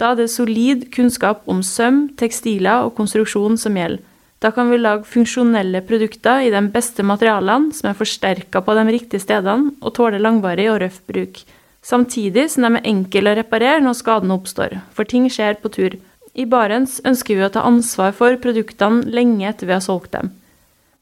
Da 0.00 0.14
er 0.14 0.22
det 0.22 0.30
solid 0.32 0.86
kunnskap 0.94 1.44
om 1.50 1.60
søm, 1.60 2.06
tekstiler 2.16 2.86
og 2.86 2.94
konstruksjon 2.96 3.58
som 3.60 3.76
gjelder. 3.76 4.00
Da 4.40 4.48
kan 4.56 4.70
vi 4.72 4.78
lage 4.80 5.04
funksjonelle 5.04 5.82
produkter 5.84 6.46
i 6.46 6.52
de 6.52 6.62
beste 6.72 7.04
materialene, 7.04 7.74
som 7.76 7.90
er 7.90 7.98
forsterka 7.98 8.62
på 8.64 8.76
de 8.78 8.86
riktige 8.88 9.20
stedene 9.20 9.74
og 9.84 9.92
tåler 9.98 10.22
langvarig 10.22 10.70
og 10.72 10.78
røff 10.80 11.02
bruk. 11.10 11.42
Samtidig 11.84 12.46
som 12.52 12.64
de 12.64 12.78
er 12.78 12.88
enkle 12.88 13.34
å 13.34 13.36
reparere 13.36 13.82
når 13.84 13.98
skadene 13.98 14.38
oppstår, 14.40 14.78
for 14.96 15.04
ting 15.04 15.28
skjer 15.28 15.60
på 15.60 15.68
tur. 15.76 15.98
I 16.32 16.46
Barents 16.48 17.02
ønsker 17.04 17.36
vi 17.36 17.44
å 17.44 17.52
ta 17.52 17.66
ansvar 17.68 18.16
for 18.16 18.40
produktene 18.40 19.04
lenge 19.12 19.44
etter 19.50 19.68
vi 19.68 19.76
har 19.76 19.84
solgt 19.84 20.14
dem. 20.16 20.32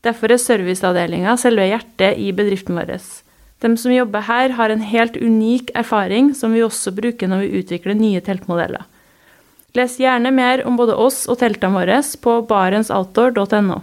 Derfor 0.02 0.34
er 0.34 0.42
serviceavdelinga 0.42 1.38
selve 1.38 1.66
hjertet 1.70 2.18
i 2.18 2.32
bedriften 2.34 2.78
vår. 2.78 2.96
De 3.58 3.72
som 3.76 3.92
jobber 3.92 4.22
her, 4.28 4.54
har 4.54 4.70
en 4.70 4.84
helt 4.86 5.16
unik 5.16 5.72
erfaring 5.74 6.30
som 6.34 6.54
vi 6.54 6.62
også 6.62 6.92
bruker 6.94 7.30
når 7.30 7.44
vi 7.44 7.62
utvikler 7.62 7.98
nye 7.98 8.22
teltmodeller. 8.22 8.84
Les 9.76 9.98
gjerne 10.00 10.30
mer 10.32 10.62
om 10.66 10.78
både 10.78 10.94
oss 10.96 11.26
og 11.28 11.40
teltene 11.42 11.74
våre 11.74 11.98
på 12.22 12.36
barentsoutdoor.no. 12.48 13.80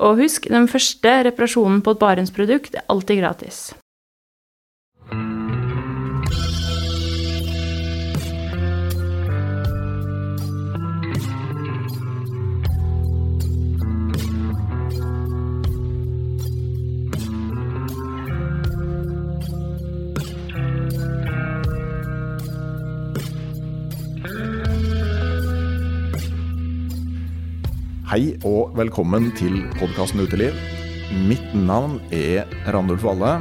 Og 0.00 0.22
husk, 0.22 0.48
den 0.48 0.66
første 0.68 1.12
reparasjonen 1.28 1.82
på 1.84 1.94
et 1.94 2.02
Barents-produkt 2.02 2.76
er 2.76 2.86
alltid 2.88 3.20
gratis. 3.20 3.70
Hei 28.10 28.32
og 28.42 28.72
velkommen 28.74 29.28
til 29.38 29.60
podkasten 29.76 30.24
Uteliv. 30.24 30.56
Mitt 31.28 31.52
navn 31.54 32.00
er 32.10 32.48
Randulf 32.74 33.04
Valle, 33.06 33.36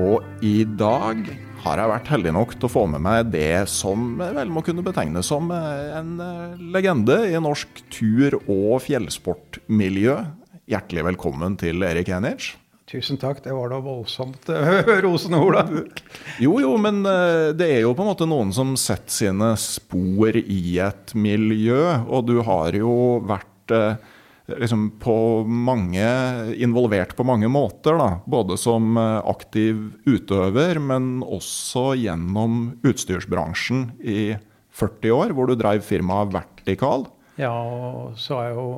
og 0.00 0.24
i 0.40 0.62
dag 0.64 1.20
har 1.60 1.82
jeg 1.82 1.90
vært 1.90 2.08
heldig 2.08 2.32
nok 2.32 2.54
til 2.54 2.64
å 2.64 2.70
få 2.72 2.86
med 2.88 3.04
meg 3.04 3.28
det 3.34 3.66
som 3.68 4.14
vel 4.16 4.48
må 4.48 4.62
kunne 4.64 4.80
betegnes 4.86 5.28
som 5.28 5.52
en 5.52 6.14
legende 6.72 7.18
i 7.28 7.36
norsk 7.36 7.82
tur- 7.92 8.38
og 8.46 8.80
fjellsportmiljø. 8.86 10.16
Hjertelig 10.72 11.04
velkommen 11.10 11.60
til 11.60 11.84
Erik 11.84 12.08
Henich. 12.08 12.54
Tusen 12.88 13.20
takk, 13.20 13.44
det 13.44 13.52
var 13.52 13.76
da 13.76 13.82
voldsomt 13.84 14.48
rosende 15.04 15.42
ord, 15.44 15.60
da. 15.60 15.84
Jo, 16.40 16.56
jo, 16.64 16.72
men 16.80 17.04
eh, 17.04 17.52
det 17.52 17.68
er 17.76 17.84
jo 17.84 17.92
på 17.92 18.08
en 18.08 18.12
måte 18.14 18.32
noen 18.32 18.56
som 18.56 18.72
setter 18.80 19.18
sine 19.20 19.52
spor 19.60 20.40
i 20.40 20.78
et 20.80 21.12
miljø, 21.12 21.82
og 22.08 22.24
du 22.32 22.38
har 22.48 22.80
jo 22.80 23.20
vært 23.28 23.76
eh, 23.76 24.12
liksom 24.46 24.90
på 25.00 25.44
mange, 25.44 26.04
involvert 26.60 27.16
på 27.16 27.24
mange 27.24 27.48
måter. 27.48 27.96
Da. 27.98 28.08
Både 28.26 28.58
som 28.60 28.96
eh, 29.00 29.20
aktiv 29.30 29.86
utøver, 30.06 30.80
men 30.82 31.22
også 31.24 31.92
gjennom 32.00 32.74
utstyrsbransjen 32.84 33.88
i 34.04 34.34
40 34.74 35.14
år, 35.14 35.34
hvor 35.36 35.48
du 35.48 35.56
drev 35.58 35.84
firmaet 35.86 36.34
Vertikal. 36.34 37.08
Ja, 37.40 37.54
og 37.54 38.18
så 38.20 38.38
har 38.40 38.50
jeg 38.50 38.58
jo 38.58 38.68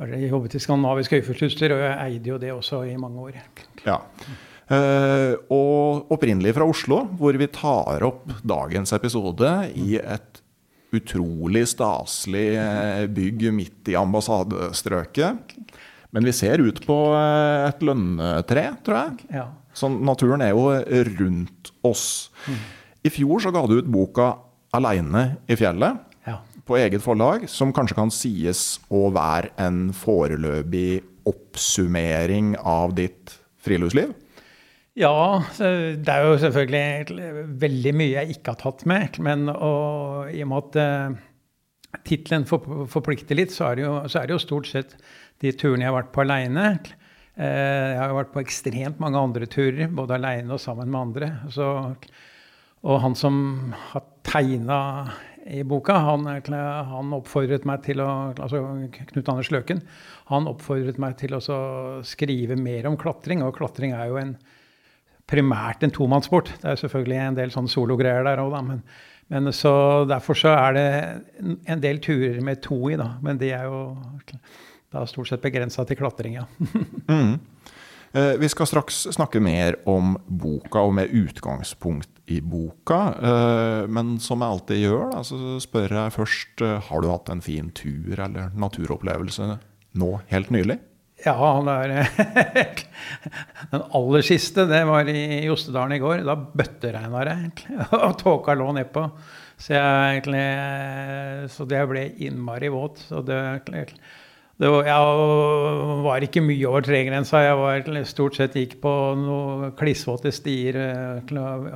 jeg 0.00 0.30
jobbet 0.30 0.54
i 0.56 0.60
Skandinavisk 0.62 1.12
høyfjellsutstyr, 1.12 1.74
og 1.74 1.82
jeg 1.84 1.96
eide 2.06 2.30
jo 2.32 2.38
det 2.40 2.54
også 2.54 2.84
i 2.88 2.94
mange 2.96 3.20
år. 3.20 3.34
Ja. 3.84 3.98
Uh, 4.70 5.34
og 5.50 6.12
opprinnelig 6.14 6.54
fra 6.56 6.64
Oslo, 6.70 7.02
hvor 7.18 7.34
vi 7.36 7.48
tar 7.50 8.04
opp 8.06 8.30
dagens 8.46 8.94
episode 8.94 9.50
i 9.74 9.98
et 9.98 10.29
utrolig 10.96 11.66
staselig 11.70 12.48
eh, 12.58 13.06
bygg 13.12 13.46
midt 13.54 13.90
i 13.92 13.96
ambassadestrøket. 13.98 15.54
Men 16.10 16.26
vi 16.26 16.34
ser 16.34 16.62
ut 16.62 16.80
på 16.86 16.98
eh, 17.14 17.68
et 17.68 17.82
lønnetre, 17.86 18.66
tror 18.86 19.00
jeg. 19.00 19.30
Ja. 19.40 19.48
Så 19.76 19.90
naturen 19.92 20.42
er 20.42 20.54
jo 20.54 20.68
rundt 21.20 21.72
oss. 21.86 22.30
Mm. 22.46 22.62
I 23.06 23.12
fjor 23.14 23.42
så 23.42 23.52
ga 23.54 23.62
du 23.66 23.78
ut 23.78 23.90
boka 23.90 24.32
'Aleine 24.70 25.36
i 25.50 25.56
fjellet' 25.58 26.06
på 26.70 26.78
eget 26.78 27.02
forlag, 27.02 27.48
som 27.50 27.72
kanskje 27.74 27.96
kan 27.98 28.12
sies 28.14 28.78
å 28.94 29.08
være 29.10 29.50
en 29.58 29.88
foreløpig 29.96 31.02
oppsummering 31.26 32.54
av 32.62 32.94
ditt 32.94 33.34
friluftsliv? 33.64 34.12
Ja, 35.00 35.40
det 35.56 36.12
er 36.12 36.26
jo 36.26 36.36
selvfølgelig 36.42 37.28
veldig 37.62 37.92
mye 37.96 38.12
jeg 38.18 38.34
ikke 38.34 38.52
har 38.52 38.60
tatt 38.60 38.82
med. 38.90 39.16
Men 39.24 39.48
og, 39.48 40.28
i 40.28 40.42
og 40.44 40.50
med 40.50 40.74
at 40.74 40.76
uh, 40.76 42.00
tittelen 42.04 42.44
forplikter 42.44 43.38
litt, 43.38 43.54
så 43.54 43.70
er, 43.70 43.84
jo, 43.86 43.94
så 44.10 44.20
er, 44.20 44.28
det 44.28 44.36
jo, 44.36 44.42
stort 44.44 44.68
sett 44.68 44.98
de 45.40 45.54
turene 45.56 45.86
jeg 45.86 45.92
har 45.92 45.96
vært 46.02 46.12
på 46.12 46.24
aleine. 46.26 46.66
Uh, 47.32 47.46
jeg 47.46 47.96
har 48.02 48.12
jo 48.12 48.18
vært 48.18 48.34
på 48.34 48.44
ekstremt 48.44 49.00
mange 49.00 49.24
andre 49.24 49.48
turer, 49.48 49.88
både 49.88 50.18
aleine 50.18 50.58
og 50.58 50.60
sammen 50.60 50.92
med 50.92 51.00
andre. 51.00 51.32
Så, 51.54 51.70
og 52.84 53.02
han 53.06 53.16
som 53.16 53.40
har 53.94 54.04
tegna 54.28 54.80
i 55.48 55.64
boka, 55.64 55.96
han, 55.96 56.28
han, 56.28 57.12
oppfordret 57.16 57.64
meg 57.64 57.80
til 57.88 58.04
å 58.04 58.10
altså 58.36 58.60
Knut 58.92 59.32
Anders 59.32 59.48
Løken, 59.48 59.80
han 60.28 60.46
oppfordret 60.50 61.00
meg 61.00 61.16
til 61.24 61.40
å 61.40 61.42
skrive 62.04 62.60
mer 62.60 62.90
om 62.90 63.00
klatring. 63.00 63.40
Og 63.46 63.56
klatring 63.56 63.96
er 63.96 64.12
jo 64.12 64.20
en 64.20 64.36
primært 65.30 65.84
en 65.86 65.94
tomannssport. 65.94 66.50
Det 66.62 66.72
er 66.72 66.80
selvfølgelig 66.80 67.20
en 67.22 67.38
del 67.38 67.54
sånn 67.54 67.70
sologreier 67.70 68.26
der 68.26 68.42
òg, 68.42 68.52
da. 68.54 68.62
Men, 68.66 68.82
men, 69.30 69.52
så 69.56 69.72
derfor 70.10 70.38
så 70.38 70.54
er 70.56 70.76
det 70.76 70.88
en 71.70 71.82
del 71.82 72.02
turer 72.02 72.40
med 72.44 72.62
to 72.66 72.80
i, 72.90 72.98
da. 73.00 73.12
Men 73.24 73.40
de 73.40 73.52
er 73.54 73.68
jo 73.70 73.84
da 74.90 75.04
stort 75.06 75.30
sett 75.30 75.42
begrensa 75.44 75.86
til 75.86 76.00
klatring, 76.00 76.40
ja. 76.40 76.48
mm. 77.12 77.34
eh, 78.18 78.32
vi 78.42 78.50
skal 78.50 78.66
straks 78.66 79.04
snakke 79.14 79.42
mer 79.42 79.78
om 79.90 80.16
boka, 80.26 80.82
og 80.82 80.96
med 80.98 81.14
utgangspunkt 81.14 82.10
i 82.30 82.40
boka. 82.42 83.00
Eh, 83.14 83.86
men 83.90 84.16
som 84.22 84.42
jeg 84.42 84.56
alltid 84.56 84.82
gjør, 84.82 85.08
da, 85.14 85.24
så 85.26 85.58
spør 85.62 85.94
jeg 86.00 86.16
først 86.18 86.66
eh, 86.66 86.78
har 86.90 87.02
du 87.02 87.10
hatt 87.12 87.30
en 87.30 87.44
fin 87.44 87.70
tur 87.70 88.18
eller 88.18 88.50
naturopplevelse 88.58 89.52
nå 90.00 90.12
helt 90.30 90.50
nylig? 90.54 90.80
Ja, 91.24 91.34
er, 91.74 91.92
den 93.72 93.84
aller 93.96 94.24
siste 94.24 94.64
det 94.70 94.80
var 94.88 95.08
i 95.10 95.44
Jostedalen 95.44 95.98
i 95.98 96.00
går. 96.02 96.24
Da 96.26 96.36
bøtteregna 96.38 97.26
det, 97.28 97.36
og 97.98 98.16
tåka 98.20 98.56
lå 98.56 98.70
nedpå. 98.78 99.04
Så, 99.60 99.76
så 101.52 101.68
det 101.68 101.84
ble 101.90 102.06
innmari 102.24 102.70
våt. 102.72 103.02
Så 103.10 103.20
det, 103.26 103.40
det 103.68 104.70
var, 104.72 104.88
jeg 104.88 106.00
var 106.06 106.24
ikke 106.24 106.44
mye 106.44 106.68
over 106.70 106.86
tregrensa. 106.88 107.42
Jeg 107.44 107.58
var 107.60 108.04
stort 108.08 108.40
sett 108.40 108.56
gikk 108.56 108.78
på 108.80 108.94
noen 109.20 109.74
klissvåte 109.76 110.32
stier 110.32 110.80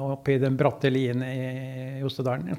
oppi 0.01 0.39
den 0.41 0.57
bratte 0.61 0.93
lien 0.93 1.25
i 1.29 2.01
Jostedalen. 2.01 2.57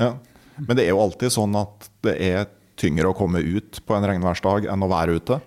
Ja. 0.00 0.16
Men 0.56 0.78
det 0.78 0.86
er 0.86 0.94
jo 0.94 1.02
alltid 1.04 1.34
sånn 1.34 1.54
at 1.58 1.90
det 2.06 2.16
er 2.22 2.46
tyngre 2.80 3.10
å 3.10 3.16
komme 3.16 3.40
ut 3.44 3.78
på 3.86 3.96
en 3.96 4.06
regnværsdag 4.08 4.66
enn 4.72 4.84
å 4.84 4.90
være 4.90 5.20
ute? 5.20 5.38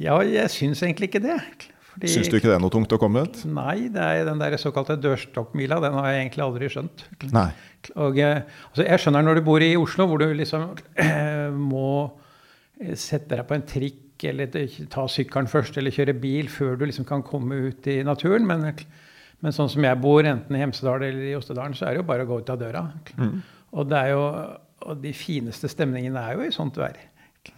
Ja, 0.00 0.16
jeg 0.24 0.48
syns 0.52 0.82
egentlig 0.84 1.10
ikke 1.10 1.22
det. 1.24 1.38
Fordi, 1.92 2.08
syns 2.08 2.30
du 2.32 2.38
ikke 2.38 2.48
det 2.48 2.56
er 2.56 2.62
noe 2.62 2.72
tungt 2.72 2.92
å 2.96 2.98
komme 3.00 3.26
ut? 3.26 3.42
Nei, 3.52 3.90
det 3.92 4.00
er 4.00 4.24
den 4.24 4.40
der 4.40 4.56
såkalte 4.60 4.96
dørstokkmila. 4.96 5.76
Den 5.84 5.98
har 5.98 6.08
jeg 6.08 6.22
egentlig 6.22 6.44
aldri 6.46 6.70
skjønt. 6.72 7.04
Nei. 7.34 7.50
Og, 8.00 8.16
eh, 8.16 8.46
altså, 8.70 8.86
jeg 8.86 9.02
skjønner 9.02 9.26
når 9.26 9.40
du 9.40 9.44
bor 9.44 9.64
i 9.64 9.74
Oslo, 9.76 10.06
hvor 10.08 10.22
du 10.22 10.30
liksom 10.38 10.70
eh, 11.02 11.52
må 11.52 11.90
sette 12.96 13.36
deg 13.36 13.44
på 13.48 13.58
en 13.58 13.66
trikk 13.68 14.24
eller 14.30 14.54
ta 14.90 15.04
sykkelen 15.10 15.50
først 15.50 15.76
eller 15.80 15.94
kjøre 15.94 16.14
bil 16.22 16.48
før 16.52 16.76
du 16.78 16.86
liksom 16.86 17.06
kan 17.08 17.24
komme 17.26 17.58
ut 17.68 17.88
i 17.90 17.98
naturen. 18.06 18.46
Men, 18.48 18.64
men 19.42 19.56
sånn 19.56 19.70
som 19.72 19.84
jeg 19.84 20.00
bor, 20.00 20.24
enten 20.24 20.56
i 20.56 20.62
Hemsedal 20.62 21.02
eller 21.02 21.28
i 21.28 21.36
Ostedalen, 21.36 21.76
så 21.76 21.88
er 21.88 21.96
det 21.96 22.04
jo 22.04 22.08
bare 22.08 22.24
å 22.24 22.30
gå 22.30 22.40
ut 22.40 22.54
av 22.54 22.60
døra. 22.62 22.86
Mm. 23.18 23.40
Og, 23.72 23.88
det 23.90 24.00
er 24.00 24.14
jo, 24.14 24.24
og 24.88 25.04
de 25.04 25.12
fineste 25.16 25.70
stemningene 25.70 26.24
er 26.24 26.38
jo 26.38 26.48
i 26.48 26.54
sånt 26.54 26.80
vær. 26.80 26.96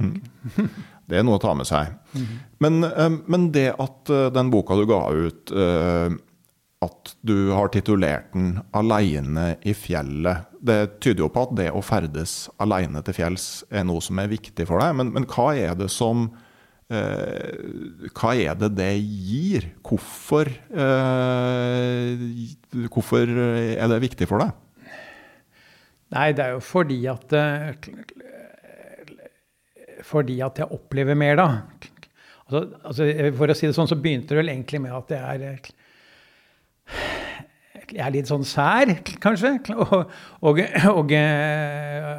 Mm. 0.01 0.17
Det 1.05 1.19
er 1.19 1.25
noe 1.27 1.37
å 1.39 1.43
ta 1.43 1.55
med 1.57 1.69
seg. 1.69 1.95
Mm 2.15 2.27
men, 2.65 2.81
men, 3.29 3.51
det 3.53 3.75
at 3.83 4.13
eh, 4.13 4.31
den 4.33 4.53
boka 4.53 4.77
du 4.79 4.87
ga 4.89 5.03
ut, 5.13 5.53
uh, 5.53 6.15
at 6.85 7.15
du 7.25 7.51
har 7.53 7.69
titulert 7.73 8.33
den 8.33 8.59
'Aleine 8.73 9.57
i 9.65 9.75
fjellet'. 9.77 10.49
Det 10.65 11.01
tyder 11.05 11.25
jo 11.27 11.31
på 11.33 11.45
at 11.45 11.55
det 11.59 11.69
å 11.73 11.83
ferdes 11.85 12.49
aleine 12.61 13.03
til 13.05 13.17
fjells 13.17 13.65
er 13.69 13.85
noe 13.85 14.01
som 14.05 14.19
er 14.21 14.33
viktig 14.33 14.67
for 14.69 14.81
deg. 14.81 14.97
Men, 14.97 15.13
men 15.13 15.29
hva 15.29 15.51
er 15.57 15.77
det 15.77 15.91
som 15.93 16.31
eh, 16.89 18.09
Hva 18.17 18.33
er 18.33 18.57
det 18.61 18.73
det 18.79 18.95
gir? 19.01 19.69
Hvorfor, 19.85 20.49
eh, 20.49 22.25
hvorfor 22.89 23.29
er 23.29 23.89
det 23.93 24.05
viktig 24.09 24.29
for 24.31 24.45
deg? 24.45 24.57
Nei, 26.15 26.31
det 26.37 26.45
er 26.45 26.55
jo 26.55 26.63
fordi 26.65 27.01
at 27.11 27.33
eh, 27.37 27.75
Fordi 30.05 30.39
at 30.45 30.61
jeg 30.61 30.73
opplever 30.75 31.17
mer, 31.19 31.39
da. 31.41 31.49
Altså, 32.45 32.63
altså, 32.85 33.09
for 33.39 33.51
å 33.51 33.57
si 33.57 33.69
det 33.69 33.77
sånn, 33.77 33.89
så 33.91 33.99
begynte 34.01 34.35
det 34.35 34.43
vel 34.43 34.53
egentlig 34.53 34.83
med 34.85 34.95
at 34.97 35.15
jeg 35.17 35.49
er 35.49 35.73
jeg 37.85 38.01
er 38.01 38.13
litt 38.15 38.29
sånn 38.31 38.45
sær, 38.49 38.91
kanskje. 39.23 39.57
Og, 39.75 40.13
og, 40.45 40.61
og 40.91 41.13
øh, 41.15 42.13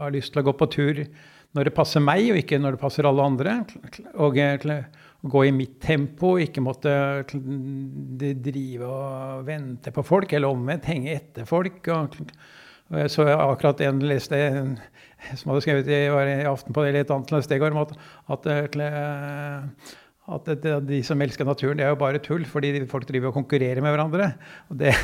har 0.00 0.14
lyst 0.14 0.34
til 0.34 0.42
å 0.42 0.46
gå 0.48 0.54
på 0.58 0.68
tur 0.72 1.00
når 1.54 1.68
det 1.68 1.74
passer 1.76 2.02
meg, 2.02 2.26
og 2.32 2.40
ikke 2.40 2.58
når 2.62 2.76
det 2.76 2.82
passer 2.82 3.06
alle 3.08 3.26
andre. 3.26 3.56
Og 4.18 4.38
og 5.24 5.32
gå 5.32 5.44
i 5.48 5.54
mitt 5.56 5.78
tempo, 5.80 6.34
ikke 6.36 6.60
måtte 6.60 6.90
drive 8.44 8.84
og 8.84 9.46
vente 9.46 9.92
på 9.94 10.04
folk, 10.04 10.34
eller 10.36 10.52
omvendt 10.52 10.90
henge 10.90 11.14
etter 11.14 11.48
folk. 11.48 11.88
Og, 11.94 12.18
så 13.08 13.24
akkurat 13.32 13.80
en 13.86 14.02
leste 14.04 14.36
som 15.34 15.52
hadde 15.52 15.64
skrevet 15.64 15.90
i, 15.90 16.00
i 16.06 16.48
Aftenposten 16.48 16.90
eller 16.90 17.04
et 17.04 17.12
annet 17.14 17.46
sted 17.46 17.68
om 17.68 17.82
at, 17.84 17.94
at 18.36 18.48
uh, 18.50 19.92
at 20.24 20.46
det, 20.62 20.70
de 20.88 20.98
som 21.04 21.20
elsker 21.20 21.44
naturen, 21.44 21.76
det 21.76 21.84
er 21.84 21.90
jo 21.92 21.98
bare 22.00 22.20
tull, 22.24 22.46
fordi 22.48 22.70
folk 22.88 23.04
driver 23.08 23.28
og 23.28 23.36
konkurrerer 23.36 23.82
med 23.84 23.92
hverandre. 23.92 24.30
Og 24.72 24.78
det, 24.80 24.94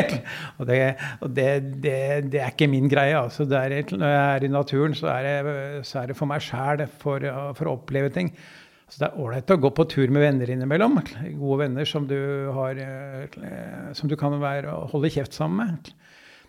og 0.58 0.66
det, 0.66 0.78
og 1.22 1.30
det, 1.36 1.46
det 1.84 2.40
er 2.40 2.50
ikke 2.50 2.66
min 2.70 2.90
greie. 2.90 3.14
Altså. 3.14 3.46
Er, 3.46 3.76
når 3.94 4.10
jeg 4.10 4.24
er 4.24 4.46
i 4.46 4.50
naturen, 4.50 4.96
så 4.98 5.12
er 5.12 5.28
det, 5.28 5.86
så 5.86 6.02
er 6.02 6.14
for 6.18 6.30
meg 6.30 6.42
sjæl, 6.42 6.82
for, 6.98 7.22
for, 7.54 7.70
å 7.70 7.76
oppleve 7.78 8.10
ting. 8.14 8.32
Så 8.90 8.98
det 8.98 9.06
er 9.08 9.22
ålreit 9.22 9.54
å 9.54 9.60
gå 9.62 9.70
på 9.78 9.86
tur 9.94 10.10
med 10.10 10.26
venner 10.26 10.50
innimellom. 10.50 10.98
Gode 11.38 11.60
venner 11.62 11.86
som 11.88 12.08
du, 12.10 12.18
har, 12.58 12.82
som 13.94 14.10
du 14.10 14.18
kan 14.18 14.34
være, 14.42 14.74
holde 14.90 15.12
kjeft 15.14 15.38
sammen 15.38 15.62
med. 15.62 15.94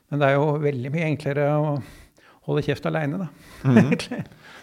Men 0.09 0.21
det 0.21 0.31
er 0.31 0.39
jo 0.39 0.57
veldig 0.65 0.91
mye 0.97 1.11
enklere 1.13 1.45
å 1.53 1.77
holde 2.45 2.63
kjeft 2.65 2.85
aleine, 2.89 3.25
da. 3.25 3.29
Mm. 3.65 3.93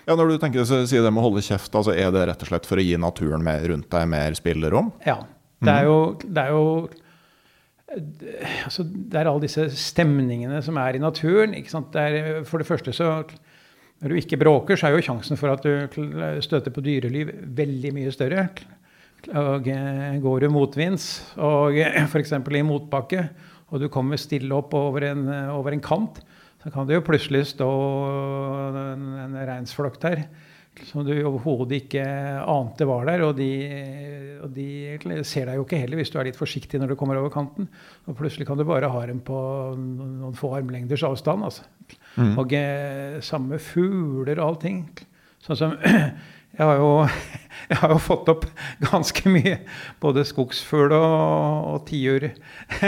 Ja, 0.06 0.16
Når 0.18 0.32
du 0.32 0.40
tenker 0.42 0.64
så 0.66 0.80
sier 0.90 1.04
det 1.04 1.12
med 1.14 1.22
å 1.22 1.28
holde 1.28 1.44
kjeft, 1.46 1.74
altså 1.78 1.92
er 1.94 2.10
det 2.14 2.24
rett 2.26 2.40
og 2.42 2.48
slett 2.50 2.66
for 2.66 2.80
å 2.80 2.82
gi 2.82 2.96
naturen 2.98 3.42
mer 3.46 3.62
rundt 3.70 3.86
deg 3.92 4.08
mer 4.10 4.34
spillerom? 4.34 4.90
Ja. 5.06 5.20
Det 5.62 5.70
er 5.70 5.86
jo, 5.86 5.98
det 6.26 6.42
er 6.42 6.50
jo 6.50 6.64
altså, 8.66 8.84
det 8.86 9.20
er 9.20 9.30
alle 9.30 9.44
disse 9.44 9.68
stemningene 9.78 10.58
som 10.64 10.78
er 10.82 10.98
i 10.98 11.02
naturen. 11.02 11.54
Er, 11.54 12.42
for 12.48 12.62
det 12.62 12.68
første 12.68 12.94
så 12.96 13.12
Når 14.02 14.10
du 14.10 14.18
ikke 14.18 14.40
bråker, 14.40 14.74
så 14.74 14.88
er 14.88 14.96
jo 14.96 15.04
sjansen 15.06 15.38
for 15.38 15.52
at 15.52 15.62
du 15.62 16.40
støter 16.42 16.74
på 16.74 16.82
dyreliv 16.82 17.28
veldig 17.54 17.92
mye 17.94 18.10
større. 18.10 18.48
Og 19.30 19.68
eh, 19.70 20.16
går 20.18 20.40
du 20.42 20.48
motvinds, 20.50 21.04
og 21.38 21.78
f.eks. 21.78 22.32
i 22.34 22.62
motbakke, 22.66 23.28
og 23.70 23.78
du 23.78 23.86
kommer 23.86 24.18
stille 24.18 24.50
opp 24.56 24.74
over 24.74 25.06
en, 25.12 25.28
over 25.54 25.70
en 25.76 25.84
kant, 25.84 26.18
så 26.62 26.70
kan 26.70 26.86
det 26.88 26.96
jo 26.96 27.04
plutselig 27.06 27.44
stå 27.52 27.68
en, 28.70 29.06
en 29.26 29.38
reinsflokk 29.48 30.00
der 30.02 30.26
som 30.88 31.04
du 31.04 31.12
overhodet 31.20 31.82
ikke 31.82 32.02
ante 32.48 32.86
var 32.88 33.06
der. 33.08 33.24
Og 33.26 33.36
de, 33.36 33.50
og 34.42 34.52
de, 34.56 34.66
ser 35.28 35.48
deg 35.48 35.58
jo 35.58 35.66
ikke 35.66 35.80
heller 35.82 36.00
hvis 36.00 36.12
du 36.12 36.18
er 36.18 36.30
litt 36.30 36.38
forsiktig 36.38 36.80
når 36.80 36.92
du 36.92 36.98
kommer 36.98 37.20
over 37.20 37.32
kanten. 37.34 37.68
Og 38.08 38.16
plutselig 38.18 38.48
kan 38.48 38.58
du 38.58 38.64
bare 38.68 38.90
ha 38.92 39.06
dem 39.08 39.20
på 39.24 39.38
noen 39.76 40.36
få 40.38 40.54
armlengders 40.58 41.04
avstand. 41.06 41.44
Altså. 41.48 41.66
Mm. 42.16 42.34
Og 42.40 42.56
eh, 42.56 43.18
samme 43.24 43.60
fugler 43.62 44.38
og 44.38 44.46
allting. 44.46 44.84
Sånn 45.44 45.60
som 45.60 45.76
Jeg 46.58 46.68
har 46.68 46.80
jo, 46.80 46.90
jeg 47.70 47.80
har 47.80 47.94
jo 47.94 48.00
fått 48.02 48.28
opp 48.32 48.44
ganske 48.84 49.32
mye 49.32 49.56
både 50.02 50.24
skogsfugl 50.28 50.92
og, 50.96 51.70
og 51.72 51.80
tiur. 51.88 52.28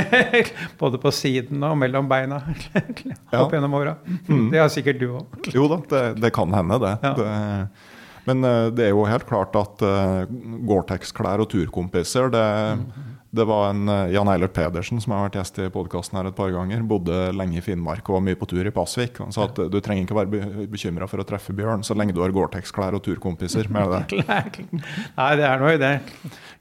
både 0.82 1.00
på 1.00 1.14
siden 1.14 1.64
og 1.64 1.78
mellom 1.80 2.10
beina 2.10 2.42
opp 3.40 3.56
gjennom 3.56 3.80
åra. 3.80 3.96
Mm. 4.28 4.50
Det 4.52 4.62
har 4.62 4.70
sikkert 4.72 5.00
du 5.00 5.08
òg. 5.20 5.50
Jo 5.54 5.68
da, 5.72 5.80
det, 5.90 6.04
det, 6.22 6.34
kan 6.36 6.52
hende, 6.54 6.80
det. 6.82 6.94
Ja. 7.02 7.16
det. 7.18 7.92
Men 8.28 8.44
eh, 8.48 8.68
det 8.72 8.88
er 8.88 8.94
jo 8.94 9.04
helt 9.08 9.26
klart 9.28 9.56
at 9.58 9.84
uh, 9.84 10.24
Gore-Tex-klær 10.64 11.42
og 11.44 11.50
turkompiser 11.52 12.30
det, 12.32 12.46
mm. 12.80 13.10
Det 13.34 13.44
var 13.44 13.70
en 13.70 13.88
eh, 13.88 14.12
Jan 14.14 14.28
Eilert 14.30 14.52
Pedersen 14.54 15.00
som 15.02 15.12
har 15.14 15.24
vært 15.26 15.40
gjest 15.40 15.56
i 15.58 15.66
podkasten 15.74 16.20
her 16.20 16.28
et 16.28 16.36
par 16.38 16.52
ganger. 16.54 16.84
Bodde 16.86 17.32
lenge 17.34 17.58
i 17.58 17.64
Finnmark 17.64 18.06
og 18.06 18.20
var 18.20 18.22
mye 18.28 18.38
på 18.38 18.46
tur 18.46 18.62
i 18.62 18.72
Pasvik. 18.74 19.18
Han 19.18 19.34
sa 19.34 19.48
at 19.48 19.58
du 19.72 19.78
trenger 19.82 20.06
ikke 20.06 20.18
være 20.20 20.68
bekymra 20.70 21.08
for 21.10 21.18
å 21.18 21.26
treffe 21.26 21.54
bjørn 21.56 21.82
så 21.86 21.96
lenge 21.98 22.14
du 22.14 22.22
har 22.22 22.34
Gore-Tex-klær 22.34 22.94
og 22.94 23.02
turkompiser. 23.02 23.66
med 23.74 23.90
det. 23.90 24.22
Nei, 25.18 25.30
det 25.40 25.48
er 25.48 25.58
noe 25.64 25.74
i 25.74 25.80
det. 25.82 25.92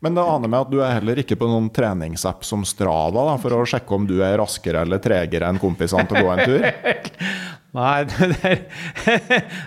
Men 0.02 0.18
det 0.18 0.26
aner 0.26 0.50
meg 0.50 0.66
at 0.66 0.74
du 0.74 0.80
er 0.82 0.98
heller 0.98 1.22
ikke 1.22 1.38
på 1.40 1.52
noen 1.52 1.70
treningsapp 1.74 2.42
som 2.48 2.66
Strava 2.66 3.28
da, 3.30 3.38
for 3.44 3.54
å 3.54 3.66
sjekke 3.70 4.00
om 4.00 4.10
du 4.10 4.18
er 4.26 4.40
raskere 4.42 4.82
eller 4.82 5.04
tregere 5.04 5.54
enn 5.54 5.62
kompisene 5.62 6.10
til 6.10 6.24
å 6.24 6.26
gå 6.26 6.34
en 6.34 6.46
tur? 6.48 6.66
Nei, 7.74 8.04
det 8.06 8.28
er, 8.46 8.60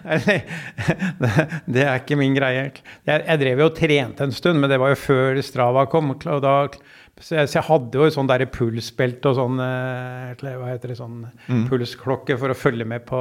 det 1.74 1.82
er 1.82 1.96
ikke 1.98 2.18
min 2.18 2.36
greie. 2.36 2.68
Jeg 3.06 3.40
drev 3.40 3.62
jo 3.64 3.70
og 3.70 3.78
trente 3.78 4.26
en 4.26 4.34
stund, 4.34 4.62
men 4.62 4.70
det 4.70 4.78
var 4.78 4.92
jo 4.92 5.00
før 5.06 5.40
Strava 5.42 5.86
kom. 5.90 6.12
og 6.14 6.42
da 6.44 6.54
så 7.16 7.38
jeg, 7.38 7.48
så 7.48 7.58
jeg, 7.58 7.66
hadde 7.70 8.00
jo 8.02 8.12
sånn 8.12 8.28
pulsbelte 8.52 9.30
og 9.30 9.38
sånn 9.38 9.60
eh, 9.64 10.44
hva 10.44 10.68
heter 10.68 10.92
det, 10.92 10.98
sånn 10.98 11.22
mm. 11.24 11.62
pulsklokke 11.70 12.36
for 12.36 12.52
å 12.52 12.58
følge 12.58 12.84
med 12.84 13.06
på 13.08 13.20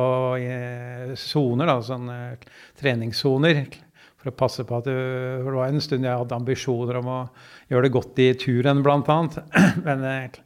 soner, 1.15 1.71
da, 1.71 1.79
Sånn 1.85 2.09
treningssoner. 2.81 3.63
For 4.25 4.33
å 4.33 4.39
passe 4.39 4.63
på 4.65 4.79
at 4.79 4.87
det, 4.89 4.93
for 5.43 5.53
det 5.53 5.59
var 5.59 5.69
en 5.69 5.83
stund 5.85 6.07
jeg 6.07 6.17
hadde 6.17 6.37
ambisjoner 6.39 6.97
om 6.97 7.09
å 7.13 7.17
gjøre 7.69 7.85
det 7.85 7.93
godt 7.93 8.21
i 8.23 8.31
turen, 8.41 8.79
blant 8.81 9.11
annet. 9.13 9.35
Men 9.85 10.01
eh, 10.09 10.39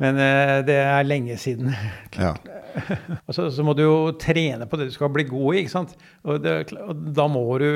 men 0.00 0.18
eh, 0.20 0.56
det 0.66 0.80
er 0.82 1.06
lenge 1.08 1.36
siden. 1.40 1.74
Ja. 2.20 2.34
og 3.26 3.34
så, 3.34 3.48
så, 3.50 3.64
må 3.66 3.72
du 3.74 3.82
jo 3.82 3.94
trene 4.20 4.66
på 4.70 4.78
det 4.78 4.88
du 4.90 4.94
skal 4.94 5.10
bli 5.12 5.24
god 5.28 5.54
i. 5.54 5.62
ikke 5.62 5.72
sant? 5.72 5.94
Og, 6.22 6.38
det, 6.42 6.54
og, 6.78 7.00
da 7.16 7.26
må 7.30 7.42
du 7.58 7.66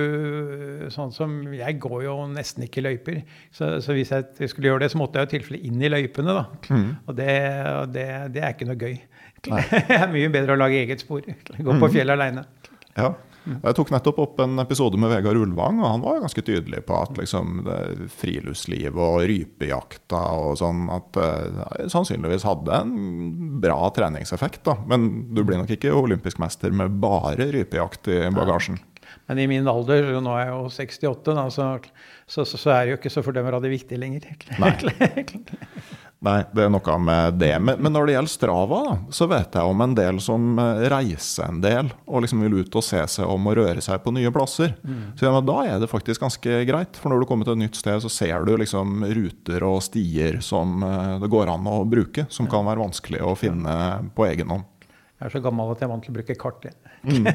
Sånn 0.92 1.10
som 1.14 1.36
Jeg 1.54 1.78
går 1.82 2.04
jo 2.06 2.14
nesten 2.30 2.66
ikke 2.66 2.84
løyper. 2.84 3.20
Så, 3.54 3.78
så 3.84 3.96
hvis 3.96 4.12
jeg 4.14 4.50
skulle 4.52 4.70
gjøre 4.70 4.84
det, 4.84 4.92
så 4.94 5.00
måtte 5.00 5.22
jeg 5.22 5.30
i 5.30 5.32
tilfelle 5.36 5.62
inn 5.66 5.82
i 5.82 5.90
løypene. 5.90 6.36
da. 6.36 6.44
Mm. 6.70 6.88
Og, 7.06 7.12
det, 7.18 7.34
og 7.72 7.94
det, 7.94 8.08
det, 8.36 8.42
er 8.44 8.54
ikke 8.54 8.70
noe 8.70 8.80
gøy. 8.80 8.98
det 9.88 9.98
er 9.98 10.10
mye 10.12 10.32
bedre 10.34 10.56
å 10.56 10.62
lage 10.62 10.82
eget 10.84 11.04
spor. 11.04 11.24
Gå 11.24 11.64
på 11.64 11.80
mm. 11.80 11.90
fjellet 11.92 12.14
aleine. 12.18 12.46
Ja. 12.94 13.10
Jeg 13.44 13.76
tok 13.76 13.90
nettopp 13.92 14.20
opp 14.22 14.40
en 14.44 14.62
episode 14.62 14.98
med 15.00 15.12
Vegard 15.12 15.36
Ulvang, 15.40 15.80
og 15.82 15.90
han 15.90 16.04
var 16.04 16.22
ganske 16.22 16.44
tydelig 16.44 16.80
på 16.88 16.96
at 16.96 17.18
liksom, 17.20 17.66
friluftsliv 18.14 18.96
og 18.96 19.18
rypejakta 19.28 20.22
og 20.38 20.56
sånn 20.60 20.86
at 20.94 21.20
uh, 21.20 21.84
sannsynligvis 21.92 22.46
hadde 22.48 22.80
en 22.80 22.94
bra 23.62 23.78
treningseffekt. 23.96 24.62
da. 24.68 24.78
Men 24.88 25.10
du 25.36 25.44
blir 25.44 25.60
nok 25.60 25.74
ikke 25.76 25.92
olympisk 25.92 26.40
mester 26.42 26.72
med 26.72 26.96
bare 27.04 27.50
rypejakt 27.52 28.10
i 28.14 28.20
bagasjen. 28.34 28.80
Men 29.28 29.40
i 29.40 29.46
min 29.48 29.68
alder, 29.68 30.10
nå 30.20 30.32
er 30.36 30.48
jeg 30.48 30.54
jo 30.54 30.64
68, 30.72 31.36
da, 31.36 31.44
så, 31.52 31.68
så, 32.26 32.44
så, 32.48 32.70
er 32.74 32.80
det 32.80 32.94
jo 32.94 32.98
ikke 32.98 33.12
så 33.12 33.24
fordømmer 33.24 33.56
av 33.56 33.64
det 33.64 33.72
viktig 33.72 34.00
lenger. 34.00 34.26
Nei. 34.60 34.74
Nei, 36.24 36.38
det 36.56 36.62
er 36.64 36.70
noe 36.72 36.96
med 37.04 37.36
det. 37.36 37.52
Men, 37.60 37.80
men, 37.82 37.92
når 37.92 38.08
det 38.08 38.14
gjelder 38.14 38.32
Strava, 38.32 38.80
da, 38.86 38.94
så 39.12 39.26
vet 39.28 39.56
jeg 39.58 39.72
om 39.74 39.82
en 39.84 39.96
del 39.96 40.20
som 40.24 40.58
eh, 40.60 40.84
reiser 40.92 41.50
en 41.50 41.60
del 41.60 41.90
og 42.06 42.24
liksom 42.24 42.44
vil 42.46 42.62
ut 42.62 42.78
og 42.80 42.86
se 42.86 43.02
seg 43.16 43.28
om 43.28 43.50
og 43.50 43.58
røre 43.58 43.84
seg 43.84 44.00
på 44.00 44.14
nye 44.16 44.32
plasser. 44.32 44.72
Mm. 44.80 45.02
Så 45.18 45.28
ja, 45.28 45.42
Da 45.44 45.58
er 45.68 45.82
det 45.82 45.90
faktisk 45.92 46.24
ganske 46.24 46.62
greit. 46.70 46.96
For 47.00 47.12
når 47.12 47.22
du 47.22 47.28
kommer 47.28 47.48
til 47.48 47.58
et 47.58 47.64
nytt 47.66 47.76
sted, 47.76 48.00
så 48.00 48.12
ser 48.12 48.46
du 48.48 48.54
liksom 48.60 49.04
ruter 49.04 49.66
og 49.68 49.82
stier 49.84 50.40
som 50.44 50.80
eh, 50.86 51.16
det 51.20 51.32
går 51.32 51.52
an 51.52 51.68
å 51.68 51.82
bruke, 51.88 52.24
som 52.32 52.48
kan 52.48 52.64
være 52.70 52.86
vanskelig 52.86 53.20
å 53.20 53.36
finne 53.36 53.76
på 54.16 54.28
egen 54.30 54.54
hånd. 54.54 54.70
Jeg 55.20 55.28
er 55.28 55.36
så 55.36 55.44
gammel 55.44 55.70
at 55.72 55.80
jeg 55.80 55.86
er 55.86 55.92
vant 55.92 56.04
til 56.04 56.14
å 56.14 56.16
bruke 56.16 56.38
kart. 56.40 56.66
mm. 57.04 57.28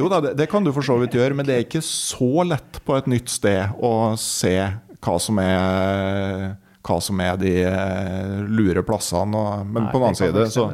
Jo 0.00 0.10
da, 0.10 0.20
det, 0.26 0.34
det, 0.42 0.50
kan 0.50 0.66
du 0.66 0.74
for 0.74 0.86
så 0.86 0.98
vidt 1.00 1.14
gjøre, 1.16 1.38
men 1.38 1.46
det 1.46 1.54
er 1.54 1.64
ikke 1.68 1.82
så 1.86 2.48
lett 2.50 2.82
på 2.82 2.98
et 2.98 3.08
nytt 3.10 3.30
sted 3.30 3.78
å 3.78 3.94
se 4.20 4.58
hva 5.04 5.16
som 5.22 5.38
er 5.42 6.58
hva 6.84 7.00
som 7.00 7.22
er 7.24 7.38
de 7.40 7.54
eh, 7.64 8.44
lure 8.44 8.84
plassene. 8.86 9.46
men 9.64 9.86
Nei, 9.86 9.90
på 9.92 9.98
den 9.98 10.06
annen 10.10 10.18
side 10.18 10.46
så, 10.52 10.66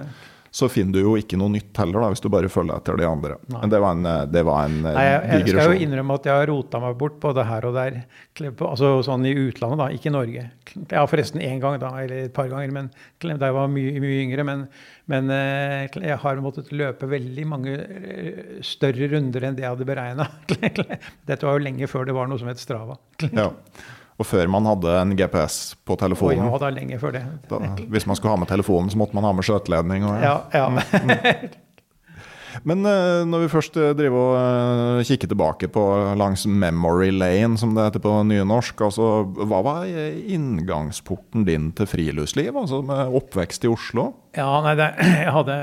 så, 0.50 0.68
finner 0.72 0.98
du 0.98 1.04
jo 1.04 1.12
ikke 1.20 1.38
noe 1.38 1.52
nytt 1.54 1.76
heller, 1.78 2.02
da, 2.02 2.08
hvis 2.10 2.22
du 2.24 2.28
bare 2.32 2.50
følger 2.50 2.80
etter 2.80 2.98
de 2.98 3.06
andre. 3.06 3.36
Nei. 3.46 3.60
Men 3.62 3.72
det 3.72 3.80
var 3.84 3.94
en, 3.94 4.08
eh, 4.10 4.22
det 4.34 4.42
var 4.48 4.64
en 4.66 4.78
eh, 4.80 4.96
Nei, 4.96 5.04
jeg, 5.06 5.20
jeg, 5.30 5.52
skal 5.54 5.70
jo 5.70 5.84
innrømme 5.86 6.16
at 6.18 6.26
jeg 6.26 6.34
har 6.40 6.50
rota 6.50 6.80
meg 6.82 6.96
bort 7.02 7.20
både 7.22 7.44
her 7.46 7.68
og 7.68 7.76
der. 7.78 8.00
Altså 8.56 8.96
sånn 9.06 9.28
i 9.30 9.36
utlandet, 9.36 9.82
da, 9.84 9.86
ikke 9.94 10.10
i 10.10 10.14
Norge. 10.16 10.48
Ja, 10.80 11.04
forresten 11.10 11.44
én 11.46 11.62
gang, 11.62 11.78
da, 11.82 11.92
eller 12.02 12.26
et 12.26 12.34
par 12.34 12.50
ganger, 12.50 12.74
men 12.74 12.90
da 13.22 13.52
jeg 13.52 13.58
var 13.60 13.70
mye, 13.70 13.94
mye 14.02 14.18
yngre. 14.24 14.48
Men, 14.50 14.66
men 15.10 15.30
jeg 15.30 16.18
har 16.24 16.42
måttet 16.42 16.74
løpe 16.74 17.06
veldig 17.10 17.46
mange 17.50 17.78
større 18.66 19.10
runder 19.14 19.46
enn 19.46 19.58
det 19.58 19.66
jeg 19.66 19.76
hadde 19.76 19.86
beregna. 19.86 20.26
Dette 21.30 21.46
var 21.46 21.58
jo 21.58 21.64
lenge 21.68 21.90
før 21.90 22.10
det 22.10 22.18
var 22.18 22.30
noe 22.30 22.42
som 22.42 22.50
het 22.50 22.62
Strava. 22.62 22.98
Ja. 23.30 23.52
Og 24.20 24.26
før 24.28 24.50
man 24.52 24.66
hadde 24.68 24.92
en 25.00 25.14
GPS 25.16 25.54
på 25.88 25.96
telefonen. 26.00 26.44
ja, 26.44 26.58
da 26.60 26.68
lenge 26.76 26.98
før 27.00 27.14
det. 27.16 27.22
Da, 27.48 27.56
hvis 27.88 28.04
man 28.06 28.18
skulle 28.18 28.34
ha 28.34 28.40
med 28.42 28.50
telefonen, 28.52 28.92
så 28.92 29.00
måtte 29.00 29.16
man 29.16 29.24
ha 29.24 29.32
med 29.32 29.46
skjøteledning. 29.48 30.04
Og, 30.04 30.20
Ja, 30.20 30.36
ja. 30.52 30.68
Men 32.66 32.82
eh, 32.84 33.22
når 33.30 33.44
vi 33.44 33.48
først 33.52 33.76
eh, 33.78 33.92
driver 33.96 34.18
og 34.20 34.32
eh, 34.98 35.04
kikker 35.06 35.30
tilbake 35.30 35.68
på 35.72 35.82
langs 36.18 36.42
memory 36.50 37.12
lane, 37.14 37.54
som 37.60 37.76
det 37.76 37.84
heter 37.86 38.02
på 38.02 38.14
nynorsk, 38.26 38.82
altså, 38.88 39.06
hva 39.46 39.60
var 39.64 39.86
inngangsporten 39.86 41.46
din 41.46 41.70
til 41.78 41.88
friluftsliv? 41.88 42.50
Altså 42.58 42.82
med 42.84 43.14
oppvekst 43.20 43.64
i 43.64 43.70
Oslo? 43.70 44.08
Ja, 44.36 44.50
nei, 44.66 44.74
det, 44.80 44.90
jeg 45.22 45.32
hadde 45.38 45.56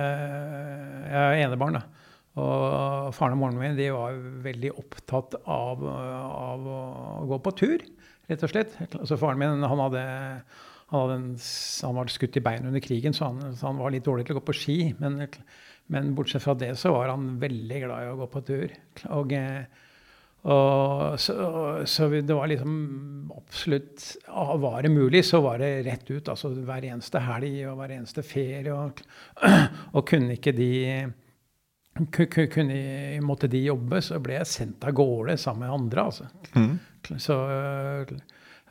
Jeg 1.12 1.20
er 1.28 1.44
enebarn, 1.44 1.78
da. 1.82 1.84
Og 2.38 3.14
faren 3.18 3.34
og 3.36 3.40
moren 3.42 3.60
min 3.60 3.78
de 3.78 3.90
var 3.92 4.18
veldig 4.46 4.72
opptatt 4.78 5.38
av, 5.44 5.82
av 5.84 6.68
å 6.70 6.82
gå 7.32 7.40
på 7.48 7.54
tur, 7.58 7.86
rett 8.29 8.43
og 8.43 8.51
slett. 8.51 8.77
Altså 9.00 9.17
Faren 9.19 9.39
min 9.41 9.63
han 9.63 9.81
hadde, 9.86 10.01
han 10.91 11.00
hadde 11.01 11.15
en, 11.22 11.29
han 11.88 11.96
var 12.00 12.12
skutt 12.13 12.38
i 12.39 12.43
beinet 12.43 12.69
under 12.72 12.84
krigen, 12.84 13.15
så 13.15 13.29
han, 13.31 13.55
så 13.55 13.67
han 13.72 13.79
var 13.81 13.91
litt 13.96 14.05
dårlig 14.07 14.27
til 14.27 14.36
å 14.38 14.39
gå 14.41 14.46
på 14.50 14.55
ski. 14.55 14.77
Men, 15.00 15.19
men 15.93 16.13
bortsett 16.17 16.43
fra 16.43 16.55
det 16.60 16.74
så 16.79 16.91
var 16.96 17.12
han 17.13 17.36
veldig 17.41 17.81
glad 17.86 18.05
i 18.05 18.12
å 18.13 18.17
gå 18.22 18.27
på 18.34 18.41
tur. 18.48 18.74
Og, 19.15 19.36
og 20.48 21.17
så, 21.19 21.36
så 21.89 22.07
det 22.13 22.36
var 22.36 22.48
liksom 22.48 22.74
absolutt 23.36 24.03
Var 24.27 24.81
det 24.86 24.91
mulig, 24.93 25.24
så 25.27 25.41
var 25.43 25.60
det 25.63 25.72
rett 25.88 26.12
ut. 26.12 26.29
Altså 26.31 26.51
hver 26.55 26.86
eneste 26.88 27.19
helg 27.24 27.63
og 27.72 27.79
hver 27.81 27.96
eneste 27.98 28.24
ferie. 28.24 28.75
Og, 28.75 29.01
og 29.96 30.05
kunne 30.07 30.38
ikke 30.38 30.53
de 30.55 30.69
ku- 32.13 32.27
ku- 32.31 32.48
kunne, 32.53 32.77
Måtte 33.25 33.50
de 33.51 33.65
jobbe, 33.65 34.00
så 34.05 34.19
ble 34.24 34.38
jeg 34.39 34.51
sendt 34.51 34.86
av 34.88 34.96
gårde 34.96 35.36
sammen 35.41 35.65
med 35.67 35.75
andre. 35.81 36.05
altså. 36.12 36.29
Mm. 36.55 36.77
Så 37.16 37.38
øh, 37.48 38.16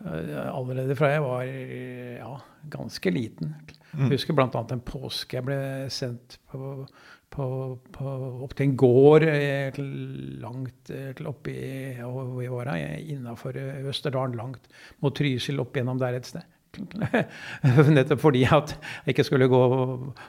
allerede 0.04 0.96
fra 0.98 1.08
jeg 1.14 1.22
var 1.24 1.42
ja, 1.48 2.32
ganske 2.70 3.10
liten. 3.10 3.54
Jeg 3.96 4.10
husker 4.12 4.36
bl.a. 4.36 4.48
en 4.72 4.82
påske 4.84 5.38
jeg 5.38 5.46
ble 5.46 5.58
sendt 5.92 6.36
på, 6.50 6.84
på, 7.32 7.46
på, 7.94 8.16
opp 8.44 8.52
til 8.56 8.68
en 8.68 8.74
gård 8.78 9.24
eh, 9.24 9.78
langt 10.42 10.92
eh, 10.92 11.16
i, 11.16 11.56
ja, 11.96 12.10
hvor 12.10 12.34
vi 12.36 12.50
var 12.52 12.74
innafor 12.76 13.56
Østerdalen, 13.88 14.36
langt 14.36 14.68
mot 15.00 15.16
Trysil, 15.16 15.62
opp 15.64 15.76
gjennom 15.76 16.02
der 16.02 16.20
et 16.20 16.28
sted. 16.28 16.44
Nettopp 17.96 18.20
fordi 18.20 18.42
at 18.44 18.74
jeg 18.76 19.14
ikke 19.14 19.24
skulle 19.24 19.48
gå 19.48 19.60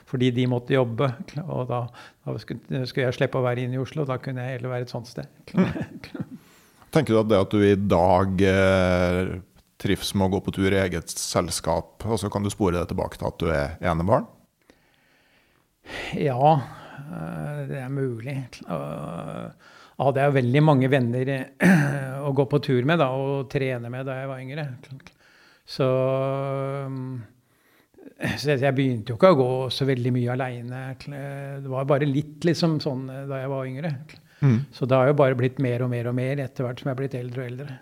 fordi 0.08 0.30
de 0.32 0.46
måtte 0.48 0.72
jobbe. 0.72 1.10
Og 1.44 1.68
da, 1.68 1.84
da 2.24 2.38
skulle, 2.40 2.86
skulle 2.88 3.10
jeg 3.10 3.18
slippe 3.18 3.40
å 3.40 3.44
være 3.44 3.66
inne 3.66 3.76
i 3.76 3.82
Oslo. 3.82 4.08
Da 4.08 4.16
kunne 4.22 4.46
jeg 4.46 4.56
heller 4.56 4.72
være 4.72 4.88
et 4.88 4.94
sånt 4.94 5.10
sted. 5.10 5.28
Tenker 6.94 7.12
du 7.14 7.20
at 7.20 7.28
det 7.30 7.38
at 7.42 7.52
du 7.52 7.60
i 7.64 7.74
dag 7.76 8.40
eh, 8.48 9.34
trives 9.78 10.14
med 10.16 10.28
å 10.28 10.32
gå 10.36 10.40
på 10.46 10.54
tur 10.56 10.72
i 10.72 10.80
eget 10.80 11.12
selskap, 11.12 12.02
og 12.08 12.24
kan 12.32 12.42
du 12.46 12.50
spore 12.52 12.78
det 12.80 12.88
tilbake 12.90 13.20
til 13.20 13.28
at 13.28 13.38
du 13.42 13.48
er 13.52 13.76
enebarn? 13.92 14.26
Ja, 16.18 16.54
eh, 16.98 17.60
det 17.70 17.82
er 17.84 17.92
mulig. 17.92 18.38
Eh, 18.68 19.48
Jeg 19.98 20.06
hadde 20.06 20.22
jeg 20.22 20.34
veldig 20.38 20.60
mange 20.62 20.88
venner 20.92 21.30
eh, 21.34 22.18
å 22.22 22.30
gå 22.36 22.44
på 22.46 22.60
tur 22.62 22.84
med 22.86 23.00
da, 23.02 23.08
og 23.18 23.48
trene 23.50 23.90
med 23.90 24.06
da 24.06 24.20
jeg 24.20 24.28
var 24.30 24.42
yngre. 24.44 24.66
Så, 25.68 25.88
eh, 26.86 28.36
så 28.38 28.54
jeg 28.56 28.74
begynte 28.76 29.12
jo 29.12 29.18
ikke 29.18 29.32
å 29.34 29.38
gå 29.40 29.48
så 29.74 29.88
veldig 29.88 30.12
mye 30.14 30.32
aleine. 30.36 30.82
Det 31.02 31.72
var 31.72 31.88
bare 31.90 32.06
litt 32.08 32.46
liksom 32.46 32.78
sånn 32.84 33.08
eh, 33.10 33.24
da 33.30 33.42
jeg 33.42 33.50
var 33.52 33.66
yngre. 33.72 33.92
Så 34.74 34.86
det 34.88 34.96
har 34.96 35.10
jo 35.10 35.18
bare 35.18 35.38
blitt 35.38 35.58
mer 35.62 35.84
og 35.84 35.92
mer 35.92 36.10
og 36.10 36.16
mer 36.18 36.42
etter 36.44 36.66
hvert 36.66 36.80
som 36.80 36.90
jeg 36.90 36.96
er 36.96 37.00
blitt 37.02 37.16
eldre 37.18 37.42
og 37.42 37.50
eldre. 37.52 37.78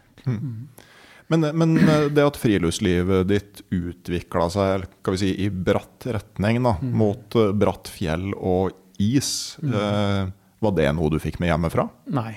Men, 1.27 1.49
men 1.59 1.75
det 2.15 2.23
at 2.23 2.39
friluftslivet 2.39 3.27
ditt 3.27 3.63
utvikla 3.75 4.47
seg 4.55 4.87
si, 5.19 5.33
i 5.43 5.51
bratt 5.51 6.07
retning 6.07 6.61
da, 6.63 6.77
mot 6.81 7.35
eh, 7.39 7.51
bratt 7.59 7.91
fjell 7.91 8.31
og 8.37 8.77
is, 9.03 9.59
eh, 9.67 10.29
var 10.63 10.75
det 10.79 10.89
noe 10.97 11.13
du 11.13 11.19
fikk 11.21 11.41
med 11.43 11.51
hjemmefra? 11.51 11.89
Nei, 12.17 12.33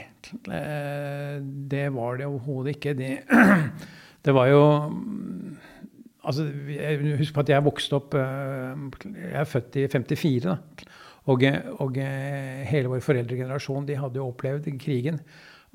eh, 0.51 1.37
det 1.71 1.87
var 1.95 2.19
det 2.19 2.27
overhodet 2.27 2.75
ikke. 2.75 2.95
Det, 2.97 3.13
det 4.25 4.35
var 4.35 4.51
jo 4.51 4.63
Altså, 6.19 6.43
husker 6.43 7.33
på 7.37 7.43
at 7.45 7.49
jeg 7.53 7.63
vokste 7.63 7.95
opp 7.95 8.15
eh, 8.19 8.81
Jeg 9.07 9.37
er 9.39 9.47
født 9.47 9.77
i 9.79 9.85
54, 9.89 10.33
da. 10.43 10.57
Og, 11.29 11.45
og 11.83 11.97
eh, 12.01 12.65
hele 12.69 12.91
vår 12.91 13.03
foreldregenerasjon 13.05 13.87
de 13.89 13.97
hadde 13.99 14.21
jo 14.21 14.29
opplevd 14.31 14.69
krigen. 14.81 15.21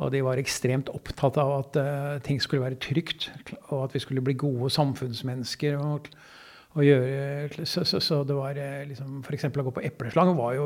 Og 0.03 0.11
de 0.11 0.25
var 0.27 0.41
ekstremt 0.43 0.89
opptatt 0.91 1.37
av 1.39 1.53
at 1.61 1.77
uh, 1.79 2.15
ting 2.27 2.41
skulle 2.43 2.65
være 2.65 2.81
trygt, 2.83 3.29
og 3.69 3.85
at 3.85 3.93
vi 3.95 4.01
skulle 4.03 4.25
bli 4.27 4.35
gode 4.35 4.73
samfunnsmennesker. 4.75 5.79
og 5.79 6.09
og 6.75 6.83
gjøre, 6.83 7.67
så, 7.71 7.85
så, 7.87 8.01
så 8.03 8.17
det 8.27 8.35
var 8.35 8.57
eh, 8.59 8.81
liksom 8.89 9.21
F.eks. 9.23 9.47
å 9.47 9.67
gå 9.69 9.73
på 9.77 9.83
epleslang 9.87 10.33
var 10.35 10.57
jo 10.57 10.65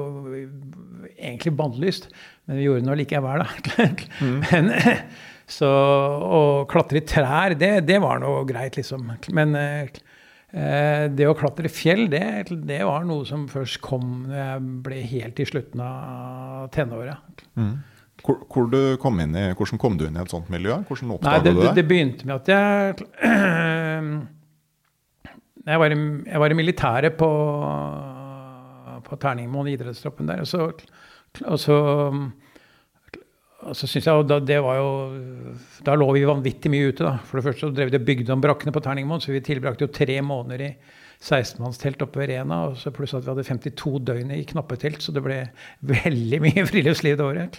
egentlig 1.19 1.53
bannlyst, 1.59 2.09
men 2.49 2.57
vi 2.57 2.65
gjorde 2.65 2.81
det 2.81 2.89
nå 2.89 2.95
likevel, 2.97 3.45
da. 3.45 3.89
Men, 4.47 4.71
så 5.49 5.69
å 5.69 6.41
klatre 6.69 7.03
i 7.03 7.05
trær, 7.09 7.55
det, 7.61 7.73
det 7.89 7.99
var 8.01 8.23
noe 8.25 8.41
greit, 8.49 8.81
liksom. 8.81 9.05
Men 9.37 9.53
eh, 9.61 9.93
det 10.49 11.27
å 11.29 11.35
klatre 11.37 11.69
fjell, 11.69 12.07
det, 12.09 12.49
det 12.65 12.79
var 12.89 13.03
noe 13.05 13.27
som 13.29 13.43
først 13.53 13.83
kom 13.85 14.25
når 14.31 14.39
jeg 14.39 14.63
ble 14.87 15.01
helt 15.11 15.43
i 15.43 15.47
slutten 15.49 15.83
av 15.85 16.71
tenåra. 16.73 17.19
Hvor, 18.25 18.41
hvor 18.49 18.97
kom 19.03 19.21
i, 19.21 19.27
hvordan 19.55 19.81
kom 19.83 19.99
du 20.01 20.07
inn 20.09 20.17
i 20.17 20.23
et 20.23 20.33
sånt 20.33 20.49
miljø? 20.51 20.81
Hvordan 20.89 21.13
oppdaga 21.19 21.45
du 21.45 21.51
det, 21.53 21.69
det? 21.69 21.75
det 21.77 21.85
begynte 21.91 22.27
med 22.27 22.41
at 22.41 22.49
jeg 22.55 24.27
Jeg 25.69 25.81
var 25.83 25.93
i, 25.93 25.97
jeg 26.25 26.41
var 26.41 26.53
i 26.53 26.57
militæret 26.57 27.17
på, 27.21 27.29
på 29.05 29.17
Terningmoen, 29.21 29.69
idrettstroppen 29.75 30.31
der. 30.31 30.41
Og 30.41 30.49
så, 30.49 30.71
og 31.45 31.59
så, 31.61 31.77
og 33.71 33.77
så 33.79 33.89
synes 33.89 34.07
jeg 34.09 34.29
da, 34.31 34.39
det 34.43 34.59
var 34.65 34.79
jo, 34.81 34.93
da 35.87 35.97
lå 35.99 36.09
vi 36.17 36.27
vanvittig 36.29 36.73
mye 36.73 36.93
ute. 36.93 37.05
da. 37.05 37.19
For 37.29 37.39
det 37.39 37.49
første 37.49 37.67
så 37.67 37.75
drev 37.75 37.93
de 37.93 38.01
bygde 38.03 38.35
om 38.35 38.43
brakkene 38.45 38.75
på 38.75 38.83
Terningmoen, 38.85 39.23
så 39.25 39.35
vi 39.35 39.45
tilbrakte 39.45 39.87
jo 39.87 39.93
tre 39.95 40.19
måneder 40.25 40.65
i 40.67 40.71
16-mannstelt 41.19 42.03
oppe 42.07 42.23
ved 42.23 42.33
Rena. 42.33 42.61
Og 42.69 42.79
så 42.81 42.93
pluss 42.95 43.15
at 43.19 43.27
vi 43.27 43.33
hadde 43.33 43.47
52 43.47 43.95
døgn 44.11 44.35
i 44.37 44.43
knappetelt, 44.49 45.03
så 45.05 45.15
det 45.15 45.25
ble 45.25 45.41
veldig 45.93 46.43
mye 46.45 46.67
friluftsliv 46.71 47.19
det 47.19 47.27
året. 47.27 47.59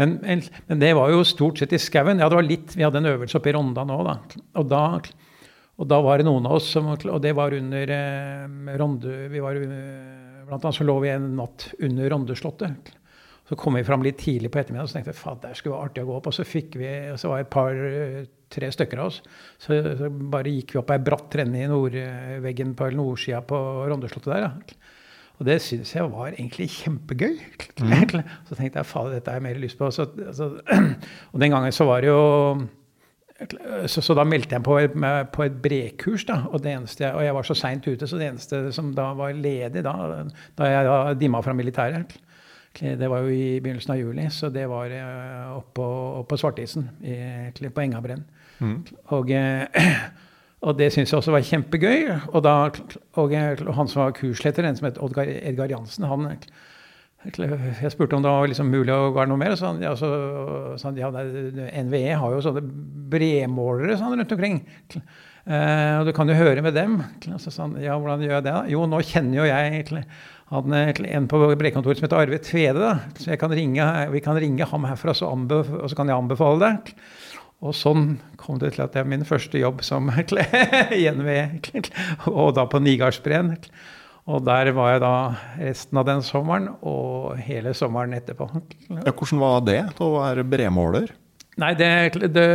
Men, 0.00 0.18
men, 0.24 0.44
men 0.70 0.82
det 0.82 0.94
var 0.98 1.12
jo 1.12 1.26
stort 1.26 1.62
sett 1.62 1.74
i 1.76 1.82
skauen. 1.82 2.22
Ja, 2.22 2.30
det 2.30 2.40
var 2.40 2.48
litt, 2.48 2.76
vi 2.76 2.86
hadde 2.86 3.02
en 3.02 3.12
øvelse 3.14 3.40
oppe 3.40 3.52
i 3.52 3.56
Ronda 3.56 3.86
nå, 3.88 4.00
da. 4.06 4.20
Og 4.60 4.70
da 4.70 4.84
og 5.80 5.88
da 5.88 5.96
var 6.04 6.20
det 6.20 6.26
noen 6.28 6.44
av 6.44 6.58
oss 6.58 6.66
som 6.74 6.90
Og 6.92 7.20
det 7.24 7.30
var 7.32 7.54
under 7.56 7.92
eh, 7.94 8.74
Ronde... 8.76 9.14
Vi 9.32 9.40
var 9.40 9.56
eh, 9.56 10.44
Blant 10.44 10.66
annet 10.66 10.76
så 10.76 10.84
lå 10.84 10.96
vi 11.00 11.08
en 11.08 11.30
natt 11.38 11.68
under 11.78 12.10
Rondeslottet. 12.10 12.90
Så 13.50 13.56
kom 13.58 13.74
vi 13.74 13.82
fram 13.82 14.04
litt 14.06 14.20
tidlig 14.22 14.52
på 14.54 14.60
ettermiddagen 14.60 14.86
og 14.86 14.94
tenkte 14.94 15.16
faen, 15.18 15.40
det 15.42 15.56
skulle 15.58 15.74
være 15.74 15.88
artig 15.88 16.04
å 16.04 16.06
gå 16.06 16.18
opp. 16.20 16.28
Og 16.30 16.36
så 16.36 16.44
vi, 16.46 16.90
så 17.18 17.32
var 17.32 17.40
det 17.40 17.46
et 17.48 17.50
par, 17.50 17.80
eh, 17.88 18.28
tre 18.54 18.68
stykker 18.70 19.00
av 19.02 19.08
oss. 19.10 19.16
Så, 19.58 19.74
så 19.98 20.10
bare 20.30 20.52
gikk 20.54 20.76
vi 20.76 20.78
opp 20.78 20.92
ei 20.94 21.00
bratt 21.02 21.34
renne 21.40 21.58
i 21.58 21.66
nordveggen 21.70 22.76
på 22.78 22.92
nordsida 22.94 23.42
på 23.42 23.58
Rondeslottet 23.90 24.30
der. 24.30 24.46
da. 24.46 24.78
Og 25.40 25.48
det 25.48 25.56
syns 25.64 25.96
jeg 25.96 26.06
var 26.12 26.30
egentlig 26.30 26.68
kjempegøy. 26.76 27.34
Så 28.46 28.54
tenkte 28.54 28.78
jeg 28.78 28.86
faen, 28.86 29.10
dette 29.16 29.32
har 29.32 29.40
jeg 29.40 29.46
mer 29.48 29.58
lyst 29.58 29.80
på. 29.80 29.90
Så, 29.90 30.06
så, 30.36 30.52
og 31.32 31.42
den 31.42 31.50
gangen 31.50 31.74
så 31.74 31.88
var 31.90 32.04
det 32.04 32.12
jo 32.12 32.22
så, 33.88 34.02
så 34.04 34.14
da 34.14 34.22
meldte 34.28 34.58
jeg 34.58 34.62
på 34.66 34.74
på 35.32 35.44
et 35.46 35.60
brekurs, 35.64 36.26
da, 36.28 36.42
og, 36.50 36.60
det 36.60 36.74
eneste, 36.76 37.08
og 37.08 37.24
jeg 37.24 37.34
var 37.34 37.46
så 37.48 37.56
seint 37.56 37.86
ute, 37.88 38.06
så 38.06 38.18
det 38.20 38.26
eneste 38.28 38.66
som 38.76 38.90
da 38.92 39.14
var 39.16 39.32
ledig 39.32 39.80
da, 39.86 39.94
da 40.60 40.68
jeg 40.68 40.84
da 40.84 40.98
dimma 41.16 41.40
fra 41.40 41.56
militæret 41.56 42.12
Det 42.78 43.08
var 43.10 43.24
jo 43.24 43.32
i 43.34 43.58
begynnelsen 43.60 43.92
av 43.92 43.98
juli, 43.98 44.28
så 44.30 44.48
det 44.54 44.68
var 44.70 44.92
oppå, 45.56 45.84
oppå 46.20 46.28
på 46.30 46.38
Svartisen, 46.38 46.86
på 47.02 47.82
Engabrenn. 47.82 48.22
Og, 49.14 49.30
eh, 49.30 49.66
og 50.66 50.76
det 50.78 50.90
syntes 50.92 51.12
jeg 51.12 51.20
også 51.20 51.34
var 51.34 51.46
kjempegøy. 51.46 52.10
Og, 52.32 52.42
da, 52.44 52.56
og, 53.20 53.32
eh, 53.36 53.62
han 53.76 53.88
som 53.88 54.04
var 54.04 54.16
kursleder, 54.16 54.68
en 54.68 54.76
som 54.78 54.90
het 54.90 55.00
Oddgar 55.00 55.30
Edgar 55.30 55.72
Jansen, 55.72 56.08
han 56.10 56.34
jeg 57.20 57.90
spurte 57.92 58.16
om 58.16 58.22
det 58.24 58.30
var 58.32 58.46
liksom 58.48 58.70
mulig 58.72 58.94
å 58.94 59.10
være 59.12 59.28
noe 59.28 59.40
mer. 59.40 59.52
Så 59.52 59.68
han, 59.68 59.82
ja, 59.84 59.90
så, 59.98 60.08
så 60.80 60.88
han, 60.88 60.96
ja, 60.96 61.10
NVE 61.12 62.14
har 62.16 62.32
jo 62.32 62.44
sånne 62.46 62.62
bremålere 63.12 63.98
sånn, 64.00 64.14
rundt 64.16 64.32
omkring. 64.32 64.62
Eh, 65.44 65.98
og 65.98 66.08
du 66.08 66.14
kan 66.16 66.32
jo 66.32 66.38
høre 66.38 66.64
med 66.64 66.78
dem. 66.78 66.96
Så 67.36 67.52
sa 67.52 67.66
han, 67.66 67.76
ja, 67.82 67.98
hvordan 68.00 68.24
gjør 68.24 68.38
jeg 68.38 68.46
det? 68.46 68.54
da? 68.54 68.62
Jo, 68.72 68.86
nå 68.88 69.02
kjenner 69.04 69.42
jo 69.42 69.50
jeg 69.50 69.74
egentlig 69.74 70.06
han, 70.50 70.74
en 70.74 71.28
på 71.30 71.40
Brekkontoret 71.54 72.00
som 72.00 72.06
heter 72.08 72.20
Arve 72.24 72.38
Tvede. 72.42 72.80
da, 72.80 72.98
Så 73.18 73.36
kan 73.38 73.54
ringe, 73.54 73.86
vi 74.10 74.20
kan 74.20 74.38
ringe 74.38 74.66
ham 74.66 74.84
herfra, 74.88 75.14
så 75.14 75.30
og 75.30 75.90
så 75.90 75.96
kan 75.96 76.10
jeg 76.10 76.18
anbefale 76.18 76.58
det. 76.64 76.94
Og 77.60 77.76
sånn 77.76 78.18
kom 78.40 78.58
det 78.58 78.72
til 78.74 78.82
at 78.86 78.94
det 78.94 79.02
er 79.02 79.08
min 79.08 79.24
første 79.28 79.60
jobb 79.60 79.82
som 79.84 80.10
i 80.96 81.06
NVE, 81.12 81.60
og 82.32 82.54
da 82.56 82.64
på 82.66 82.80
Nigardsbreen. 82.80 83.54
Og 84.30 84.44
der 84.46 84.70
var 84.76 84.92
jeg 84.94 85.02
da 85.02 85.14
resten 85.60 85.98
av 86.00 86.06
den 86.08 86.22
sommeren 86.24 86.68
og 86.86 87.38
hele 87.40 87.72
sommeren 87.74 88.14
etterpå. 88.16 88.48
Ja, 88.90 89.12
hvordan 89.12 89.40
var 89.42 89.60
det 89.66 89.80
å 90.02 90.12
være 90.18 90.44
bremåler? 90.46 91.12
Nei, 91.60 91.74
det, 91.76 92.14
det, 92.14 92.30
det, 92.32 92.48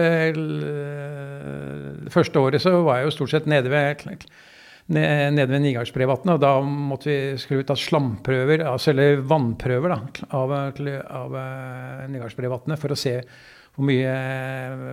første 2.13 2.41
året 2.41 2.63
så 2.63 2.71
var 2.85 3.01
jeg 3.01 3.09
jo 3.09 3.15
stort 3.17 3.33
sett 3.35 3.49
nede 3.49 3.69
ved 3.69 3.83
nede 4.93 5.49
ved 5.49 5.63
Nigardsbrevatnet, 5.63 6.35
og 6.35 6.41
da 6.43 6.53
måtte 6.61 7.09
vi 7.09 7.17
skulle 7.41 7.65
ut 7.65 7.73
av 7.73 7.79
slamprøver, 7.81 8.61
altså 8.69 8.91
eller 8.91 9.23
vannprøver 9.25 9.93
da, 9.95 9.99
av, 10.37 10.53
av 10.53 11.37
eh, 11.41 12.03
Nigardsbrevatnet 12.13 12.81
for 12.81 12.93
å 12.93 12.99
se 12.99 13.15
hvor 13.75 13.87
mye 13.89 14.11
eh, 14.13 14.91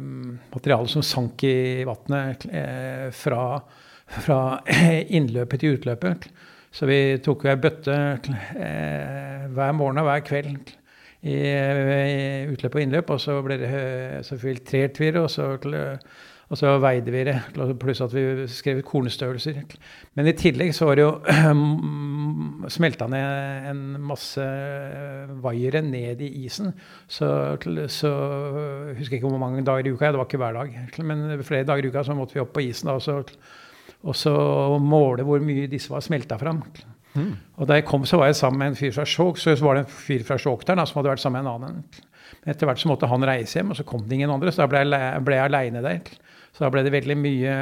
materiale 0.55 0.89
som 0.91 1.05
sank 1.05 1.45
i 1.45 1.85
vannet 1.87 2.49
eh, 2.49 3.11
fra, 3.15 3.45
fra, 4.25 4.41
innløpet 5.19 5.61
til 5.61 5.77
utløpet. 5.77 6.31
Så 6.73 6.89
vi 6.89 7.01
tok 7.21 7.45
ei 7.53 7.59
bøtte 7.61 7.95
hver 8.25 9.75
morgen 9.77 10.01
og 10.01 10.07
hver 10.09 10.23
kveld 10.25 10.71
i 11.29 11.37
utløp 12.49 12.79
og 12.79 12.81
innløp, 12.81 13.13
og 13.13 13.21
så 13.21 13.37
ble 13.45 13.59
det 13.61 13.73
så 14.25 14.39
filtrert 14.41 14.97
vi 14.97 15.11
det, 15.13 15.21
og 15.21 15.29
så 15.29 15.51
og 16.53 16.59
så 16.61 16.75
veide 16.83 17.13
vi 17.15 17.23
det, 17.25 17.39
pluss 17.81 18.03
at 18.05 18.13
vi 18.13 18.45
skrev 18.53 18.83
kornstørrelser. 18.85 19.63
Men 20.19 20.27
i 20.29 20.35
tillegg 20.37 20.75
så 20.77 20.85
var 20.91 20.99
det 20.99 21.07
jo 21.07 21.13
smelta 22.77 23.07
ned 23.09 23.71
en 23.71 23.81
masse 24.05 24.45
vaiere 25.41 25.81
ned 25.87 26.21
i 26.21 26.29
isen. 26.45 26.75
Så, 27.09 27.31
så 27.89 28.11
jeg 28.91 28.99
husker 28.99 29.17
ikke 29.17 29.31
hvor 29.31 29.41
mange 29.41 29.65
dager 29.65 29.89
i 29.89 29.95
uka, 29.95 30.11
det 30.13 30.21
var 30.21 30.29
ikke 30.29 30.43
hver 30.43 30.59
dag. 30.61 30.77
Men 31.01 31.25
flere 31.41 31.65
dager 31.71 31.89
i 31.89 31.93
uka 31.95 32.05
så 32.05 32.19
måtte 32.19 32.37
vi 32.37 32.45
opp 32.45 32.53
på 32.53 32.67
isen 32.67 32.93
da, 32.93 32.99
og, 33.01 33.07
så, 33.07 33.97
og 34.05 34.19
så 34.19 34.35
måle 34.85 35.25
hvor 35.25 35.41
mye 35.41 35.71
disse 35.73 35.93
var 35.93 36.05
smelta 36.05 36.37
fram. 36.43 36.61
Mm. 37.17 37.33
Og 37.61 37.69
da 37.69 37.79
jeg 37.81 37.87
kom, 37.89 38.05
så 38.09 38.21
var 38.21 38.29
jeg 38.29 38.37
sammen 38.43 38.61
med 38.61 38.75
en 38.75 38.77
fyr 38.83 38.93
fra 38.93 39.09
Skjåk. 39.09 39.41
Så 39.41 39.57
var 39.65 39.81
det 39.81 39.87
en 39.87 39.95
fyr 40.05 40.29
fra 40.29 40.37
Skjåk 40.37 40.69
der 40.69 40.77
da, 40.77 40.85
som 40.85 41.01
hadde 41.01 41.15
vært 41.15 41.25
sammen 41.25 41.41
med 41.41 41.49
en 41.49 41.57
annen. 41.57 42.05
Men 42.43 42.53
etter 42.53 42.69
hvert 42.69 42.85
så 42.85 42.93
måtte 42.93 43.09
han 43.09 43.25
reise 43.25 43.57
hjem, 43.57 43.73
og 43.73 43.81
så 43.81 43.89
kom 43.89 44.05
det 44.05 44.21
ingen 44.21 44.37
andre. 44.37 44.53
Så 44.53 44.67
da 44.67 44.69
ble 44.69 44.85
jeg, 44.85 45.25
ble 45.25 45.41
jeg 45.41 45.49
aleine 45.49 45.85
der. 45.85 46.13
Så 46.53 46.65
da 46.65 46.71
ble 46.73 46.85
det 46.85 46.93
veldig 46.93 47.17
mye 47.17 47.53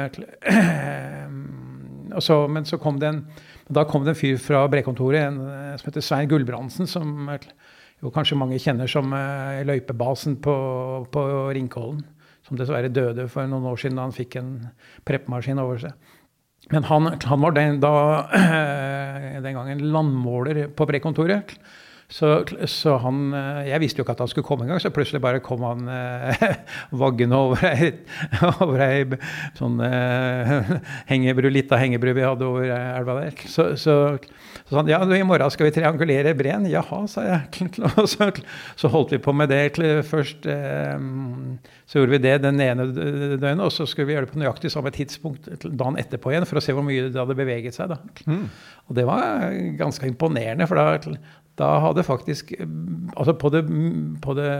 så, 2.27 2.37
Men 2.51 2.67
så 2.67 2.79
kom 2.81 2.99
det 2.99 3.07
en 3.11 3.23
da 3.71 3.85
kom 3.87 4.03
det 4.03 4.11
en 4.11 4.19
fyr 4.19 4.39
fra 4.41 4.65
Brekontoret 4.67 5.21
en, 5.29 5.37
som 5.79 5.87
heter 5.87 6.03
Svein 6.03 6.27
Gulbrandsen, 6.27 6.89
som 6.89 7.29
jo 8.01 8.11
kanskje 8.11 8.35
mange 8.39 8.59
kjenner 8.59 8.89
som 8.89 9.13
uh, 9.15 9.61
løypebasen 9.67 10.39
på, 10.43 10.55
på 11.13 11.23
Ringkollen. 11.55 12.01
Som 12.47 12.57
dessverre 12.59 12.89
døde 12.91 13.27
for 13.31 13.47
noen 13.47 13.69
år 13.69 13.77
siden 13.79 13.99
da 13.99 14.07
han 14.07 14.15
fikk 14.15 14.35
en 14.41 14.49
preppmaskin 15.07 15.61
over 15.61 15.77
seg. 15.83 15.93
Men 16.73 16.87
han, 16.89 17.07
han 17.15 17.43
var 17.45 17.55
den, 17.55 17.79
da, 17.83 17.93
den 19.45 19.55
gangen 19.55 19.85
landmåler 19.93 20.65
på 20.75 20.87
Brekontoret. 20.89 21.53
Så, 22.11 22.43
så, 22.67 22.97
han 22.99 23.31
eh, 23.31 23.69
Jeg 23.69 23.81
visste 23.85 24.01
jo 24.01 24.03
ikke 24.03 24.17
at 24.17 24.23
han 24.25 24.29
skulle 24.31 24.47
komme 24.47 24.65
engang, 24.65 24.81
så 24.83 24.91
plutselig 24.91 25.21
bare 25.23 25.39
kom 25.43 25.63
han 25.63 25.87
eh, 25.87 26.41
vaggende 27.01 27.39
over 27.39 27.63
ei, 27.69 27.91
over 28.51 28.83
ei 28.83 29.05
sånn 29.55 29.79
eh, 29.85 30.73
hengebru, 31.11 31.47
lita 31.53 31.79
hengebru 31.79 32.11
vi 32.17 32.25
hadde 32.27 32.47
over 32.49 32.67
elva 32.67 33.15
der. 33.21 33.37
Så, 33.47 33.69
så, 33.79 33.95
så 34.67 34.73
sa 34.73 34.81
han 34.81 34.91
ja, 34.91 34.99
i 35.03 35.23
morgen 35.27 35.53
skal 35.55 35.69
vi 35.69 35.75
triangulere 35.77 36.35
breen. 36.35 36.67
Jaha, 36.71 37.05
sa 37.11 37.23
jeg. 37.27 37.69
Så, 38.11 38.27
så, 38.79 38.89
holdt 38.91 39.11
vi 39.13 39.19
på 39.21 39.33
med 39.35 39.51
det 39.51 39.77
først. 40.07 40.45
Eh, 40.49 40.99
så 41.87 41.99
gjorde 41.99 42.15
vi 42.15 42.21
det 42.23 42.37
den 42.43 42.59
ene 42.63 42.85
døgnet, 42.91 43.63
og 43.65 43.71
så 43.73 43.85
skulle 43.87 44.07
vi 44.09 44.15
gjøre 44.15 44.27
det 44.27 44.33
på 44.33 44.39
nøyaktig 44.39 44.71
samme 44.71 44.91
tidspunkt 44.95 45.49
dagen 45.63 45.99
etterpå 45.99 46.31
igjen 46.31 46.47
for 46.47 46.59
å 46.59 46.63
se 46.63 46.75
hvor 46.75 46.85
mye 46.87 47.09
det 47.09 47.19
hadde 47.19 47.35
beveget 47.35 47.75
seg. 47.75 47.91
da. 47.91 47.99
Mm. 48.27 48.45
Og 48.87 48.95
det 48.97 49.05
var 49.07 49.51
ganske 49.79 50.07
imponerende, 50.07 50.67
for 50.67 50.79
da, 50.79 51.15
da 51.59 51.67
hadde 51.83 52.03
faktisk 52.07 52.53
Altså 52.55 53.33
på 53.35 53.49
det, 53.51 53.61
på 54.23 54.33
det 54.37 54.51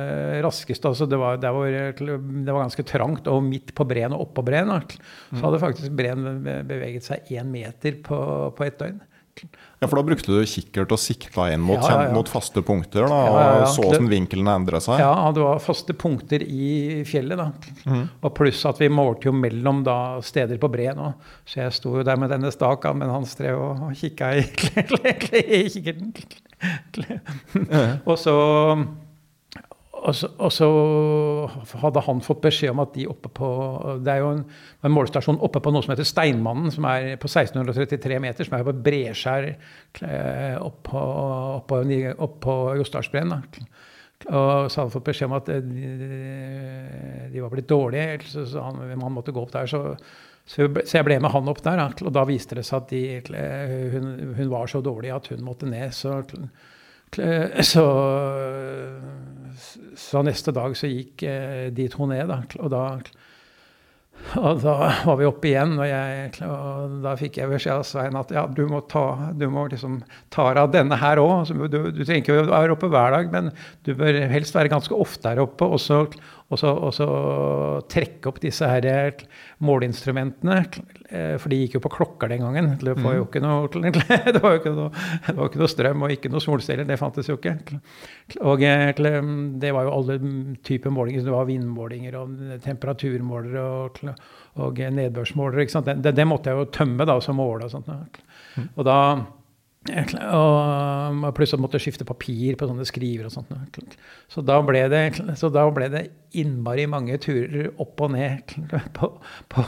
raskeste 0.43 0.89
altså 0.89 1.05
det, 1.07 1.17
var, 1.17 1.37
det, 1.39 1.51
var, 1.55 1.69
det, 1.95 2.51
var, 2.51 2.59
ganske 2.65 2.83
trangt, 2.83 3.29
og 3.31 3.45
midt 3.45 3.71
på 3.77 3.85
breen 3.87 4.11
og 4.11 4.25
oppå 4.27 4.43
breen 4.45 4.67
så 4.67 5.37
mm. 5.37 5.39
hadde 5.45 5.61
faktisk 5.61 5.95
breen 5.95 6.27
beveget 6.67 7.07
seg 7.07 7.31
én 7.31 7.47
meter 7.49 7.95
på, 8.03 8.19
på 8.57 8.67
ett 8.67 8.77
døgn. 8.81 8.99
Ja, 9.81 9.87
For 9.87 9.97
da 9.97 10.03
brukte 10.05 10.33
du 10.35 10.41
kikkert 10.45 10.91
og 10.93 10.99
sikta 11.01 11.47
inn 11.53 11.63
mot, 11.63 11.79
ja, 11.79 11.89
ja, 11.89 12.01
ja. 12.09 12.13
mot 12.13 12.29
faste 12.29 12.61
punkter? 12.65 13.07
da, 13.09 13.19
og 13.31 13.63
Så 13.73 13.85
åssen 13.87 14.09
vinkelen 14.11 14.49
endra 14.51 14.81
seg? 14.83 15.01
Ja, 15.01 15.31
det 15.33 15.41
var 15.41 15.63
faste 15.63 15.95
punkter 15.97 16.43
i 16.45 17.01
fjellet. 17.07 17.39
da. 17.39 17.47
Mm. 17.89 18.03
Og 18.21 18.35
Pluss 18.37 18.61
at 18.69 18.81
vi 18.81 18.91
målte 18.93 19.31
jo 19.31 19.33
mellom 19.33 19.81
da, 19.87 19.97
steder 20.25 20.61
på 20.61 20.69
breen. 20.73 21.01
Så 21.49 21.63
jeg 21.63 21.73
sto 21.79 21.95
jo 21.97 22.05
der 22.05 22.19
med 22.21 22.29
denne 22.33 22.53
staka, 22.53 22.93
men 22.93 23.09
han 23.09 23.25
strev 23.29 23.57
og 23.57 23.97
kikka 23.97 24.35
i, 24.37 24.45
i 25.61 25.65
kikkerten. 25.71 26.13
Og 28.09 28.17
så 28.19 28.35
og 30.01 30.15
så, 30.17 30.27
og 30.41 30.49
så, 30.53 30.67
hadde 31.83 32.01
han 32.07 32.21
fått 32.25 32.41
beskjed 32.41 32.73
om 32.73 32.81
at 32.81 32.95
de 32.95 33.05
oppe 33.09 33.29
på 33.37 33.49
Det 34.01 34.09
er 34.13 34.23
jo 34.23 34.31
en, 34.33 34.41
en, 34.81 34.93
målestasjon 34.95 35.37
oppe 35.45 35.61
på 35.61 35.73
noe 35.73 35.85
som 35.85 35.93
heter 35.93 36.07
Steinmannen, 36.07 36.73
som 36.73 36.87
er 36.89 37.19
på 37.21 37.29
1633 37.29 38.17
meter, 38.23 38.47
som 38.47 38.57
er 38.57 38.65
på 38.65 38.73
Breskjær 38.87 39.51
oppå 40.65 41.03
opp 41.59 41.75
opp 41.75 42.35
på 42.47 42.57
Jostdalsbreen. 42.81 43.35
Og 44.31 44.69
så 44.69 44.81
hadde 44.81 44.87
han 44.87 44.93
fått 44.95 45.07
beskjed 45.11 45.29
om 45.29 45.37
at 45.37 45.53
de, 45.69 45.87
de 47.33 47.45
var 47.45 47.53
blitt 47.53 47.69
dårlige, 47.69 48.19
så, 48.31 48.45
han, 48.61 48.81
han, 48.89 49.13
måtte 49.13 49.33
gå 49.33 49.45
opp 49.45 49.53
der. 49.53 49.69
Så, 49.69 49.83
så, 50.45 50.67
jeg 50.67 51.05
ble 51.07 51.19
med 51.21 51.31
han 51.31 51.49
opp 51.51 51.61
der, 51.63 51.79
og 52.01 52.11
da 52.15 52.25
viste 52.27 52.57
det 52.57 52.65
seg 52.67 52.81
at 52.81 52.91
de, 52.91 53.01
hun, 53.93 54.11
hun, 54.35 54.51
var 54.51 54.67
så 54.67 54.81
dårlig 54.83 55.13
at 55.15 55.29
hun 55.31 55.43
måtte 55.45 55.69
ned. 55.69 55.93
så 55.95 56.19
så, 57.11 57.85
så, 59.95 60.21
neste 60.23 60.53
dag 60.55 60.77
så 60.79 60.87
gikk 60.87 61.25
eh, 61.27 61.67
de 61.75 61.87
to 61.91 62.07
ned, 62.07 62.29
da. 62.31 62.39
Og 62.63 62.71
da, 62.71 62.83
og 64.39 64.61
da 64.63 64.75
var 65.03 65.17
vi 65.19 65.27
oppe 65.27 65.49
igjen, 65.49 65.75
og, 65.75 65.87
jeg, 65.89 66.29
og 66.47 66.95
da 67.03 67.15
fikk 67.19 67.41
jeg 67.41 67.51
beskjed 67.51 67.81
av 67.81 67.85
Svein 67.87 68.19
at 68.19 68.31
ja, 68.31 68.45
du 68.47 68.63
må 68.69 68.83
ta, 68.91 69.33
du 69.35 69.47
må 69.51 69.65
liksom 69.71 69.99
ta 70.31 70.47
av 70.53 70.71
denne 70.71 70.99
her 71.01 71.19
òg. 71.19 71.51
Du, 71.51 71.79
du, 71.91 72.03
trenger 72.05 72.21
ikke 72.21 72.39
å 72.45 72.49
være 72.53 72.77
oppe 72.77 72.91
hver 72.91 73.17
dag, 73.17 73.31
men 73.33 73.51
du 73.83 73.91
bør 73.97 74.21
helst 74.31 74.55
være 74.55 74.71
ganske 74.71 74.95
ofte 74.95 75.33
her 75.33 75.43
oppe. 75.43 75.67
Og 75.67 75.83
så, 75.83 76.05
og 76.51 76.59
så, 76.59 76.71
og 76.75 76.91
så 76.95 77.05
trekke 77.91 78.27
opp 78.27 78.41
disse 78.43 78.67
her 78.67 78.85
eh, 78.89 79.23
måleinstrumentene. 79.63 80.57
Eh, 81.07 81.35
for 81.39 81.51
de 81.51 81.61
gikk 81.61 81.77
jo 81.77 81.83
på 81.85 81.93
klokker 81.93 82.31
den 82.31 82.43
gangen. 82.43 82.73
Det 82.81 82.97
var 82.97 83.15
jo 83.15 83.23
mm. 83.23 83.29
ikke 83.29 83.43
noe, 83.43 83.69
det 84.35 84.41
var 84.43 84.57
jo 84.57 84.59
ikke 84.59 84.75
noe, 84.75 84.89
var 85.29 85.47
ikke 85.47 85.61
noe 85.63 85.71
strøm 85.71 86.05
og 86.05 86.15
ikke 86.17 86.33
noe 86.33 86.43
solceller. 86.43 86.87
Det 86.89 86.99
fantes 86.99 87.31
jo 87.31 87.37
ikke. 87.39 87.55
Og 88.43 88.65
eh, 88.67 88.91
det 89.63 89.73
var 89.77 89.87
jo 89.87 89.95
alle 89.95 90.19
typer 90.67 90.93
målinger. 90.93 91.23
Det 91.27 91.35
var 91.35 91.47
vindmålinger 91.47 92.19
og 92.19 92.39
temperaturmålere 92.67 93.67
og, 93.67 94.01
og 94.67 94.81
nedbørsmålere. 94.99 95.69
Det, 95.95 96.15
det, 96.19 96.27
måtte 96.27 96.51
jeg 96.51 96.59
jo 96.59 96.71
tømme 96.75 97.07
da, 97.07 97.15
som 97.23 97.39
måle 97.39 97.69
og 97.69 97.77
sånt. 97.77 97.87
Mm. 98.57 98.73
Og 98.75 98.83
da 98.87 98.97
og 99.81 101.23
plutselig 101.33 101.63
måtte 101.63 101.79
skifte 101.81 102.05
papir 102.05 102.53
på 102.53 102.67
sånne 102.69 102.85
skriver 102.85 103.25
og 103.25 103.33
sånt. 103.33 103.95
Så 104.29 104.43
da 104.45 104.59
ble 104.61 104.83
det, 104.91 105.01
da 105.41 105.63
ble 105.73 105.87
det 105.89 106.03
innmari 106.37 106.85
mange 106.85 107.17
turer 107.21 107.71
opp 107.81 108.03
og 108.05 108.13
ned 108.13 108.53
på, 108.97 109.09
på, 109.49 109.65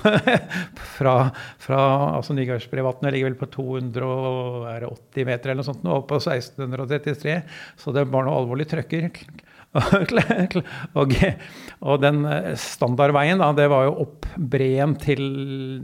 fra, 0.99 1.15
fra 1.61 1.79
altså 2.19 2.37
Nygardsprivatene 2.37 3.13
ligger 3.15 3.31
vel 3.31 3.39
på 3.41 3.49
280 3.57 5.27
meter 5.31 5.49
eller 5.49 5.63
noe 5.63 5.69
sånt, 5.71 5.81
og 5.89 6.03
opp 6.03 6.11
på 6.13 6.21
1633. 6.21 7.39
Så 7.81 7.95
det 7.97 8.05
var 8.13 8.29
noe 8.29 8.37
alvorlig 8.43 8.69
trøkker. 8.69 9.09
og, 10.99 11.15
og, 11.81 11.95
den 12.03 12.23
standardveien, 12.61 13.41
da, 13.41 13.51
det 13.57 13.69
var 13.73 13.87
jo 13.87 13.95
opp 14.05 14.27
breen 14.37 14.97
til 15.01 15.23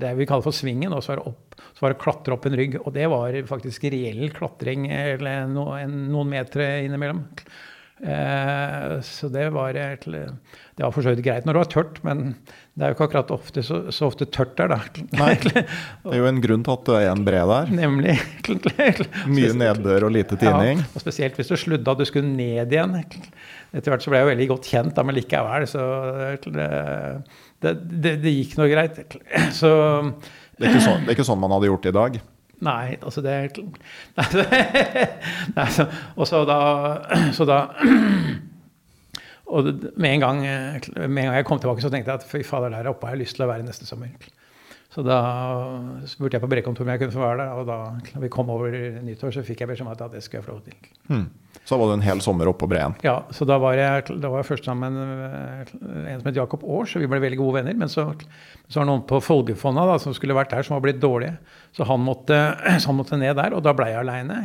det 0.02 0.14
vi 0.20 0.28
kaller 0.30 0.46
for 0.46 0.56
Svingen, 0.56 0.94
og 0.94 1.02
så 1.04 1.16
var 1.16 1.24
det 1.24 1.32
opp 1.34 1.46
så 1.80 1.86
var 1.86 1.94
det 1.94 2.02
klatre 2.02 2.36
opp 2.36 2.46
en 2.48 2.56
rygg. 2.60 2.74
Og 2.84 2.92
det 2.96 3.08
var 3.12 3.36
faktisk 3.48 3.86
reell 3.94 4.30
klatring 4.36 4.90
eller 4.92 5.48
noen 5.48 6.28
meter 6.28 6.64
innimellom. 6.84 7.24
Eh, 8.00 9.02
så 9.04 9.28
det 9.28 9.50
var, 9.52 9.74
det 9.76 10.84
var 10.84 10.92
for 10.96 11.04
så 11.04 11.12
vidt 11.12 11.24
greit 11.26 11.48
når 11.48 11.58
det 11.58 11.62
var 11.64 11.72
tørt, 11.74 11.98
men 12.08 12.22
det 12.80 12.86
er 12.86 12.94
jo 12.94 12.96
ikke 12.96 13.08
akkurat 13.10 13.34
ofte, 13.36 13.64
så, 13.66 13.80
så, 13.92 14.08
ofte 14.08 14.28
tørt 14.32 14.54
der, 14.56 14.72
da. 14.72 15.08
Nei, 15.20 15.34
det 15.44 15.66
er 15.68 16.16
jo 16.22 16.30
en 16.30 16.40
grunn 16.44 16.64
til 16.64 16.78
at 16.78 16.86
det 16.88 17.00
er 17.02 17.10
en 17.12 17.26
bre 17.28 17.42
der. 17.52 17.74
Nemlig. 17.76 18.16
Mye 19.28 19.52
nedbør 19.60 20.08
og 20.08 20.16
lite 20.16 20.40
tining. 20.40 20.84
Ja, 20.84 20.92
og 20.96 21.04
spesielt 21.04 21.40
hvis 21.40 21.52
du 21.52 21.58
sludda 21.60 21.98
du 22.00 22.06
skulle 22.08 22.32
ned 22.32 22.72
igjen. 22.72 22.96
Etter 23.70 23.94
hvert 23.94 24.02
så 24.02 24.12
ble 24.12 24.20
jeg 24.20 24.26
jo 24.26 24.32
veldig 24.32 24.50
godt 24.50 24.68
kjent, 24.72 24.96
da, 24.98 25.06
men 25.06 25.18
likevel, 25.18 25.66
så 25.70 25.86
det, 26.42 26.68
det, 27.62 27.74
det, 27.78 28.14
det 28.24 28.34
gikk 28.34 28.56
nå 28.58 28.66
greit. 28.72 28.98
Så 29.54 29.72
det 30.60 30.72
er, 30.72 30.82
sånn, 30.82 31.06
det 31.06 31.12
er, 31.12 31.16
ikke 31.16 31.28
sånn, 31.28 31.42
man 31.42 31.54
hadde 31.54 31.70
gjort 31.70 31.86
det 31.86 31.94
i 31.94 31.98
dag? 32.00 32.20
Nei, 32.66 32.98
altså 32.98 33.22
det 33.24 33.36
nei, 35.56 35.68
så, 35.72 35.86
Og 36.20 36.28
så 36.28 36.42
da, 36.44 36.58
så 37.32 37.46
da 37.48 37.60
Og 39.48 39.70
med 39.96 40.10
en, 40.10 40.26
gang, 40.26 40.42
med 40.44 41.22
en 41.22 41.30
gang 41.30 41.38
jeg 41.38 41.48
kom 41.48 41.62
tilbake, 41.62 41.82
så 41.86 41.94
tenkte 41.94 42.12
jeg 42.12 42.20
at 42.20 42.28
fy 42.28 42.44
fader, 42.44 42.74
der 42.74 42.92
oppe 42.92 43.08
har 43.08 43.16
jeg 43.16 43.24
lyst 43.24 43.40
til 43.40 43.48
å 43.48 43.52
være 43.54 43.64
neste 43.66 43.88
sommer. 43.88 44.12
Så 44.90 45.04
da 45.06 45.20
spurte 46.10 46.34
jeg 46.34 46.42
på 46.42 46.50
Brekkontoret 46.50 46.88
om 46.88 46.90
jeg 46.96 47.02
kunne 47.04 47.14
få 47.14 47.22
være 47.22 47.44
der. 47.44 47.58
Og 47.62 47.68
da 47.70 47.78
når 48.16 48.24
vi 48.24 48.32
kom 48.34 48.50
over 48.50 48.74
nyttår, 49.06 49.36
så 49.36 49.44
fikk 49.46 49.62
jeg 49.62 49.70
beskjed 49.70 49.86
om 49.86 49.92
at 49.94 50.02
det 50.16 50.24
skulle 50.26 50.42
jeg 50.42 50.48
få 50.48 50.56
lov 50.56 50.64
til. 50.66 50.90
Mm. 51.14 51.28
Så 51.62 51.76
da 51.76 51.78
var 51.78 51.92
du 51.92 51.94
en 52.00 52.06
hel 52.08 52.24
sommer 52.26 52.50
oppe 52.50 52.64
på 52.64 52.72
Breen? 52.72 52.96
Ja, 53.06 53.20
så 53.36 53.46
da 53.46 53.60
var 53.62 53.78
jeg, 53.78 54.08
da 54.10 54.32
var 54.34 54.42
jeg 54.42 54.50
først 54.50 54.66
sammen 54.66 54.98
med 54.98 55.76
en 55.78 56.24
som 56.24 56.32
het 56.32 56.40
Jakob 56.40 56.66
Aars, 56.66 56.96
og 56.98 57.04
vi 57.04 57.10
ble 57.12 57.22
veldig 57.22 57.38
gode 57.38 57.60
venner. 57.60 57.78
Men 57.78 57.92
så, 57.94 58.08
så 58.66 58.80
var 58.80 58.88
det 58.88 58.90
noen 58.90 59.06
på 59.12 59.22
Folgefonna 59.22 59.86
da, 59.92 60.00
som 60.02 60.16
skulle 60.18 60.38
vært 60.38 60.56
der, 60.56 60.66
som 60.66 60.80
var 60.80 60.88
blitt 60.88 61.04
dårlige. 61.04 61.38
Så 61.78 61.86
han 61.86 62.02
måtte, 62.02 62.40
så 62.82 62.90
han 62.90 62.98
måtte 62.98 63.22
ned 63.22 63.38
der, 63.38 63.54
og 63.54 63.62
da 63.68 63.76
ble 63.78 63.92
jeg 63.92 64.02
aleine. 64.02 64.42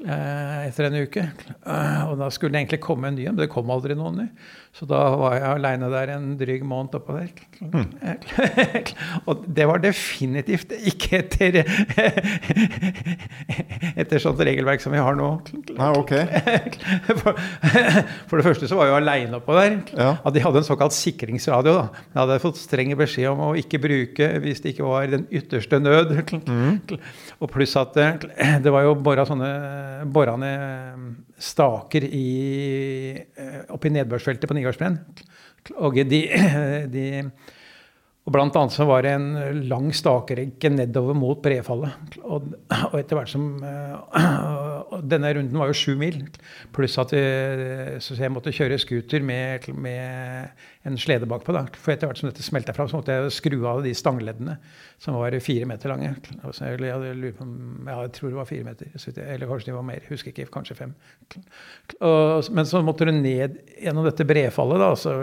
Eh, 0.00 0.68
etter 0.68 0.88
en 0.88 0.96
uke. 1.04 1.22
Eh, 1.22 2.02
og 2.08 2.16
da 2.20 2.26
skulle 2.32 2.52
det 2.54 2.60
egentlig 2.64 2.82
komme 2.84 3.08
en 3.10 3.16
ny 3.18 3.24
en, 3.26 3.34
men 3.36 3.44
det 3.44 3.52
kom 3.52 3.70
aldri 3.72 3.94
noen 3.98 4.16
ny. 4.22 4.28
Så 4.72 4.86
da 4.88 5.00
var 5.20 5.34
jeg 5.36 5.44
aleine 5.50 5.90
der 5.92 6.14
en 6.14 6.30
dryg 6.40 6.62
måned 6.64 6.94
oppå 6.96 7.12
der. 7.18 7.28
Mm. 7.60 7.90
og 9.28 9.34
det 9.44 9.66
var 9.68 9.82
definitivt 9.84 10.72
ikke 10.78 11.20
etter 11.20 11.60
etter 14.00 14.22
sånt 14.22 14.40
regelverk 14.40 14.80
som 14.80 14.96
vi 14.96 15.02
har 15.02 15.14
nå. 15.18 15.28
Nei, 15.76 15.90
ok. 16.00 16.14
For, 17.22 17.36
for 18.30 18.40
det 18.40 18.46
første 18.46 18.68
så 18.70 18.78
var 18.78 18.88
jeg 18.88 18.94
jo 18.94 19.00
aleine 19.02 19.38
oppå 19.38 19.54
der. 19.58 19.74
Ja. 19.92 20.14
At 20.24 20.32
de 20.34 20.42
hadde 20.42 20.62
en 20.62 20.66
såkalt 20.66 20.94
sikringsradio. 20.96 21.74
da. 21.76 22.02
Jeg 22.14 22.20
hadde 22.22 22.38
fått 22.42 22.60
streng 22.60 22.94
beskjed 22.98 23.28
om 23.34 23.42
å 23.50 23.52
ikke 23.58 23.80
bruke 23.82 24.30
hvis 24.42 24.62
det 24.64 24.72
ikke 24.72 24.88
var 24.88 25.10
den 25.12 25.26
ytterste 25.28 25.76
nød. 25.82 26.14
Mm. 26.48 26.80
Og 27.42 27.50
pluss 27.50 27.74
at 27.80 27.96
det 28.62 28.70
var 28.70 28.86
jo 28.86 28.94
bora 29.02 29.24
sånne 29.26 29.50
bora 30.14 30.36
staker 31.42 32.06
i, 32.06 32.28
oppe 33.74 33.90
i 33.90 33.94
nedbørsfeltet 33.96 34.46
på 34.46 34.56
Nygårdsbrenn. 34.58 35.00
Og 35.82 35.98
de, 36.06 36.22
de 36.94 37.06
og 38.22 38.30
blant 38.36 38.54
annet 38.54 38.74
så 38.74 38.84
var 38.86 39.02
det 39.02 39.16
en 39.16 39.62
lang 39.66 39.88
stakerekke 39.94 40.70
nedover 40.70 41.16
mot 41.18 41.40
brefallet. 41.42 42.20
Og, 42.22 42.52
og 42.92 42.94
etter 43.00 43.18
hvert 43.18 43.32
som 43.32 43.48
og 44.92 45.00
Denne 45.08 45.32
runden 45.34 45.58
var 45.58 45.70
jo 45.70 45.78
sju 45.78 45.96
mil. 45.98 46.20
Pluss 46.74 46.94
at 47.02 47.14
jeg, 47.16 47.98
så 48.04 48.14
jeg 48.18 48.30
måtte 48.30 48.54
kjøre 48.54 48.78
scooter 48.78 49.24
med, 49.26 49.66
med 49.74 50.52
en 50.82 50.98
slede 50.98 51.28
bakpå. 51.30 51.54
Da. 51.54 51.64
For 51.78 51.94
etter 51.94 52.10
hvert 52.10 52.18
som 52.18 52.28
dette 52.30 52.44
smelta 52.44 52.74
fram, 52.74 52.88
så 52.90 52.98
måtte 52.98 53.14
jeg 53.14 53.34
skru 53.36 53.58
av 53.70 53.82
de 53.84 53.94
stangleddene 53.94 54.56
som 55.02 55.16
var 55.18 55.36
fire 55.44 55.68
meter 55.70 55.92
lange. 55.92 56.12
Altså, 56.42 56.72
jeg, 56.72 56.82
ja, 56.88 56.98
jeg, 57.06 58.12
tror 58.16 58.32
det 58.32 58.38
var 58.40 58.48
fire 58.50 58.66
meter. 58.66 58.90
Eller 59.22 59.50
kanskje 59.50 59.70
det 59.70 59.76
var 59.78 59.86
mer. 59.86 60.06
Husker 60.10 60.34
ikke. 60.34 60.48
Kanskje 60.52 60.78
fem. 60.78 60.94
Og, 62.00 62.50
men 62.50 62.68
så 62.68 62.82
måtte 62.84 63.06
du 63.06 63.14
ned 63.14 63.60
gjennom 63.78 64.08
dette 64.08 64.26
brefallet, 64.26 64.82
da, 64.82 64.90
altså 64.96 65.16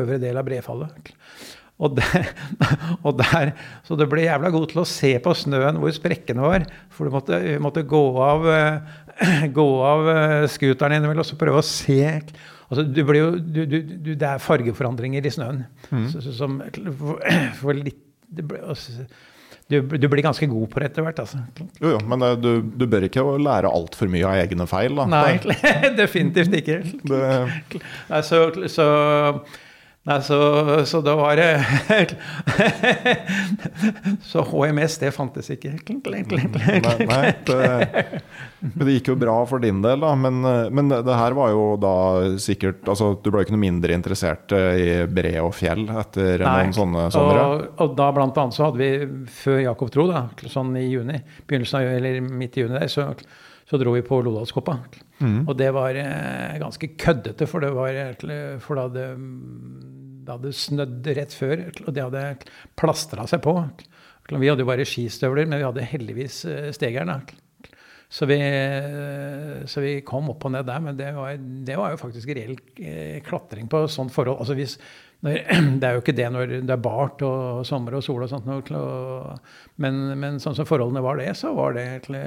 øvre 0.00 0.20
del 0.22 0.40
av 0.40 0.48
brefallet. 0.48 1.12
Og 1.82 1.96
der, 1.98 2.28
og 3.06 3.16
der, 3.18 3.52
så 3.86 3.98
du 3.98 4.04
ble 4.10 4.26
jævla 4.26 4.52
god 4.54 4.68
til 4.70 4.82
å 4.84 4.88
se 4.88 5.12
på 5.22 5.34
snøen 5.36 5.80
hvor 5.82 5.94
sprekkene 5.94 6.44
var. 6.44 6.66
For 6.94 7.08
du 7.08 7.14
måtte, 7.14 7.40
måtte 7.62 7.84
gå 7.88 8.02
av, 8.22 8.46
gå 9.58 9.68
av 9.88 10.12
scooteren 10.52 10.98
innimellom 10.98 11.26
og 11.26 11.40
prøve 11.40 11.62
å 11.62 11.66
se 11.66 12.00
altså, 12.12 12.84
du 12.86 13.02
jo, 13.02 13.34
du, 13.36 13.64
du, 13.66 14.14
Det 14.14 14.28
er 14.28 14.42
fargeforandringer 14.42 15.26
i 15.26 15.34
snøen. 15.34 15.64
Mm. 15.90 16.08
Som, 16.30 16.62
for, 17.00 17.20
for 17.60 17.82
litt, 17.82 18.00
ble, 18.32 18.62
altså, 18.62 19.04
du, 19.72 19.80
du, 19.80 20.06
blir 20.10 20.24
ganske 20.24 20.46
god 20.50 20.68
på 20.68 20.82
det 20.82 20.90
etter 20.90 21.06
hvert. 21.06 21.20
Altså. 21.22 21.42
Jo, 21.80 21.94
jo, 21.94 21.98
men 22.10 22.24
du, 22.42 22.50
du 22.76 22.86
bør 22.90 23.06
ikke 23.08 23.24
lære 23.40 23.70
altfor 23.72 24.10
mye 24.12 24.28
av 24.28 24.40
egne 24.42 24.66
feil. 24.70 24.96
Da. 25.00 25.08
Nei, 25.08 25.58
definitivt 26.02 26.56
ikke. 26.60 26.80
Det... 27.08 27.22
Nei, 28.10 28.22
så, 28.26 28.44
så 28.72 28.88
Nei, 30.02 30.16
så, 30.26 30.36
så 30.84 30.98
da 31.00 31.12
var 31.14 31.36
det 31.38 31.62
Så 34.26 34.42
HMS, 34.42 34.96
det 34.98 35.12
fantes 35.14 35.46
ikke. 35.54 35.76
Nei, 36.02 36.24
nei 37.06 37.20
det, 37.46 37.60
men 38.64 38.88
det 38.88 38.96
gikk 38.96 39.12
jo 39.12 39.16
bra 39.20 39.36
for 39.46 39.62
din 39.62 39.78
del, 39.84 40.02
da. 40.02 40.10
Men, 40.18 40.40
men, 40.74 40.90
det 40.90 41.20
her 41.20 41.36
var 41.38 41.52
jo 41.54 41.68
da 41.78 41.94
sikkert 42.42 42.90
altså, 42.90 43.12
Du 43.22 43.30
ble 43.30 43.44
ikke 43.46 43.54
noe 43.54 43.62
mindre 43.62 43.94
interessert 43.94 44.50
i 44.58 45.06
bre 45.06 45.36
og 45.44 45.54
fjell 45.54 45.86
etter 46.02 46.42
nei, 46.42 46.56
noen 46.64 46.76
sånne 46.80 47.06
somre? 47.14 47.46
Og, 47.46 47.64
og 47.86 47.94
da 48.02 48.10
blant 48.18 48.42
annet 48.42 48.58
så 48.58 48.66
hadde 48.66 48.82
vi, 48.82 48.90
før 49.38 49.62
Jakob 49.68 49.94
Tro, 49.94 50.10
da, 50.10 50.26
sånn 50.50 50.74
i 50.82 50.88
juni, 50.88 51.22
begynnelsen 51.46 51.78
av, 51.78 51.94
eller 52.00 52.18
midt 52.26 52.58
i 52.58 52.66
juni 52.66 52.80
der, 52.80 52.90
så 52.90 53.12
så 53.72 53.78
dro 53.80 53.94
vi 53.94 54.02
på 54.04 54.18
Lodalskoppa. 54.20 54.74
Mm. 55.22 55.42
Og 55.46 55.54
det 55.58 55.70
var 55.74 55.96
eh, 55.98 56.58
ganske 56.60 56.92
køddete, 56.98 57.46
for 57.48 57.62
var 57.76 57.94
for 58.62 58.78
det 58.78 58.86
hadde, 58.88 59.06
det 60.26 60.34
hadde 60.34 60.54
snødd 60.58 61.12
rett 61.18 61.36
før, 61.36 61.64
og 61.86 61.94
det 61.94 62.06
hadde 62.08 62.26
plastra 62.78 63.26
seg 63.30 63.42
på. 63.44 63.56
Vi 64.32 64.48
hadde 64.48 64.64
jo 64.64 64.68
bare 64.68 64.86
skistøvler, 64.88 65.48
men 65.48 65.60
vi 65.60 65.66
hadde 65.66 65.88
heldigvis 65.92 66.42
eh, 66.50 66.68
stegeren. 66.74 67.14
Så 68.12 68.26
vi, 68.28 68.36
eh, 68.36 69.62
så 69.66 69.80
vi, 69.80 69.94
kom 70.04 70.28
opp 70.34 70.44
og 70.44 70.52
ned 70.52 70.66
der, 70.68 70.82
men 70.84 70.98
det 70.98 71.14
var, 71.16 71.38
det 71.38 71.78
var 71.80 71.94
jo 71.94 72.00
faktisk 72.00 72.34
reell 72.36 72.58
eh, 72.76 73.22
klatring 73.24 73.70
på 73.72 73.86
sånt 73.88 74.12
forhold. 74.12 74.42
Altså 74.42 74.56
hvis, 74.58 74.76
det 75.78 75.86
er 75.86 75.94
jo 75.94 76.00
ikke 76.02 76.14
det 76.18 76.26
når 76.34 76.52
det 76.66 76.72
er 76.74 76.80
bart 76.82 77.22
og 77.22 77.62
sommer 77.66 77.94
og 77.94 78.02
sol 78.02 78.24
og 78.24 78.30
sånt. 78.30 78.48
Men, 79.78 80.00
men 80.18 80.40
sånn 80.42 80.56
som 80.58 80.66
forholdene 80.66 81.02
var 81.04 81.20
det, 81.20 81.28
så 81.38 81.52
var 81.54 81.76
det 81.76 81.84
egentlig 81.86 82.22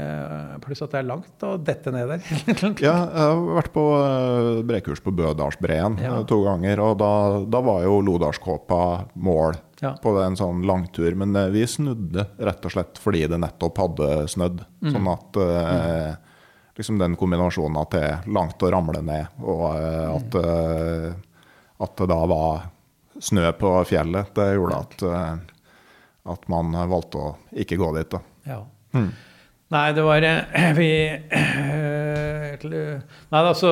Pluss 0.63 0.83
at 0.85 0.93
det 0.93 1.01
er 1.01 1.09
langt 1.09 1.43
å 1.43 1.55
dette 1.59 1.91
ned 1.91 2.13
der. 2.13 2.23
ja, 2.85 2.93
jeg 2.95 3.19
har 3.19 3.41
vært 3.57 3.73
på 3.75 3.83
eh, 3.99 4.61
brekurs 4.69 5.03
på 5.03 5.11
Bødalsbreen 5.15 5.99
ja. 5.99 6.21
to 6.29 6.39
ganger. 6.45 6.79
Og 6.85 6.95
da, 7.01 7.11
da 7.51 7.61
var 7.65 7.83
jo 7.83 7.97
Lodalskåpa 8.05 8.79
mål 9.27 9.57
ja. 9.81 9.91
på 9.99 10.13
en 10.23 10.39
sånn 10.39 10.63
langtur. 10.67 11.17
Men 11.19 11.35
eh, 11.35 11.51
vi 11.51 11.65
snudde 11.67 12.29
rett 12.39 12.63
og 12.63 12.75
slett 12.77 13.01
fordi 13.01 13.25
det 13.33 13.41
nettopp 13.43 13.81
hadde 13.83 14.11
snødd. 14.31 14.63
Mm. 14.85 14.93
Sånn 14.93 15.09
at 15.11 15.41
mm. 15.41 16.31
liksom 16.79 17.03
den 17.03 17.19
kombinasjonen 17.19 17.81
at 17.83 17.91
det 17.91 18.05
er 18.07 18.31
langt 18.39 18.63
å 18.63 18.71
ramle 18.71 19.03
ned, 19.03 19.35
og 19.43 19.67
at, 19.75 20.39
mm. 20.39 21.27
at 21.83 21.99
det 21.99 22.09
da 22.13 22.21
var 22.31 22.63
snø 23.21 23.51
på 23.59 23.71
fjellet. 23.89 24.33
Det 24.35 24.49
gjorde 24.55 24.81
at, 24.81 25.03
eh, 25.03 25.35
at 26.33 26.49
man 26.51 26.75
valgte 26.89 27.21
å 27.21 27.35
ikke 27.55 27.79
gå 27.79 27.91
dit. 27.97 28.11
Da. 28.11 28.21
Ja. 28.49 28.59
Mm. 28.95 29.11
Nei, 29.73 29.85
det 29.97 30.03
var 30.05 30.23
eh, 30.23 30.67
Vi 30.77 30.89
eh, 31.09 32.65
Nei, 32.65 33.39
altså 33.41 33.71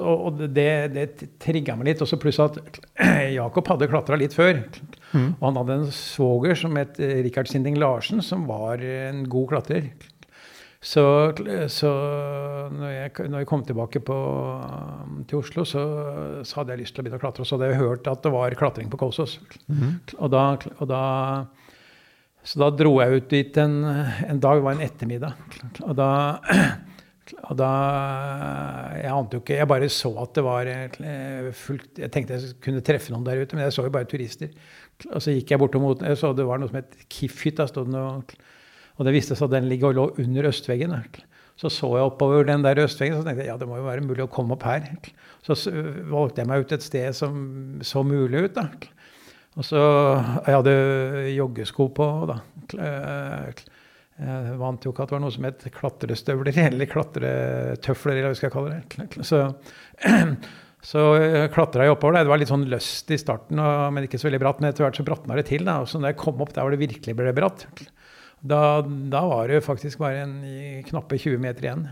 Og 0.00 0.40
det, 0.40 0.70
det 0.94 1.04
trigga 1.42 1.76
meg 1.78 1.92
litt. 1.92 2.02
Også 2.04 2.18
pluss 2.20 2.40
at 2.42 2.58
Jakob 3.38 3.68
hadde 3.70 3.90
klatra 3.90 4.18
litt 4.20 4.36
før. 4.36 4.64
Mm. 5.12 5.30
Og 5.38 5.44
han 5.46 5.60
hadde 5.62 5.78
en 5.82 5.90
svoger 5.94 6.58
som 6.58 6.76
het 6.80 6.98
Rikard 6.98 7.48
Sinding 7.50 7.78
Larsen, 7.80 8.24
som 8.24 8.48
var 8.48 8.82
en 8.82 9.24
god 9.30 9.52
klatrer. 9.54 9.92
Så, 10.78 11.02
så 11.74 11.90
når, 12.70 12.90
jeg, 12.92 13.12
når, 13.26 13.40
jeg, 13.40 13.46
kom 13.50 13.64
tilbake 13.66 14.00
på, 14.06 14.18
til 15.26 15.40
Oslo, 15.40 15.64
så, 15.66 15.82
så, 16.46 16.60
hadde 16.60 16.76
jeg 16.76 16.84
lyst 16.84 16.94
til 16.94 17.02
å 17.02 17.06
begynne 17.06 17.18
å 17.18 17.22
klatre. 17.22 17.42
Og 17.42 17.48
så 17.50 17.56
hadde 17.56 17.72
jeg 17.72 17.80
hørt 17.80 18.10
at 18.10 18.22
det 18.22 18.30
var 18.34 18.54
klatring 18.58 18.90
på 18.92 19.00
Kolsås. 19.00 19.40
Mm 19.66 19.78
-hmm. 19.78 19.96
og, 20.18 20.30
da, 20.30 20.44
og 20.78 20.88
da, 20.88 21.02
så 22.44 22.60
da 22.62 22.70
dro 22.70 23.00
jeg 23.00 23.16
ut 23.16 23.30
dit 23.30 23.56
en, 23.56 23.84
en 24.28 24.40
dag, 24.40 24.56
det 24.56 24.64
var 24.64 24.72
en 24.72 24.86
ettermiddag. 24.86 25.32
Og 25.82 25.96
da, 25.96 26.10
og 27.42 27.56
da 27.58 27.70
Jeg 29.02 29.12
ante 29.12 29.36
jo 29.36 29.40
ikke 29.40 29.56
Jeg 29.58 29.68
bare 29.68 29.88
så 29.88 30.10
at 30.22 30.34
det 30.34 30.44
var 30.44 30.64
fullt 31.52 31.98
Jeg 31.98 32.10
tenkte 32.10 32.34
jeg 32.34 32.54
kunne 32.64 32.80
treffe 32.80 33.12
noen 33.12 33.24
der 33.26 33.42
ute, 33.42 33.56
men 33.56 33.64
jeg 33.64 33.72
så 33.72 33.82
jo 33.82 33.90
bare 33.90 34.04
turister. 34.04 34.48
Og 35.10 35.22
så 35.22 35.34
gikk 35.34 35.50
jeg 35.50 35.58
bortom 35.58 35.82
mot 35.82 36.02
Jeg 36.02 36.16
så 36.16 36.32
det 36.32 36.46
var 36.46 36.58
noe 36.58 36.68
som 36.68 36.76
het 36.76 36.94
Kiffhytta. 37.08 37.66
stod 37.66 37.86
det 37.86 37.92
noe 37.92 38.22
og 38.98 39.06
det 39.06 39.14
viste 39.14 39.36
seg 39.38 39.46
at 39.48 39.56
den 39.56 39.68
ligger 39.70 39.92
og 39.92 39.98
lå 39.98 40.06
under 40.24 40.50
østveggen. 40.50 40.94
Så 41.58 41.70
så 41.74 41.88
jeg 41.96 42.06
oppover 42.06 42.46
den 42.46 42.62
der 42.66 42.78
østveggen 42.84 43.18
og 43.18 43.24
tenkte 43.26 43.44
jeg, 43.44 43.50
ja, 43.50 43.56
det 43.58 43.66
må 43.70 43.78
jo 43.78 43.86
være 43.86 44.04
mulig 44.06 44.26
å 44.26 44.30
komme 44.30 44.54
opp 44.54 44.66
her. 44.66 44.86
Så 45.46 45.56
valgte 46.10 46.42
jeg 46.42 46.50
meg 46.50 46.66
ut 46.66 46.74
et 46.74 46.84
sted 46.84 47.16
som 47.16 47.40
så 47.86 48.04
mulig 48.06 48.44
ut. 48.48 48.58
da. 48.58 48.68
Og 49.58 49.66
så 49.66 49.80
Jeg 50.46 50.54
hadde 50.54 50.76
joggesko 51.34 51.88
på. 51.94 52.06
da. 52.30 52.38
Jeg 54.18 54.54
vant 54.58 54.86
jo 54.86 54.90
ikke 54.92 55.04
at 55.04 55.10
det 55.10 55.16
var 55.16 55.22
noe 55.22 55.34
som 55.34 55.46
het 55.46 55.66
klatrestøvler 55.74 56.62
eller 56.68 56.90
klatretøfler. 56.90 58.18
eller 58.18 58.32
hva 58.32 58.38
skal 58.38 58.50
jeg 58.50 58.56
kalle 58.56 58.78
det. 58.78 59.26
Så, 59.26 59.42
så 60.92 61.04
klatra 61.54 61.86
jeg 61.86 61.94
oppover. 61.94 62.18
Det 62.22 62.30
var 62.30 62.42
litt 62.42 62.50
sånn 62.54 62.70
løst 62.70 63.10
i 63.14 63.18
starten, 63.18 63.58
men 63.58 64.06
ikke 64.06 64.18
så 64.18 64.30
veldig 64.30 64.42
bratt. 64.42 64.62
Men 64.62 64.70
etter 64.70 64.86
hvert 64.86 64.98
så 64.98 65.06
bratna 65.06 65.38
det 65.38 65.48
til. 65.50 65.66
da, 65.66 65.80
og 65.82 65.90
så 65.90 65.98
når 65.98 66.14
jeg 66.14 66.22
kom 66.22 66.42
opp 66.42 66.54
der 66.54 66.66
hvor 66.66 66.74
det 66.74 66.82
virkelig 66.82 67.18
ble 67.18 67.34
bratt, 67.34 67.66
da, 68.40 68.82
da, 68.82 69.24
var 69.26 69.48
det 69.50 69.64
faktisk 69.66 69.98
bare 70.02 70.22
en 70.26 70.36
knappe 70.86 71.18
20 71.18 71.40
meter 71.42 71.66
igjen 71.66 71.86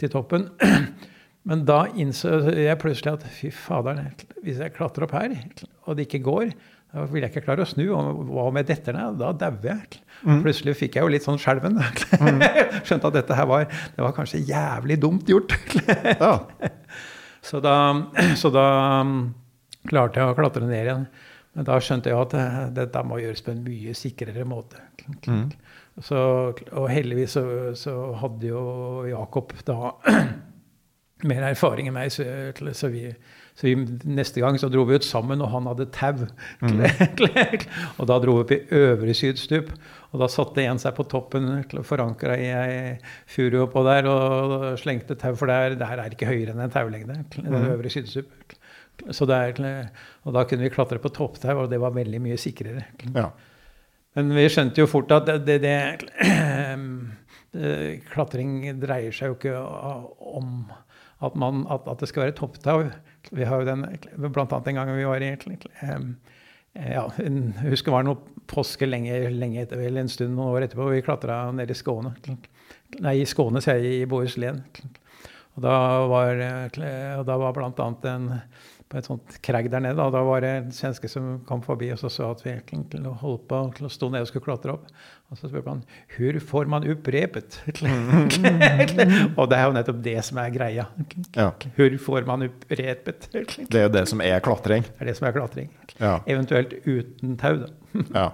til 0.00 0.12
toppen. 0.12 0.50
Men 1.48 1.64
da 1.68 1.86
innså 1.96 2.34
jeg 2.52 2.80
plutselig 2.82 3.14
at 3.16 3.24
fy 3.32 3.48
faderen, 3.54 4.12
hvis 4.44 4.60
jeg 4.60 4.74
klatrer 4.76 5.06
opp 5.06 5.14
her, 5.16 5.32
og 5.88 5.96
det 5.96 6.04
ikke 6.06 6.20
går, 6.26 6.52
da 6.90 7.04
vil 7.08 7.22
jeg 7.22 7.30
ikke 7.30 7.44
klare 7.46 7.64
å 7.64 7.70
snu. 7.70 7.84
Og 7.94 8.22
hva 8.28 8.48
om 8.50 8.58
jeg 8.58 8.68
detter 8.68 8.96
ned? 8.96 9.18
Da 9.20 9.30
dauer 9.44 9.70
jeg. 9.70 10.00
Mm. 10.26 10.42
Plutselig 10.44 10.76
fikk 10.78 10.98
jeg 10.98 11.06
jo 11.06 11.12
litt 11.14 11.26
sånn 11.26 11.38
skjelven. 11.40 11.78
Mm. 11.78 12.42
Skjønte 12.86 13.10
at 13.12 13.16
dette 13.20 13.38
her 13.38 13.48
var, 13.48 13.66
det 13.94 14.04
var 14.04 14.14
kanskje 14.16 14.42
jævlig 14.42 14.98
dumt 15.00 15.30
gjort. 15.30 15.54
ja. 16.10 16.34
så, 17.48 17.62
da, 17.64 17.76
så 18.36 18.50
da 18.52 18.66
klarte 19.88 20.20
jeg 20.20 20.32
å 20.32 20.38
klatre 20.38 20.66
ned 20.66 20.82
igjen. 20.82 21.06
Men 21.56 21.66
da 21.66 21.78
skjønte 21.82 22.10
jeg 22.10 22.18
at 22.18 22.34
eh, 22.38 22.58
dette 22.76 23.06
må 23.06 23.18
gjøres 23.22 23.42
på 23.46 23.54
en 23.54 23.62
mye 23.64 23.94
sikrere 23.98 24.44
måte. 24.46 24.82
Mm. 25.26 25.48
Så, 26.00 26.20
og 26.72 26.86
heldigvis 26.90 27.36
så, 27.36 27.44
så 27.76 27.96
hadde 28.20 28.48
jo 28.48 28.62
Jakob 29.10 29.52
da 29.68 29.92
mer 31.28 31.44
erfaring 31.50 31.90
enn 31.90 31.96
meg, 31.96 32.12
så, 32.14 32.24
så, 32.76 32.88
vi, 32.92 33.10
så 33.58 33.66
vi, 33.68 33.74
neste 34.08 34.40
gang 34.40 34.56
så 34.60 34.70
dro 34.72 34.86
vi 34.88 34.96
ut 34.96 35.04
sammen, 35.06 35.42
og 35.44 35.52
han 35.52 35.68
hadde 35.68 35.88
tau. 35.92 36.24
Mm. 36.64 36.86
og 38.00 38.08
da 38.08 38.16
dro 38.22 38.38
vi 38.38 38.44
opp 38.44 38.54
i 38.56 38.60
øvre 38.80 39.16
sydstup. 39.16 39.74
Og 40.10 40.22
da 40.22 40.30
satte 40.32 40.64
en 40.64 40.80
seg 40.82 40.96
på 40.96 41.06
toppen, 41.10 41.50
forankra 41.86 42.38
i 42.40 42.48
ei 42.48 42.78
furu 43.30 43.60
oppå 43.66 43.84
der, 43.86 44.08
og 44.10 44.56
slengte 44.80 45.18
tau, 45.20 45.36
for 45.38 45.52
der, 45.52 45.76
der 45.80 46.06
er 46.06 46.16
ikke 46.16 46.30
høyere 46.30 46.56
enn 46.56 46.64
en 46.64 46.74
taulengde. 46.74 47.20
Mm. 47.36 47.60
øvre 47.74 47.92
sydstup. 47.92 48.32
Så 49.16 49.24
der, 49.28 49.56
og 50.28 50.34
da 50.36 50.44
kunne 50.48 50.66
vi 50.66 50.72
klatre 50.72 51.00
på 51.00 51.12
topptau, 51.12 51.62
og 51.62 51.70
det 51.72 51.78
var 51.80 51.94
veldig 51.96 52.20
mye 52.24 52.40
sikrere. 52.40 52.88
Ja. 53.14 53.30
Men 54.18 54.32
vi 54.34 54.46
skjønte 54.50 54.82
jo 54.82 54.88
fort 54.90 55.12
at 55.14 55.28
det, 55.28 55.38
det, 55.46 55.58
det, 55.64 55.76
Klatring 58.12 58.62
dreier 58.82 59.14
seg 59.14 59.32
jo 59.32 59.36
ikke 59.38 59.54
om 59.58 60.70
at, 61.20 61.34
man, 61.38 61.64
at, 61.70 61.86
at 61.90 62.02
det 62.02 62.08
skal 62.10 62.26
være 62.26 62.36
topptau. 62.38 62.84
Vi 63.34 63.46
har 63.46 63.62
jo 63.62 63.68
den, 63.68 63.84
Blant 64.30 64.52
annet 64.52 64.68
den 64.70 64.78
gangen 64.78 64.98
vi 64.98 65.08
var 65.08 65.22
i 65.22 65.32
ja, 66.70 67.02
Jeg 67.18 67.72
husker 67.72 67.90
det 67.90 67.96
var 67.96 68.06
noe 68.06 68.44
påske 68.50 68.86
lenge, 68.86 69.14
lenge 69.34 69.64
etter, 69.64 69.80
eller 69.82 70.04
en 70.04 70.10
stund 70.10 70.36
noen 70.36 70.54
år 70.54 70.66
etterpå. 70.66 70.88
Vi 70.94 71.04
klatra 71.06 71.42
ned 71.54 71.70
i 71.70 71.76
Skåne. 71.76 72.14
Nei, 73.02 73.16
i 73.20 73.28
Skåne, 73.28 73.62
sier 73.62 73.82
jeg, 73.82 74.04
i 74.04 74.10
Bohuslän. 74.10 74.62
Og 75.58 75.64
da 75.66 75.74
var, 76.10 76.40
og 77.18 77.26
da 77.26 77.38
var 77.42 77.58
annet 77.66 78.06
en 78.10 78.28
på 78.90 78.98
et 78.98 79.06
sånt 79.06 79.36
kragg 79.46 79.68
der 79.70 79.82
nede. 79.84 79.94
Da, 80.00 80.08
da 80.10 80.22
var 80.26 80.42
det 80.42 80.50
en 80.50 80.72
svenske 80.74 81.08
som 81.10 81.38
kom 81.46 81.62
forbi 81.62 81.92
og 81.94 82.00
så 82.00 82.10
så 82.10 82.32
at 82.32 82.42
vi 82.42 82.56
holdt 83.22 83.46
på 83.50 83.60
å 83.86 83.90
stå 83.92 84.10
ned 84.10 84.24
og 84.24 84.30
skulle 84.30 84.48
klatre 84.48 84.74
opp. 84.74 84.88
Og 85.30 85.38
så 85.38 85.46
spurte 85.46 85.70
han 85.70 85.84
hvor 86.16 86.40
får 86.50 86.70
man 86.72 86.86
opp 86.90 87.10
repet? 87.14 87.60
og 89.38 89.44
det 89.52 89.60
er 89.60 89.64
jo 89.68 89.76
nettopp 89.78 90.02
det 90.02 90.16
som 90.26 90.42
er 90.42 90.50
greia. 90.54 90.88
Ja. 91.38 91.52
Hvor 91.76 91.98
får 92.08 92.26
man 92.26 92.48
opp 92.48 92.66
repet? 92.66 93.30
Det 93.30 93.78
er 93.78 93.86
jo 93.86 93.94
det 93.94 94.06
som 94.10 94.24
er 94.26 94.42
klatring. 94.42 94.88
Det 94.90 95.06
er 95.06 95.12
det 95.12 95.18
som 95.20 95.30
er 95.30 95.38
klatring. 95.38 95.70
Ja. 96.00 96.16
Eventuelt 96.26 96.74
uten 96.82 97.38
tau, 97.38 97.62
da. 97.62 97.70
Ja. 98.10 98.28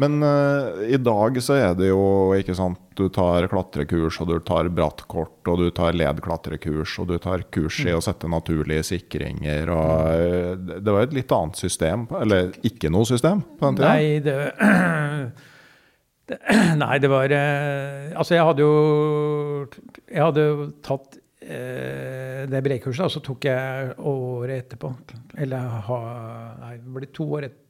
Men 0.00 0.22
uh, 0.24 0.80
i 0.88 0.96
dag 0.96 1.36
så 1.44 1.58
er 1.58 1.74
det 1.76 1.90
jo 1.90 2.32
ikke 2.32 2.54
sant 2.56 2.80
Du 2.96 3.04
tar 3.12 3.44
klatrekurs, 3.52 4.18
og 4.22 4.30
du 4.30 4.38
tar 4.40 4.70
brattkort, 4.72 5.40
og 5.48 5.60
du 5.60 5.68
tar 5.74 5.96
ledklatrekurs, 5.96 6.96
og 7.02 7.10
du 7.12 7.16
tar 7.20 7.44
kurs 7.52 7.82
i 7.84 7.92
å 7.92 8.00
sette 8.04 8.30
naturlige 8.30 8.86
sikringer, 8.88 9.72
og 9.72 10.56
uh, 10.56 10.76
det 10.80 10.96
var 10.96 11.06
et 11.06 11.16
litt 11.16 11.32
annet 11.36 11.60
system, 11.60 12.06
eller 12.20 12.52
ikke 12.64 12.92
noe 12.92 13.08
system 13.08 13.44
på 13.58 13.68
den 13.68 13.80
tida? 13.80 13.92
Nei, 13.92 14.20
det, 14.24 14.36
Nei, 16.82 16.98
det 17.02 17.10
var 17.10 17.32
eh, 17.34 18.12
Altså, 18.16 18.36
jeg 18.36 18.46
hadde 18.46 18.64
jo 18.64 19.66
Jeg 20.06 20.22
hadde 20.22 20.44
jo 20.46 20.68
tatt 20.84 21.18
eh, 21.42 22.44
det 22.50 22.62
brekurset, 22.64 23.04
og 23.06 23.12
så 23.14 23.22
tok 23.24 23.48
jeg 23.48 23.96
året 23.98 24.64
etterpå 24.64 24.92
Eller 25.42 25.82
ha, 25.88 25.98
Nei, 26.62 26.76
det 26.78 26.94
ble 26.96 27.10
to 27.14 27.28
år 27.38 27.48
etterpå. 27.48 27.61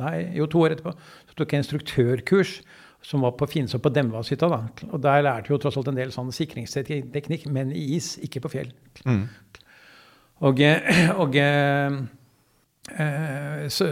Nei, 0.00 0.14
jo, 0.38 0.48
to 0.50 0.64
år 0.64 0.76
etterpå. 0.76 0.94
Så 1.30 1.38
tok 1.38 1.54
jeg 1.54 1.64
instruktørkurs 1.64 2.60
som 3.02 3.24
var 3.24 3.32
på 3.38 3.48
Finnså 3.48 3.80
på 3.80 3.92
Demvashytta. 3.92 4.48
Og 4.90 5.00
der 5.00 5.24
lærte 5.24 5.48
vi 5.48 5.54
jo 5.54 5.60
tross 5.62 5.78
alt 5.80 5.90
en 5.92 5.98
del 5.98 6.12
sånn 6.14 6.32
sikringsteknikk, 6.36 7.48
men 7.52 7.72
i 7.72 7.96
is, 7.96 8.14
ikke 8.24 8.44
på 8.44 8.52
fjell. 8.58 8.72
Mm. 9.08 9.24
Og, 10.48 10.60
og 11.20 11.36
eh, 11.40 11.96
så, 13.68 13.86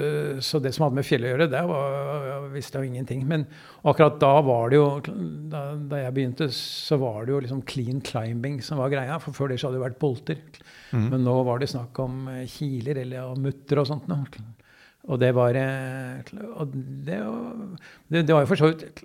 så, 0.45 0.61
det 0.65 0.73
som 0.75 0.87
hadde 0.87 0.99
med 0.99 1.09
fjellet 1.09 1.29
å 1.29 1.33
gjøre, 1.35 1.49
det 1.53 1.65
var, 1.71 2.47
visste 2.53 2.79
jeg 2.79 2.85
jo 2.85 2.93
ingenting. 2.93 3.25
Men 3.29 3.47
akkurat 3.89 4.21
da 4.21 4.35
var 4.45 4.73
det 4.73 4.81
jo 4.81 4.87
da, 5.05 5.63
da, 5.77 6.03
jeg 6.05 6.17
begynte, 6.17 6.51
så 6.57 7.01
var 7.01 7.25
det 7.25 7.35
jo 7.35 7.43
liksom 7.45 7.65
clean 7.69 8.05
climbing 8.05 8.61
som 8.65 8.81
var 8.81 8.93
greia. 8.93 9.19
For 9.25 9.37
før 9.37 9.53
det 9.53 9.61
så 9.61 9.69
hadde 9.69 9.81
det 9.81 9.87
vært 9.87 10.01
bolter. 10.05 10.45
Mm. 10.93 11.09
Men 11.15 11.25
nå 11.25 11.37
var 11.49 11.61
det 11.61 11.73
snakk 11.73 12.01
om 12.05 12.29
eh, 12.33 12.45
kiler 12.49 13.05
eller 13.05 13.37
mutter 13.41 13.81
og 13.81 13.89
sånt. 13.89 14.09
noe. 14.13 14.47
Og 15.09 15.21
det 15.23 15.31
var 15.37 15.57
eh, 15.57 16.33
og 16.55 16.73
det, 16.75 17.21
det, 18.13 18.27
det 18.29 18.35
var 18.35 18.45
jo 18.45 18.51
for 18.51 18.61
så 18.61 18.73
vidt 18.73 19.05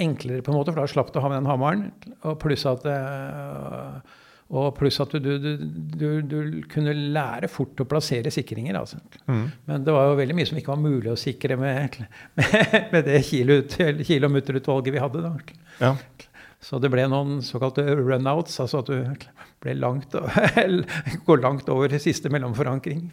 enklere, 0.00 0.44
på 0.44 0.52
en 0.52 0.58
måte, 0.60 0.72
for 0.72 0.82
da 0.82 0.90
slapp 0.90 1.12
du 1.12 1.20
å 1.20 1.24
ha 1.24 1.30
med 1.32 1.42
den 1.42 1.50
hammeren. 1.50 1.86
Og 2.28 2.38
pluss 2.42 2.66
at, 2.68 2.84
eh, 2.88 4.18
og 4.50 4.72
pluss 4.78 5.00
at 5.02 5.14
du, 5.14 5.30
du, 5.42 5.50
du, 5.60 6.06
du, 6.26 6.38
kunne 6.70 6.94
lære 7.14 7.50
fort 7.50 7.80
å 7.80 7.88
plassere 7.88 8.32
sikringer. 8.34 8.78
Altså. 8.80 9.00
Mm. 9.26 9.44
Men 9.68 9.86
det 9.86 9.94
var 9.96 10.10
jo 10.10 10.18
veldig 10.20 10.38
mye 10.38 10.50
som 10.50 10.60
ikke 10.60 10.74
var 10.74 10.82
mulig 10.82 11.12
å 11.12 11.20
sikre 11.20 11.58
med, 11.60 12.00
med, 12.40 12.80
med 12.94 13.08
det 13.08 13.22
mutterutvalget 14.32 14.96
vi 14.96 15.04
hadde. 15.04 15.24
da. 15.26 15.60
Ja. 15.80 15.94
Så 16.60 16.76
det 16.76 16.90
ble 16.92 17.06
noen 17.08 17.38
såkalte 17.40 17.86
runouts, 17.96 18.58
altså 18.60 18.82
at 18.82 18.90
du 18.90 19.70
langt, 19.76 20.14
går 21.26 21.40
langt 21.40 21.68
over 21.72 21.92
siste 22.00 22.30
mellomforankring. 22.32 23.06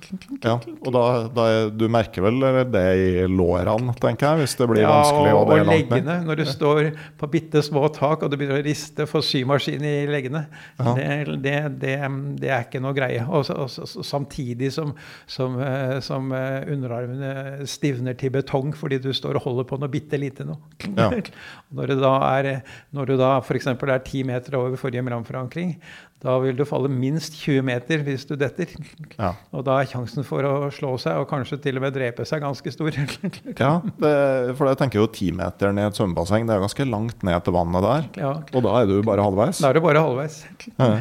ja. 0.43 0.57
Og 0.79 0.89
da, 0.95 1.03
da 1.31 1.45
du 1.71 1.85
merker 1.91 2.23
vel 2.23 2.39
det 2.71 2.83
i 2.99 3.25
lårene, 3.27 3.95
tenker 3.99 4.29
jeg, 4.29 4.43
hvis 4.43 4.55
det 4.59 4.67
blir 4.71 4.87
vanskelig 4.87 5.31
ja, 5.31 5.35
og 5.35 5.43
å 5.43 5.49
det 5.51 5.61
og 5.61 5.69
langt 5.69 5.71
ned. 5.71 5.95
leggene. 5.95 6.17
Når 6.27 6.39
du 6.39 6.43
står 6.51 6.89
på 7.19 7.29
bitte 7.31 7.63
små 7.63 7.85
tak 7.95 8.23
og 8.23 8.31
du 8.31 8.37
begynner 8.39 8.59
å 8.59 8.65
riste 8.65 9.07
for 9.07 9.23
symaskin 9.23 9.83
i 9.83 9.95
leggene. 10.11 10.43
Ja. 10.79 10.95
Det, 10.99 11.37
det, 11.43 11.55
det, 11.83 11.95
det 12.43 12.51
er 12.51 12.67
ikke 12.67 12.83
noe 12.83 12.95
greie. 12.95 13.23
Og, 13.27 13.47
og, 13.55 13.71
så 13.71 13.87
samtidig 14.07 14.73
som, 14.75 14.91
som, 15.23 15.55
eh, 15.63 15.97
som 16.03 16.31
eh, 16.35 16.67
underarmene 16.75 17.67
stivner 17.67 18.15
til 18.19 18.35
betong 18.35 18.75
fordi 18.75 18.99
du 19.03 19.13
står 19.15 19.39
og 19.39 19.47
holder 19.47 19.71
på 19.71 19.79
noe 19.79 19.91
bitte 19.91 20.19
lite 20.19 20.47
noe. 20.47 20.59
Ja. 20.95 21.11
Når 21.77 21.91
du 21.91 21.99
da 21.99 22.13
er, 22.29 22.47
når 22.95 23.09
du 23.09 23.17
da 23.19 23.36
f.eks. 23.43 23.67
er 23.69 23.99
10 24.03 24.23
meter 24.27 24.55
over 24.59 24.77
forrige 24.79 25.03
mellomforankring, 25.05 25.75
da 26.23 26.33
vil 26.41 26.55
du 26.57 26.63
falle 26.65 26.89
minst 26.89 27.35
20 27.43 27.61
meter 27.67 28.01
hvis 28.05 28.23
du 28.25 28.33
detter. 28.39 28.71
Ja. 29.19 29.35
Og 29.53 29.61
da 29.67 29.75
er 29.83 29.89
sjansen 29.91 30.25
for 30.25 30.41
å 30.47 30.69
slå 30.73 30.95
seg 31.01 31.19
og 31.21 31.27
kanskje 31.29 31.59
til 31.61 31.77
og 31.77 31.83
med 31.85 31.93
drepe 31.93 32.25
seg 32.25 32.41
ganske 32.45 32.73
stor. 32.73 32.97
Ja, 33.57 33.71
det, 34.01 34.13
for 34.57 34.69
jeg 34.69 34.79
tenker 34.81 35.01
jo 35.01 35.07
timeteren 35.13 35.77
i 35.77 35.85
et 35.85 35.97
svømmebasseng, 35.97 36.47
det 36.49 36.55
er 36.55 36.63
ganske 36.63 36.87
langt 36.89 37.25
ned 37.27 37.45
til 37.45 37.55
vannet 37.55 37.85
der. 37.85 38.07
Ja, 38.23 38.31
Og 38.53 38.65
da 38.65 38.73
er 38.81 38.89
du 38.89 38.95
bare 39.05 39.25
halvveis. 39.25 39.61
da 39.61 39.69
er 39.69 39.77
du 39.77 39.83
bare 39.85 40.01
halvveis. 40.03 40.39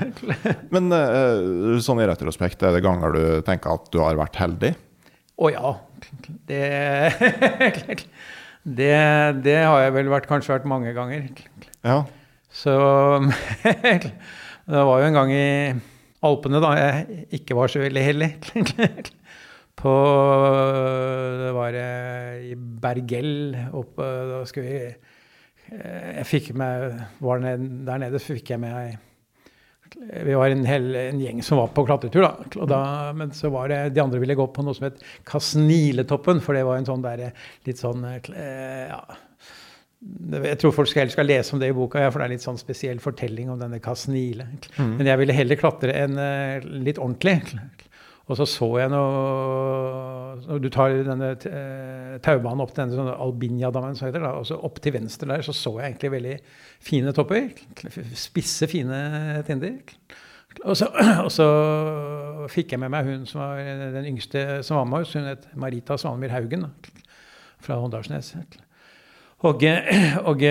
Men 0.75 0.93
eh, 0.93 1.79
sånn 1.85 2.03
i 2.05 2.09
retrospekt, 2.11 2.65
er 2.67 2.77
det 2.77 2.85
ganger 2.85 3.17
du 3.17 3.23
tenker 3.47 3.77
at 3.79 3.89
du 3.93 4.03
har 4.05 4.19
vært 4.21 4.37
heldig? 4.41 4.75
Å 5.37 5.51
ja. 5.53 5.73
Det, 6.49 6.61
det, 8.79 8.95
det 9.45 9.59
har 9.65 9.83
jeg 9.85 9.97
vel 9.97 10.13
vært, 10.13 10.29
kanskje 10.31 10.55
vært 10.55 10.69
mange 10.71 10.93
ganger. 10.97 11.27
Ja. 11.87 12.03
Så 12.57 12.73
Det 14.67 14.83
var 14.89 15.01
jo 15.01 15.07
en 15.07 15.19
gang 15.19 15.33
i 15.35 15.49
Alpene 16.27 16.61
da 16.63 16.73
jeg 16.79 17.27
ikke 17.39 17.57
var 17.59 17.71
så 17.71 17.83
veldig 17.83 18.03
heldig. 18.03 18.31
På 19.77 19.93
Det 21.37 21.51
var 21.53 21.77
eh, 21.77 22.47
i 22.49 22.55
Bergell 22.57 23.53
oppe 23.77 24.07
Da 24.31 24.39
skulle 24.49 24.71
vi 24.71 24.79
eh, 24.89 26.07
Jeg 26.17 26.25
fikk 26.31 26.55
med 26.57 26.97
var 27.21 27.45
Der 27.45 28.01
nede 28.01 28.23
så 28.23 28.39
fikk 28.39 28.55
jeg 28.55 28.63
med 28.65 28.97
vi 29.97 30.35
var 30.35 30.51
en, 30.51 30.65
hel, 30.67 30.91
en 30.99 31.21
gjeng 31.23 31.39
som 31.47 31.61
var 31.61 31.71
på 31.73 31.85
klatretur. 31.87 32.25
da, 32.27 32.65
da, 32.69 32.81
Men 33.17 33.31
så 33.33 33.49
var 33.55 33.71
det, 33.71 33.79
de 33.95 34.03
andre 34.03 34.19
ville 34.21 34.35
gå 34.37 34.45
på 34.53 34.65
noe 34.67 34.75
som 34.77 34.89
het 34.89 34.99
Kasniletoppen, 35.25 36.43
for 36.45 36.59
det 36.59 36.65
var 36.67 36.81
en 36.81 36.89
sånn 36.89 37.05
der, 37.05 37.31
litt 37.65 37.81
sånn 37.81 38.03
eh, 38.05 38.91
ja, 38.91 38.99
Jeg 40.05 40.59
tror 40.61 40.75
folk 40.77 40.91
skal, 40.91 41.07
helst 41.07 41.17
skal 41.17 41.27
lese 41.27 41.55
om 41.57 41.61
det 41.61 41.71
i 41.73 41.75
boka, 41.75 42.03
ja, 42.03 42.11
for 42.13 42.21
det 42.21 42.27
er 42.27 42.35
litt 42.35 42.45
sånn 42.45 42.61
spesiell 42.61 42.99
fortelling 43.03 43.49
om 43.51 43.61
denne 43.61 43.81
Kasnile. 43.83 44.45
Men 44.99 45.09
jeg 45.09 45.23
ville 45.23 45.37
heller 45.37 45.59
klatre 45.59 45.95
enn 45.97 46.19
eh, 46.21 46.67
litt 46.85 47.01
ordentlig. 47.01 47.39
Og 48.27 48.37
så 48.41 48.47
så 48.51 48.69
jeg 48.81 48.91
noe 48.91 50.59
du 50.61 50.69
tar 50.75 50.93
denne 51.07 51.31
eh, 51.49 52.17
taubanen 52.25 52.61
opp 52.65 52.75
til 52.75 52.83
denne 52.83 52.99
sånne 52.99 53.17
Albinjadammen, 53.23 53.97
som 53.99 54.09
heter 54.09 54.25
det, 54.25 54.33
og 54.35 54.47
så 54.49 54.59
opp 54.69 54.81
til 54.83 54.97
venstre 54.99 55.31
der, 55.31 55.47
så 55.47 55.55
så 55.57 55.73
jeg 55.79 55.95
egentlig 55.95 56.13
veldig 56.17 56.37
fine 56.91 57.15
topper. 57.17 57.49
Spisse, 58.19 58.69
fine 58.71 59.01
tinder. 59.47 59.79
Og 60.65 60.77
så, 60.79 60.91
og 61.25 61.31
så 61.33 61.49
fikk 62.53 62.75
jeg 62.75 62.83
med 62.83 62.93
meg 62.95 63.09
hun 63.09 63.27
som 63.31 63.43
var 63.43 63.63
den 63.97 64.11
yngste 64.13 64.63
som 64.67 64.81
var 64.81 64.91
med 64.91 65.07
oss. 65.07 65.17
Hun 65.17 65.31
het 65.31 65.49
Marita 65.55 65.99
Svanemyr 66.01 66.35
Haugen 66.35 66.69
fra 67.63 67.81
Håndalsnes. 67.81 68.35
Og, 69.45 69.65
og, 70.31 70.45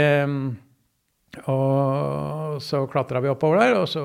og 1.50 2.60
så 2.62 2.84
klatra 2.92 3.22
vi 3.24 3.32
oppover 3.32 3.64
der, 3.64 3.80
og 3.80 3.88
så 3.90 4.04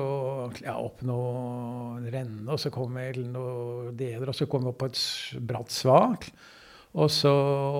ja, 0.63 0.73
opp 0.79 1.03
noen 1.05 2.07
renne, 2.11 2.47
og 2.49 2.57
så 2.59 2.71
kom 2.73 2.97
vi 2.97 3.11
til 3.13 3.27
noen 3.29 3.93
deler, 3.97 4.31
og 4.31 4.37
så 4.37 4.49
kom 4.49 4.65
vi 4.65 4.73
opp 4.73 4.81
på 4.81 4.89
et 4.89 5.03
bratt 5.51 5.75
svak. 5.75 6.31
Og 6.91 7.07
så 7.07 7.31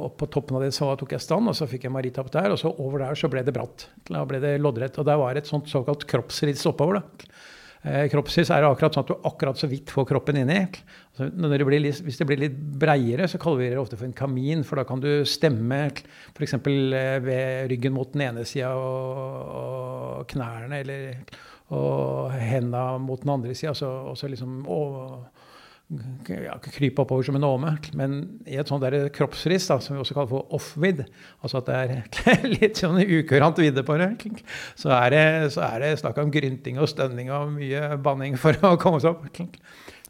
opp 0.05 0.21
på 0.21 0.27
toppen 0.31 0.55
av 0.55 0.63
det 0.63 0.71
så 0.75 0.87
tok 0.95 1.17
jeg 1.17 1.23
stand, 1.23 1.49
og 1.51 1.55
så 1.57 1.67
fikk 1.67 1.83
jeg 1.87 1.91
maritapp 1.91 2.29
der. 2.31 2.53
Og 2.53 2.61
så 2.61 2.71
over 2.71 3.03
der 3.03 3.17
så 3.19 3.27
ble 3.31 3.43
det 3.43 3.51
bratt. 3.55 3.89
Da 4.07 4.23
ble 4.27 4.39
det 4.39 4.53
loddrett. 4.63 4.95
Og 5.01 5.07
der 5.07 5.19
var 5.19 5.35
et 5.35 5.49
sånt 5.49 5.67
såkalt 5.67 6.05
kroppsrids 6.07 6.63
oppover. 6.69 7.01
da. 7.01 7.27
Eh, 7.81 8.05
kroppsvis 8.11 8.51
er 8.53 8.61
akkurat 8.67 8.93
sånn 8.93 9.07
at 9.07 9.09
du 9.09 9.25
akkurat 9.25 9.57
så 9.57 9.65
vidt 9.69 9.89
får 9.89 10.05
kroppen 10.11 10.37
inni. 10.43 10.59
Altså, 11.11 11.31
det 11.33 11.65
litt, 11.81 12.01
hvis 12.05 12.19
det 12.19 12.27
blir 12.29 12.41
litt 12.43 12.59
breiere, 12.81 13.25
så 13.29 13.39
kaller 13.41 13.63
vi 13.63 13.69
det 13.73 13.79
ofte 13.81 13.97
for 13.97 14.05
en 14.05 14.17
kamin, 14.17 14.61
for 14.67 14.77
da 14.77 14.85
kan 14.85 15.01
du 15.01 15.09
stemme 15.25 15.79
f.eks. 16.35 16.59
Eh, 16.59 17.15
ved 17.25 17.71
ryggen 17.73 17.95
mot 17.95 18.13
den 18.13 18.27
ene 18.27 18.45
sida 18.45 18.75
og, 18.77 19.55
og, 19.57 20.27
knærne, 20.29 20.83
eller 20.83 21.39
og 21.71 22.33
henda 22.35 22.83
mot 23.01 23.23
den 23.23 23.33
andre 23.33 23.55
sida. 23.57 23.73
Og 23.73 24.13
så 24.19 24.29
liksom 24.29 24.61
og, 24.69 25.25
ja, 26.29 26.55
krype 26.63 27.03
oppover 27.03 27.25
som 27.27 27.35
en 27.35 27.43
åme. 27.43 27.73
Men 27.97 28.17
i 28.47 28.57
et 28.59 28.69
sånt 28.71 28.83
der 28.85 29.09
kroppsriss, 29.13 29.67
da, 29.69 29.79
som 29.83 29.95
vi 29.95 30.01
også 30.03 30.15
kaller 30.15 30.31
for 30.31 30.55
off-vid, 30.55 31.03
altså 31.43 31.61
at 31.61 31.69
det 31.69 31.79
er 31.79 32.47
litt 32.57 32.81
sånn 32.81 33.01
ukurant 33.03 33.59
vidde 33.61 33.83
på 33.87 33.97
det, 33.99 34.11
så 34.79 34.93
er 34.97 35.15
det, 35.15 35.25
så 35.55 35.65
er 35.67 35.85
det 35.85 35.93
snakk 36.01 36.21
om 36.23 36.33
grynting 36.33 36.79
og 36.81 36.89
stønning 36.91 37.31
og 37.35 37.55
mye 37.57 37.95
banning 38.03 38.39
for 38.39 38.57
å 38.67 38.77
komme 38.81 39.01
seg 39.03 39.15
opp. 39.15 39.41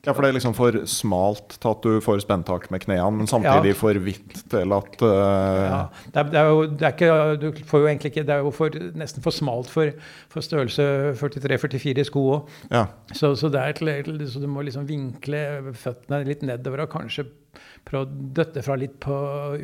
Ja, 0.02 0.16
for 0.16 0.26
det 0.26 0.32
er 0.32 0.34
liksom 0.34 0.56
for 0.58 0.74
smalt 0.90 1.60
til 1.62 1.70
at 1.70 1.84
du 1.86 2.00
får 2.02 2.24
spenntak 2.24 2.64
med 2.74 2.82
knærne, 2.82 3.20
men 3.20 3.28
samtidig 3.30 3.76
ja. 3.76 3.78
for 3.78 4.00
vidt 4.02 4.40
til 4.50 4.74
at 4.74 4.96
uh... 5.06 5.10
Ja, 5.12 5.82
det 6.08 6.18
er, 6.18 6.32
det 6.32 6.40
er, 6.40 6.48
jo 6.50 6.64
det 6.66 6.88
er 6.88 6.96
ikke, 6.96 7.36
Du 7.38 7.60
får 7.66 7.84
jo 7.84 7.88
egentlig 7.88 8.10
ikke 8.10 8.24
Det 8.24 8.34
er 8.34 8.42
jo 8.42 8.50
for, 8.52 8.78
nesten 8.98 9.22
for 9.22 9.36
smalt 9.36 9.70
for, 9.70 9.92
for 10.30 10.42
størrelse 10.42 11.14
43-44 11.22 12.02
i 12.02 12.08
sko 12.08 12.24
òg. 12.34 12.50
Ja. 12.72 12.88
Så, 13.14 13.36
så, 13.36 13.52
så, 13.52 14.42
du 14.42 14.48
må 14.50 14.66
liksom 14.66 14.90
vinkle 14.90 15.44
føttene 15.78 16.24
litt 16.26 16.42
nedover 16.50 16.88
og 16.88 16.92
kanskje 16.98 17.28
prøve 17.86 18.08
å 18.08 18.26
døtte 18.42 18.66
fra 18.66 18.80
litt 18.82 18.98
på 19.04 19.16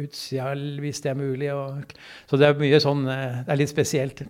utsida 0.03 0.53
hvis 0.53 1.01
det 1.01 1.15
er 1.15 1.17
mulig. 1.17 1.49
Og, 1.55 1.97
så 2.29 2.37
det 2.37 2.51
er 2.51 2.61
mye 2.61 2.83
sånn 2.83 3.07
eh, 3.09 3.41
Det 3.41 3.55
er 3.55 3.61
litt 3.63 3.73
spesielt. 3.73 4.21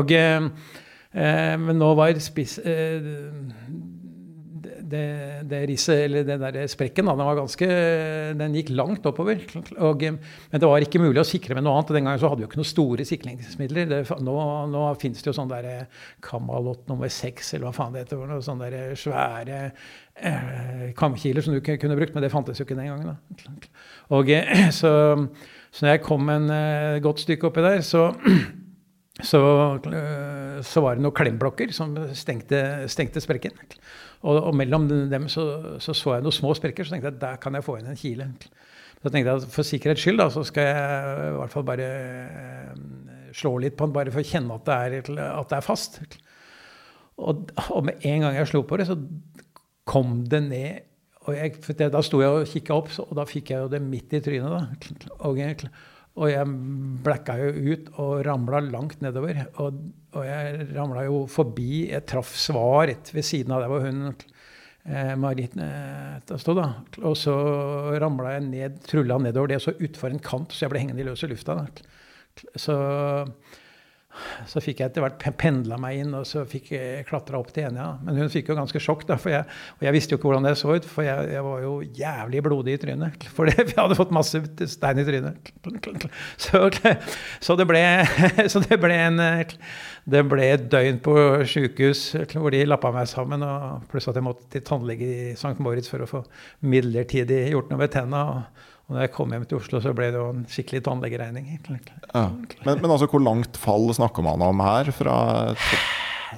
Og, 0.00 0.12
eh, 0.18 0.50
men 1.62 1.78
nå 1.78 1.94
var 1.98 2.18
spiss 2.22 2.58
det, 4.90 5.04
det 5.50 5.60
risset, 5.70 6.04
eller 6.06 6.26
den 6.26 6.42
der 6.42 6.58
sprekken, 6.70 7.08
da, 7.08 7.14
den, 7.16 7.28
var 7.28 7.38
ganske, 7.38 7.68
den 8.40 8.56
gikk 8.58 8.72
langt 8.74 9.06
oppover. 9.08 9.40
Og, 9.78 10.04
men 10.04 10.62
det 10.62 10.70
var 10.70 10.86
ikke 10.86 11.02
mulig 11.02 11.22
å 11.22 11.26
sikre 11.26 11.56
med 11.56 11.66
noe 11.66 11.78
annet. 11.78 11.94
Den 11.96 12.08
gangen 12.08 12.22
så 12.22 12.30
hadde 12.30 12.42
vi 12.42 12.46
jo 12.46 12.50
ikke 12.50 12.60
noen 12.60 12.70
store 12.70 13.06
sikringsmidler. 13.08 13.90
Det, 13.90 14.00
nå, 14.26 14.36
nå 14.72 14.84
fins 15.00 15.22
det 15.22 15.30
jo 15.30 15.36
sånn 15.36 15.52
der 15.52 15.70
Kamalot 16.24 16.86
nummer 16.90 17.12
seks, 17.12 17.54
eller 17.54 17.68
hva 17.68 17.74
faen 17.76 17.96
det 17.96 18.04
heter. 18.04 18.22
Noen 18.30 18.44
sånne 18.44 18.70
der 18.72 18.94
svære 19.00 19.60
eh, 19.66 20.86
kamkiler 20.98 21.44
som 21.44 21.56
du 21.56 21.62
kunne 21.64 21.98
brukt, 21.98 22.16
men 22.16 22.26
det 22.26 22.32
fantes 22.32 22.60
jo 22.60 22.66
ikke 22.66 22.78
den 22.78 22.90
gangen. 22.90 23.14
Da. 23.14 23.70
Og, 24.16 24.32
så, 24.80 24.92
så 25.70 25.86
når 25.86 25.96
jeg 25.96 26.06
kom 26.06 26.32
en 26.32 26.50
eh, 26.54 27.00
godt 27.04 27.24
stykke 27.24 27.50
oppi 27.50 27.64
der, 27.66 27.84
så 27.86 28.10
så, 29.30 29.40
så, 30.62 30.82
var 30.82 30.96
det 30.96 31.04
noen 31.04 31.16
klemblokker 31.16 31.72
som 31.74 31.96
stengte, 32.16 32.62
stengte 32.90 33.22
sprekken. 33.22 33.56
Og, 34.20 34.36
og 34.36 34.56
mellom 34.56 34.86
dem 35.08 35.28
så, 35.32 35.44
så, 35.80 35.94
så 35.96 36.16
jeg 36.16 36.24
noen 36.26 36.36
små 36.36 36.52
sprekker, 36.56 36.84
så 36.84 36.94
tenkte 36.94 37.08
jeg 37.08 37.16
at 37.16 37.22
der 37.22 37.38
kan 37.40 37.56
jeg 37.56 37.64
få 37.64 37.78
inn 37.80 37.88
en 37.88 37.98
kile. 37.98 38.26
Så 39.00 39.08
tenkte 39.08 39.30
jeg 39.30 39.40
at 39.40 39.52
for 39.54 39.64
sikkerhets 39.64 40.04
skyld 40.04 40.20
da, 40.20 40.26
så 40.32 40.42
skal 40.44 40.66
jeg 40.68 41.30
i 41.30 41.36
hvert 41.38 41.54
fall 41.54 41.64
bare 41.64 41.86
eh, 41.88 42.82
slå 43.36 43.54
litt 43.64 43.78
på 43.78 43.88
den, 43.88 43.94
bare 43.96 44.12
for 44.12 44.20
å 44.20 44.28
kjenne 44.28 44.58
at 44.58 44.66
det 44.68 44.76
er, 44.76 45.24
at 45.30 45.48
det 45.52 45.56
er 45.56 45.64
fast. 45.64 46.02
Og, 47.20 47.48
og, 47.70 47.80
med 47.88 48.04
en 48.08 48.26
gang 48.26 48.36
jeg 48.36 48.50
slo 48.52 48.62
på 48.68 48.80
det, 48.80 48.90
så 48.90 48.98
kom 49.88 50.20
det 50.28 50.42
ned 50.50 50.86
og 51.28 51.36
jeg, 51.36 51.90
Da 51.92 52.00
sto 52.00 52.22
jeg 52.22 52.32
og 52.32 52.48
kikka 52.48 52.76
opp, 52.80 52.88
og 53.04 53.10
da 53.18 53.26
fikk 53.28 53.52
jeg 53.52 53.60
jo 53.60 53.68
det 53.72 53.80
midt 53.84 54.14
i 54.16 54.22
trynet. 54.24 54.52
da. 54.52 55.10
Og, 55.28 55.36
og 56.20 56.28
jeg 56.28 56.48
blacka 57.04 57.36
jo 57.40 57.72
ut 57.72 57.86
og 58.02 58.10
ramla 58.26 58.60
langt 58.66 59.00
nedover. 59.04 59.38
Og, 59.62 59.78
og 60.12 60.26
jeg 60.26 60.66
ramla 60.74 61.06
jo 61.06 61.22
forbi 61.30 61.86
Jeg 61.88 62.04
traff 62.10 62.34
svar 62.36 62.90
rett 62.90 63.12
ved 63.14 63.24
siden 63.24 63.54
av 63.56 63.64
der 63.64 63.72
hvor 63.72 63.86
hun 63.86 64.02
eh, 64.10 65.14
Marit 65.16 65.56
eh, 65.56 66.36
stod. 66.36 66.60
da. 66.60 66.68
Og 67.00 67.16
så 67.16 67.34
ramla 68.02 68.36
jeg 68.36 68.46
ned, 68.50 68.82
trulla 68.84 69.16
nedover 69.22 69.54
det, 69.54 69.62
og 69.62 69.68
så 69.68 69.78
utfor 69.80 70.12
en 70.12 70.22
kant, 70.22 70.52
så 70.52 70.66
jeg 70.66 70.74
ble 70.74 70.84
hengende 70.84 71.06
i 71.06 71.08
løse 71.08 71.30
lufta. 71.30 71.56
Da. 71.56 72.44
Så 72.60 72.76
så 74.50 74.60
fikk 74.62 74.80
jeg 74.80 74.90
etter 74.90 75.04
hvert 75.04 75.22
pendla 75.38 75.76
meg 75.80 76.00
inn 76.02 76.14
og 76.18 76.24
så 76.28 76.42
fikk 76.48 76.72
jeg 76.74 77.04
klatra 77.08 77.38
opp 77.38 77.52
til 77.54 77.68
Enja. 77.68 77.86
Men 78.04 78.18
hun 78.18 78.32
fikk 78.32 78.50
jo 78.50 78.56
ganske 78.58 78.82
sjokk, 78.82 79.04
da, 79.08 79.16
for 79.20 79.32
jeg, 79.32 79.46
og 79.78 79.86
jeg 79.86 79.94
visste 79.94 80.14
jo 80.14 80.18
ikke 80.18 80.30
hvordan 80.30 80.48
det 80.48 80.54
så 80.58 80.74
ut. 80.74 80.88
For 80.90 81.06
jeg, 81.06 81.28
jeg 81.34 81.44
var 81.46 81.62
jo 81.64 81.74
jævlig 82.00 82.42
blodig 82.46 82.74
i 82.74 82.80
trynet. 82.82 83.26
For 83.36 83.50
vi 83.50 83.76
hadde 83.76 83.98
fått 83.98 84.14
masse 84.14 84.42
stein 84.72 85.00
i 85.00 85.06
trynet. 85.06 85.52
Så, 86.40 86.58
så, 87.40 87.54
det, 87.58 87.66
ble, 87.68 87.80
så 88.52 88.62
det, 88.64 88.78
ble 88.80 88.96
en, 88.96 89.20
det 90.10 90.22
ble 90.28 90.46
et 90.54 90.66
døgn 90.72 90.98
på 91.04 91.14
sjukehus 91.48 92.02
hvor 92.32 92.52
de 92.54 92.62
lappa 92.66 92.90
meg 92.94 93.08
sammen. 93.10 93.44
Og 93.46 93.86
pluss 93.90 94.08
at 94.10 94.18
jeg 94.18 94.26
måtte 94.26 94.48
til 94.52 94.64
tannlege 94.66 95.06
i 95.06 95.30
St. 95.36 95.56
Moritz 95.62 95.90
for 95.92 96.02
å 96.02 96.10
få 96.10 96.24
midlertidig 96.66 97.46
gjort 97.52 97.70
noe 97.72 97.82
med 97.82 97.94
tenna. 97.94 98.24
Og 98.32 98.69
når 98.90 99.04
jeg 99.04 99.12
kom 99.14 99.32
hjem 99.34 99.46
til 99.46 99.60
Oslo, 99.60 99.80
så 99.82 99.92
ble 99.96 100.10
det 100.10 100.18
jo 100.18 100.28
en 100.32 100.44
skikkelig 100.50 100.82
tannlegeregning. 100.86 101.50
Ja. 102.10 102.26
Men, 102.66 102.80
men, 102.80 102.90
altså, 102.90 103.06
hvor 103.10 103.22
langt 103.22 103.58
fall 103.60 103.86
snakker 103.94 104.24
man 104.26 104.42
om 104.42 104.62
her? 104.64 104.90
Fra, 104.96 105.16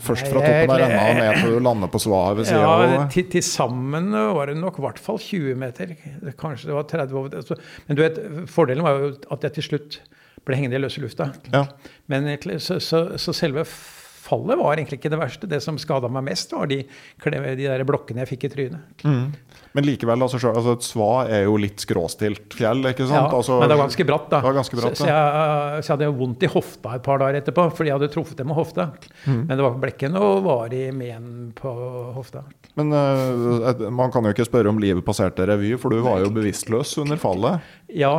først 0.05 0.29
fra 0.29 0.43
toppen 0.45 0.75
av 0.75 0.83
renna 0.83 1.07
og 1.09 1.21
ned 1.21 1.41
til 1.41 1.57
du 1.57 1.65
lander 1.65 1.93
på 1.93 2.03
svaet 2.05 2.39
ved 2.41 2.51
sida? 2.51 2.61
Ja, 2.63 3.07
til, 3.13 3.27
til, 3.33 3.47
sammen 3.47 4.13
var 4.37 4.53
det 4.53 4.59
nok 4.61 4.83
i 4.83 4.85
hvert 4.85 5.01
fall 5.01 5.21
20 5.23 5.57
meter. 5.65 5.97
Kanskje 6.41 6.69
det 6.71 6.77
var 6.77 6.89
30 6.93 7.19
over. 7.23 7.39
Altså, 7.41 7.57
men 7.89 7.99
du 7.99 8.05
vet, 8.05 8.21
fordelen 8.53 8.85
var 8.85 9.01
jo 9.01 9.15
at 9.33 9.49
jeg 9.49 9.59
til 9.59 9.69
slutt 9.71 10.03
ble 10.45 10.59
hengende 10.59 10.77
i 10.77 10.85
løse 10.85 11.01
lufta. 11.01 11.31
Ja. 11.55 11.67
Men 12.13 12.29
så, 12.61 12.79
så, 12.83 13.05
så 13.17 13.35
selve 13.37 13.65
fallet 14.23 14.59
var 14.59 14.77
egentlig 14.77 15.01
ikke 15.01 15.13
det 15.13 15.21
verste. 15.21 15.49
Det 15.51 15.61
som 15.65 15.81
skada 15.81 16.11
meg 16.13 16.27
mest, 16.31 16.53
var 16.55 16.69
de, 16.71 16.83
de 16.85 17.65
der 17.65 17.85
blokkene 17.89 18.25
jeg 18.25 18.35
fikk 18.35 18.49
i 18.49 18.53
trynet. 18.53 19.05
Mm. 19.07 19.33
Men 19.77 19.87
likevel, 19.89 20.23
altså, 20.25 20.39
altså, 20.51 20.75
et 20.77 20.85
sva 20.85 21.11
er 21.25 21.47
jo 21.47 21.57
litt 21.61 21.81
skråstilt 21.81 22.57
fjell, 22.57 22.83
ikke 22.91 23.07
sant? 23.07 23.31
Ja, 23.31 23.39
altså, 23.39 23.57
men 23.63 23.71
det 23.71 23.77
var 23.79 23.89
ganske 23.89 24.07
bratt, 24.09 24.27
da. 24.33 24.41
Ganske 24.45 24.79
bratt, 24.79 24.97
så, 24.99 25.05
så, 25.05 25.09
jeg, 25.09 25.79
så, 25.79 25.87
jeg, 25.87 25.95
hadde 25.95 26.09
vondt 26.19 26.45
i 26.45 26.51
hofta 26.53 26.97
et 26.99 27.05
par 27.07 27.23
dager 27.23 27.39
etterpå, 27.41 27.65
fordi 27.79 27.93
jeg 27.93 27.97
hadde 27.97 28.11
truffet 28.13 28.43
det 28.43 28.47
med 28.49 28.59
hofta. 28.59 28.91
Mm. 29.25 29.39
Men 29.39 29.53
det 29.55 29.65
var, 29.65 29.79
ble 29.83 29.93
ikke 29.95 30.11
noe 30.13 30.43
varig 30.45 30.85
men 30.97 31.53
på 31.57 31.73
hofta. 32.19 32.45
Men 32.79 32.93
uh, 32.93 33.87
man 33.93 34.13
kan 34.13 34.29
jo 34.29 34.33
ikke 34.35 34.49
spørre 34.49 34.73
om 34.73 34.81
livet 34.83 35.05
passerte 35.07 35.47
revy, 35.49 35.73
for 35.81 35.95
du 35.95 36.03
var 36.05 36.21
jo 36.25 36.33
bevisstløs 36.35 36.95
under 37.03 37.21
fallet. 37.21 37.65
Ja, 37.93 38.13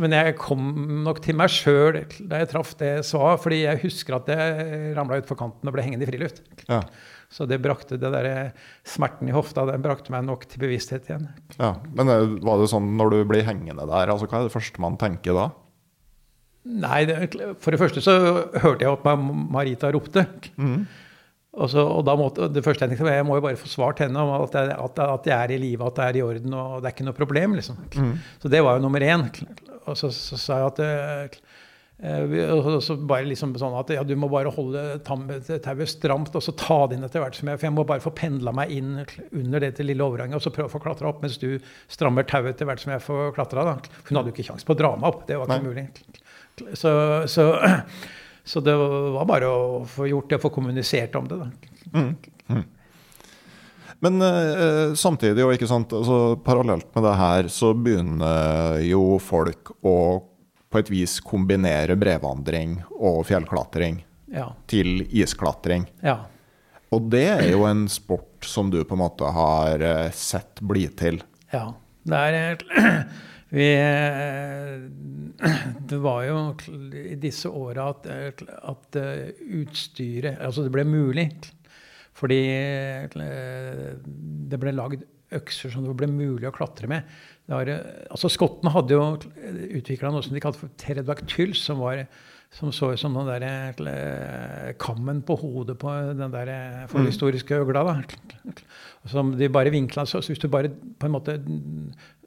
men 0.00 0.16
jeg 0.16 0.36
kom 0.40 0.68
nok 1.04 1.22
til 1.24 1.36
meg 1.36 1.52
sjøl 1.52 2.02
da 2.28 2.40
jeg 2.40 2.50
traff 2.52 2.74
det 2.80 2.92
sva, 3.08 3.34
fordi 3.40 3.64
jeg 3.64 3.82
husker 3.84 4.20
at 4.20 4.28
jeg 4.32 4.92
ramla 4.96 5.20
utfor 5.20 5.38
kanten 5.40 5.68
og 5.68 5.76
ble 5.76 5.84
hengende 5.84 6.06
i 6.06 6.12
friluft. 6.12 6.44
Ja. 6.68 6.82
Så 7.30 7.46
det 7.46 7.60
brakte 7.62 7.94
det 8.00 8.10
der, 8.10 8.50
smerten 8.86 9.28
i 9.30 9.34
hofta 9.34 9.62
den 9.68 9.82
brakte 9.84 10.10
meg 10.10 10.24
nok 10.26 10.48
til 10.50 10.64
bevissthet 10.64 11.06
igjen. 11.06 11.28
Ja, 11.60 11.76
Men 11.94 12.10
eh, 12.10 12.38
var 12.42 12.58
det 12.58 12.70
sånn 12.72 12.88
når 12.98 13.12
du 13.14 13.18
blir 13.30 13.46
hengende 13.46 13.86
der, 13.86 14.10
altså 14.10 14.26
hva 14.26 14.40
er 14.40 14.48
det 14.48 14.54
første 14.56 14.82
man 14.82 14.98
tenker 14.98 15.38
da? 15.38 15.50
Nei, 16.70 17.04
For 17.62 17.72
det 17.72 17.78
første 17.80 18.02
så 18.04 18.16
hørte 18.60 18.84
jeg 18.84 18.90
at 18.90 19.06
Marita 19.22 19.88
ropte. 19.94 20.26
Mm. 20.60 20.82
Og, 21.50 21.70
så, 21.72 21.82
og 21.82 22.02
da 22.06 22.16
måtte, 22.18 22.50
det 22.52 22.62
første 22.66 22.84
jeg 22.84 22.92
tenkte 22.92 23.06
var 23.06 23.16
jeg 23.16 23.26
må 23.26 23.38
jo 23.38 23.46
bare 23.46 23.58
få 23.58 23.70
svart 23.70 24.02
henne 24.04 24.20
om 24.22 24.34
at 24.36 24.54
jeg, 24.54 24.74
at, 24.74 25.00
at 25.06 25.30
jeg 25.30 25.36
er 25.38 25.54
i 25.54 25.62
live, 25.62 25.86
at 25.86 25.96
det 25.96 26.04
er 26.08 26.18
i 26.18 26.26
orden 26.26 26.58
og 26.58 26.76
det 26.82 26.90
er 26.90 26.96
ikke 26.96 27.08
noe 27.08 27.16
problem. 27.16 27.56
liksom. 27.58 27.78
Mm. 27.94 28.12
Så 28.42 28.52
det 28.52 28.60
var 28.66 28.76
jo 28.76 28.84
nummer 28.84 29.06
én. 29.06 29.24
Og 29.86 29.96
så, 29.98 30.12
så 30.14 30.38
sa 30.38 30.60
jeg 30.60 30.74
at 30.74 30.84
eh, 30.84 31.00
Eh, 31.24 31.49
og 32.00 32.78
så 32.80 32.94
bare 32.96 33.28
liksom 33.28 33.52
sånn 33.60 33.74
at 33.76 33.90
ja, 33.92 34.00
du 34.06 34.14
må 34.16 34.30
bare 34.32 34.48
holde 34.54 34.82
tauet 35.04 35.90
stramt 35.90 36.36
og 36.38 36.44
så 36.44 36.54
ta 36.56 36.78
det 36.88 36.96
inn 36.96 37.04
etter 37.04 37.20
hvert. 37.20 37.36
som 37.36 37.50
jeg, 37.50 37.60
For 37.60 37.68
jeg 37.68 37.76
må 37.76 37.84
bare 37.84 38.00
få 38.00 38.12
pendla 38.16 38.54
meg 38.56 38.72
inn 38.72 38.94
under 39.36 39.60
det 39.60 39.74
til 39.76 39.90
lille 39.90 40.06
overhanget 40.06 40.40
og 40.40 40.46
så 40.46 40.52
prøve 40.54 40.70
å 40.70 40.72
få 40.72 40.80
klatra 40.80 41.10
opp 41.10 41.20
mens 41.20 41.36
du 41.42 41.58
strammer 41.92 42.24
tauet 42.24 42.54
etter 42.54 42.68
hvert 42.68 42.80
som 42.80 42.94
jeg 42.94 43.04
får 43.04 43.34
klatra. 43.36 43.66
Hun 44.08 44.16
hadde 44.16 44.32
jo 44.32 44.36
ikke 44.36 44.48
kjangs 44.48 44.64
på 44.64 44.76
å 44.76 44.80
dra 44.80 44.94
meg 44.96 45.10
opp. 45.12 45.26
Det 45.28 45.36
var 45.36 45.50
ikke 45.50 45.60
Nei. 45.60 45.68
mulig. 45.68 46.72
Så, 46.72 46.92
så, 47.28 47.46
så, 48.44 48.64
det 48.64 48.76
var 48.80 49.28
bare 49.28 49.52
å 49.52 49.84
få 49.88 50.08
gjort 50.08 50.32
det 50.32 50.40
og 50.40 50.46
få 50.46 50.54
kommunisert 50.56 51.20
om 51.20 51.28
det. 51.28 51.40
da. 51.42 51.50
Mm. 51.92 52.10
Mm. 52.48 52.64
Men 54.00 54.24
eh, 54.24 54.96
samtidig, 54.96 55.44
og 55.44 55.52
ikke 55.52 55.68
sant, 55.68 55.92
altså, 55.92 56.40
parallelt 56.44 56.88
med 56.96 57.04
det 57.04 57.16
her, 57.20 57.52
så 57.52 57.74
begynner 57.76 58.80
jo 58.88 59.18
folk 59.20 59.74
å 59.84 59.96
på 60.70 60.78
et 60.78 60.90
vis 60.90 61.18
kombinere 61.26 61.96
brevandring 61.98 62.78
og 62.94 63.24
fjellklatring 63.28 64.04
ja. 64.30 64.46
til 64.70 65.02
isklatring. 65.10 65.88
Ja. 66.04 66.20
Og 66.94 67.10
det 67.10 67.26
er 67.32 67.48
jo 67.52 67.64
en 67.66 67.86
sport 67.90 68.46
som 68.46 68.70
du 68.70 68.80
på 68.84 68.96
en 68.96 69.02
måte 69.02 69.30
har 69.34 69.82
eh, 69.82 70.06
sett 70.14 70.62
bli 70.62 70.86
til. 70.98 71.20
Ja. 71.50 71.66
Det 72.06 72.16
er 72.16 72.62
vi, 73.56 73.68
eh, 73.74 74.78
Det 75.90 75.98
var 75.98 76.24
jo 76.28 76.40
i 77.02 77.16
disse 77.18 77.50
åra 77.50 77.90
at, 77.90 78.06
at, 78.46 78.98
utstyret 79.40 80.38
Altså 80.38 80.62
det 80.66 80.74
ble 80.74 80.84
mulig. 80.86 81.26
Fordi 82.20 82.42
det 84.50 84.58
ble 84.60 84.74
lagd 84.76 85.02
økser 85.34 85.72
som 85.72 85.86
det 85.86 85.94
ble 85.98 86.08
mulig 86.10 86.48
å 86.48 86.54
klatre 86.54 86.90
med. 86.90 87.06
Var, 87.50 87.70
altså 88.10 88.30
Skottene 88.30 88.70
hadde 88.70 88.94
jo 88.94 89.06
utvikla 89.80 90.12
noe 90.14 90.22
som 90.22 90.36
de 90.36 90.42
kalte 90.42 90.62
for 90.62 90.74
pterodactyl, 90.78 91.54
som 91.58 91.82
var 91.82 92.04
som 92.50 92.72
så 92.74 92.88
ut 92.92 92.98
som 92.98 93.14
den 93.14 93.28
der 93.30 93.44
eh, 93.86 94.70
kammen 94.82 95.20
på 95.22 95.36
hodet 95.38 95.76
på 95.78 95.92
den 96.18 96.32
der 96.32 96.48
eh, 96.50 96.86
forhistoriske 96.90 97.60
øgla. 97.62 97.84
da. 97.86 98.54
Som 99.06 99.36
de 99.38 99.48
bare 99.48 99.70
vinkla. 99.70 100.04
Så 100.04 100.18
hvis 100.26 100.42
du 100.42 100.48
bare 100.50 100.68
på 100.70 101.06
en 101.06 101.14
måte 101.14 101.36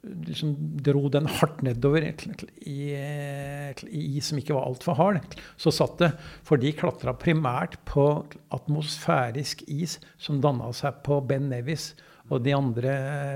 liksom 0.02 0.54
dro 0.84 1.08
den 1.12 1.28
hardt 1.28 1.60
nedover 1.64 2.08
i, 2.08 2.78
i 2.96 4.02
is 4.16 4.30
som 4.30 4.40
ikke 4.40 4.56
var 4.56 4.64
altfor 4.68 4.96
hard, 4.96 5.36
så 5.56 5.72
satt 5.72 6.00
det 6.00 6.10
For 6.44 6.60
de 6.60 6.72
klatra 6.72 7.12
primært 7.16 7.76
på 7.84 8.24
atmosfærisk 8.52 9.64
is 9.68 9.98
som 10.16 10.40
danna 10.40 10.72
seg 10.72 11.04
på 11.04 11.20
Ben 11.20 11.50
Nevis 11.52 11.92
og 12.32 12.40
de 12.44 12.54
andre 12.56 12.94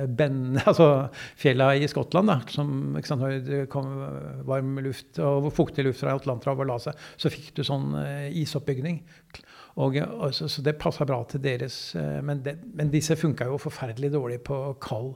ben, 0.08 0.56
altså 0.68 1.08
fjella 1.38 1.72
i 1.76 1.88
Skottland, 1.90 2.30
da, 2.30 2.38
som 2.52 2.96
sant, 3.04 3.26
det 3.44 3.66
kom 3.72 3.90
varm 4.48 4.78
luft 4.84 5.20
og 5.22 5.50
fuktig 5.56 5.84
luft 5.86 6.02
fra 6.04 6.16
Atlanterhavet 6.16 6.64
og 6.64 6.72
la 6.72 6.78
seg, 6.88 7.04
så 7.20 7.32
fikk 7.32 7.52
du 7.58 7.64
sånn 7.66 7.92
uh, 7.98 8.28
isoppbygning. 8.32 9.02
Og, 9.78 9.94
og, 10.00 10.32
så, 10.34 10.48
så, 10.50 10.62
det 10.64 10.78
passa 10.80 11.04
bra 11.06 11.20
til 11.28 11.42
deres 11.44 11.76
uh, 11.94 12.18
men, 12.24 12.40
det, 12.42 12.56
men, 12.74 12.90
disse 12.90 13.14
funka 13.18 13.46
jo 13.46 13.60
forferdelig 13.62 14.10
dårlig 14.16 14.40
på 14.48 14.56
kald 14.82 15.12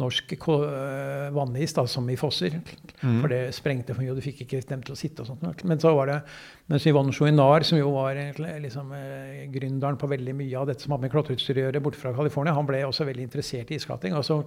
norsk 0.00 0.32
uh, 0.48 1.28
vannis, 1.36 1.74
da, 1.76 1.84
som 1.86 2.06
i 2.08 2.16
fosser. 2.16 2.56
Mm. 3.02 3.18
For 3.20 3.28
det 3.32 3.40
sprengte 3.56 3.92
for 3.92 4.00
mye, 4.00 4.14
og 4.14 4.20
du 4.20 4.24
fikk 4.24 4.44
ikke 4.44 4.62
dem 4.70 4.84
til 4.86 4.94
å 4.94 4.98
sitte 4.98 5.24
og 5.24 5.28
sånt. 5.28 5.64
Men 5.68 5.82
så 5.82 5.92
var 5.96 6.08
det 6.08 6.18
mens 6.72 6.86
Yvonne 6.88 7.12
Chouinard, 7.12 7.66
som 7.68 7.80
jo 7.80 7.92
var 7.98 8.16
liksom, 8.16 8.94
eh, 8.96 9.44
gründeren 9.52 10.00
på 10.00 10.08
veldig 10.08 10.36
mye 10.38 10.56
av 10.58 10.70
dette 10.70 10.84
som 10.84 10.94
hadde 10.94 11.04
med 11.04 11.12
klatreutstyr 11.12 11.60
å 11.60 11.66
gjøre, 11.66 11.84
borte 11.84 12.00
fra 12.00 12.14
California, 12.16 12.56
han 12.56 12.68
ble 12.68 12.80
også 12.86 13.04
veldig 13.08 13.28
interessert 13.28 13.70
i 13.70 13.76
iskating, 13.76 14.16
Og 14.16 14.24
så, 14.24 14.40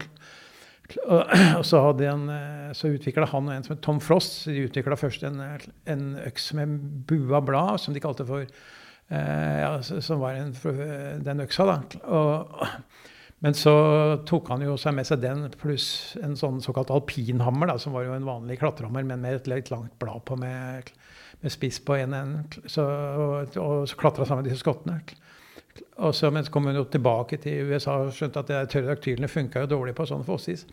og 1.60 1.66
så, 1.66 1.84
eh, 2.02 2.74
så 2.74 2.94
utvikla 2.96 3.30
han 3.30 3.50
og 3.50 3.54
en 3.54 3.68
som 3.68 3.76
het 3.76 3.86
Tom 3.86 4.02
Frost. 4.02 4.48
De 4.50 4.66
utvikla 4.66 4.98
først 4.98 5.30
en, 5.30 5.44
en, 5.86 6.18
øks 6.26 6.54
med 6.58 6.80
bua 7.06 7.42
blad, 7.42 7.78
som 7.80 7.94
de 7.94 8.02
kalte 8.02 8.26
for 8.26 8.42
eh, 8.42 9.58
ja, 9.62 9.78
Som 9.82 10.26
var 10.26 10.42
en, 10.42 10.56
den 11.22 11.46
øksa, 11.46 11.70
da. 11.70 11.82
Og, 12.10 12.62
men 13.44 13.58
så 13.58 13.74
tok 14.26 14.48
han 14.54 14.64
jo 14.64 14.78
seg 14.80 14.96
med 14.96 15.08
seg 15.08 15.20
den 15.22 15.44
pluss 15.60 16.16
en 16.24 16.38
sånn 16.40 16.62
såkalt 16.64 16.94
alpinhammer, 16.94 17.70
da, 17.70 17.76
som 17.82 17.94
var 17.96 18.08
jo 18.08 18.16
en 18.16 18.28
vanlig 18.28 18.60
klatrehammer, 18.62 19.04
men 19.06 19.22
med 19.22 19.42
et 19.42 19.50
litt 19.52 19.74
langt 19.74 19.98
blad 20.02 20.24
på 20.26 20.38
med 20.40 20.94
med 21.46 21.52
spiss 21.52 21.80
på 21.86 21.96
en 22.00 22.14
ende. 22.18 22.44
Og, 22.82 23.58
og 23.62 23.88
så 23.90 24.00
klatra 24.00 24.26
sammen 24.26 24.44
med 24.44 24.52
disse 24.52 24.64
skottene. 24.64 25.00
Og 26.04 26.16
så, 26.16 26.32
men 26.32 26.46
så 26.46 26.52
kom 26.52 26.68
hun 26.70 26.78
jo 26.78 26.86
tilbake 26.90 27.40
til 27.44 27.72
USA 27.72 28.00
og 28.06 28.14
skjønte 28.16 28.42
at 28.42 28.52
de 28.52 28.62
pterodaktylene 28.72 29.32
funka 29.32 29.64
jo 29.64 29.72
dårlig 29.76 29.96
på 29.98 30.08
sånn 30.10 30.26
fossis. 30.28 30.66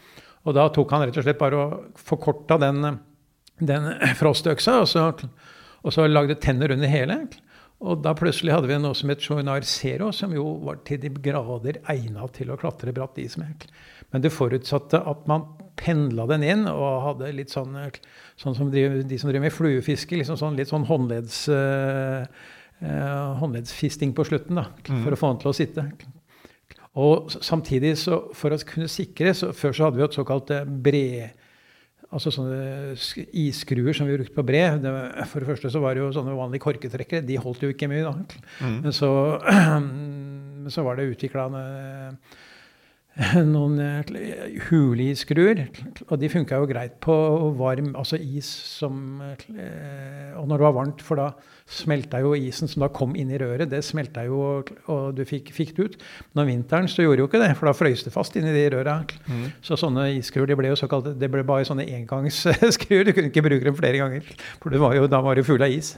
Og 0.46 0.56
da 0.56 0.68
tok 0.74 0.94
han 0.94 1.04
rett 1.04 1.18
og 1.18 1.26
slett 1.26 1.40
bare 1.40 1.58
og 1.58 1.98
forkorta 1.98 2.58
den, 2.62 2.98
den 3.60 3.88
frostøksa, 4.18 4.80
og 4.82 4.88
så, 4.90 5.08
og 5.82 5.94
så 5.94 6.06
lagde 6.08 6.38
tenner 6.42 6.74
under 6.74 6.90
hele. 6.90 7.18
Og 7.82 7.98
da 8.04 8.12
plutselig 8.14 8.54
hadde 8.54 8.70
vi 8.70 8.78
noe 8.78 8.94
som 8.94 9.10
het 9.10 9.24
Joinar 9.26 9.64
Zero, 9.66 10.12
som 10.14 10.34
jo 10.36 10.44
var 10.62 10.78
til 10.86 11.00
de 11.02 11.10
grader 11.22 11.80
egna 11.90 12.28
til 12.34 12.52
å 12.52 12.58
klatre 12.60 12.94
bratt 12.94 13.18
is 13.18 13.34
med. 13.40 13.66
Men 14.14 14.22
det 14.22 14.30
forutsatte 14.34 15.00
at 15.08 15.26
man 15.30 15.48
pendla 15.80 16.28
den 16.30 16.44
inn 16.46 16.64
og 16.70 17.02
hadde 17.08 17.32
litt 17.34 17.50
sånn, 17.50 17.74
sånn 18.38 18.56
som 18.58 18.70
de, 18.70 19.02
de 19.08 19.18
som 19.18 19.32
driver 19.32 19.48
med 19.48 19.54
fluefiske, 19.56 20.18
liksom 20.20 20.38
sånn, 20.38 20.58
litt 20.60 20.70
sånn 20.70 20.86
håndleds, 20.86 21.38
eh, 21.50 22.26
uh, 22.84 23.30
håndleddsfisting 23.40 24.12
på 24.14 24.28
slutten 24.28 24.60
da, 24.60 24.68
mm. 24.86 25.00
for 25.02 25.16
å 25.16 25.18
få 25.18 25.32
den 25.32 25.42
til 25.42 25.50
å 25.50 25.56
sitte. 25.56 25.86
Og 27.02 27.32
samtidig, 27.34 27.96
så, 27.98 28.20
for 28.36 28.54
å 28.54 28.60
kunne 28.68 28.90
sikre, 28.92 29.32
så 29.34 29.50
før 29.56 29.74
så 29.74 29.88
hadde 29.88 29.98
vi 29.98 30.06
et 30.06 30.18
såkalt 30.20 30.52
eh, 30.54 30.68
bred 30.68 31.41
Altså 32.12 32.28
sånne 32.34 32.92
isskruer 33.40 33.96
som 33.96 34.08
vi 34.08 34.18
brukte 34.18 34.36
på 34.36 34.44
bre. 34.44 34.62
Det, 34.82 34.92
for 35.30 35.40
det 35.40 35.48
første 35.48 35.70
så 35.72 35.80
var 35.80 35.96
det 35.96 36.02
jo 36.02 36.10
sånne 36.12 36.36
vanlige 36.36 36.64
korketrekkere. 36.66 37.24
De 37.24 37.38
holdt 37.40 37.64
jo 37.64 37.72
ikke 37.72 37.88
mye, 37.88 38.04
da. 38.04 38.42
Mm. 38.60 38.78
Men 38.84 38.96
så, 38.96 39.10
så, 40.74 40.84
var 40.84 41.00
det 41.00 41.08
utvikla 41.14 41.48
noen 43.54 43.76
eh, 43.82 44.60
huliskruer. 44.70 45.66
Og 46.08 46.14
de 46.20 46.30
funka 46.32 46.56
jo 46.62 46.68
greit 46.70 46.94
på 47.04 47.14
varm 47.58 47.90
altså 47.98 48.16
is 48.16 48.48
som 48.48 49.20
eh, 49.20 50.32
Og 50.38 50.46
når 50.48 50.62
det 50.62 50.64
var 50.64 50.76
varmt, 50.78 51.02
for 51.04 51.20
da 51.20 51.26
smelta 51.72 52.22
jo 52.24 52.32
isen 52.36 52.68
som 52.68 52.82
da 52.84 52.88
kom 52.92 53.14
inn 53.16 53.30
i 53.32 53.38
røret, 53.40 53.68
det 53.70 53.82
smelta 53.84 54.24
jo, 54.26 54.62
og 54.92 55.12
du 55.16 55.22
fikk, 55.28 55.52
fikk, 55.54 55.74
det 55.76 55.84
ut. 55.84 55.98
Men 56.32 56.44
om 56.44 56.50
vinteren 56.50 56.88
så 56.90 57.04
gjorde 57.04 57.24
jo 57.24 57.28
ikke 57.28 57.42
det, 57.42 57.52
for 57.58 57.68
da 57.68 57.76
frøys 57.76 58.04
det 58.06 58.14
fast 58.14 58.36
inni 58.40 58.54
de 58.54 58.64
røra. 58.74 58.98
Mm. 59.28 59.44
Så 59.64 59.78
sånne 59.80 60.08
isskruer 60.16 60.48
de 60.48 60.58
ble 60.58 60.72
jo 60.72 60.80
såkalt, 60.80 61.12
det 61.20 61.30
ble 61.32 61.44
bare 61.48 61.68
sånne 61.68 61.88
engangsskruer. 61.98 63.04
Du 63.12 63.12
kunne 63.16 63.28
ikke 63.32 63.44
bruke 63.44 63.66
dem 63.66 63.76
flere 63.76 64.00
ganger, 64.00 64.32
for 64.62 64.80
var 64.80 64.96
jo, 64.96 65.06
da 65.10 65.20
var 65.24 65.36
det 65.36 65.44
full 65.44 65.62
av 65.64 65.72
is. 65.72 65.94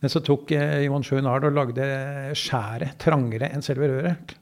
Men 0.00 0.12
så 0.12 0.22
tok 0.24 0.50
eh, 0.56 0.80
Johan 0.86 1.04
Sjøen 1.06 1.28
og 1.30 1.50
lagde 1.54 1.86
skjæret 2.38 2.98
trangere 3.02 3.50
enn 3.54 3.64
selve 3.64 3.90
røret. 3.90 4.34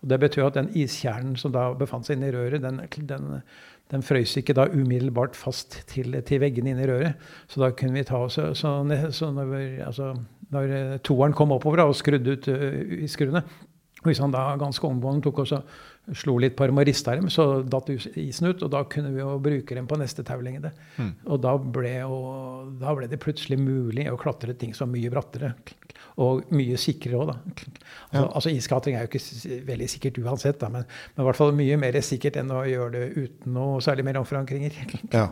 Og 0.00 0.08
Det 0.08 0.20
betyr 0.20 0.46
at 0.46 0.56
den 0.56 0.70
iskjernen 0.78 1.36
som 1.36 1.52
da 1.52 1.70
befant 1.76 2.08
seg 2.08 2.18
inni 2.18 2.32
røret, 2.34 2.62
den, 2.62 2.80
den, 3.08 3.30
den 3.92 4.04
frøys 4.06 4.36
ikke 4.40 4.56
da 4.56 4.68
umiddelbart 4.72 5.36
fast 5.36 5.82
til, 5.90 6.16
til 6.26 6.40
veggene 6.40 6.74
inni 6.74 6.88
røret. 6.88 7.30
Så 7.50 7.60
da 7.62 7.72
kunne 7.76 7.98
vi 7.98 8.06
ta 8.08 8.22
oss 8.24 8.38
så, 8.38 8.52
så 8.56 9.32
når, 9.34 9.50
vi, 9.52 9.64
altså, 9.84 10.14
når 10.54 11.02
toeren 11.06 11.36
kom 11.36 11.52
oppover 11.56 11.82
da, 11.82 11.90
og 11.90 11.98
skrudde 11.98 12.38
ut 12.38 12.48
uh, 12.48 12.96
iskruene, 13.04 13.44
og 14.00 14.08
hvis 14.08 14.20
han 14.22 14.32
da 14.32 14.46
ganske 14.56 14.86
omgående 14.88 15.26
tok 15.26 15.42
også 15.42 15.58
slo 16.16 16.38
litt 16.40 16.54
på 16.56 16.66
dem 16.70 16.78
og 16.80 16.86
rista 16.88 17.12
dem, 17.18 17.28
så 17.32 17.60
datt 17.68 17.90
isen 17.92 18.48
ut. 18.48 18.62
Og 18.64 18.70
da 18.72 18.80
kunne 18.88 19.12
vi 19.12 19.20
jo 19.20 19.34
bruke 19.42 19.76
dem 19.76 19.88
på 19.90 19.98
neste 20.00 20.24
taulengde. 20.26 20.72
Mm. 20.96 21.10
Og 21.28 21.42
da 21.44 21.52
ble, 21.60 21.92
og, 22.08 22.70
da 22.80 22.94
ble, 22.96 23.10
det 23.10 23.20
plutselig 23.20 23.60
mulig 23.60 24.08
å 24.08 24.16
klatre 24.20 24.56
ting 24.56 24.72
så 24.76 24.88
mye 24.88 25.12
brattere. 25.12 25.52
Og 26.20 26.50
mye 26.52 26.76
sikrere 26.80 27.16
òg, 27.16 27.30
da. 27.30 27.36
Altså, 27.40 28.12
ja. 28.12 28.24
altså 28.26 28.52
iskatring 28.52 28.96
er 28.98 29.06
jo 29.06 29.10
ikke 29.10 29.60
veldig 29.68 29.88
sikkert 29.88 30.18
uansett, 30.20 30.58
da, 30.60 30.68
men, 30.72 30.84
men, 30.84 31.22
i 31.22 31.28
hvert 31.28 31.38
fall 31.38 31.54
mye 31.56 31.78
mer 31.80 31.96
sikkert 32.04 32.36
enn 32.40 32.52
å 32.52 32.64
gjøre 32.68 32.92
det 32.96 33.04
uten 33.16 33.54
noe 33.56 33.80
særlig 33.84 34.06
mer 34.10 34.20
omforankringer. 34.22 34.76
Ja. 35.10 35.26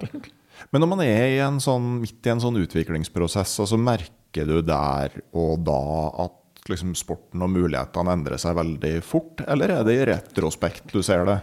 Men 0.72 0.82
når 0.82 0.88
man 0.90 1.00
er 1.04 1.24
i 1.30 1.38
en 1.44 1.60
sånn, 1.62 2.00
midt 2.02 2.26
i 2.26 2.32
en 2.32 2.40
sånn 2.42 2.56
utviklingsprosess, 2.58 3.52
så 3.54 3.62
altså 3.62 3.78
merker 3.78 4.48
du 4.48 4.56
der 4.66 5.12
og 5.38 5.60
da 5.66 5.82
at 6.24 6.34
liksom 6.68 6.96
sporten 6.98 7.44
og 7.44 7.52
mulighetene 7.52 8.16
endrer 8.16 8.40
seg 8.40 8.56
veldig 8.58 8.96
fort, 9.06 9.44
eller 9.46 9.76
er 9.76 9.86
det 9.86 9.94
i 9.94 10.08
retrospekt 10.10 10.90
du 10.92 10.98
ser 11.06 11.24
det? 11.28 11.38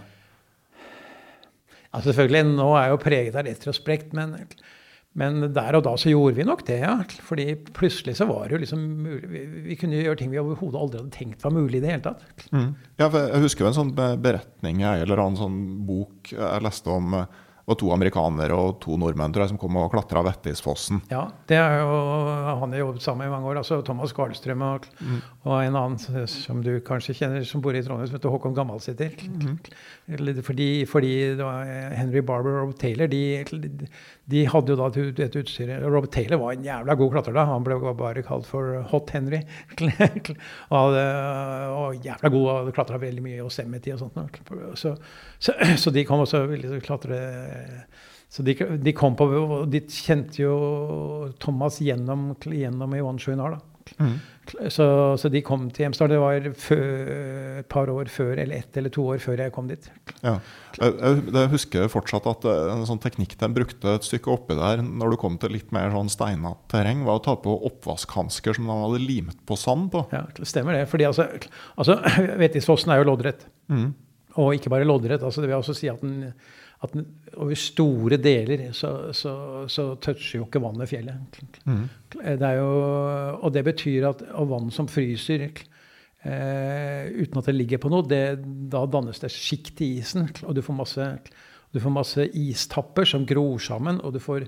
Ja, 1.96 2.02
selvfølgelig, 2.04 2.44
Nå 2.58 2.68
er 2.76 2.90
jeg 2.90 2.96
jo 2.96 3.02
preget 3.06 3.40
av 3.40 3.48
retrospekt, 3.48 4.12
men, 4.18 4.36
men, 5.16 5.40
der 5.56 5.78
og 5.78 5.86
da 5.86 5.94
så 6.00 6.12
gjorde 6.12 6.36
vi 6.36 6.46
nok 6.48 6.66
det. 6.68 6.82
ja. 6.84 6.98
Fordi 7.24 7.48
plutselig 7.76 8.18
så 8.20 8.28
var 8.28 8.48
det 8.50 8.58
jo 8.58 8.62
liksom 8.66 8.82
mulig 9.06 9.30
Vi, 9.32 9.44
vi 9.70 9.78
kunne 9.80 10.02
gjøre 10.02 10.20
ting 10.20 10.34
vi 10.34 10.42
overhodet 10.42 10.82
aldri 10.82 11.00
hadde 11.00 11.16
tenkt 11.16 11.46
var 11.46 11.56
mulig 11.56 11.80
i 11.80 11.84
det 11.86 11.94
hele 11.94 12.04
tatt. 12.04 12.46
Mm. 12.52 12.70
Ja, 13.00 13.08
jeg 13.08 13.44
husker 13.46 13.66
jo 13.66 13.72
en 13.72 13.80
sånn 13.80 13.96
beretning 13.96 14.84
eller 14.84 15.24
en 15.24 15.40
sånn 15.40 15.60
bok 15.88 16.34
jeg 16.36 16.66
leste 16.66 16.92
om 16.92 17.16
var 17.66 17.78
to 17.82 17.90
amerikanere 17.94 18.54
og 18.54 18.78
to 18.84 18.96
nordmenn 19.02 19.34
tror 19.34 19.46
jeg, 19.46 19.54
som 19.56 19.60
kom 19.62 19.78
og 19.82 19.90
klatra 19.94 20.22
Vettisfossen. 20.28 21.02
Ja, 21.10 21.24
det 21.50 21.58
er 21.58 21.80
jo, 21.82 21.96
han 22.62 22.76
har 22.76 22.84
jobbet 22.84 23.06
sammen 23.06 23.26
i 23.26 23.32
mange 23.32 23.50
år. 23.50 23.62
altså 23.62 23.80
Thomas 23.86 24.14
Karlstrøm 24.14 24.62
og, 24.68 24.86
mm. 25.00 25.16
og, 25.48 25.56
en 25.64 25.80
annen 25.82 26.28
som 26.30 26.62
du 26.66 26.76
kanskje 26.86 27.18
kjenner, 27.22 27.46
som 27.48 27.64
bor 27.66 27.74
i 27.74 27.82
Trondheim, 27.86 28.10
som 28.12 28.20
heter 28.20 28.34
Håkon 28.34 28.58
Gammalsæter. 28.58 29.18
Mm. 29.26 29.58
Fordi, 30.06 30.86
fordi 30.86 31.12
Henry 31.98 32.22
Barber 32.22 32.60
og 32.62 32.76
Taylor 32.78 33.08
de, 33.10 33.22
de 34.30 34.44
hadde 34.46 34.74
jo 34.74 34.78
da 34.78 34.90
dette 35.18 35.42
utstyret. 35.42 35.82
Robert 35.82 36.12
Taylor 36.14 36.38
var 36.44 36.54
en 36.54 36.66
jævla 36.68 36.96
god 37.00 37.12
klatrer 37.16 37.34
da. 37.34 37.46
Han 37.50 37.66
ble 37.66 37.80
bare 37.98 38.22
kalt 38.26 38.46
for 38.46 38.84
Hot 38.92 39.10
Henry. 39.16 39.42
og, 40.70 40.94
og 40.94 42.06
jævla 42.06 42.34
god 42.38 42.50
og 42.54 42.74
klatra 42.78 43.02
veldig 43.02 43.26
mye 43.26 43.40
i 43.40 43.42
Yosemite 43.42 43.96
og 43.96 44.04
sånt. 44.04 44.42
Så, 44.78 44.94
så, 45.40 45.58
så 45.82 45.96
de 45.96 46.06
kom 46.06 46.22
også 46.22 46.46
ville 46.54 46.84
klatre 46.86 47.24
så 48.30 48.44
de, 48.44 48.56
de, 48.82 48.92
kom 48.92 49.16
på 49.16 49.28
og 49.32 49.70
De 49.72 49.80
kjente 49.88 50.42
jo 50.42 50.56
Thomas 51.40 51.78
gjennom, 51.80 52.34
gjennom 52.44 52.96
Ivan 52.98 53.22
Sjuinar. 53.22 53.60
Mm. 54.00 54.16
Så, 54.70 54.86
så, 55.18 55.30
de 55.34 55.42
kom 55.46 55.66
til 55.74 55.86
Hjemstad. 55.86 56.12
Det 56.12 56.20
var 56.22 56.38
et 56.38 57.68
par 57.72 57.90
år 57.90 58.10
før, 58.14 58.36
eller 58.38 58.62
ett 58.62 58.78
eller 58.78 58.94
to 58.94 59.06
år 59.14 59.22
før 59.24 59.42
jeg 59.42 59.54
kom 59.56 59.70
dit. 59.70 59.88
Ja. 60.22 60.36
Jeg, 60.78 61.22
jeg 61.34 61.52
husker 61.54 61.90
fortsatt 61.92 62.28
at 62.30 62.46
eh, 62.52 62.72
en 62.74 62.86
sånn 62.88 63.02
teknikk 63.02 63.38
de 63.42 63.50
brukte 63.56 63.96
et 63.96 64.06
stykke 64.06 64.34
oppi 64.34 64.58
der 64.60 64.84
når 64.86 65.16
du 65.16 65.20
kom 65.22 65.40
til 65.42 65.56
litt 65.56 65.72
mer 65.76 65.94
sånn 65.94 66.12
steinete 66.14 66.70
terreng, 66.72 67.06
var 67.08 67.22
å 67.22 67.26
ta 67.26 67.38
på 67.42 67.56
oppvaskhansker 67.72 68.58
som 68.58 68.70
de 68.70 68.80
hadde 68.84 69.04
limt 69.04 69.40
på 69.48 69.58
sand 69.60 69.90
på. 69.96 70.06
Ja, 70.14 70.26
det 70.38 70.50
stemmer 70.50 70.78
det. 70.78 70.86
fordi 70.92 71.10
altså, 71.10 71.30
altså 71.76 72.00
Vettisfossen 72.42 72.94
er 72.94 73.02
jo 73.02 73.10
loddrett. 73.10 73.48
Mm. 73.72 73.90
Og 74.44 74.58
ikke 74.58 74.72
bare 74.74 74.88
loddrett. 74.88 75.24
Altså, 75.24 75.42
det 75.42 75.50
vil 75.50 75.58
også 75.62 75.78
si 75.78 75.90
at 75.90 76.04
den 76.04 76.34
at 76.86 76.96
over 77.36 77.58
store 77.60 78.20
deler 78.22 78.70
så, 78.76 79.12
så, 79.16 79.34
så 79.72 79.88
toucher 80.02 80.40
jo 80.40 80.48
ikke 80.48 80.62
vannet 80.64 80.90
fjellet. 80.90 81.40
Mm. 81.66 81.86
Det 82.16 82.52
jo, 82.60 82.70
og 83.42 83.56
det 83.56 83.66
betyr 83.68 84.10
at 84.12 84.24
vann 84.50 84.72
som 84.74 84.88
fryser 84.92 85.50
eh, 86.26 87.12
uten 87.12 87.42
at 87.42 87.50
det 87.50 87.58
ligger 87.58 87.82
på 87.82 87.92
noe, 87.92 88.08
det, 88.08 88.24
da 88.72 88.86
dannes 88.88 89.22
det 89.22 89.34
sjikt 89.34 89.84
i 89.86 89.96
isen. 90.00 90.30
Og 90.46 90.56
du 90.56 90.64
får 90.66 90.80
masse 90.80 91.10
Du 91.76 91.82
får 91.84 91.92
masse 91.92 92.24
istapper 92.40 93.04
som 93.10 93.26
gror 93.28 93.60
sammen, 93.60 93.98
og 94.00 94.14
du 94.16 94.22
får 94.24 94.46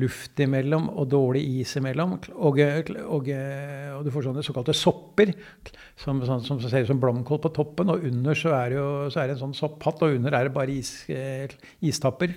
luft 0.00 0.40
imellom 0.40 0.86
og 0.88 1.10
dårlig 1.12 1.42
is 1.60 1.74
imellom. 1.76 2.14
Og, 2.32 2.56
og, 2.56 3.28
og 3.28 3.28
du 4.06 4.08
får 4.14 4.24
sånne 4.30 4.44
såkalte 4.46 4.72
sopper 4.76 5.34
som, 6.00 6.22
sånn, 6.24 6.40
som 6.46 6.62
ser 6.64 6.86
ut 6.86 6.88
som 6.88 7.02
blomkål 7.02 7.42
på 7.44 7.52
toppen. 7.58 7.92
Og 7.92 8.08
under 8.08 8.38
så 8.38 8.54
er, 8.56 8.72
det 8.72 8.80
jo, 8.80 8.88
så 9.12 9.20
er 9.20 9.28
det 9.28 9.36
en 9.36 9.42
sånn 9.44 9.56
sopphatt, 9.60 10.06
og 10.06 10.16
under 10.16 10.38
er 10.38 10.48
det 10.48 10.56
bare 10.56 10.72
is, 10.72 10.94
eh, 11.12 11.52
istapper. 11.84 12.32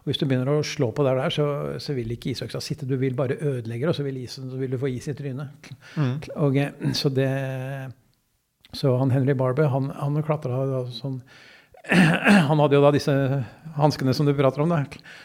Og 0.00 0.08
hvis 0.08 0.22
du 0.22 0.24
begynner 0.24 0.48
å 0.54 0.64
slå 0.64 0.88
på 0.96 1.04
der, 1.04 1.20
der 1.20 1.36
så, 1.36 1.46
så 1.76 1.92
vil 1.94 2.16
ikke 2.16 2.32
isøksa 2.32 2.64
sitte. 2.64 2.88
Du 2.88 2.96
vil 2.96 3.18
bare 3.18 3.36
ødelegge 3.36 3.84
det, 3.84 3.92
og 3.92 4.00
så 4.00 4.08
vil, 4.08 4.24
isen, 4.24 4.48
så 4.50 4.56
vil 4.58 4.72
du 4.72 4.80
få 4.80 4.88
is 4.88 5.12
i 5.12 5.18
trynet. 5.20 5.72
Mm. 6.00 6.16
Og, 6.40 6.62
så, 6.96 7.12
det, 7.12 7.30
så 8.72 8.96
han 9.04 9.12
Henry 9.12 9.36
Barber, 9.36 9.68
han, 9.70 9.92
han 10.00 10.22
klatra 10.24 10.86
sånn 10.96 11.20
han 12.48 12.60
hadde 12.62 12.76
jo 12.76 12.82
da 12.84 12.92
disse 12.94 13.12
hanskene 13.74 14.12
som 14.14 14.28
du 14.28 14.32
prater 14.38 14.62
om. 14.62 14.70
da, 14.70 14.84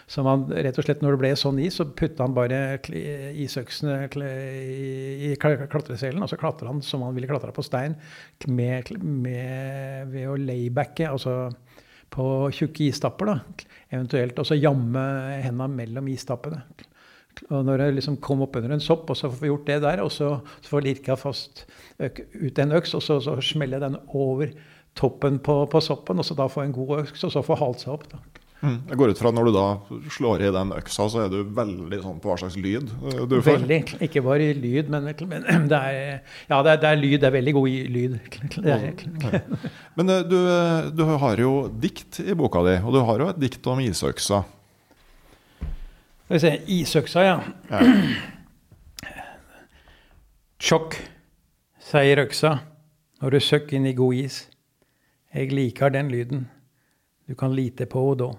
som 0.09 0.25
han 0.25 0.47
rett 0.49 0.79
og 0.79 0.87
slett 0.87 1.03
Når 1.05 1.13
det 1.13 1.21
ble 1.21 1.31
sånn 1.37 1.59
is, 1.61 1.77
så 1.77 1.85
putta 1.85 2.25
han 2.25 2.33
bare 2.33 2.79
isøksene 3.37 4.07
i, 4.07 5.35
klatreselen, 5.37 6.23
og 6.23 6.31
så 6.31 6.39
klatra 6.39 6.71
han 6.71 6.81
som 6.81 7.05
han 7.05 7.13
ville 7.17 7.29
klatra 7.29 7.53
på 7.53 7.65
stein 7.65 7.97
med, 8.47 8.89
med, 9.03 10.09
ved 10.13 10.29
å 10.31 10.37
laybacke, 10.41 11.11
altså 11.11 11.51
på 12.09 12.25
tjukke 12.55 12.87
istapper. 12.87 13.33
da, 13.33 13.67
Eventuelt 13.93 14.39
også 14.41 14.57
jamme 14.57 15.03
henda 15.43 15.67
mellom 15.69 16.07
istappene. 16.09 16.63
Og 17.51 17.61
når 17.67 17.83
jeg 17.83 17.97
liksom 17.99 18.15
kom 18.23 18.41
opp 18.41 18.55
under 18.57 18.73
en 18.73 18.81
sopp, 18.81 19.11
og 19.11 19.19
så 19.19 19.29
får 19.29 19.43
vi 19.43 19.51
gjort 19.51 19.67
det 19.67 19.77
der, 19.83 20.01
og 20.01 20.09
så, 20.09 20.31
så 20.57 20.71
får 20.71 20.87
lirka 20.87 21.17
fast 21.19 21.67
ut 21.99 22.63
en 22.63 22.73
øks, 22.79 22.95
og 22.97 23.03
så, 23.05 23.19
så 23.21 23.35
smeller 23.45 23.83
den 23.83 23.99
over 24.07 24.55
toppen 24.97 25.39
på, 25.43 25.61
på, 25.71 25.81
soppen, 25.83 26.19
og 26.19 26.25
så 26.27 26.37
da 26.37 26.49
få 26.51 26.65
en 26.65 26.75
god 26.75 27.03
øks, 27.03 27.23
og 27.27 27.33
så 27.33 27.45
få 27.45 27.57
halt 27.59 27.83
seg 27.83 27.95
opp. 27.95 28.09
da. 28.11 28.21
Mm. 28.57 28.77
Jeg 28.89 28.97
går 28.97 29.11
ut 29.13 29.19
fra 29.21 29.29
Når 29.29 29.45
du 29.45 29.51
da 29.53 29.65
slår 30.09 30.41
i 30.41 30.47
den 30.49 30.71
øksa, 30.73 31.05
så 31.13 31.19
er 31.27 31.29
du 31.29 31.43
veldig 31.53 31.99
sånn 32.01 32.17
på 32.23 32.31
hva 32.31 32.37
slags 32.41 32.55
lyd 32.57 32.89
eh, 32.89 33.19
du 33.29 33.35
får? 33.37 33.59
Veldig. 33.61 33.99
Ikke 34.07 34.23
bare 34.25 34.47
lyd, 34.57 34.89
men, 34.89 35.11
men 35.29 35.67
det, 35.71 35.77
er, 35.77 36.23
ja, 36.49 36.61
det, 36.65 36.71
er, 36.73 36.81
det 36.81 36.89
er 36.89 37.01
lyd. 37.03 37.17
Det 37.21 37.29
er 37.29 37.35
veldig 37.37 37.55
god 37.59 37.93
lyd. 37.97 38.17
Ja. 38.67 38.77
Men 39.97 40.09
eh, 40.09 40.23
du, 40.25 40.37
eh, 40.49 40.89
du, 40.97 41.03
har 41.21 41.41
jo 41.41 41.51
dikt 41.69 42.19
i 42.25 42.33
boka 42.37 42.63
di, 42.65 42.79
og 42.81 42.95
du 42.95 43.01
har 43.05 43.21
jo 43.21 43.29
et 43.29 43.41
dikt 43.45 43.69
om 43.69 43.81
isøksa. 43.83 44.41
Skal 46.27 46.35
vi 46.35 46.41
se 46.43 46.51
Isøksa, 46.79 47.23
ja. 47.23 47.37
ja. 47.69 47.83
Tjokk, 50.67 50.97
sier 51.87 52.25
øksa 52.25 52.57
når 53.21 53.37
du 53.37 53.43
søkker 53.45 53.77
inn 53.77 53.85
i 53.89 53.95
god 53.97 54.17
is. 54.25 54.41
Jeg 55.37 55.53
liker 55.53 55.91
den 55.93 56.07
lyden. 56.09 56.47
Du 57.29 57.35
kan 57.37 57.53
lite 57.53 57.85
på 57.85 58.01
henne 58.07 58.17
da. 58.23 58.29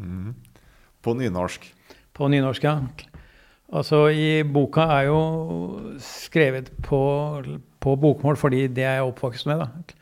Mm. 0.00 0.30
På 1.04 1.12
nynorsk? 1.18 1.66
På 2.16 2.30
nynorsk, 2.32 2.64
ja. 2.64 2.78
Altså, 3.74 4.06
i 4.08 4.42
boka 4.46 4.86
er 4.94 5.08
jo 5.10 5.18
skrevet 6.00 6.70
på, 6.84 7.00
på 7.80 7.96
bokmål 8.00 8.38
fordi 8.40 8.66
det 8.72 8.86
er 8.86 9.00
jeg 9.00 9.10
oppvokst 9.10 9.48
med, 9.50 9.64
da. 9.64 9.98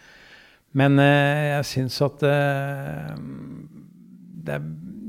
Men 0.78 1.01
eh, 1.03 1.49
jeg 1.57 1.68
syns 1.68 1.99
at 2.07 2.22
eh, 2.24 3.11
er, 4.55 4.62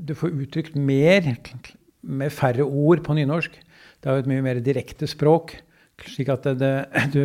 du 0.08 0.16
får 0.18 0.34
uttrykt 0.34 0.76
mer 0.76 1.30
med 2.02 2.34
færre 2.34 2.66
ord 2.66 3.04
på 3.06 3.16
nynorsk. 3.16 3.54
Det 4.02 4.10
er 4.10 4.18
jo 4.18 4.26
et 4.26 4.32
mye 4.34 4.44
mer 4.44 4.64
direkte 4.66 5.08
språk. 5.08 5.56
Slik 6.04 6.34
at 6.34 6.44
det, 6.44 6.58
det, 6.60 6.74
du 7.14 7.22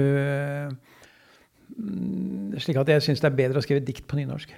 slik 2.59 2.79
at 2.81 2.91
jeg 2.91 3.05
syns 3.05 3.22
det 3.22 3.31
er 3.31 3.39
bedre 3.39 3.61
å 3.61 3.64
skrive 3.64 3.85
dikt 3.87 4.07
på 4.11 4.18
nynorsk. 4.18 4.55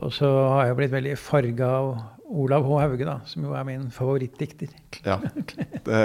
Og 0.00 0.12
så 0.14 0.28
har 0.28 0.68
jeg 0.68 0.78
blitt 0.78 0.92
veldig 0.94 1.14
farga 1.18 1.70
av 1.80 1.88
Olav 2.30 2.66
H. 2.66 2.76
Hauge, 2.84 3.06
da, 3.06 3.16
som 3.26 3.46
jo 3.46 3.54
er 3.58 3.64
min 3.66 3.88
favorittdikter. 3.94 4.70
Ja, 5.02 5.18
det, 5.86 6.02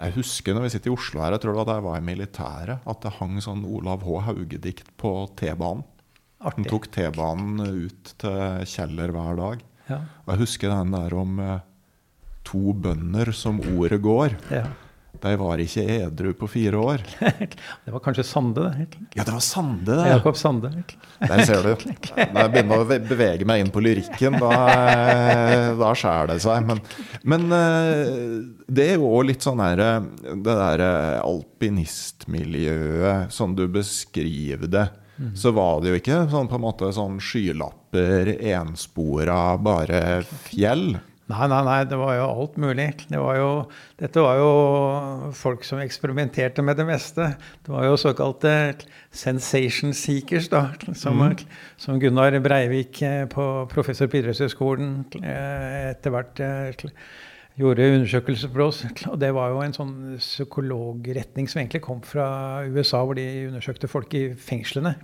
jeg 0.00 0.14
husker 0.16 0.54
når 0.54 0.66
vi 0.66 0.72
sitter 0.76 0.92
i 0.92 0.94
Oslo 0.94 1.22
her, 1.24 1.34
jeg 1.34 1.42
tror 1.42 1.52
det 1.54 1.60
var 1.60 1.70
da 1.70 1.78
jeg 1.80 1.86
var 1.88 1.98
i 1.98 2.04
militæret, 2.06 2.84
at 2.88 3.02
det 3.02 3.16
hang 3.18 3.40
sånn 3.42 3.64
Olav 3.68 4.06
H. 4.06 4.20
Hauge-dikt 4.28 4.94
på 5.00 5.14
T-banen. 5.40 5.82
Han 6.40 6.64
tok 6.64 6.86
T-banen 6.94 7.60
ut 7.66 8.14
til 8.22 8.62
Kjeller 8.70 9.12
hver 9.12 9.34
dag. 9.36 9.66
Ja. 9.90 9.98
Og 10.24 10.30
jeg 10.32 10.40
husker 10.46 10.72
den 10.72 10.94
der 10.94 11.16
om 11.18 11.42
eh, 11.42 11.58
to 12.48 12.72
bønder 12.72 13.32
som 13.36 13.58
ordet 13.74 14.00
går. 14.06 14.38
Ja. 14.54 14.64
De 15.20 15.36
var 15.36 15.60
ikke 15.60 15.82
edru 15.98 16.32
på 16.36 16.46
fire 16.48 16.76
år. 16.80 17.02
det 17.84 17.92
var 17.92 18.00
kanskje 18.04 18.24
Sande, 18.24 18.70
det. 18.70 18.86
Ja, 19.18 19.24
det 19.24 19.32
var 19.34 19.40
Sande, 19.44 19.96
det. 19.96 20.08
Jakob 20.08 20.36
Sande. 20.36 20.82
Der 21.20 21.44
ser 21.44 21.62
du. 21.66 21.76
Når 22.32 22.40
jeg 22.40 22.50
begynner 22.54 22.78
å 22.80 22.84
bevege 22.88 23.44
meg 23.48 23.60
inn 23.64 23.72
på 23.74 23.80
lyrikken, 23.84 24.32
da, 24.40 24.50
da 25.80 25.90
skjærer 25.92 26.26
det 26.32 26.40
seg. 26.44 26.58
Men, 26.70 26.78
men, 27.28 27.42
eh, 27.56 28.00
det 28.70 28.84
er 28.92 28.96
jo 28.96 29.10
òg 29.10 29.24
litt 29.32 29.42
sånn 29.44 29.60
her 29.64 29.78
Det 29.80 30.46
derre 30.46 30.90
alpinistmiljøet 31.24 33.20
som 33.34 33.48
du 33.58 33.64
beskriver 33.72 34.68
det. 34.70 34.88
Mm. 35.20 35.36
Så 35.36 35.50
var 35.52 35.82
det 35.82 35.90
jo 35.90 35.96
ikke 36.00 36.28
sånn 36.32 36.48
på 36.48 36.56
en 36.56 36.64
måte 36.64 36.88
sånn 36.96 37.18
skylapper, 37.20 38.30
enspora, 38.54 39.58
bare 39.60 40.22
fjell. 40.46 40.96
Nei, 41.30 41.46
nei, 41.52 41.60
nei, 41.66 41.78
det 41.86 41.98
var 42.00 42.14
jo 42.16 42.26
alt 42.26 42.56
mulig. 42.58 42.88
Det 43.10 43.18
var 43.20 43.36
jo, 43.38 43.50
dette 44.00 44.24
var 44.24 44.40
jo 44.40 44.50
folk 45.36 45.62
som 45.66 45.82
eksperimenterte 45.82 46.64
med 46.66 46.80
det 46.80 46.86
meste. 46.88 47.28
Det 47.66 47.70
var 47.70 47.86
jo 47.86 47.98
såkalte 48.00 48.54
sensation 49.14 49.94
seekers, 49.94 50.48
da. 50.50 50.64
Som, 50.98 51.22
mm. 51.22 51.44
som 51.78 52.00
Gunnar 52.02 52.38
Breivik 52.42 53.02
eh, 53.06 53.24
på 53.30 53.46
professor 53.70 54.10
på 54.10 54.20
idrettshøgskolen 54.20 54.94
eh, 55.22 55.90
etter 55.92 56.14
hvert 56.14 56.42
eh, 56.42 56.88
gjorde 57.60 57.88
undersøkelser 57.94 58.50
for 58.52 58.66
oss. 58.66 58.80
Og 59.12 59.18
det 59.20 59.30
var 59.36 59.52
jo 59.52 59.60
en 59.64 59.74
sånn 59.76 59.92
psykologretning 60.18 61.48
som 61.50 61.60
egentlig 61.60 61.82
kom 61.84 62.00
fra 62.06 62.26
USA, 62.68 63.02
hvor 63.04 63.18
de 63.18 63.26
undersøkte 63.48 63.90
folk 63.90 64.14
i 64.16 64.24
fengslene. 64.38 64.94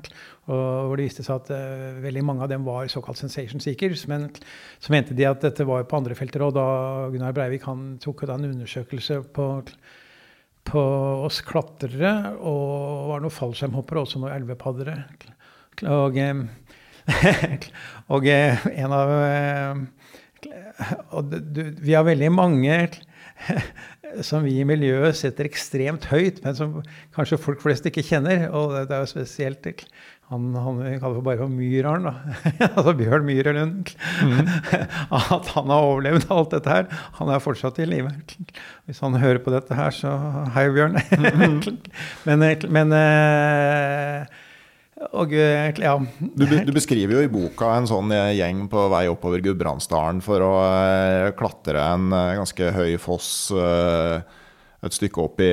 Og 0.46 0.88
hvor 0.88 0.96
det 0.98 1.08
viste 1.08 1.26
seg 1.26 1.40
at 1.40 1.52
uh, 1.52 2.00
veldig 2.04 2.24
mange 2.26 2.46
av 2.46 2.50
dem 2.52 2.66
var 2.66 2.88
såkalt 2.92 3.20
sensation 3.20 3.62
seekers. 3.62 4.06
Men 4.10 4.28
så 4.80 4.94
mente 4.94 5.16
de 5.16 5.28
at 5.28 5.44
dette 5.44 5.66
var 5.68 5.86
på 5.88 6.00
andre 6.00 6.16
felter. 6.18 6.46
Og 6.46 6.56
da 6.56 6.66
Gunnar 7.12 7.36
Breivik 7.36 7.66
han 7.68 7.96
tok 8.02 8.26
da 8.28 8.38
en 8.38 8.48
undersøkelse 8.50 9.20
på, 9.36 9.48
på 10.70 10.86
oss 11.26 11.42
klatrere, 11.46 12.14
og 12.38 13.12
var 13.12 13.24
noen 13.24 13.34
fallskjermhoppere, 13.34 14.06
også 14.06 14.22
noen 14.22 14.36
elvepaddere. 14.38 15.00
Og, 15.92 16.16
og 18.16 18.30
en 18.32 18.96
av 18.96 19.12
og 21.14 21.32
du, 21.32 21.62
vi 21.80 21.94
har 21.96 22.06
veldig 22.06 22.32
mange 22.34 22.76
som 24.26 24.44
vi 24.46 24.56
i 24.60 24.66
miljøet 24.68 25.16
setter 25.18 25.48
ekstremt 25.48 26.08
høyt, 26.12 26.42
men 26.44 26.56
som 26.58 26.76
kanskje 27.16 27.40
folk 27.40 27.62
flest 27.64 27.86
ikke 27.88 28.04
kjenner. 28.06 28.48
Og 28.54 28.74
det, 28.76 28.94
er 28.94 29.04
jo 29.04 29.10
spesielt 29.10 29.66
han, 30.26 30.48
han 30.58 30.80
vi 30.80 30.94
kaller 30.98 31.20
for 31.20 31.26
bare 31.26 31.38
for 31.38 31.52
Myrarn, 31.52 32.08
altså 32.76 32.94
Bjørn 32.98 33.26
Myhrelund. 33.28 33.92
Mm. 34.26 34.48
At 35.36 35.52
han 35.54 35.70
har 35.70 35.90
overlevd 35.90 36.26
alt 36.34 36.56
dette 36.56 36.72
her. 36.72 36.88
Han 37.20 37.30
er 37.30 37.44
fortsatt 37.44 37.78
i 37.82 37.86
live. 37.86 38.10
Hvis 38.86 39.02
han 39.04 39.18
hører 39.22 39.42
på 39.44 39.54
dette 39.54 39.78
her, 39.78 39.94
så 39.94 40.16
hei, 40.56 40.66
Bjørn. 40.74 40.98
Mm. 41.14 41.60
men, 42.26 42.48
men 42.74 42.96
uh, 42.96 44.42
og, 44.96 45.32
eh, 45.36 45.76
ja. 45.76 45.92
du, 46.20 46.44
du, 46.48 46.72
beskriver 46.72 47.18
jo 47.18 47.24
i 47.26 47.28
boka 47.28 47.74
en 47.76 47.88
sånn 47.88 48.12
eh, 48.16 48.32
gjeng 48.38 48.64
på 48.72 48.86
vei 48.88 49.04
oppover 49.12 49.42
Gudbrandsdalen 49.44 50.22
for 50.24 50.40
å 50.40 50.52
uh, 50.64 51.32
klatre 51.36 51.82
en 51.84 52.08
ganske 52.40 52.70
høy 52.72 52.96
foss 53.00 53.52
et 54.86 54.94
stykke 54.94 55.20
opp 55.20 55.40
i 55.42 55.50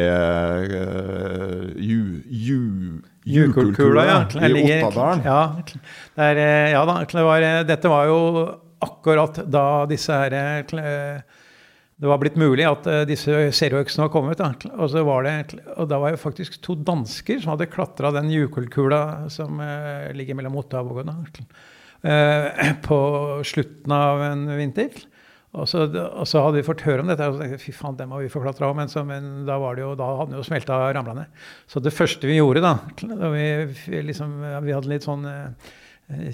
Jukulkula, 3.24 4.04
ja. 4.06 4.18
I 4.36 4.52
Ottadalen. 4.62 5.24
Ja, 5.26 5.42
der, 6.20 6.42
ja 6.76 6.84
da, 6.88 6.98
det 7.08 7.24
var, 7.26 7.48
dette 7.68 7.92
var 7.92 8.12
jo 8.12 8.20
akkurat 8.84 9.40
da 9.48 9.66
disse 9.90 10.20
her 10.24 10.36
det 12.02 12.10
var 12.10 12.20
blitt 12.22 12.38
mulig 12.40 12.66
at 12.68 12.88
uh, 12.90 13.02
disse 13.08 13.32
serieøksene 13.58 14.08
var 14.08 14.12
kommet. 14.14 14.42
Da. 14.42 14.52
Og, 14.74 14.94
det, 14.94 15.62
og 15.78 15.88
da 15.92 16.00
var 16.02 16.16
det 16.16 16.22
faktisk 16.22 16.58
to 16.64 16.76
dansker 16.76 17.42
som 17.42 17.54
hadde 17.54 17.70
klatra 17.72 18.14
den 18.16 18.32
jukelkula 18.34 19.30
som 19.34 19.62
uh, 19.62 20.10
ligger 20.16 20.38
mellom 20.40 20.58
Otta 20.64 20.82
og 20.82 21.04
uh, 21.04 21.18
på 22.88 23.00
slutten 23.48 23.98
av 23.98 24.24
en 24.32 24.48
vinter. 24.58 25.06
Og 25.54 25.68
så, 25.70 25.84
og 25.86 26.26
så, 26.26 26.42
hadde 26.42 26.58
vi 26.58 26.66
fått 26.66 26.82
høre 26.88 27.04
om 27.04 27.10
dette, 27.12 27.28
og 27.30 27.36
så 27.36 27.44
tenkte 27.44 27.62
fy 27.62 27.76
faen, 27.78 27.98
dem 28.00 28.10
må 28.10 28.24
vi 28.24 28.32
få 28.34 28.42
klatra 28.42 28.72
òg. 28.72 28.80
Men, 28.80 28.90
men, 29.06 29.30
da, 29.46 29.60
var 29.62 29.78
jo, 29.78 29.92
da 30.00 30.08
hadde 30.18 30.34
det 30.34 30.40
jo 30.40 30.48
smelta 30.48 30.80
og 30.82 30.96
ramla 30.98 31.14
ned. 31.20 31.46
Så 31.70 31.84
det 31.84 31.94
første 31.94 32.26
vi 32.26 32.40
gjorde, 32.40 32.64
da, 32.66 32.74
da 33.06 33.30
vi, 33.36 33.46
liksom, 34.10 34.40
vi 34.66 34.74
hadde 34.74 34.90
litt 34.90 35.06
sånn 35.06 35.30
Eh, 35.30 35.80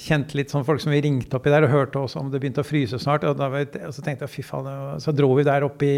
kjente 0.01 0.37
litt 0.37 0.51
sånn 0.51 0.65
folk 0.67 0.81
som 0.81 0.93
vi 0.93 1.01
ringte 1.05 1.37
oppi 1.37 1.51
der 1.53 1.67
og 1.67 1.73
hørte 1.73 2.01
også 2.01 2.23
om 2.23 2.31
det 2.33 2.41
begynte 2.41 2.63
å 2.63 2.67
fryse 2.67 2.99
snart. 3.01 3.25
Og, 3.27 3.37
da, 3.39 3.49
og 3.85 3.95
så 3.95 4.05
tenkte 4.05 4.25
jeg 4.25 4.39
fy 4.39 4.45
faen, 4.45 4.69
så 5.03 5.13
dro 5.15 5.31
vi 5.37 5.45
der 5.47 5.65
opp 5.67 5.83
i 5.85 5.97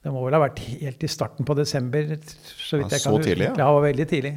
Det 0.00 0.12
må 0.12 0.22
vel 0.24 0.36
ha 0.36 0.42
vært 0.44 0.60
helt 0.64 1.02
i 1.04 1.10
starten 1.10 1.48
på 1.48 1.56
desember. 1.56 2.14
Så, 2.24 2.80
vidt 2.80 2.92
jeg 2.92 3.02
kan, 3.02 3.16
så 3.16 3.24
tidlig? 3.24 3.50
Ja, 3.50 3.66
ja 3.66 3.80
veldig 3.84 4.06
tidlig. 4.08 4.34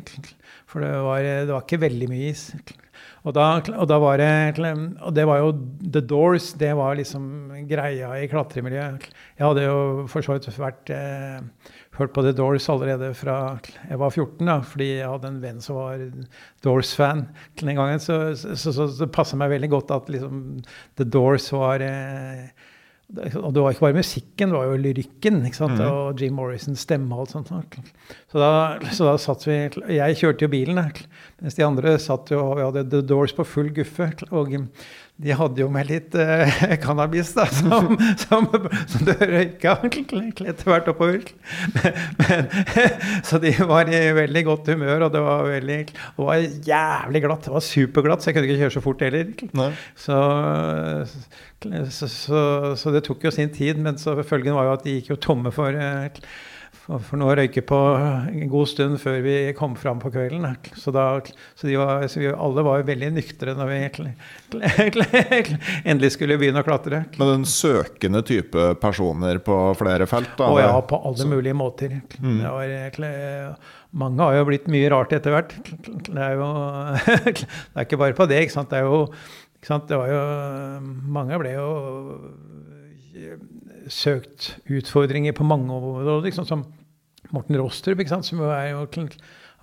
For 0.67 0.84
det 0.84 0.93
var, 1.05 1.21
det 1.24 1.51
var, 1.51 1.67
ikke 1.67 1.84
veldig 1.84 2.09
mye 2.11 2.32
is. 2.32 2.47
Og 3.24 3.36
da, 3.36 3.45
og 3.78 3.86
da 3.88 3.97
var 4.03 4.19
det 4.19 4.59
Og 4.59 5.13
det 5.15 5.24
var 5.28 5.39
jo 5.39 5.53
The 5.80 6.01
Doors. 6.01 6.51
Det 6.59 6.74
var 6.76 6.97
liksom 6.99 7.53
greia 7.69 8.11
i 8.19 8.28
klatremiljøet. 8.32 9.07
Jeg 9.38 9.45
hadde 9.45 9.67
jo 9.67 9.78
for 10.11 10.26
så 10.26 10.36
vidt 10.36 10.49
vært 10.59 10.91
eh, 10.91 11.39
hørt 11.98 12.14
på 12.16 12.24
The 12.26 12.34
Doors 12.36 12.68
allerede 12.74 13.12
fra 13.18 13.38
jeg 13.89 14.00
var 14.02 14.14
14, 14.14 14.48
da, 14.48 14.58
fordi 14.66 14.89
jeg 14.98 15.10
hadde 15.10 15.30
en 15.30 15.41
venn 15.44 15.62
som 15.62 15.78
var 15.78 16.04
Doors-fan 16.66 17.28
den 17.62 17.78
gangen. 17.78 18.02
Så, 18.02 18.20
så, 18.39 18.56
så, 18.58 18.74
så 18.74 18.88
det 18.98 19.12
passa 19.14 19.38
meg 19.39 19.54
veldig 19.54 19.70
godt 19.74 19.94
at 19.94 20.10
liksom 20.14 20.44
The 20.98 21.06
Doors 21.06 21.52
var 21.54 21.84
eh, 21.86 22.50
og 23.14 23.51
det 23.53 23.61
var 23.61 23.74
ikke 23.74 23.86
bare 23.86 23.99
musikken, 23.99 24.49
det 24.49 24.57
var 24.57 24.72
jo 24.72 24.82
lyrikken. 24.82 25.45
ikke? 25.45 25.68
Mm. 25.70 25.82
Og 25.86 26.22
Jim 26.22 26.34
Morrisons 26.34 26.82
stemme 26.82 27.14
og 27.14 27.28
alt 27.28 27.36
sånt. 27.36 27.78
Så 28.32 28.41
da, 28.41 28.49
så 28.89 29.11
da 29.11 29.18
satt 29.22 29.45
vi 29.45 29.57
Jeg 29.93 30.18
kjørte 30.18 30.47
jo 30.47 30.53
bilen, 30.53 30.82
mens 31.41 31.57
de 31.59 31.66
andre 31.66 31.97
satt 32.01 32.34
jo 32.34 32.41
Vi 32.57 32.66
hadde 32.66 32.88
The 32.89 33.03
Doors 33.05 33.36
på 33.38 33.45
full 33.45 33.70
guffe. 33.76 34.09
Og 34.32 34.55
de 35.22 35.36
hadde 35.38 35.61
jo 35.61 35.68
med 35.70 35.91
litt 35.91 36.16
eh, 36.18 36.64
cannabis, 36.82 37.36
da, 37.38 37.45
som, 37.53 37.93
som, 38.24 38.47
som 38.89 39.05
du 39.05 39.11
røyka 39.14 39.76
etter 39.86 40.66
hvert 40.66 40.89
oppover. 40.89 41.28
Men, 41.76 41.99
men, 42.18 42.49
så 43.28 43.38
de 43.43 43.53
var 43.70 43.91
i 43.93 44.01
veldig 44.18 44.43
godt 44.49 44.74
humør, 44.74 45.05
og 45.07 45.14
det 45.14 45.22
var 45.24 45.45
veldig 45.51 45.80
det 45.93 46.26
var 46.26 46.41
jævlig 46.41 47.24
glatt. 47.28 47.45
Det 47.45 47.53
var 47.53 47.66
superglatt, 47.68 48.24
så 48.24 48.32
jeg 48.32 48.39
kunne 48.39 48.49
ikke 48.49 48.64
kjøre 48.64 48.76
så 48.80 48.84
fort 48.84 49.05
heller. 49.05 49.32
Så, 49.93 50.18
så, 51.64 52.09
så, 52.11 52.39
så, 52.80 52.93
det 52.93 53.05
tok 53.07 53.28
jo 53.28 53.34
sin 53.34 53.53
tid, 53.53 53.80
men 53.82 53.99
så 54.01 54.16
følgen 54.28 54.57
var 54.57 54.70
jo 54.70 54.76
at 54.78 54.88
de 54.88 54.97
gikk 54.97 55.14
jo 55.14 55.22
tomme 55.22 55.53
for 55.55 55.78
for, 56.84 56.99
for 56.99 57.20
noe 57.20 57.32
å 57.32 57.36
røyke 57.38 57.64
på 57.66 57.78
en 57.95 58.49
god 58.51 58.70
stund 58.70 58.99
før 59.01 59.22
vi 59.24 59.36
kom 59.57 59.76
fram 59.80 60.01
på 60.03 60.11
kvelden. 60.14 60.45
Så, 60.76 60.91
da, 60.95 61.05
så, 61.55 61.70
var, 61.80 62.07
så 62.11 62.20
vi 62.20 62.32
alle 62.32 62.66
var 62.66 62.84
veldig 62.88 63.11
nyktre 63.16 63.55
når 63.57 63.72
vi 63.72 63.78
endelig 65.93 66.14
skulle 66.18 66.39
begynne 66.41 66.64
å 66.64 66.68
klatre. 66.68 67.05
Men 67.20 67.32
den 67.38 67.47
søkende 67.49 68.24
type 68.28 68.74
personer 68.84 69.39
på 69.43 69.59
flere 69.80 70.09
felt? 70.09 70.34
Da, 70.39 70.49
Å 70.49 70.59
ja, 70.59 70.74
på 70.88 70.99
alle 71.11 71.30
mulige 71.30 71.55
måter. 71.57 72.01
Mm. 72.20 72.43
Var, 72.43 72.99
mange 73.93 74.26
har 74.26 74.39
jo 74.39 74.45
blitt 74.49 74.68
mye 74.74 74.89
rart 74.91 75.14
etter 75.16 75.36
hvert. 75.36 75.53
Det 76.09 76.18
er 76.18 76.39
jo 76.39 76.49
det 77.30 77.45
er 77.45 77.86
ikke 77.86 78.01
bare 78.01 78.18
på 78.18 78.28
det. 78.30 78.41
ikke 78.43 78.57
sant? 78.57 78.72
Det 78.74 78.82
er 78.82 78.89
jo, 78.89 79.05
det 79.64 79.97
var 79.99 80.09
jo 80.11 80.22
Mange 81.14 81.39
ble 81.39 81.53
jo 81.55 81.68
søkt 83.91 84.53
utfordringer 84.72 85.36
på 85.36 85.45
mange 85.47 85.72
områder. 85.72 86.28
Liksom, 86.28 86.47
som 86.47 86.66
Morten 87.34 87.57
Rostrup, 87.59 88.01
som 88.09 88.39
jo 88.39 88.49
har 88.49 88.76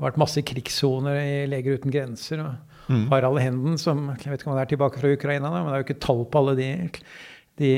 vært 0.01 0.21
masse 0.21 0.43
krigssoner 0.47 1.19
i 1.21 1.33
Leger 1.51 1.79
uten 1.79 1.93
grenser. 1.95 2.43
og 2.45 2.93
mm. 2.93 3.07
Harald 3.13 3.41
Henden, 3.43 3.79
som 3.79 4.09
jeg 4.17 4.33
vet 4.33 4.41
ikke 4.41 4.51
om 4.51 4.57
han 4.57 4.63
er 4.63 4.71
tilbake 4.71 5.03
fra 5.03 5.13
Ukraina, 5.13 5.51
men 5.53 5.69
det 5.69 5.77
er 5.77 5.83
jo 5.83 5.89
ikke 5.89 6.03
tall 6.07 6.25
på 6.27 6.43
alle 6.43 6.57
de, 6.59 6.71
de, 7.61 7.73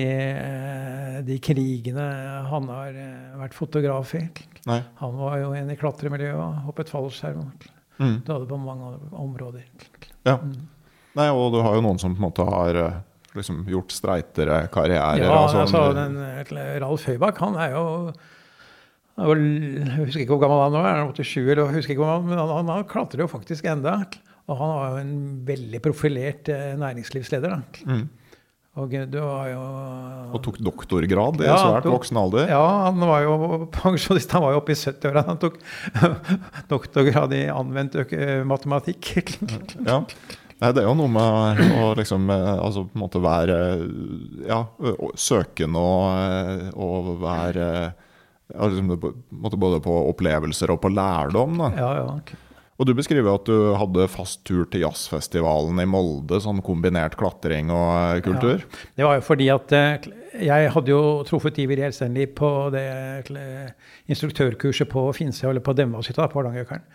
de 1.28 1.38
krigene 1.42 2.08
han 2.50 2.70
har 2.72 2.98
eh, 3.06 3.38
vært 3.42 3.56
fotograf 3.58 4.14
i. 4.18 4.26
Nei. 4.70 4.80
Han 5.00 5.16
var 5.18 5.40
jo 5.42 5.54
en 5.58 5.72
i 5.72 5.78
klatremiljøet 5.78 6.38
og 6.38 6.68
hoppet 6.68 6.92
fallskjerm. 6.92 7.48
Mm. 7.98 8.20
Hadde 8.26 8.46
på 8.48 8.60
mange 8.60 8.94
områder. 9.18 9.66
Ja. 10.26 10.38
Mm. 10.38 10.71
Nei, 11.18 11.28
og 11.28 11.50
du 11.54 11.60
har 11.64 11.76
jo 11.76 11.84
noen 11.84 12.00
som 12.00 12.14
på 12.16 12.22
en 12.22 12.26
måte 12.26 12.46
har 12.48 12.78
eh, 12.80 13.00
liksom 13.36 13.64
gjort 13.70 13.92
streitere 13.94 14.62
karrierer. 14.72 15.24
Ja, 15.24 15.42
sånn. 15.50 15.64
altså, 15.66 15.82
den, 15.96 16.16
Ralf 16.82 17.08
Høybakk 17.10 17.42
han 17.44 17.58
er 17.60 17.76
jo 17.76 17.84
jeg 19.12 19.88
husker 19.98 20.22
ikke 20.22 20.32
hvor 20.32 20.40
gammel 20.46 20.62
han 20.72 20.76
er, 20.88 21.02
87 21.12 21.42
eller 21.42 21.66
jeg 21.66 21.82
husker 21.82 21.92
ikke 21.92 22.00
hvor 22.00 22.14
gammel, 22.14 22.32
men 22.32 22.40
han, 22.40 22.70
han, 22.72 22.86
klatrer 22.88 23.20
jo 23.20 23.28
faktisk 23.28 23.68
enda. 23.68 23.98
Og 24.48 24.56
han 24.56 24.72
var 24.72 24.86
jo 24.88 25.02
en 25.02 25.14
veldig 25.46 25.80
profilert 25.84 26.48
næringslivsleder. 26.48 27.60
næringslivsleder. 27.60 27.92
Mm. 27.92 28.08
Og 28.80 28.88
du 28.88 29.18
har 29.20 29.48
jo 29.50 29.62
Og 30.32 30.38
tok 30.46 30.58
doktorgrad 30.64 31.42
i 31.42 31.44
ja, 31.44 31.58
svært 31.60 31.84
tok, 31.84 31.92
voksen 31.92 32.16
alder? 32.16 32.46
Ja, 32.48 32.62
han 32.86 33.02
var 33.04 33.20
jo 33.26 33.34
pensjonist. 33.82 34.32
Han 34.32 34.46
var 34.46 34.54
jo 34.54 34.62
oppe 34.62 34.72
i 34.72 34.78
70-åra. 34.80 35.24
Han 35.26 35.40
tok 35.42 35.58
doktorgrad 36.72 37.34
i 37.36 37.42
anvendt 37.52 37.98
matematikk. 38.48 39.12
ja. 39.84 40.00
Nei, 40.62 40.70
det 40.70 40.84
er 40.84 40.86
jo 40.86 40.94
noe 40.94 41.10
med 41.10 41.60
å 41.82 41.90
liksom 41.98 42.30
eh, 42.30 42.52
altså 42.54 42.84
på 42.86 42.94
en 42.94 43.02
måte 43.02 43.22
være 43.22 43.58
ja, 44.46 44.60
søkende 45.18 45.82
og, 45.82 46.70
og 46.78 47.10
være 47.22 47.66
liksom, 48.52 48.94
Både 49.42 49.82
på 49.82 49.98
opplevelser 50.12 50.70
og 50.74 50.82
på 50.84 50.92
lærdom. 50.92 51.58
Da. 51.58 51.70
Ja, 51.80 51.92
ja, 51.98 52.08
okay. 52.14 52.38
Og 52.80 52.88
du 52.88 52.94
beskriver 52.98 53.36
at 53.36 53.46
du 53.46 53.74
hadde 53.78 54.08
fast 54.10 54.40
tur 54.48 54.64
til 54.70 54.82
jazzfestivalen 54.82 55.78
i 55.82 55.86
Molde, 55.86 56.40
sånn 56.42 56.62
kombinert 56.64 57.14
klatring 57.20 57.70
og 57.70 57.90
eh, 58.16 58.22
kultur? 58.24 58.64
Ja, 58.64 58.88
det 58.98 59.06
var 59.06 59.18
jo 59.18 59.24
fordi 59.26 59.48
at 59.52 59.74
eh, 59.76 60.08
jeg 60.48 60.70
hadde 60.74 60.90
jo 60.94 61.02
truffet 61.28 61.60
Iver 61.62 61.84
Gjelstenli 61.84 62.26
på 62.32 62.50
det 62.74 62.86
instruktørkurset 64.10 64.90
på 64.90 65.04
Finse, 65.14 65.44
eller 65.50 65.62
på 65.62 65.76
Demvahytta 65.76 66.26
på 66.32 66.40
Hardangerøkeren. 66.40 66.86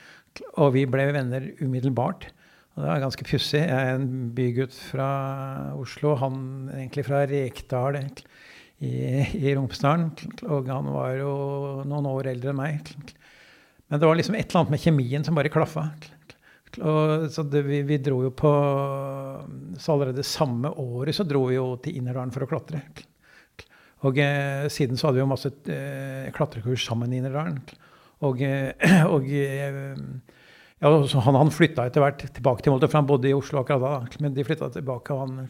Og 0.64 0.74
vi 0.76 0.84
ble 0.90 1.08
venner 1.14 1.46
umiddelbart. 1.62 2.28
Og 2.78 2.84
det 2.84 2.90
var 2.92 3.00
ganske 3.02 3.26
pussig. 3.26 3.64
Jeg 3.64 3.74
er 3.74 3.96
en 3.96 4.10
bygutt 4.38 4.76
fra 4.92 5.08
Oslo, 5.82 6.12
han 6.22 6.36
egentlig 6.76 7.08
fra 7.08 7.24
Rekdal 7.26 7.98
i, 7.98 8.92
i 9.34 9.54
Romsdalen. 9.58 10.12
Og 10.46 10.70
han 10.70 10.92
var 10.94 11.16
jo 11.18 11.32
noen 11.90 12.10
år 12.12 12.30
eldre 12.36 12.54
enn 12.54 12.60
meg. 12.60 12.92
Men 13.90 13.98
det 13.98 14.06
var 14.06 14.20
liksom 14.20 14.38
et 14.38 14.46
eller 14.46 14.62
annet 14.62 14.76
med 14.76 14.84
kjemien 14.84 15.26
som 15.26 15.40
bare 15.40 15.50
klaffa. 15.50 15.88
Og 16.78 17.26
så 17.34 17.48
det, 17.50 17.64
vi, 17.66 17.82
vi, 17.88 17.98
dro 18.04 18.20
jo 18.22 18.30
på 18.38 18.50
Så 19.82 19.96
allerede 19.96 20.22
samme 20.28 20.70
året 20.78 21.16
så 21.18 21.26
dro 21.26 21.48
vi 21.48 21.56
jo 21.56 21.72
til 21.82 21.98
Innerdalen 21.98 22.34
for 22.36 22.46
å 22.46 22.52
klatre. 22.52 22.84
Og 24.06 24.22
eh, 24.22 24.68
siden 24.70 25.00
så 25.00 25.08
hadde 25.08 25.18
vi 25.18 25.24
jo 25.24 25.32
masse 25.32 25.50
eh, 25.74 26.30
klatrekurs 26.36 26.86
sammen 26.86 27.10
i 27.10 27.18
Innerdalen. 27.24 27.58
Og, 28.28 28.46
eh, 28.46 29.02
og 29.16 29.26
eh, 29.34 29.98
ja, 30.84 30.92
han, 30.92 31.40
han 31.42 31.54
flytta 31.54 31.88
etter 31.90 32.04
hvert 32.04 32.22
tilbake 32.36 32.64
til 32.64 32.74
Molde, 32.74 32.90
for 32.90 33.00
han 33.00 33.10
bodde 33.10 33.30
i 33.30 33.36
Oslo 33.38 33.64
akkurat 33.64 33.82
da. 33.82 34.20
Men 34.24 34.36
de 34.36 34.46
flytta 34.46 34.70
tilbake. 34.76 35.16
han, 35.18 35.48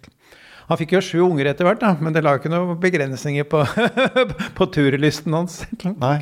han 0.69 0.79
fikk 0.79 0.95
jo 0.95 1.03
sju 1.03 1.19
unger 1.25 1.51
etter 1.51 1.67
hvert, 1.67 1.83
da, 1.83 1.93
men 1.99 2.15
det 2.15 2.23
la 2.23 2.37
ikke 2.39 2.51
noen 2.53 2.79
begrensninger 2.83 3.47
på, 3.51 3.65
på 4.57 4.69
turlysten 4.75 5.35
hans. 5.35 5.61
Nei. 5.89 6.21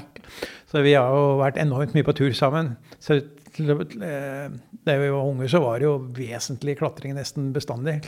Så 0.72 0.82
vi 0.86 0.96
har 0.98 1.14
jo 1.14 1.38
vært 1.40 1.62
enormt 1.62 1.94
mye 1.96 2.08
på 2.08 2.18
tur 2.18 2.34
sammen. 2.36 2.74
Så 3.00 3.22
da 3.56 4.98
vi 5.00 5.14
var 5.14 5.22
unge, 5.22 5.48
så 5.54 5.62
var 5.64 5.80
det 5.80 5.88
jo 5.88 5.96
vesentlig 6.18 6.76
klatring 6.82 7.16
nesten 7.16 7.54
bestandig. 7.56 8.02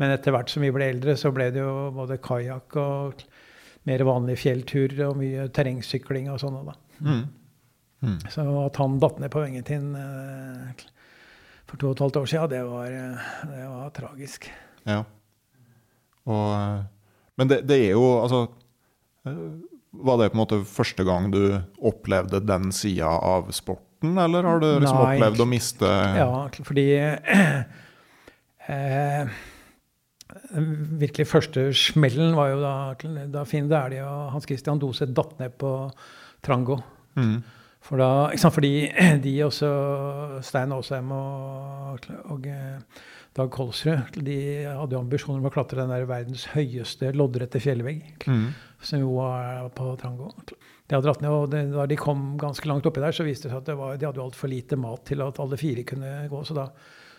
Men 0.00 0.16
etter 0.16 0.34
hvert 0.34 0.50
som 0.50 0.64
vi 0.64 0.72
ble 0.74 0.88
eldre, 0.90 1.14
så 1.20 1.30
ble 1.34 1.52
det 1.54 1.62
jo 1.62 1.92
både 1.94 2.18
kajakk 2.24 2.80
og 2.80 3.24
mer 3.88 4.02
vanlige 4.08 4.40
fjellturer 4.40 5.04
og 5.06 5.18
mye 5.20 5.46
terrengsykling 5.54 6.32
og 6.32 6.40
sånn. 6.42 6.60
da. 6.66 6.74
Mm. 7.04 7.24
Mm. 8.04 8.18
Så 8.30 8.44
at 8.64 8.80
han 8.80 8.98
datt 9.02 9.20
ned 9.22 9.32
på 9.32 9.42
Vengetinn 9.42 9.94
eh, 9.98 10.84
for 11.64 11.80
to 11.80 11.90
og 11.90 11.96
et 11.96 12.02
halvt 12.04 12.20
år 12.20 12.28
siden, 12.30 12.50
det 12.52 12.62
var, 12.68 12.86
eh, 12.92 13.30
det 13.50 13.68
var 13.70 13.94
tragisk. 13.96 14.50
Ja. 14.84 15.00
Og, 16.24 16.44
eh, 16.56 16.82
men 17.40 17.50
det, 17.50 17.62
det, 17.68 17.80
er 17.88 17.96
jo 17.96 18.04
altså 18.22 18.46
Var 19.24 20.18
det 20.20 20.28
på 20.30 20.36
en 20.36 20.42
måte 20.42 20.60
første 20.68 21.04
gang 21.04 21.32
du 21.32 21.40
opplevde 21.82 22.40
den 22.44 22.70
sida 22.72 23.08
av 23.08 23.50
sporten, 23.56 24.18
eller 24.18 24.46
har 24.46 24.60
du 24.62 24.68
liksom 24.68 25.00
Nei. 25.00 25.16
opplevd 25.16 25.42
å 25.42 25.48
miste 25.48 25.90
Ja, 26.20 26.30
fordi 26.66 26.86
eh, 28.74 29.34
virkelig 31.00 31.28
første 31.30 31.66
smellen 31.76 32.34
var 32.36 32.52
jo 32.52 32.62
da, 32.62 32.74
da 33.32 33.44
Finn 33.48 33.68
Dæhlie 33.70 34.04
og 34.04 34.32
Hans 34.34 34.48
Christian 34.48 34.80
Doseth 34.82 35.14
datt 35.16 35.38
ned 35.40 35.56
på 35.60 35.74
Trango. 36.44 36.80
Mm. 37.16 37.38
For 37.84 38.00
da, 38.00 38.10
sant, 38.40 38.54
fordi 38.56 38.88
de 39.24 39.34
også, 39.44 39.70
Stein 40.44 40.72
Aasheim 40.72 41.12
og, 41.14 42.06
og 42.32 42.48
eh, 42.48 43.02
Dag 43.34 43.50
Kolsrud, 43.50 44.20
de 44.24 44.36
hadde 44.62 44.94
jo 44.94 45.02
ambisjoner 45.02 45.42
om 45.42 45.48
å 45.50 45.52
klatre 45.52 45.82
den 45.82 45.90
der 45.90 46.06
verdens 46.08 46.46
høyeste 46.52 47.10
loddrette 47.18 47.58
fjellvegg, 47.60 48.28
mm. 48.30 48.44
som 48.78 49.02
jo 49.02 49.16
er 49.26 49.66
på 49.74 49.88
Trango. 50.00 50.30
De 50.46 50.94
hadde 50.94 51.04
dratt 51.08 51.24
ned, 51.24 51.32
og 51.34 51.48
det, 51.50 51.64
Da 51.74 51.86
de 51.90 51.98
kom 51.98 52.36
ganske 52.40 52.68
langt 52.70 52.86
oppi 52.86 53.02
der, 53.02 53.16
så 53.16 53.26
viste 53.26 53.48
det 53.48 53.56
seg 53.56 53.64
at 53.64 53.72
det 53.72 53.76
var, 53.80 53.98
de 53.98 54.06
hadde 54.06 54.22
altfor 54.22 54.52
lite 54.52 54.78
mat 54.78 55.02
til 55.10 55.24
at 55.26 55.40
alle 55.42 55.58
fire 55.58 55.82
kunne 55.88 56.14
gå. 56.30 56.44
Så 56.46 56.56
da, 56.56 56.68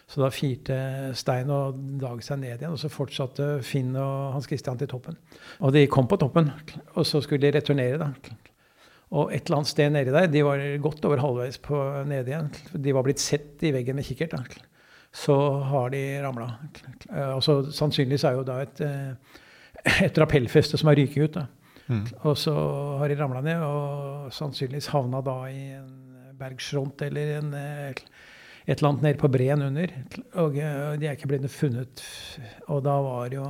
så 0.07 0.23
da 0.23 0.31
firte 0.33 0.79
Stein 1.19 1.51
og 1.51 1.83
Dag 1.99 2.23
seg 2.23 2.41
ned 2.41 2.55
igjen, 2.55 2.73
og 2.73 2.79
så 2.79 2.93
fortsatte 2.93 3.57
Finn 3.67 3.91
og 3.99 4.37
Hans 4.37 4.47
Christian 4.49 4.79
til 4.79 4.89
toppen. 4.95 5.19
Og 5.59 5.75
de 5.75 5.83
kom 5.91 6.07
på 6.07 6.21
toppen, 6.21 6.53
og 6.95 7.05
så 7.05 7.21
skulle 7.25 7.43
de 7.43 7.57
returnere. 7.59 7.99
da. 8.07 8.54
Og 9.13 9.33
et 9.33 9.45
eller 9.45 9.59
annet 9.59 9.69
sted 9.69 9.91
nedi 9.93 10.13
der, 10.13 10.29
de 10.31 10.41
var 10.45 10.61
godt 10.81 11.05
over 11.05 11.21
halvveis 11.21 11.59
på 11.61 11.77
nede 12.09 12.31
igjen. 12.31 12.49
De 12.73 12.93
var 12.95 13.05
blitt 13.05 13.21
sett 13.21 13.61
i 13.65 13.73
veggen 13.75 13.99
med 13.99 14.07
kikkert. 14.07 14.33
Da. 14.33 14.65
Så 15.15 15.35
har 15.69 15.93
de 15.93 16.01
ramla. 16.23 16.49
Altså, 17.13 17.61
sannsynligvis 17.71 18.25
er 18.27 18.39
jo 18.39 18.47
da 18.47 18.57
et, 18.65 18.81
eh, 18.81 19.37
et 20.07 20.17
rappellfeste 20.19 20.79
som 20.81 20.89
har 20.91 20.99
ryket 20.99 21.29
ut. 21.29 21.37
Da. 21.37 21.45
Mm. 21.87 22.03
Og 22.25 22.33
så 22.41 22.55
har 22.99 23.11
de 23.11 23.19
ramla 23.19 23.43
ned, 23.45 23.61
og 23.61 24.33
sannsynligvis 24.33 24.89
havna 24.91 25.21
da 25.23 25.37
i 25.53 25.63
en 25.77 25.93
bergskjont 26.35 27.05
eller 27.05 27.37
en, 27.37 27.53
et 27.53 28.01
eller 28.73 28.89
annet 28.89 29.05
nede 29.05 29.21
på 29.21 29.31
breen 29.31 29.61
under. 29.69 29.93
Og 30.41 30.57
eh, 30.57 30.91
de 30.99 31.07
er 31.07 31.15
ikke 31.15 31.29
blitt 31.31 31.47
funnet. 31.53 32.03
Og 32.67 32.81
da 32.83 32.97
var 33.05 33.29
det 33.29 33.39
jo 33.39 33.49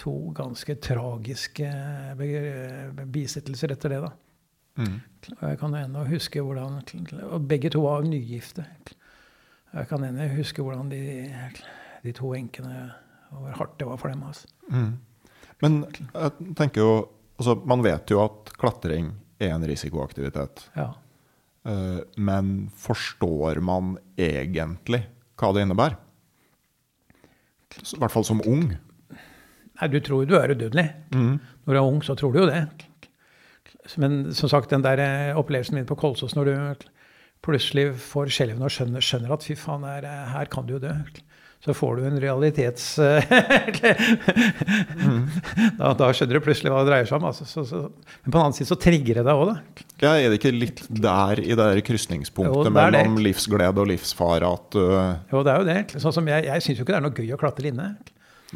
to 0.00 0.16
ganske 0.36 0.74
tragiske 0.82 1.68
bisettelser 3.12 3.76
etter 3.76 3.94
det, 3.94 4.06
da. 4.08 4.16
Mm. 4.76 5.00
Og 5.40 5.42
jeg 5.48 5.58
kan 5.58 5.74
ennå 5.74 6.04
huske 6.06 6.42
hvordan 6.44 6.80
Og 7.24 7.48
begge 7.48 7.70
to 7.72 7.80
var 7.82 8.04
nygifte. 8.06 8.66
Jeg 9.72 9.88
kan 9.88 10.04
ennå 10.04 10.28
huske 10.36 10.62
hvordan 10.62 10.90
de, 10.92 11.00
de 12.04 12.12
to 12.12 12.34
enkene 12.36 12.92
Hvor 13.30 13.56
hardt 13.56 13.78
det 13.80 13.88
var 13.88 13.96
for 13.96 14.12
dem. 14.12 14.22
Altså. 14.22 14.46
Mm. 14.68 14.92
Men 15.62 15.78
jeg 16.14 16.54
tenker 16.56 16.80
jo 16.80 16.92
altså, 17.38 17.56
Man 17.66 17.82
vet 17.82 18.10
jo 18.10 18.22
at 18.24 18.52
klatring 18.60 19.14
er 19.40 19.54
en 19.54 19.66
risikoaktivitet. 19.68 20.68
Ja. 20.76 20.90
Eh, 21.66 22.00
Men 22.16 22.70
forstår 22.76 23.60
man 23.60 23.96
egentlig 24.16 25.06
hva 25.36 25.52
det 25.52 25.66
innebærer? 25.66 25.96
I 27.76 27.98
hvert 28.00 28.12
fall 28.14 28.24
som 28.24 28.40
ung. 28.48 28.70
Nei, 29.76 29.88
du 29.92 29.98
tror 30.00 30.22
jo 30.22 30.30
du 30.30 30.36
er 30.38 30.54
udødelig. 30.54 30.86
Når 31.12 31.66
du 31.66 31.76
er 31.76 31.84
ung, 31.84 31.98
så 32.04 32.14
tror 32.16 32.32
du 32.32 32.38
jo 32.40 32.46
det. 32.48 32.62
Men 34.00 34.34
som 34.34 34.50
sagt, 34.50 34.72
den 34.74 34.84
der 34.84 35.02
eh, 35.02 35.38
opplevelsen 35.38 35.78
min 35.78 35.88
på 35.88 35.98
Kolsås, 35.98 36.34
når 36.38 36.50
du 36.50 36.54
plutselig 37.46 37.92
får 38.02 38.32
skjelven 38.34 38.64
og 38.66 38.72
skjønner, 38.72 39.04
skjønner 39.04 39.36
at 39.36 39.46
fy 39.46 39.54
faen, 39.58 39.86
her, 39.86 40.06
her 40.32 40.50
kan 40.50 40.66
du 40.66 40.76
jo 40.76 40.82
dø. 40.82 40.94
Så 41.64 41.74
får 41.74 41.96
du 41.96 42.04
en 42.06 42.20
realitets... 42.20 42.84
da, 45.80 45.88
da 45.98 46.10
skjønner 46.14 46.36
du 46.36 46.42
plutselig 46.44 46.70
hva 46.70 46.82
det 46.84 46.90
dreier 46.90 47.08
seg 47.08 47.16
om. 47.18 47.26
Altså. 47.30 47.46
Så, 47.48 47.64
så. 47.66 47.80
Men 47.88 48.28
på 48.28 48.36
den 48.36 48.42
annen 48.42 48.56
side 48.58 48.70
så 48.70 48.78
trigger 48.78 49.14
det 49.18 49.24
deg 49.26 49.34
òg, 49.40 49.50
da. 49.50 49.56
Ja, 50.04 50.12
er 50.14 50.28
det 50.30 50.38
ikke 50.38 50.52
litt 50.54 50.84
der 50.92 51.40
i 51.42 51.54
det 51.58 51.70
krysningspunktet 51.88 52.70
mellom 52.76 53.16
livsglede 53.24 53.82
og 53.82 53.88
livsfare 53.90 54.46
at 54.58 54.78
uh, 54.78 55.16
Jo, 55.32 55.42
det 55.46 55.50
er 55.54 55.58
jo 55.58 55.66
det. 55.70 55.80
Sånn 56.04 56.14
som 56.14 56.28
jeg 56.30 56.46
jeg 56.46 56.62
syns 56.62 56.78
jo 56.78 56.84
ikke 56.84 56.94
det 56.94 57.00
er 57.00 57.06
noe 57.08 57.16
gøy 57.16 57.34
å 57.34 57.40
klatre 57.40 57.72
inne. 57.72 57.88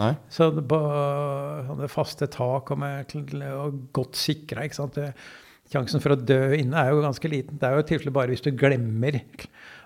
Nei? 0.01 0.14
Så 0.32 0.51
det, 0.57 0.64
på 0.70 0.80
sånne 1.68 1.90
faste 1.92 2.28
tak 2.32 2.72
og, 2.72 2.80
med, 2.80 3.14
og 3.53 3.80
godt 3.96 4.18
sikra. 4.20 4.66
Sjansen 5.70 6.03
for 6.03 6.16
å 6.16 6.18
dø 6.18 6.57
inne 6.57 6.80
er 6.80 6.94
jo 6.94 7.05
ganske 7.05 7.30
liten. 7.30 7.61
Det 7.61 7.68
er 7.68 7.78
jo 7.78 7.86
tilfelle 7.86 8.14
bare 8.14 8.32
hvis 8.32 8.42
du 8.46 8.51
glemmer 8.57 9.20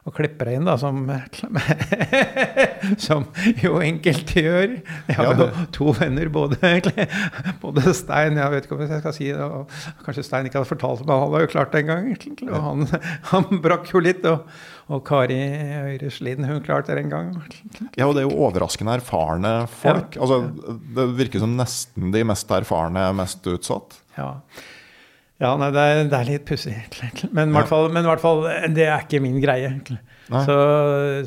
å 0.05 0.13
klippe 0.13 0.45
deg 0.45 0.59
inn, 0.59 0.67
da, 0.69 0.75
som, 0.81 0.99
som 3.07 3.25
jo 3.63 3.79
enkelte 3.81 4.43
gjør. 4.45 4.75
Jeg 5.09 5.17
har 5.17 5.41
jo 5.41 5.47
to 5.73 5.95
venner, 5.97 6.29
både, 6.33 6.59
både 7.63 7.95
Stein 7.97 8.37
Jeg 8.37 8.53
vet 8.53 8.69
ikke 8.69 8.77
om 8.77 8.85
jeg 8.85 9.01
skal 9.01 9.17
si 9.17 9.31
det, 9.31 9.45
og 9.45 10.05
kanskje 10.05 10.27
Stein 10.27 10.49
ikke 10.51 10.61
hadde 10.61 10.73
fortalt 10.75 11.01
det, 11.01 11.09
men 11.09 11.17
han 11.17 11.33
hadde 11.33 11.47
jo 11.47 11.53
klart 11.55 11.73
det 11.73 11.85
en 11.85 11.93
gang. 11.93 12.11
Og 12.51 12.67
han, 12.69 12.87
han 13.33 13.63
brakk 13.65 13.89
jo 13.95 14.05
litt. 14.05 14.29
Og, 14.29 14.45
og 14.93 15.01
Kari 15.09 15.39
Øyresliden, 15.95 16.45
hun 16.49 16.61
klarte 16.65 16.93
det 16.95 17.05
en 17.07 17.11
gang. 17.13 17.29
Ja, 17.97 18.07
og 18.07 18.15
det 18.17 18.25
er 18.25 18.29
jo 18.29 18.37
overraskende 18.49 18.99
erfarne 18.99 19.53
folk. 19.81 20.17
Altså, 20.21 20.43
det 20.97 21.07
virker 21.17 21.41
som 21.41 21.55
nesten 21.57 22.13
de 22.13 22.25
mest 22.29 22.51
erfarne 22.53 23.01
er 23.09 23.17
mest 23.17 23.47
utsatt. 23.49 23.97
Ja. 24.19 24.35
Ja, 25.43 25.57
nei, 25.59 25.71
det 25.75 25.83
er, 25.83 26.03
det 26.09 26.19
er 26.21 26.29
litt 26.29 26.45
pussig. 26.47 26.75
Men, 27.33 27.49
i 27.51 27.53
hvert 27.57 27.65
Ja. 27.65 27.71
fall- 27.73 27.91
men 27.93 28.05
hvert 28.07 28.21
fall, 28.23 28.45
det 28.77 28.85
er 28.87 29.01
ikke 29.03 29.21
min 29.25 29.41
greie. 29.43 29.73
Så, 30.31 30.55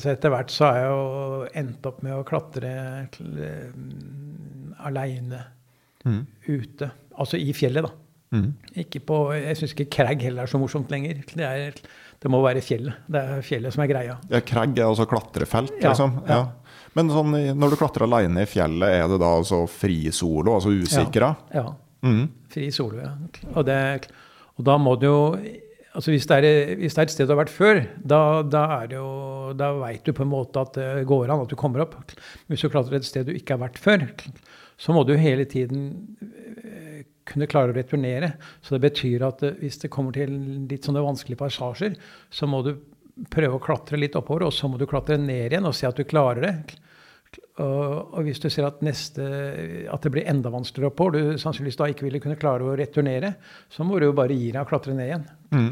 så 0.02 0.14
etter 0.14 0.32
hvert 0.34 0.50
så 0.54 0.70
har 0.70 0.78
jeg 0.78 0.88
jo 0.94 1.50
endt 1.62 1.86
opp 1.86 2.00
med 2.06 2.14
å 2.16 2.24
klatre 2.26 2.72
um, 3.20 4.74
aleine 4.86 5.44
Mm. 6.06 6.22
ute. 6.48 6.88
Altså 7.20 7.36
i 7.42 7.52
fjellet, 7.52 7.84
da. 7.84 7.90
Mm. 8.38 8.54
Ikke 8.80 9.00
på, 9.04 9.16
jeg 9.36 9.58
syns 9.60 9.74
ikke 9.74 9.90
Krag 9.98 10.22
heller 10.24 10.44
er 10.46 10.48
så 10.52 10.60
morsomt 10.62 10.90
lenger. 10.94 11.20
Det, 11.36 11.44
er, 11.44 11.74
det 12.24 12.32
må 12.34 12.40
være 12.44 12.64
fjellet. 12.66 13.04
Det 13.06 13.22
er 13.22 13.44
fjellet 13.46 13.76
som 13.76 13.84
er 13.86 13.92
greia. 13.92 14.16
Ja, 14.32 14.42
Crag 14.46 14.78
er 14.78 14.88
altså 14.88 15.06
klatrefelt, 15.10 15.76
liksom. 15.82 16.22
ja. 16.28 16.40
Ja. 16.40 16.78
Men 16.98 17.12
sånn, 17.14 17.36
når 17.60 17.74
du 17.74 17.78
klatrer 17.78 18.08
alene 18.08 18.42
i 18.42 18.50
fjellet, 18.50 18.90
er 18.90 19.06
det 19.12 19.20
da 19.22 19.36
altså 19.38 19.62
fri 19.70 20.08
solo, 20.16 20.56
altså 20.58 20.74
usikra? 20.74 21.30
Ja. 21.54 21.68
Mm. 22.06 22.24
Fri 22.50 22.72
solo, 22.74 23.04
ja. 23.04 23.12
Og, 23.54 23.62
det, 23.68 23.78
og 24.58 24.66
da 24.66 24.78
må 24.82 24.96
du 24.98 25.06
jo 25.06 25.22
altså 25.98 26.14
hvis, 26.14 26.28
det 26.30 26.38
er, 26.38 26.74
hvis 26.78 26.94
det 26.94 27.02
er 27.02 27.08
et 27.08 27.14
sted 27.14 27.30
du 27.30 27.34
har 27.34 27.42
vært 27.42 27.54
før, 27.54 27.82
da, 27.98 28.22
da, 28.46 28.64
er 28.82 28.92
det 28.92 29.00
jo, 29.00 29.10
da 29.58 29.72
veit 29.80 30.06
du 30.06 30.14
på 30.14 30.26
en 30.26 30.32
måte 30.32 30.62
at 30.62 30.78
det 30.78 31.08
går 31.10 31.30
an, 31.30 31.46
at 31.46 31.54
du 31.54 31.58
kommer 31.60 31.86
opp. 31.86 31.98
Hvis 32.50 32.66
du 32.66 32.70
klatrer 32.74 33.00
et 33.00 33.08
sted 33.08 33.28
du 33.28 33.34
ikke 33.34 33.58
har 33.58 33.64
vært 33.66 33.82
før, 33.82 34.06
så 34.78 34.94
må 34.94 35.04
du 35.08 35.16
hele 35.18 35.48
tiden 35.50 35.90
eh, 36.22 37.02
kunne 37.28 37.48
klare 37.50 37.74
å 37.74 37.78
returnere. 37.78 38.34
Så 38.62 38.76
det 38.76 38.88
betyr 38.88 39.26
at 39.28 39.44
eh, 39.46 39.58
hvis 39.62 39.82
det 39.84 39.92
kommer 39.94 40.16
til 40.16 40.34
litt 40.70 40.88
sånne 40.88 41.06
vanskelige 41.06 41.42
passasjer, 41.44 41.98
så 42.30 42.50
må 42.50 42.64
du 42.66 42.74
prøve 43.34 43.58
å 43.58 43.64
klatre 43.64 44.00
litt 44.00 44.18
oppover, 44.18 44.48
og 44.48 44.54
så 44.54 44.70
må 44.70 44.78
du 44.78 44.86
klatre 44.90 45.18
ned 45.20 45.52
igjen 45.52 45.66
og 45.66 45.76
se 45.76 45.88
at 45.90 45.98
du 45.98 46.06
klarer 46.08 46.46
det. 46.46 46.54
Og, 47.58 48.14
og 48.14 48.20
hvis 48.28 48.40
du 48.40 48.48
ser 48.54 48.68
at, 48.68 48.84
neste, 48.86 49.26
at 49.90 50.04
det 50.06 50.12
blir 50.14 50.28
enda 50.30 50.52
vanskeligere 50.54 50.94
oppover, 50.94 51.18
du 51.18 51.42
sannsynligvis 51.42 51.80
da 51.80 51.90
ikke 51.92 52.06
ville 52.06 52.22
kunne 52.24 52.38
klare 52.40 52.66
å 52.66 52.76
returnere, 52.78 53.34
så 53.74 53.86
må 53.88 53.98
du 53.98 54.08
jo 54.08 54.18
bare 54.18 54.38
gi 54.38 54.52
deg 54.52 54.62
og 54.62 54.70
klatre 54.70 54.96
ned 54.98 55.10
igjen. 55.10 55.26
Mm. 55.56 55.72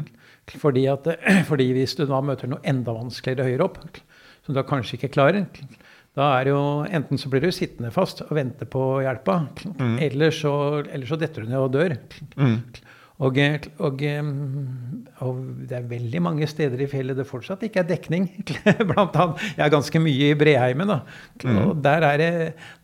Fordi, 0.62 0.84
at, 0.90 1.08
fordi 1.50 1.70
hvis 1.76 1.96
du 1.98 2.04
da 2.10 2.20
møter 2.24 2.50
noe 2.50 2.62
enda 2.66 2.94
vanskeligere 2.96 3.50
høyere 3.50 3.68
opp, 3.70 4.02
som 4.44 4.54
du 4.54 4.58
da 4.60 4.66
kanskje 4.66 4.98
ikke 4.98 5.14
klarer, 5.14 5.46
da 6.16 6.32
er 6.38 6.48
det 6.48 6.52
jo 6.54 6.64
enten 6.96 7.20
så 7.20 7.28
blir 7.32 7.44
du 7.44 7.50
sittende 7.52 7.92
fast 7.92 8.22
og 8.24 8.32
vente 8.38 8.64
på 8.68 8.82
hjelpa, 9.04 9.40
eller, 10.00 10.32
så, 10.32 10.52
eller 10.80 11.08
så 11.08 11.18
detter 11.20 11.44
du 11.44 11.50
ned 11.50 11.60
og 11.60 11.74
dør. 11.74 11.96
Mm. 12.40 12.60
Og, 13.16 13.38
og, 13.80 14.02
og 15.24 15.38
det 15.68 15.76
er 15.78 15.84
veldig 15.88 16.20
mange 16.24 16.48
steder 16.50 16.82
i 16.84 16.88
fjellet 16.90 17.16
det 17.16 17.24
fortsatt 17.28 17.64
ikke 17.64 17.80
er 17.80 17.88
dekning. 17.88 18.26
Blant 18.90 19.16
annet, 19.16 19.44
jeg 19.56 19.64
er 19.64 19.72
ganske 19.72 20.02
mye 20.04 20.32
i 20.32 20.36
Breheimen. 20.36 20.92
Da. 20.92 20.98
Og 21.62 21.80
der 21.84 22.04
er, 22.10 22.20
det, 22.20 22.30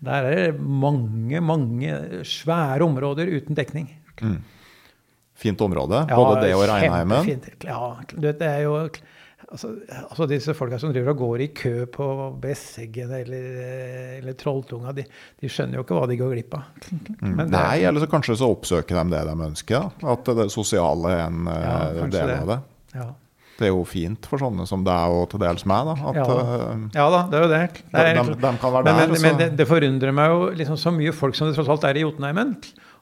der 0.05 0.29
er 0.29 0.39
det 0.39 0.61
mange, 0.61 1.41
mange 1.45 2.25
svære 2.29 2.85
områder 2.85 3.29
uten 3.33 3.57
dekning. 3.57 3.91
Mm. 4.21 4.39
Fint 5.43 5.61
område, 5.65 6.05
både 6.09 6.47
det 6.47 6.55
og 6.57 6.65
Reinheimen. 6.71 7.33
Ja, 7.65 7.83
det 8.13 8.49
er 8.49 8.61
jo 8.65 8.77
altså, 9.53 9.71
altså 10.09 10.27
disse 10.31 10.55
folka 10.59 10.79
som 10.83 10.93
driver 10.95 11.13
og 11.15 11.21
går 11.23 11.45
i 11.45 11.49
kø 11.57 11.73
på 11.93 12.07
Besseggen 12.43 13.13
eller, 13.21 13.47
eller 14.19 14.37
Trolltunga, 14.41 14.93
de, 14.97 15.05
de 15.41 15.51
skjønner 15.53 15.79
jo 15.79 15.85
ikke 15.87 15.99
hva 16.01 16.09
de 16.11 16.19
går 16.21 16.35
glipp 16.35 16.57
av. 16.59 16.69
Mm. 16.91 17.33
Men 17.37 17.43
det 17.47 17.51
Nei, 17.55 17.81
eller 17.89 18.03
så 18.05 18.11
kanskje 18.13 18.39
så 18.43 18.51
oppsøker 18.53 18.99
de 19.03 19.15
det 19.15 19.25
de 19.31 19.37
ønsker. 19.49 19.89
da. 20.03 20.13
At 20.17 20.33
det 20.43 20.49
sosiale 20.55 21.13
er 21.19 21.27
en 21.29 21.43
eh, 21.53 21.67
Ja, 21.67 22.07
del 22.19 22.35
av 22.41 22.55
det. 22.55 22.61
Ja. 22.99 23.09
Det 23.63 23.69
er 23.69 23.75
jo 23.77 23.83
fint 23.87 24.27
for 24.27 24.41
sånne 24.43 24.65
som 24.67 24.81
deg 24.83 25.13
og 25.15 25.27
til 25.31 25.43
dels 25.45 25.63
meg. 25.69 25.87
da, 25.87 25.97
at 26.11 26.17
Ja. 26.19 26.25
eh, 26.35 26.87
ja 26.97 27.09
da, 27.13 27.21
det 27.31 27.37
er 27.39 27.45
jo 27.45 27.51
det. 27.53 27.61
det 27.93 28.07
er, 28.09 28.23
de, 28.23 28.37
de 28.43 28.53
kan 28.63 28.73
være 28.75 28.87
men, 28.89 28.97
der. 29.03 29.13
men, 29.13 29.23
men 29.29 29.37
det, 29.43 29.51
det 29.61 29.67
forundrer 29.69 30.17
meg 30.17 30.33
jo 30.33 30.47
liksom 30.63 30.81
så 30.81 30.91
mye 30.97 31.13
folk 31.15 31.37
som 31.39 31.47
det 31.51 31.55
tross 31.59 31.69
alt 31.71 31.85
er 31.87 32.01
i 32.01 32.07
Jotunheimen. 32.07 32.57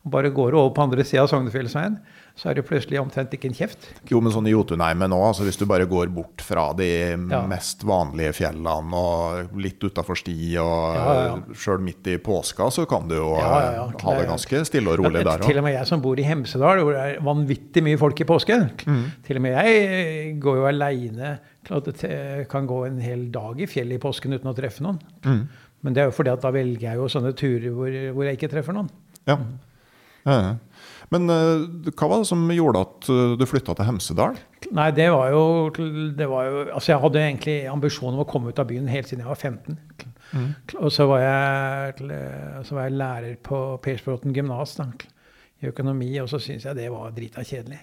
Og 0.05 0.11
bare 0.13 0.33
går 0.35 0.57
over 0.57 0.75
på 0.77 0.83
andre 0.85 1.05
sida 1.05 1.23
av 1.27 1.31
Sognefjellsveien, 1.33 1.97
så 2.37 2.51
er 2.51 2.55
det 2.57 2.65
plutselig 2.69 3.01
omtrent 3.01 3.33
ikke 3.37 3.49
en 3.51 3.55
kjeft. 3.57 3.89
Jo, 4.11 4.21
men 4.25 4.33
sånn 4.33 4.47
i 4.49 4.53
Jotunheimen 4.55 5.13
òg, 5.13 5.27
altså 5.31 5.45
hvis 5.45 5.59
du 5.61 5.67
bare 5.69 5.85
går 5.91 6.09
bort 6.15 6.41
fra 6.45 6.73
de 6.77 6.87
Ja. 7.31 7.43
mest 7.47 7.83
vanlige 7.85 8.33
fjellene 8.39 8.95
og 8.97 9.55
litt 9.61 9.81
utafor 9.81 10.17
sti, 10.17 10.57
og 10.59 10.95
Ja, 10.97 11.05
ja, 11.15 11.27
ja. 11.27 11.55
sjøl 11.55 11.81
midt 11.85 12.07
i 12.07 12.17
påska, 12.19 12.71
så 12.73 12.87
kan 12.89 13.07
du 13.09 13.15
jo 13.17 13.35
eh, 13.37 13.43
ha 14.03 14.15
det 14.19 14.27
ganske 14.29 14.65
stille 14.65 14.89
og 14.95 14.99
rolig 15.05 15.25
Ja, 15.25 15.37
der 15.37 15.45
Til 15.47 15.59
og 15.59 15.65
med 15.65 15.75
jeg 15.75 15.87
som 15.87 16.01
bor 16.01 16.19
i 16.19 16.23
Hemsedal, 16.23 16.81
hvor 16.85 16.93
det 16.93 17.17
er 17.17 17.21
vanvittig 17.23 17.83
mye 17.83 17.99
folk 17.99 18.21
i 18.21 18.25
påske. 18.25 18.57
Mm. 18.87 19.05
Til 19.27 19.37
og 19.37 19.43
med 19.43 19.53
jeg 19.59 20.39
går 20.41 20.57
jo 20.63 20.67
aleine. 20.67 21.39
Kan 22.49 22.67
gå 22.67 22.87
en 22.87 23.01
hel 23.01 23.27
dag 23.31 23.61
i 23.61 23.67
fjellet 23.69 23.99
i 23.99 24.03
påsken 24.03 24.33
uten 24.35 24.49
å 24.51 24.55
treffe 24.57 24.81
noen. 24.83 24.99
Mm. 25.25 25.43
Men 25.83 25.95
det 25.97 26.03
er 26.03 26.09
jo 26.11 26.15
fordi 26.17 26.33
at 26.33 26.43
da 26.45 26.51
velger 26.53 26.81
jeg 26.91 26.97
jo 27.01 27.07
sånne 27.09 27.33
turer 27.37 27.71
hvor, 27.73 27.95
hvor 28.17 28.25
jeg 28.29 28.37
ikke 28.39 28.51
treffer 28.53 28.77
noen. 28.77 28.89
Ja. 29.29 29.37
Ja. 30.27 30.55
Men 31.11 31.27
eh, 31.33 31.91
hva 31.91 32.09
var 32.11 32.23
det 32.23 32.31
som 32.31 32.43
gjorde 32.55 32.85
at 32.87 33.11
eh, 33.11 33.37
du 33.39 33.47
flytta 33.49 33.75
til 33.75 33.89
Hemsedal? 33.89 34.39
Nei, 34.77 34.89
det 34.95 35.09
var 35.11 35.33
jo, 35.35 35.45
det 36.15 36.29
var 36.31 36.47
jo 36.47 36.61
Altså, 36.69 36.93
jeg 36.93 37.03
hadde 37.03 37.23
egentlig 37.25 37.57
ambisjon 37.71 38.15
om 38.15 38.23
å 38.23 38.29
komme 38.31 38.53
ut 38.53 38.63
av 38.63 38.69
byen 38.71 38.91
helt 38.91 39.11
siden 39.11 39.25
jeg 39.25 39.33
var 39.33 39.41
15. 39.41 39.79
Mm. 40.31 40.51
Og 40.79 40.93
så 40.95 41.09
var 41.11 41.25
jeg, 41.25 42.11
så 42.67 42.77
var 42.77 42.87
jeg 42.87 42.99
lærer 43.01 43.41
på 43.43 43.59
Persbråten 43.83 44.37
gymnas 44.37 44.77
i 45.61 45.69
økonomi, 45.69 46.09
og 46.23 46.29
så 46.31 46.39
syntes 46.41 46.65
jeg 46.65 46.79
det 46.79 46.87
var 46.93 47.11
drita 47.13 47.43
kjedelig. 47.45 47.81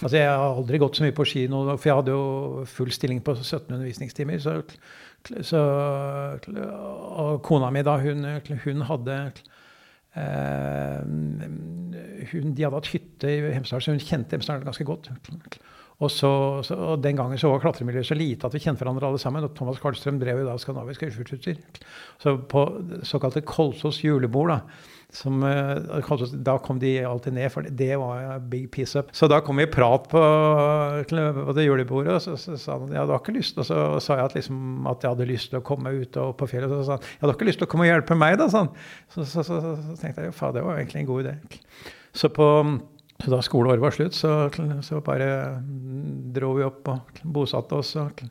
Altså, 0.00 0.16
jeg 0.16 0.26
har 0.26 0.46
aldri 0.48 0.80
gått 0.82 0.96
så 0.98 1.04
mye 1.04 1.14
på 1.14 1.26
ski 1.28 1.44
nå, 1.52 1.60
for 1.76 1.90
jeg 1.90 1.98
hadde 2.00 2.16
jo 2.16 2.64
full 2.70 2.90
stilling 2.94 3.20
på 3.22 3.36
17 3.36 3.68
undervisningstimer. 3.76 4.40
Så, 4.42 4.56
så, 5.46 5.60
og 7.20 7.38
kona 7.46 7.70
mi, 7.70 7.84
da, 7.86 8.00
hun, 8.02 8.24
hun 8.64 8.86
hadde 8.88 9.20
hun, 12.30 12.54
De 12.54 12.64
hadde 12.64 12.76
hatt 12.76 12.92
hytte 12.92 13.30
i 13.30 13.52
Hemsedal, 13.54 13.82
så 13.84 13.94
hun 13.94 14.02
kjente 14.02 14.36
Hemsedal 14.36 14.64
ganske 14.66 14.86
godt. 14.88 15.10
Og, 16.00 16.08
så, 16.08 16.30
så, 16.64 16.74
og 16.94 17.02
den 17.04 17.18
gangen 17.18 17.38
så 17.38 17.50
var 17.52 17.60
klatremiljøet 17.60 18.08
så 18.08 18.16
lite 18.16 18.48
at 18.48 18.54
vi 18.56 18.62
kjente 18.64 18.80
hverandre 18.80 19.10
alle 19.10 19.20
sammen. 19.20 19.44
Og 19.44 19.52
Thomas 19.56 19.80
Karlstrøm 19.82 20.20
drev 20.20 20.40
jo 20.40 20.46
da 20.48 20.56
skandinavisk 20.60 21.04
høyfjellsutstyr. 21.04 21.82
Så 22.22 22.36
på 22.48 22.62
såkalte 23.04 23.44
Kolsås 23.44 24.00
julebord, 24.04 24.54
da, 24.54 24.60
som, 25.12 25.42
eh, 25.42 26.00
da 26.32 26.58
kom 26.58 26.78
de 26.78 26.92
alltid 27.04 27.34
ned, 27.34 27.50
for 27.52 27.62
det 27.62 27.96
var 27.98 28.38
big 28.38 28.70
piece 28.70 28.98
up. 28.98 29.10
Så 29.12 29.28
da 29.28 29.40
kom 29.40 29.56
vi 29.56 29.66
i 29.66 29.70
prat 29.70 30.08
på, 30.08 30.22
på 31.10 31.54
det 31.56 31.64
julebordet, 31.66 32.14
og 32.14 32.22
så, 32.22 32.36
så, 32.38 32.58
sa 32.58 32.78
han 32.78 32.94
ja, 32.94 33.04
du 33.06 33.14
har 33.14 33.22
ikke 33.22 33.34
lyst 33.34 33.58
Og 33.58 33.66
så 33.66 33.80
sa 34.02 34.20
jeg 34.20 34.30
at, 34.30 34.36
liksom, 34.38 34.86
at 34.90 35.02
jeg 35.02 35.14
hadde 35.14 35.28
lyst 35.30 35.50
til 35.50 35.60
å 35.60 35.66
komme 35.66 35.90
ut 35.90 36.20
og 36.22 36.36
på 36.38 36.48
fjellet. 36.50 36.70
Og 36.70 36.82
så 36.82 36.86
sa 36.86 36.98
han 36.98 37.08
ja, 37.08 37.24
du 37.24 37.28
har 37.32 37.38
ikke 37.38 37.50
lyst 37.50 37.62
til 37.62 37.68
å 37.68 37.72
komme 37.72 37.88
og 37.88 37.92
hjelpe 37.92 38.18
meg, 38.18 38.38
da? 38.40 38.46
Sånn. 38.52 38.70
Så, 39.10 39.26
så, 39.26 39.44
så, 39.46 39.74
tenkte 40.00 40.22
jeg 40.22 40.30
jo 40.30 40.36
faen, 40.36 40.54
det 40.56 40.64
var 40.66 40.78
egentlig 40.78 41.02
en 41.02 41.10
god 41.10 41.26
idé. 41.26 41.34
Så, 42.14 42.30
på, 42.34 42.46
da 43.26 43.42
skoleåret 43.44 43.82
var 43.82 43.94
slutt, 43.94 44.16
så, 44.16 44.36
så 44.86 45.02
bare 45.04 45.28
dro 46.34 46.54
vi 46.58 46.66
opp 46.66 46.94
og 46.94 47.20
bosatte 47.24 47.82
oss. 47.82 47.96
og 48.00 48.24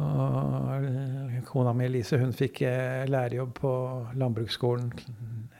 og 0.00 1.42
kona 1.48 1.74
mi 1.76 1.84
Elise 1.84 2.16
hun 2.20 2.32
fikk 2.32 2.62
eh, 2.64 3.02
lærerjobb 3.10 3.52
på 3.58 3.72
landbruksskolen 4.16 4.92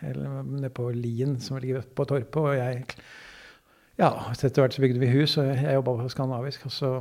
nede 0.03 0.71
på 0.75 0.89
Lien, 0.91 1.37
som 1.41 1.59
ligger 1.63 1.83
på 1.83 2.05
Torpet. 2.05 2.41
Og 2.41 2.57
jeg 2.57 2.85
Ja, 4.01 4.09
etter 4.33 4.63
hvert 4.63 4.75
så 4.75 4.83
bygde 4.83 4.99
vi 4.99 5.11
hus, 5.13 5.37
og 5.39 5.47
jeg 5.47 5.75
jobba 5.77 5.97
på 6.01 6.09
Skandinavisk. 6.09 6.65
Og 6.67 6.73
så 6.73 6.93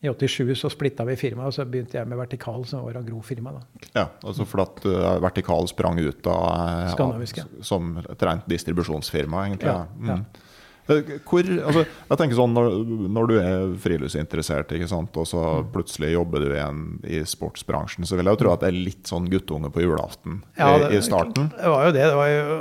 i 0.00 0.08
87 0.08 0.54
så 0.60 0.70
splitta 0.70 1.04
vi 1.08 1.16
firmaet, 1.16 1.50
og 1.50 1.54
så 1.56 1.64
begynte 1.64 1.98
jeg 1.98 2.08
med 2.08 2.18
Vertikal, 2.20 2.64
som 2.68 2.84
var 2.84 3.00
agrofirma. 3.00 3.52
da. 3.52 3.88
Ja, 3.94 4.06
altså 4.22 4.44
for 4.44 4.62
at 4.62 4.82
uh, 4.86 5.22
Vertikal 5.22 5.68
sprang 5.68 5.98
ut 5.98 6.26
av, 6.26 6.92
Skandinavisk, 6.92 7.38
ja. 7.42 7.46
som 7.64 7.96
et 8.02 8.22
rent 8.22 8.46
distribusjonsfirma, 8.48 9.46
egentlig. 9.48 9.72
Ja, 9.72 9.86
ja. 10.06 10.18
Mm. 10.20 10.26
Eh, 10.26 10.45
hvor, 10.86 11.48
altså, 11.66 11.82
jeg 11.82 12.20
tenker 12.20 12.38
sånn, 12.38 12.54
når, 12.54 12.76
når, 13.10 13.30
du 13.30 13.34
er 13.40 13.72
friluftsinteressert 13.82 14.74
ikke 14.76 14.88
sant? 14.90 15.18
og 15.18 15.26
så 15.26 15.42
mm. 15.42 15.72
plutselig 15.74 16.12
jobber 16.12 16.44
du 16.44 16.52
igjen 16.52 16.84
i 17.02 17.22
sportsbransjen, 17.26 18.06
så 18.06 18.18
vil 18.18 18.28
jeg 18.28 18.38
jo 18.38 18.42
tro 18.44 18.52
at 18.54 18.62
det 18.62 18.70
er 18.70 18.78
litt 18.78 19.10
sånn 19.10 19.26
guttunge 19.32 19.72
på 19.74 19.82
julaften 19.82 20.40
ja, 20.58 20.70
det, 20.84 20.92
i, 20.94 21.02
starten? 21.04 21.50
Det 21.56 21.74
var 21.74 21.88
jo 21.88 21.96
det. 21.96 22.06
Det 22.06 22.20
var 22.20 22.30
jo, 22.30 22.56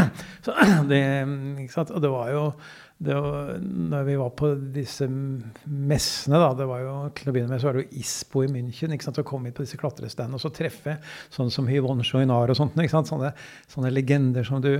så, 0.46 0.56
det, 0.90 1.02
ikke 1.66 1.76
sant? 1.76 1.92
Og 1.92 2.04
det 2.04 2.12
var 2.16 2.32
jo 2.32 2.42
var, 2.98 3.58
når 3.60 4.04
vi 4.06 4.14
var 4.16 4.30
på 4.32 4.48
disse 4.72 5.04
messene, 5.08 6.38
da, 6.40 6.48
det 6.56 6.66
var 6.68 6.80
jo, 6.80 6.94
til 7.16 7.28
å 7.28 7.34
begynne 7.34 7.52
med 7.52 7.60
så 7.60 7.68
var 7.68 7.76
det 7.76 7.82
jo 7.84 8.00
ISPO 8.00 8.44
i 8.46 8.48
München. 8.48 8.94
ikke 8.94 9.04
sant, 9.04 9.20
Å 9.20 9.26
komme 9.26 9.50
hit 9.50 9.58
på 9.58 9.66
disse 9.66 9.76
klatrestandene 9.80 10.38
og 10.38 10.40
så 10.40 10.50
treffe 10.54 10.96
sånn 11.34 11.52
som 11.52 11.68
Yvonne 11.68 12.06
Joinar 12.06 12.52
og 12.52 12.56
sånt. 12.56 12.78
ikke 12.80 12.94
sant, 12.94 13.10
Sånne, 13.10 13.34
sånne 13.68 13.92
legender 13.92 14.48
som 14.48 14.64
du 14.64 14.72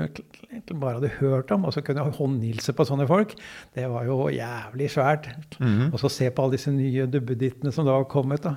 bare 0.73 0.97
hadde 0.97 1.13
hørt 1.19 1.53
om. 1.53 1.69
Og 1.69 1.77
så 1.77 1.85
kunne 1.85 2.07
du 2.09 2.17
håndhilse 2.17 2.73
på 2.77 2.89
sånne 2.89 3.09
folk. 3.11 3.37
Det 3.77 3.85
var 3.93 4.09
jo 4.09 4.31
jævlig 4.33 4.91
svært. 4.97 5.29
Mm 5.61 5.69
-hmm. 5.69 5.93
Og 5.93 6.01
så 6.01 6.09
se 6.09 6.31
på 6.31 6.43
alle 6.43 6.57
disse 6.57 6.73
nye 6.73 7.07
dubbedittene 7.07 7.73
som 7.73 7.85
da 7.85 7.93
har 7.93 8.05
kommet. 8.05 8.43
da. 8.43 8.57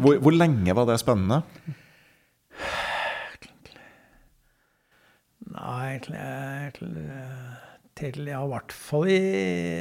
hvor, 0.00 0.18
hvor 0.18 0.32
lenge 0.32 0.74
var 0.74 0.86
det 0.86 1.00
spennende? 1.00 1.42
Nei, 5.52 6.00
til, 7.98 8.30
ja, 8.30 8.40
i 8.44 8.50
hvert 8.52 8.74
fall 8.74 9.10
i 9.10 9.20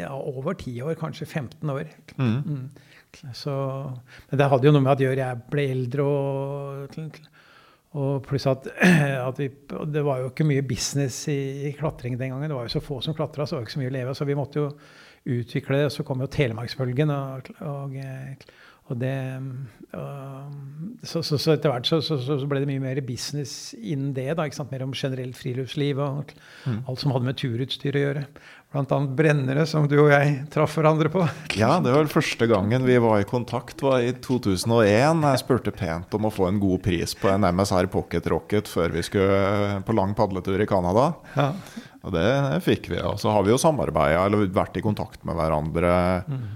ja, 0.01 0.13
over 0.13 0.57
ti 0.59 0.75
år, 0.83 0.97
kanskje 0.99 1.27
15 1.29 1.73
år. 1.73 1.89
Mm. 2.17 2.37
Mm. 2.43 2.85
Så, 3.33 3.55
men 4.29 4.39
det 4.39 4.47
hadde 4.51 4.67
jo 4.67 4.73
noe 4.75 4.83
med 4.83 4.93
at 4.93 5.01
gjør 5.01 5.19
jeg 5.21 5.41
ble 5.49 5.65
eldre 5.71 6.05
og, 6.05 7.19
og 7.97 8.11
pluss 8.27 8.45
at, 8.51 8.67
at 9.29 9.41
vi, 9.41 9.49
det 9.93 10.03
var 10.05 10.21
jo 10.21 10.31
ikke 10.31 10.47
mye 10.47 10.65
business 10.67 11.23
i, 11.33 11.39
i, 11.69 11.73
klatring 11.77 12.17
den 12.19 12.35
gangen. 12.35 12.49
Det 12.49 12.57
var 12.57 12.67
jo 12.67 12.75
så 12.77 12.83
få 12.83 12.99
som 13.05 13.17
klatra, 13.17 13.47
så 13.47 13.55
det 13.55 13.61
var 13.61 13.67
ikke 13.67 13.77
så 13.77 13.83
mye 13.83 13.91
å 13.93 13.97
leve 13.97 14.13
av. 14.13 14.19
Så 14.19 14.27
vi 14.29 14.37
måtte 14.37 14.61
jo 14.61 14.69
utvikle 15.37 15.81
det. 15.83 15.91
Så 15.95 16.05
kom 16.07 16.21
jo 16.23 16.29
Telemarksbølgen. 16.31 17.13
Og, 17.15 17.51
og, 17.65 17.97
og 18.87 18.99
det 19.01 19.15
så, 21.03 21.23
så, 21.23 21.37
så, 21.37 21.53
etter 21.53 21.71
hvert 21.71 21.87
så, 21.87 22.01
så, 22.03 22.37
ble 22.49 22.61
det 22.61 22.67
mye 22.69 22.83
mer 22.83 22.99
business 23.05 23.71
innen 23.77 24.11
det. 24.15 24.33
da? 24.37 24.45
Mer 24.67 24.83
om 24.83 24.93
generelt 24.95 25.37
friluftsliv 25.37 26.01
og 26.03 26.33
mm. 26.65 26.81
alt 26.89 27.01
som 27.01 27.13
hadde 27.15 27.29
med 27.29 27.39
turutstyr 27.39 27.95
å 27.95 28.03
gjøre. 28.03 28.23
Blant 28.73 28.91
annet 28.91 29.13
brennere, 29.15 29.63
som 29.69 29.87
du 29.87 29.95
og 30.01 30.11
jeg 30.11 30.33
traff 30.51 30.75
hverandre 30.75 31.11
på. 31.13 31.23
Ja, 31.55 31.77
det 31.79 31.93
var 31.93 32.03
vel 32.03 32.11
første 32.11 32.49
gangen 32.51 32.83
vi 32.87 32.97
var 32.99 33.23
i 33.23 33.29
kontakt, 33.29 33.79
var 33.85 34.03
i 34.03 34.11
2001. 34.11 35.23
Jeg 35.23 35.43
spurte 35.45 35.73
pent 35.75 36.19
om 36.19 36.27
å 36.27 36.33
få 36.33 36.49
en 36.49 36.59
god 36.61 36.83
pris 36.83 37.15
på 37.17 37.31
en 37.31 37.47
MSR 37.47 37.87
Pocket 37.93 38.27
Rocket 38.33 38.67
før 38.67 38.91
vi 38.97 39.05
skulle 39.07 39.81
på 39.87 39.95
lang 39.95 40.13
padletur 40.19 40.59
i 40.59 40.69
Canada. 40.69 41.13
Ja. 41.39 41.49
Og 42.03 42.13
det 42.15 42.29
fikk 42.67 42.91
vi. 42.91 42.99
Og 43.07 43.17
så 43.23 43.31
har 43.31 43.47
vi 43.47 43.55
jo 43.55 43.61
samarbeida, 43.61 44.27
eller 44.27 44.51
vært 44.51 44.79
i 44.79 44.85
kontakt 44.85 45.23
med 45.27 45.39
hverandre. 45.39 45.97
Mm 46.27 46.47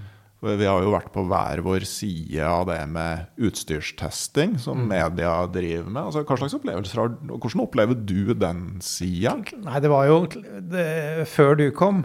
vi 0.42 0.66
har 0.66 0.82
jo 0.82 0.90
vært 0.90 1.12
på 1.14 1.22
hver 1.30 1.62
vår 1.62 1.84
side 1.86 2.42
av 2.42 2.64
det 2.66 2.80
med 2.90 3.42
utstyrstesting, 3.46 4.56
som 4.62 4.80
mm. 4.80 4.88
media 4.90 5.34
driver 5.54 5.90
med. 5.90 6.00
Altså, 6.02 6.24
hva 6.26 6.38
slags 6.40 6.56
opplevelser 6.58 7.02
har, 7.02 7.12
Hvordan 7.30 7.62
opplever 7.62 7.98
du 7.98 8.32
den 8.34 8.64
sida? 8.82 9.36
Nei, 9.62 9.82
det 9.84 9.92
var 9.92 10.08
jo 10.10 10.18
det, 10.32 10.88
Før 11.30 11.54
du 11.60 11.68
kom, 11.76 12.02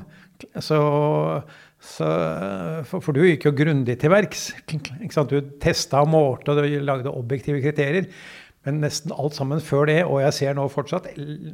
så, 0.61 0.79
så 1.81 2.09
for, 2.85 3.01
for, 3.01 3.17
du 3.17 3.25
gikk 3.25 3.49
jo 3.49 3.55
grundig 3.57 3.97
til 4.03 4.13
verks. 4.13 4.51
Du 4.69 5.39
testa 5.63 6.05
og 6.05 6.13
målte, 6.13 6.53
og 6.53 6.61
du 6.61 6.77
lagde 6.85 7.13
objektive 7.13 7.63
kriterier. 7.65 8.11
Men 8.67 8.81
nesten 8.83 9.13
alt 9.15 9.37
sammen 9.37 9.61
før 9.63 9.85
det, 9.87 10.01
og 10.03 10.17
jeg 10.19 10.35
ser 10.35 10.55
nå 10.57 10.65
fortsatt, 10.67 11.05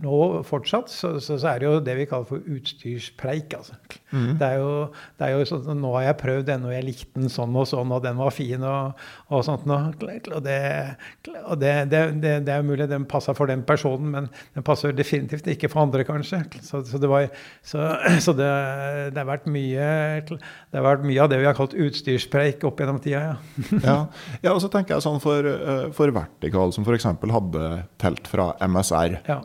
nå 0.01 0.19
fortsatt 0.49 0.89
så, 0.89 1.11
så, 1.21 1.35
så 1.37 1.51
er 1.51 1.59
det 1.61 1.67
jo 1.67 1.73
det 1.85 1.93
vi 1.99 2.07
kaller 2.09 2.25
for 2.25 2.47
utstyrspreik. 2.55 3.53
Altså. 3.53 3.75
Mm. 4.09 4.39
Det, 4.39 4.47
er 4.47 4.57
jo, 4.57 4.71
det, 5.19 5.27
er 5.27 5.35
jo, 5.35 5.43
sånn 5.45 5.77
Nå 5.83 5.91
har 5.93 6.07
jeg 6.07 6.17
prøvd 6.23 6.47
denne, 6.47 6.71
og 6.71 6.73
jeg 6.73 6.87
likte 6.87 7.21
den 7.21 7.29
sånn 7.29 7.53
og 7.59 7.67
sånn, 7.69 7.93
og 7.93 8.01
den 8.01 8.17
var 8.17 8.33
fin, 8.33 8.65
og, 8.65 9.03
og 9.29 9.43
sånt. 9.45 9.69
Og, 9.69 10.39
det, 10.47 10.57
og 11.43 11.61
det, 11.61 11.75
det, 11.91 12.01
det, 12.17 12.55
er 12.55 12.65
mulig 12.65 12.89
den 12.89 13.05
passa 13.05 13.37
for 13.37 13.51
den 13.51 13.61
personen, 13.67 14.09
men 14.15 14.31
den 14.57 14.65
passer 14.65 14.97
definitivt 14.97 15.51
ikke 15.53 15.69
for 15.69 15.85
andre, 15.85 16.07
kanskje. 16.09 16.41
Så, 16.65 16.81
så 16.89 16.97
det, 16.97 17.11
var, 17.13 17.29
så, 17.61 18.33
det, 18.33 18.49
har 19.19 19.29
vært 19.29 19.45
mye 19.53 19.87
det 20.25 20.79
har 20.79 20.87
vært 20.87 21.05
mye 21.05 21.21
av 21.21 21.29
det 21.29 21.43
vi 21.43 21.45
har 21.45 21.57
kalt 21.61 21.77
utstyrspreik 21.77 22.65
opp 22.65 22.81
gjennom 22.81 22.97
tida, 23.05 23.21
ja. 23.21 23.37
ja. 23.85 23.97
ja. 24.47 24.57
og 24.57 24.63
så 24.65 24.73
tenker 24.73 24.97
jeg 24.97 25.05
sånn 25.05 25.21
for, 25.21 25.45
eh, 25.45 25.87
for 25.93 26.09
Vertikal, 26.17 26.73
som 26.73 26.85
f.eks 26.87 27.02
f.eks. 27.03 27.33
hadde 27.35 27.67
telt 28.01 28.29
fra 28.31 28.53
MSR. 28.61 29.19
Ja. 29.27 29.41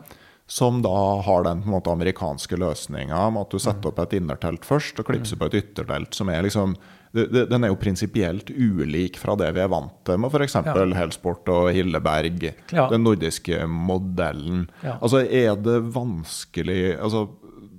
Som 0.49 0.79
da 0.81 1.21
har 1.25 1.43
den 1.45 1.61
måte, 1.69 1.91
amerikanske 1.93 2.57
løsninga 2.57 3.27
med 3.35 3.45
at 3.45 3.51
du 3.53 3.61
setter 3.61 3.91
opp 3.91 3.99
et 4.01 4.15
innertelt 4.17 4.65
først 4.65 4.97
og 4.97 5.11
klipser 5.11 5.37
på 5.37 5.45
et 5.49 5.59
yttertelt. 5.61 6.15
som 6.17 6.31
er 6.33 6.47
liksom 6.47 6.73
den 7.11 7.63
er 7.65 7.71
jo 7.71 7.77
prinsipielt 7.81 8.51
ulik 8.53 9.17
fra 9.17 9.33
det 9.39 9.47
vi 9.55 9.63
er 9.63 9.69
vant 9.71 9.95
til 10.05 10.19
med 10.21 10.29
f.eks. 10.29 10.59
Ja. 10.61 10.75
Helsport 10.93 11.49
og 11.49 11.71
Hilleberg. 11.73 12.43
Ja. 12.69 12.85
Den 12.91 13.01
nordiske 13.05 13.63
modellen. 13.65 14.67
Ja. 14.85 14.99
Altså, 15.01 15.23
er 15.25 15.55
det 15.57 15.79
vanskelig 15.95 16.99
altså, 16.99 17.25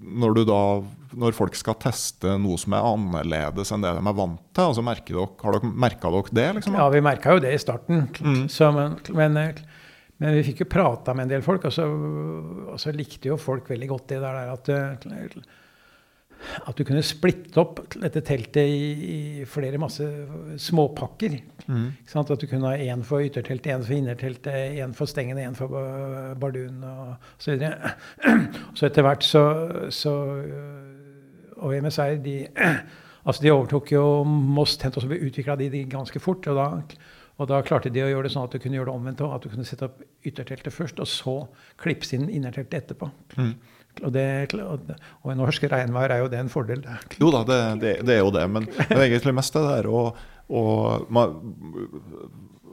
når, 0.03 0.43
da, 0.49 0.63
når 1.19 1.35
folk 1.37 1.57
skal 1.59 1.79
teste 1.83 2.37
noe 2.41 2.59
som 2.61 2.75
er 2.77 2.87
annerledes 2.87 3.73
enn 3.75 3.85
det 3.85 3.93
de 3.97 4.03
er 4.03 4.17
vant 4.17 4.41
til, 4.55 4.71
altså, 4.71 4.85
dere, 4.85 5.27
har 5.43 5.57
dere 5.57 5.73
merka 5.87 6.13
dere 6.15 6.37
det? 6.39 6.49
Liksom? 6.59 6.79
Ja, 6.79 6.89
vi 6.93 7.05
merka 7.05 7.37
jo 7.37 7.45
det 7.45 7.55
i 7.55 7.63
starten. 7.63 8.05
Mm. 8.21 8.45
Så, 8.53 8.71
men, 8.77 8.99
men, 9.17 9.41
men, 10.21 10.37
vi 10.39 10.45
fikk 10.51 10.65
jo 10.65 10.71
prata 10.77 11.15
med 11.17 11.27
en 11.27 11.35
del 11.37 11.47
folk, 11.47 11.67
og 11.67 11.75
så, 11.75 11.89
og 12.75 12.79
så, 12.81 12.95
likte 12.97 13.33
jo 13.33 13.41
folk 13.41 13.71
veldig 13.73 13.91
godt 13.91 14.13
det 14.15 14.23
der 14.23 14.55
at 14.55 14.73
at 16.41 16.79
du 16.79 16.85
kunne 16.89 17.03
splitte 17.05 17.61
opp 17.61 17.83
dette 18.01 18.23
teltet 18.25 18.65
i, 18.65 18.85
i 19.41 19.49
flere 19.49 19.81
masse 19.81 20.07
småpakker. 20.61 21.37
Mm. 21.69 21.89
At 22.17 22.33
du 22.41 22.47
kunne 22.49 22.73
ha 22.73 22.81
én 22.81 23.05
for 23.07 23.25
ytterteltet, 23.25 23.75
én 23.75 23.85
for 23.85 23.97
innerteltet, 23.97 24.79
én 24.81 24.95
for 24.97 25.11
stengene, 25.11 25.45
én 25.47 25.57
for 25.59 25.75
bardun 26.41 26.81
og 26.87 27.33
så 27.37 27.55
videre. 27.55 27.95
Så 28.79 28.87
etter 28.89 29.05
hvert 29.05 29.25
så, 29.27 29.43
så 29.93 30.13
Og 31.61 31.77
MSR 31.85 32.19
de, 32.25 32.37
altså 33.27 33.45
de 33.45 33.55
overtok 33.55 33.95
jo 33.95 34.05
Moss 34.27 34.77
Tent, 34.81 34.97
og 34.97 35.05
så 35.05 35.21
utvikla 35.31 35.59
de 35.61 35.71
de 35.73 35.87
ganske 35.89 36.23
fort. 36.23 36.47
og 36.51 36.61
da 36.61 36.69
og 37.41 37.49
da 37.49 37.63
klarte 37.65 37.89
de 37.93 38.03
å 38.05 38.09
gjøre 38.11 38.29
det 38.29 38.35
sånn 38.35 38.45
at 38.45 38.53
du 38.53 38.61
kunne 38.61 38.77
gjøre 38.77 38.91
det 38.91 38.99
omvendt 38.99 39.21
òg. 39.25 39.33
At 39.33 39.45
du 39.47 39.53
kunne 39.53 39.65
sette 39.65 39.87
opp 39.89 40.03
ytterteltet 40.29 40.75
først, 40.75 41.01
og 41.01 41.09
så 41.09 41.37
klipse 41.81 42.19
inn 42.19 42.29
innerteltet 42.29 42.83
etterpå. 42.83 43.09
Mm. 43.39 43.55
Og, 44.05 44.11
det, 44.15 44.27
og, 44.61 45.31
i 45.33 45.37
norsk 45.39 45.65
regnvær 45.73 46.13
er 46.15 46.21
jo 46.23 46.29
det 46.31 46.41
en 46.41 46.53
fordel. 46.53 46.85
Jo 47.19 47.33
da, 47.33 47.41
det, 47.49 47.61
det, 47.81 47.95
det 48.07 48.19
er 48.19 48.21
jo 48.21 48.35
det. 48.35 48.45
Men 48.53 48.69
det 48.69 48.91
er 48.93 49.07
egentlig 49.07 49.35
mest 49.41 49.57
det 49.57 49.65
der 49.67 49.89
å 49.89 50.03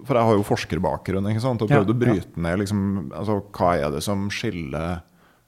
For 0.07 0.19
jeg 0.19 0.27
har 0.29 0.35
jo 0.35 0.45
forskerbakgrunn 0.47 1.31
ikke 1.31 1.43
sant? 1.43 1.63
og 1.63 1.71
prøvd 1.71 1.93
ja, 1.93 1.95
å 1.95 2.01
bryte 2.03 2.43
ned 2.43 2.61
liksom, 2.63 2.81
altså, 3.15 3.39
hva 3.55 3.73
er 3.79 3.95
det 3.95 4.03
som 4.05 4.27
skiller 4.33 4.99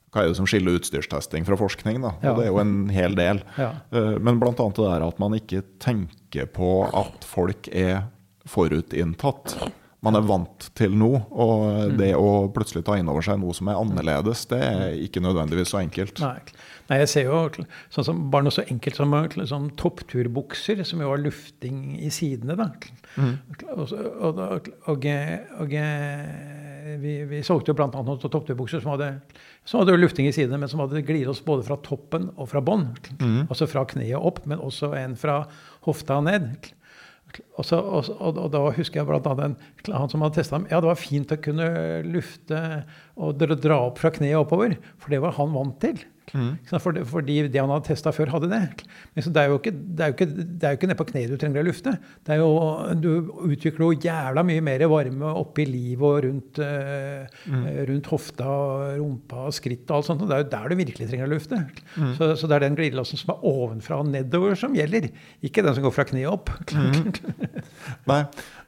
hva 0.10 0.24
er 0.24 0.32
det 0.32 0.40
som 0.40 0.48
skiller 0.50 0.80
utstyrstesting 0.80 1.46
fra 1.46 1.58
forskning? 1.60 2.02
da? 2.02 2.16
Og 2.18 2.40
det 2.40 2.48
er 2.48 2.54
jo 2.54 2.62
en 2.64 2.78
hel 2.94 3.18
del. 3.18 3.44
Ja. 3.60 3.74
Eh, 3.94 4.16
men 4.18 4.40
bl.a. 4.42 4.54
det 4.56 4.80
der 4.80 5.06
at 5.06 5.20
man 5.22 5.38
ikke 5.38 5.62
tenker 5.82 6.50
på 6.50 6.88
at 6.88 7.28
folk 7.28 7.70
er 7.70 8.08
forutinntatt. 8.50 9.60
man 10.02 10.16
er 10.16 10.24
vant 10.24 10.70
til 10.80 10.94
noe. 10.96 11.22
Og 11.30 11.94
det 12.00 12.14
å 12.18 12.48
plutselig 12.56 12.86
ta 12.88 12.96
inn 12.98 13.10
over 13.12 13.26
seg 13.26 13.38
noe 13.42 13.54
som 13.54 13.70
er 13.70 13.78
annerledes, 13.78 14.46
det 14.50 14.60
er 14.64 14.98
ikke 14.98 15.22
nødvendigvis 15.22 15.74
så 15.76 15.82
enkelt. 15.84 16.22
Nei, 16.24 16.40
Nei 16.90 17.02
jeg 17.04 17.12
ser 17.12 17.28
jo 17.28 17.44
sånn 17.94 18.08
som 18.08 18.24
bare 18.34 18.48
noe 18.48 18.56
så 18.56 18.66
enkelt 18.66 18.98
som 18.98 19.14
sånn 19.52 19.70
toppturbukser, 19.78 20.82
som 20.88 21.04
jo 21.04 21.12
har 21.12 21.22
lufting 21.22 22.00
i 22.00 22.10
sidene. 22.16 22.58
da. 22.58 22.72
Mm. 23.20 23.36
Og, 23.52 23.68
og, 23.76 23.94
og, 24.32 24.74
og, 24.88 25.10
og 25.60 25.90
vi, 27.02 27.14
vi, 27.30 27.44
solgte 27.46 27.76
bl.a. 27.78 27.90
noen 27.92 28.20
topptøybukser 28.22 28.84
som 28.84 28.96
hadde, 28.96 29.12
som 29.68 29.82
hadde 29.82 29.98
lufting 30.00 30.30
i 30.30 30.34
sidene, 30.36 30.60
men 30.62 30.72
som 30.72 30.82
hadde 30.84 31.04
glidelås 31.06 31.44
både 31.46 31.68
fra 31.68 31.78
toppen 31.86 32.30
og 32.36 32.50
fra 32.52 32.64
bånn. 32.66 32.90
Mm. 33.20 33.46
Altså 33.48 33.70
fra 33.70 33.86
kneet 33.90 34.18
opp, 34.18 34.42
men 34.50 34.62
også 34.64 34.94
en 35.00 35.16
fra 35.20 35.44
hofta 35.88 36.20
ned. 36.26 36.72
Og, 37.60 37.66
så, 37.68 37.78
og, 37.78 38.08
og, 38.18 38.38
og, 38.42 38.48
da 38.54 38.62
husker 38.74 39.02
jeg 39.02 39.10
bl.a. 39.10 39.50
han 39.94 40.12
som 40.12 40.24
hadde 40.26 40.40
testa 40.40 40.58
dem. 40.58 40.70
Ja, 40.72 40.80
det 40.82 40.90
var 40.90 41.00
fint 41.00 41.34
å 41.34 41.38
kunne 41.44 41.68
lufte 42.08 42.62
og 43.20 43.44
dra 43.44 43.84
opp 43.86 44.02
fra 44.02 44.12
kneet 44.16 44.40
oppover, 44.40 44.78
for 44.98 45.14
det 45.14 45.22
var 45.24 45.38
han 45.38 45.54
vant 45.54 45.78
til. 45.84 46.02
Mm. 46.34 46.52
For, 46.70 47.00
fordi 47.10 47.38
det 47.50 47.62
han 47.62 47.72
hadde 47.72 47.90
testa 47.90 48.14
før, 48.16 48.32
hadde 48.36 48.50
det. 48.52 48.62
Men 49.16 49.28
det 49.36 49.42
er 49.42 49.52
jo 49.52 49.60
ikke, 49.60 49.74
det 49.74 50.06
er 50.06 50.12
jo 50.12 50.18
ikke, 50.18 50.28
det 50.36 50.68
er 50.68 50.74
jo 50.74 50.80
ikke 50.80 50.90
nede 50.90 51.00
på 51.00 51.08
kneet 51.12 51.32
du 51.34 51.38
trenger 51.42 51.64
å 51.64 51.68
lufte. 51.68 51.94
Det 52.26 52.36
er 52.36 52.42
jo, 52.42 52.50
du 53.02 53.10
utvikler 53.50 53.86
jo 53.86 54.00
jævla 54.08 54.44
mye 54.48 54.64
mer 54.66 54.86
varme 54.92 55.34
oppi 55.42 55.66
livet 55.70 56.06
og 56.10 56.20
rundt, 56.28 56.62
uh, 56.62 57.26
mm. 57.50 57.66
rundt 57.90 58.12
hofta, 58.14 58.52
rumpa, 59.00 59.48
skritt 59.56 59.86
og 59.90 60.00
alt 60.00 60.10
sånt. 60.10 60.26
Og 60.26 60.32
det 60.32 60.38
er 60.38 60.46
jo 60.46 60.52
der 60.54 60.70
du 60.70 60.80
virkelig 60.84 61.10
trenger 61.10 61.30
å 61.30 61.34
lufte. 61.34 61.62
Mm. 61.96 62.14
Så, 62.18 62.32
så, 62.36 62.50
det 62.50 62.60
er 62.60 62.68
den 62.68 62.80
glidelåsen 62.80 63.22
som 63.22 63.34
er 63.36 63.48
ovenfra 63.50 64.02
og 64.04 64.12
nedover, 64.14 64.58
som 64.60 64.78
gjelder. 64.78 65.10
Ikke 65.46 65.66
den 65.66 65.78
som 65.78 65.86
går 65.86 65.96
fra 65.96 66.08
kneet 66.10 66.30
opp. 66.32 66.54
Nei, 68.10 68.22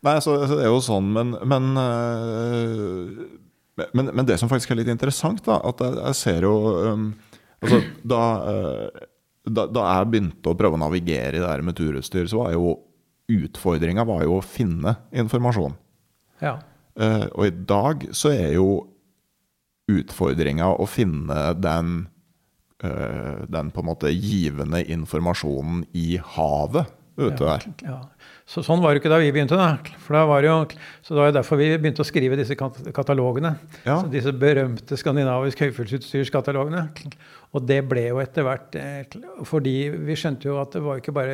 Nei 0.05 0.17
så, 0.23 0.35
så, 0.47 0.57
det 0.57 0.65
er 0.65 0.71
jo 0.71 0.81
sånn, 0.83 1.11
men, 1.13 1.35
men 1.47 1.71
øh... 1.77 3.25
men, 3.93 4.09
men, 4.11 4.25
det 4.27 4.39
som 4.41 4.49
faktisk 4.51 4.73
er 4.73 4.81
litt 4.81 4.91
interessant, 4.91 5.43
da, 5.45 5.59
at 5.67 5.83
jeg, 5.83 5.99
jeg 5.99 6.17
ser 6.19 6.47
jo 6.47 6.55
um, 6.91 7.11
Altså, 7.61 7.81
da, 8.13 8.21
eh, 8.49 9.07
da, 9.45 9.65
da, 9.69 9.85
jeg 9.97 10.09
begynte 10.13 10.51
å 10.51 10.57
prøve 10.57 10.77
å 10.77 10.81
navigere 10.81 11.37
i 11.37 11.41
det 11.41 11.49
her 11.49 11.63
med 11.65 11.77
turutstyr, 11.77 12.29
så 12.29 12.43
var 12.43 12.55
jo 12.55 12.75
utfordringa 13.31 14.05
å 14.05 14.39
finne 14.43 14.95
informasjon. 15.15 15.75
Ja. 16.41 16.57
Uh, 16.99 17.27
og 17.37 17.45
i 17.47 17.51
dag 17.69 18.07
så 18.17 18.33
er 18.33 18.57
jo 18.57 18.81
utfordringa 19.91 20.73
å 20.75 20.87
finne 20.89 21.37
den, 21.55 21.93
uh, 22.83 23.45
den 23.47 23.71
på 23.71 23.83
en 23.83 23.87
måte 23.87 24.11
givende 24.11 24.81
informasjonen 24.83 25.85
i 25.95 26.17
havet 26.33 26.91
ute 27.15 27.39
der. 27.45 27.67
Ja, 27.85 28.01
Så 28.51 28.59
sånn 28.67 28.81
var 28.83 28.91
det 28.91 28.99
ikke 28.99 29.11
da 29.13 29.21
vi 29.21 29.31
begynte. 29.31 29.55
da. 29.55 29.77
For 30.03 30.17
da 30.17 30.25
var 30.27 30.43
det 30.43 30.49
jo, 30.49 30.55
så 31.05 31.13
det 31.13 31.21
var 31.21 31.29
jo 31.29 31.35
derfor 31.37 31.59
vi 31.61 31.69
begynte 31.77 32.03
å 32.03 32.07
skrive 32.07 32.35
disse 32.39 32.57
katalogene. 32.59 33.53
Ja. 33.87 34.01
disse 34.11 34.33
berømte 34.35 34.97
skandinavisk 34.99 35.63
høyfjellsutstyrskatalogene. 35.63 36.83
Og 37.55 37.63
det 37.67 37.79
ble 37.87 38.09
jo 38.09 38.19
etter 38.23 38.45
hvert 38.47 38.75
eh, 38.79 39.17
Fordi 39.47 39.75
vi 40.07 40.15
skjønte 40.19 40.47
jo 40.47 40.59
at 40.61 40.75
det 40.75 40.83
var 40.83 41.01
ikke 41.01 41.11
bare 41.15 41.33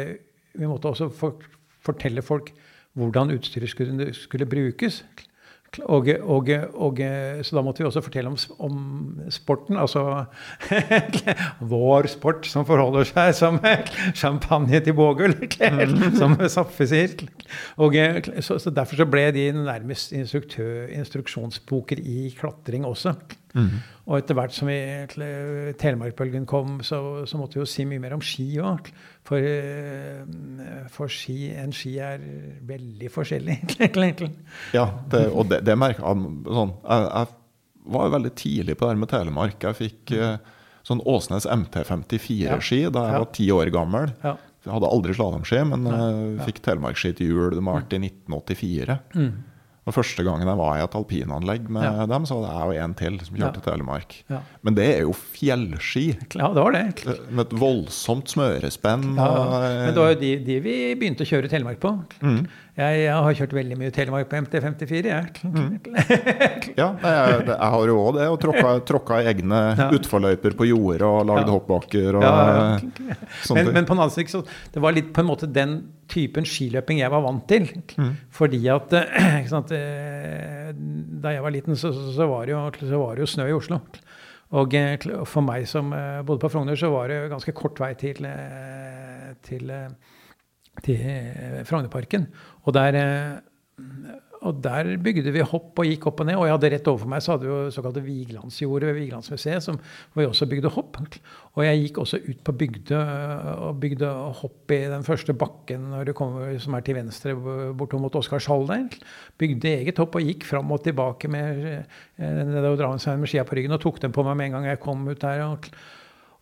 Vi 0.58 0.70
måtte 0.70 0.90
også 0.90 1.12
fortelle 1.86 2.24
folk 2.26 2.50
hvordan 2.98 3.30
utstyret 3.36 3.70
skulle, 3.70 4.08
skulle 4.18 4.48
brukes. 4.50 5.04
Og, 5.86 6.10
og, 6.24 6.50
og, 6.74 7.02
så 7.46 7.58
da 7.58 7.64
måtte 7.66 7.84
vi 7.84 7.88
også 7.90 8.02
fortelle 8.06 8.32
om, 8.32 8.38
om 8.66 8.78
sporten, 9.34 9.78
altså 9.78 10.26
vår 11.74 12.10
sport 12.12 12.48
som 12.50 12.66
forholder 12.68 13.08
seg 13.10 13.34
som 13.38 13.60
champagne 14.18 14.82
til 14.84 14.96
bågull, 14.98 15.36
som 16.20 16.38
Saffe 16.50 16.88
sier. 16.90 17.14
Og, 17.78 17.98
så, 18.42 18.58
så, 18.58 18.74
Derfor 18.74 19.04
så 19.04 19.10
ble 19.10 19.28
de 19.36 19.50
nærmest 19.56 20.16
instruksjonsboker 20.18 22.02
i 22.02 22.32
klatring 22.38 22.88
også. 22.88 23.16
Mm. 23.58 23.78
Og 24.08 24.22
etter 24.22 24.38
hvert 24.38 24.56
som 24.56 24.70
Telemarkbølgen 25.82 26.46
kom, 26.48 26.78
så, 26.86 27.26
så, 27.28 27.40
måtte 27.40 27.58
vi 27.58 27.64
jo 27.66 27.68
si 27.68 27.84
mye 27.88 28.00
mer 28.00 28.16
om 28.16 28.24
ski 28.24 28.46
òg. 28.64 28.88
For, 29.28 29.44
eh, 29.44 30.22
for 30.94 31.12
ski, 31.12 31.50
en 31.60 31.76
ski 31.76 31.98
er 32.00 32.24
veldig 32.70 33.12
forskjellig, 33.12 33.58
egentlig. 33.90 34.32
Ja, 34.76 34.88
det, 35.12 35.26
og 35.28 35.52
det, 35.52 35.60
det 35.68 35.76
merka 35.80 36.14
sånn, 36.16 36.72
jeg, 36.86 37.10
jeg 37.10 37.92
var 37.98 38.14
veldig 38.16 38.32
tidlig 38.40 38.78
på 38.78 38.88
det 38.88 38.94
her 38.94 39.02
med 39.04 39.12
Telemark. 39.12 39.68
Jeg 39.68 39.80
fikk 39.82 40.16
mm. 40.16 40.56
sånn 40.88 41.04
Åsnes 41.04 41.50
MT54-ski 41.58 42.82
ja. 42.86 42.94
da 42.96 43.06
jeg 43.10 43.18
ja. 43.18 43.22
var 43.26 43.32
ti 43.36 43.50
år 43.60 43.74
gammel. 43.76 44.16
Ja. 44.24 44.38
Jeg 44.68 44.76
hadde 44.76 44.90
aldri 44.92 45.14
slalåmski, 45.16 45.60
men 45.68 45.84
jeg 45.88 46.48
fikk 46.48 46.64
Telemarkski 46.64 47.14
til 47.20 47.36
jul. 47.36 47.54
Det 47.56 47.64
var 47.64 47.84
i 47.84 48.00
1984. 48.08 49.00
Mm. 49.20 49.32
Og 49.88 49.96
Første 49.96 50.24
gangen 50.28 50.50
jeg 50.50 50.60
var 50.60 50.76
i 50.76 50.84
et 50.84 50.96
alpinanlegg 51.00 51.70
med 51.72 51.86
ja. 51.86 52.06
dem, 52.12 52.26
så 52.28 52.42
var 52.42 52.48
det 52.48 52.56
jeg 52.58 52.68
og 52.68 52.84
en 52.84 52.96
til 53.00 53.18
som 53.24 53.38
kjørte 53.40 53.62
ja. 53.62 53.66
Telemark. 53.70 54.16
Ja. 54.28 54.42
Men 54.68 54.76
det 54.76 54.88
er 54.98 55.06
jo 55.06 55.14
fjellski. 55.16 56.06
Ja, 56.36 56.50
det 56.52 56.66
var 56.66 56.76
det. 56.76 56.84
Eh, 57.08 57.22
med 57.32 57.46
et 57.46 57.56
voldsomt 57.62 58.28
smørespenn. 58.34 59.14
Ja, 59.16 59.30
men 59.64 59.96
det 59.96 60.02
var 60.04 60.12
jo 60.12 60.20
de, 60.20 60.32
de, 60.44 60.58
vi 60.66 60.78
begynte 61.00 61.24
å 61.24 61.30
kjøre 61.30 61.52
Telemark 61.52 61.80
på. 61.84 61.94
Mm. 62.20 62.42
Jeg, 62.78 62.98
jeg, 63.06 63.14
har 63.16 63.38
kjørt 63.40 63.54
veldig 63.58 63.78
mye 63.80 63.94
Telemark 63.96 64.28
på 64.30 64.42
MT54. 64.44 65.00
Jeg. 65.08 65.32
Mm. 65.48 65.70
ja, 66.82 66.90
jeg, 66.92 67.40
jeg, 67.48 67.58
har 67.58 67.92
jo 67.94 67.98
òg 68.04 68.20
det. 68.20 68.28
Og 68.34 68.40
tråkka, 68.44 68.74
tråkka 68.92 69.22
egne 69.32 69.62
ja. 69.72 69.88
utforløyper 69.96 70.58
på 70.60 70.68
jordet 70.68 71.08
og 71.08 71.24
lagd 71.32 71.54
hoppbakker. 71.56 72.20
Og, 72.20 72.28
ja, 72.28 73.56
men, 73.56 73.72
men, 73.72 73.88
på 73.88 73.96
en 73.96 74.04
annen 74.04 74.14
side 74.14 74.36
så 74.36 74.44
det 74.76 74.84
var 74.84 75.00
litt 75.00 75.16
på 75.16 75.24
en 75.24 75.32
måte 75.32 75.48
den 75.48 75.80
typen 76.08 76.48
skiløping 76.48 77.02
jeg 77.02 77.14
var 77.14 77.24
vant 77.26 77.48
til. 77.50 77.70
Mm. 77.98 78.12
Fordi 78.34 78.62
at 78.74 78.98
sant, 79.54 79.72
eh, 79.76 80.74
Da 80.74 81.34
jeg 81.34 81.44
var 81.44 81.54
liten, 81.56 81.76
så, 81.76 81.92
så, 81.94 82.28
var 82.30 82.48
jo, 82.48 82.62
så, 82.80 83.00
var 83.02 83.16
det 83.16 83.26
jo, 83.26 83.32
snø 83.32 83.48
i 83.50 83.56
Oslo. 83.56 83.82
Og 84.58 84.76
for 85.28 85.44
meg 85.44 85.66
som 85.68 85.92
eh, 85.96 86.22
bodde 86.24 86.46
på 86.46 86.52
Frogner, 86.54 86.78
så 86.80 86.92
var 86.94 87.12
det 87.12 87.26
ganske 87.34 87.56
kort 87.56 87.82
vei 87.84 87.92
til, 88.00 88.24
eh, 88.26 89.34
til 89.44 89.74
til 90.84 91.02
eh, 91.02 91.64
Frognerparken. 91.66 92.28
Og 92.64 92.74
der, 92.74 92.96
eh, 92.96 93.38
og 94.46 94.60
der 94.64 94.90
bygde 95.02 95.32
vi 95.34 95.42
hopp 95.46 95.80
og 95.82 95.88
gikk 95.88 96.08
opp 96.10 96.22
og 96.22 96.28
ned. 96.30 96.38
Og 96.38 96.46
jeg 96.48 96.56
hadde 96.56 96.72
rett 96.74 96.90
overfor 96.92 97.12
meg 97.12 97.24
så 97.26 97.34
hadde 97.34 97.48
vi 97.48 97.52
jo 97.52 97.74
såkalte 97.74 98.04
Vigelandsjordet 98.06 98.90
ved 98.90 98.98
Vigelandsmuseet, 99.00 99.66
som, 99.66 99.80
vi 100.18 100.28
også 100.28 100.48
bygde 100.50 100.72
hopp. 100.76 101.00
Og 101.58 101.64
jeg 101.66 101.82
gikk 101.84 102.00
også 102.04 102.22
ut 102.26 102.44
på 102.46 102.56
bygde 102.62 103.02
og 103.66 103.82
bygde 103.82 104.14
hopp 104.42 104.74
i 104.76 104.82
den 104.94 105.06
første 105.08 105.36
bakken 105.38 105.90
kommer, 106.18 106.56
som 106.62 106.78
er 106.78 106.86
til 106.86 107.00
venstre 107.00 107.36
bortom 107.78 108.06
mot 108.06 108.20
Oscarshall 108.20 108.68
der. 108.70 108.98
Bygde 109.42 109.74
eget 109.82 110.02
hopp 110.02 110.18
og 110.20 110.26
gikk 110.26 110.48
fram 110.48 110.72
og 110.74 110.84
tilbake 110.86 111.30
med, 111.32 111.66
eh, 112.18 112.42
nedover 112.44 112.78
Drammenshaugen 112.82 113.22
med 113.22 113.32
skia 113.32 113.46
på 113.48 113.58
ryggen 113.58 113.74
og 113.74 113.82
tok 113.82 114.02
dem 114.02 114.16
på 114.16 114.26
meg 114.28 114.38
med 114.38 114.50
en 114.50 114.58
gang 114.60 114.72
jeg 114.72 114.84
kom 114.84 115.08
ut 115.08 115.22
der. 115.22 115.46
og 115.48 115.72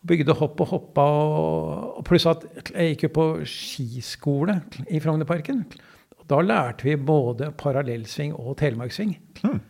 bygde 0.05 0.35
hopp 0.37 0.61
og 0.61 0.67
hoppa. 0.67 1.01
Og, 1.01 2.05
pluss 2.07 2.27
at 2.29 2.45
jeg 2.73 2.93
gikk 2.93 3.07
jo 3.07 3.11
på 3.15 3.27
skiskole 3.49 4.59
i 4.89 5.01
Frognerparken. 5.03 5.65
Da 6.29 6.41
lærte 6.41 6.87
vi 6.87 6.95
både 6.97 7.51
parallellsving 7.59 8.33
og 8.37 8.57
telemarksving. 8.61 9.15
Hmm. 9.43 9.61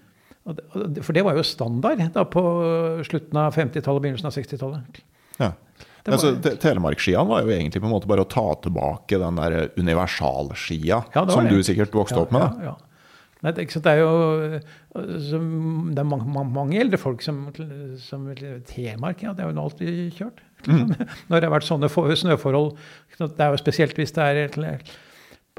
For 1.01 1.15
det 1.15 1.23
var 1.25 1.37
jo 1.39 1.43
standard 1.45 2.03
da 2.13 2.23
på 2.29 2.41
slutten 3.07 3.39
av 3.41 3.55
50-tallet 3.57 3.97
og 3.97 4.03
begynnelsen 4.03 4.29
av 4.29 4.35
60-tallet. 4.35 4.99
Ja. 5.41 5.51
Altså, 6.05 6.35
Telemarksskiene 6.61 7.25
var 7.25 7.45
jo 7.45 7.53
egentlig 7.53 7.81
på 7.81 7.87
en 7.89 7.95
måte 7.95 8.09
bare 8.09 8.21
å 8.21 8.29
ta 8.29 8.45
tilbake 8.61 9.17
den 9.17 9.39
der 9.39 9.71
universalskia 9.73 10.99
ja, 11.15 11.23
som 11.33 11.47
du 11.49 11.57
sikkert 11.65 11.95
vokste 11.97 12.19
ja, 12.19 12.27
opp 12.27 12.35
med. 12.35 12.59
Ja. 12.67 12.75
Nei, 13.45 13.53
det, 13.57 13.65
det, 13.73 13.91
er 13.91 13.99
jo 14.03 14.11
det 14.93 16.01
er 16.01 16.07
mange, 16.07 16.45
mange 16.53 16.77
eldre 16.81 16.97
folk 17.01 17.25
som, 17.25 17.47
som 18.01 18.29
Telemark, 18.69 19.25
ja, 19.25 19.33
det 19.33 19.45
har 19.45 19.51
jo 19.51 19.65
alltid 19.65 20.13
kjørt. 20.17 20.45
Mm. 20.69 20.93
Når 21.29 21.41
det 21.41 21.49
har 21.49 21.53
vært 21.53 21.67
sånne 21.67 21.89
snøforhold. 21.89 22.71
Det 23.17 23.33
er 23.41 23.53
jo 23.53 23.61
spesielt 23.61 23.97
hvis 23.97 24.13
det 24.15 24.29
er 24.29 24.55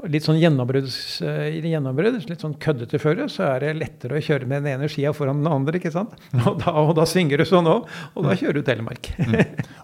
litt 0.05 0.27
sånn 0.27 0.37
gjennombrudd, 0.37 0.91
gjennombrudd 1.65 2.27
litt 2.29 2.43
sånn 2.43 2.53
køddete 2.61 2.99
føre, 3.01 3.25
så 3.33 3.47
er 3.47 3.63
det 3.63 3.71
lettere 3.79 4.19
å 4.19 4.21
kjøre 4.21 4.45
med 4.45 4.61
den 4.61 4.75
ene 4.75 4.89
skia 4.93 5.09
foran 5.15 5.39
den 5.41 5.49
andre. 5.49 5.79
ikke 5.79 5.89
sant? 5.95 6.11
Og 6.47 6.59
da, 6.61 6.69
og 6.77 6.91
da 6.99 7.05
svinger 7.09 7.41
du 7.41 7.45
sånn 7.49 7.65
òg, 7.65 7.87
og 8.13 8.27
da 8.27 8.35
kjører 8.37 8.59
du 8.59 8.67
Telemark. 8.67 9.09
mm. 9.17 9.33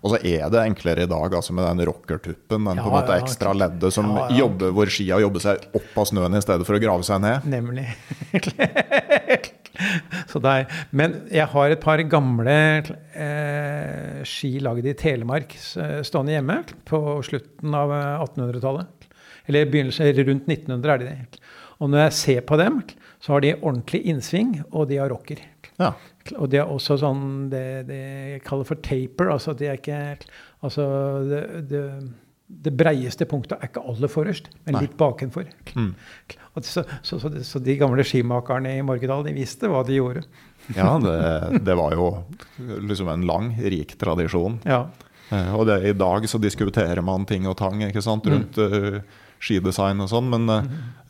Og 0.03 0.13
så 0.13 0.19
er 0.21 0.51
det 0.53 0.61
enklere 0.61 1.07
i 1.07 1.09
dag 1.09 1.33
altså 1.33 1.55
med 1.57 1.65
den 1.65 1.81
rockertuppen, 1.89 2.69
den 2.69 2.77
ja, 2.77 2.83
på 2.83 2.91
en 2.91 2.93
måte 2.93 3.17
ekstra 3.23 3.55
leddet 3.57 3.95
som 3.95 4.11
ja, 4.13 4.27
ja. 4.29 4.37
jobber 4.43 4.69
hvor 4.77 4.91
skia 4.93 5.17
jobber 5.23 5.41
seg 5.43 5.65
opp 5.79 5.97
av 6.03 6.07
snøen 6.11 6.37
i 6.37 6.43
stedet 6.45 6.67
for 6.67 6.77
å 6.77 6.83
grave 6.83 7.03
seg 7.07 7.23
ned. 7.23 7.47
Nemlig. 7.49 7.87
Men 10.93 11.15
jeg 11.33 11.49
har 11.55 11.73
et 11.73 11.81
par 11.81 11.97
gamle 12.05 12.57
eh, 13.17 14.21
ski 14.29 14.61
lagd 14.61 14.85
i 14.85 14.93
Telemark 14.97 15.57
stående 15.57 16.37
hjemme 16.37 16.61
på 16.85 17.01
slutten 17.25 17.73
av 17.77 17.89
1800-tallet. 18.27 19.02
Eller 19.47 19.65
begynnelsen, 19.71 20.07
rundt 20.27 20.47
1900 20.47 20.93
er 20.93 20.97
de 21.03 21.05
det. 21.11 21.39
Og 21.81 21.89
når 21.91 22.05
jeg 22.05 22.13
ser 22.19 22.41
på 22.47 22.57
dem, 22.61 22.81
så 23.23 23.33
har 23.33 23.41
de 23.43 23.53
ordentlig 23.59 24.03
innsving, 24.07 24.57
og 24.71 24.87
de 24.89 24.97
har 25.01 25.09
rocker. 25.11 25.39
Ja. 25.79 25.93
Og 26.37 26.47
de 26.53 26.59
har 26.61 26.69
også 26.71 26.95
sånn 27.01 27.49
det 27.51 27.63
de 27.89 28.01
kaller 28.45 28.67
for 28.67 28.79
taper. 28.85 29.31
Altså 29.33 29.55
de 29.57 29.67
er 29.71 29.79
ikke 29.79 30.01
Altså 30.63 30.83
det, 31.27 31.41
det, 31.67 31.79
det 32.63 32.71
breieste 32.79 33.25
punktet 33.27 33.57
er 33.57 33.67
ikke 33.67 33.81
aller 33.91 34.07
forrest, 34.07 34.45
men 34.63 34.77
Nei. 34.77 34.83
litt 34.85 34.93
bakenfor. 34.99 35.49
Mm. 35.75 35.89
Så, 36.63 36.85
så, 37.03 37.17
så, 37.19 37.31
så 37.43 37.59
de 37.59 37.75
gamle 37.81 38.05
skimakerne 38.07 38.77
i 38.77 38.83
Morgedal 38.85 39.25
de 39.27 39.33
visste 39.35 39.67
hva 39.67 39.81
de 39.83 39.97
gjorde. 39.97 40.23
Ja, 40.77 40.93
det, 41.03 41.59
det 41.67 41.75
var 41.75 41.97
jo 41.97 42.05
liksom 42.87 43.09
en 43.11 43.25
lang, 43.27 43.49
rik 43.59 43.97
tradisjon. 43.99 44.61
Ja. 44.63 44.85
Eh, 45.35 45.51
Og 45.57 45.65
det, 45.67 45.81
i 45.91 45.97
dag 45.99 46.29
så 46.31 46.39
diskuterer 46.39 47.03
man 47.03 47.25
ting 47.27 47.43
og 47.51 47.57
tang 47.59 47.83
ikke 47.83 48.03
sant, 48.05 48.23
Mm. 48.23 48.37
rundt 48.37 48.61
eh, 48.63 49.01
skidesign 49.43 50.03
og 50.03 50.09
sånn, 50.11 50.29
men 50.31 50.47
eh, 50.51 50.69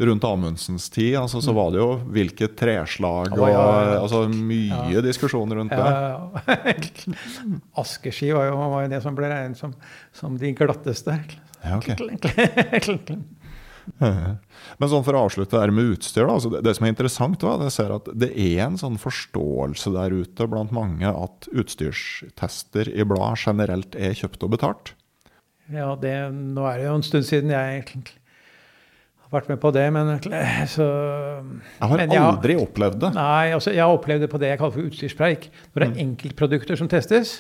rundt 0.10 0.26
Amundsens 0.28 0.90
tid 0.94 1.20
altså, 1.20 1.42
så 1.44 1.54
var 1.56 1.74
det 1.74 1.82
jo 1.82 1.90
hvilket 2.16 2.56
treslag 2.60 3.36
og 3.38 3.46
ja, 3.46 3.60
ja. 3.60 4.00
altså, 4.00 4.26
mye 4.34 5.04
diskusjon 5.06 5.54
rundt 5.60 5.76
det. 5.76 6.58
Askeski 7.84 8.34
var 8.34 8.50
jo, 8.50 8.58
var 8.74 8.88
jo 8.88 8.94
det 8.96 9.04
som 9.06 9.18
ble 9.18 9.30
regnet 9.32 9.60
som, 9.60 9.76
som 10.16 10.40
de 10.40 10.54
glatteste. 10.58 11.20
Ja, 11.64 11.78
okay. 11.78 11.96
Men 14.80 14.90
sånn 14.90 15.04
for 15.06 15.16
å 15.16 15.26
avslutte 15.28 15.60
det 15.60 15.76
med 15.76 15.94
utstyr, 15.94 16.26
da, 16.26 16.38
altså 16.38 16.52
det, 16.54 16.64
det 16.66 16.74
som 16.78 16.88
er 16.88 16.94
interessant, 16.94 17.40
da, 17.44 17.56
det 17.62 17.70
ser 17.76 17.94
at 17.96 18.10
det 18.16 18.32
er 18.32 18.66
en 18.66 18.80
sånn 18.80 18.98
forståelse 19.02 19.94
der 19.96 20.16
ute 20.24 20.48
blant 20.50 20.74
mange 20.76 21.10
at 21.10 21.50
utstyrstester 21.52 22.92
i 22.94 23.06
blad 23.08 23.40
generelt 23.44 23.98
er 24.00 24.16
kjøpt 24.18 24.48
og 24.48 24.56
betalt. 24.56 24.94
Ja, 25.72 25.94
det, 26.00 26.16
nå 26.32 26.66
er 26.68 26.80
det 26.80 26.90
jo 26.90 26.98
en 26.98 27.06
stund 27.06 27.28
siden 27.28 27.54
jeg 27.54 27.84
vært 29.34 29.50
med 29.52 29.60
på 29.62 29.72
det, 29.76 29.86
men 29.96 30.12
så 30.70 30.86
Jeg 30.86 31.90
har 31.90 32.02
Men 32.04 32.16
aldri 32.18 32.56
opplevd 32.62 33.00
det. 33.04 33.14
Nei, 33.18 33.52
altså 33.56 33.74
jeg 33.74 33.84
har 33.84 33.94
opplevd 33.94 34.26
det 34.26 34.30
på 34.32 34.40
det 34.42 34.52
jeg 34.54 34.62
kaller 34.62 34.76
for 34.78 34.90
utstyrspreik. 34.90 35.48
Når 35.74 35.84
det 35.84 35.88
er 35.90 36.02
enkeltprodukter 36.06 36.80
som 36.80 36.90
testes, 36.92 37.40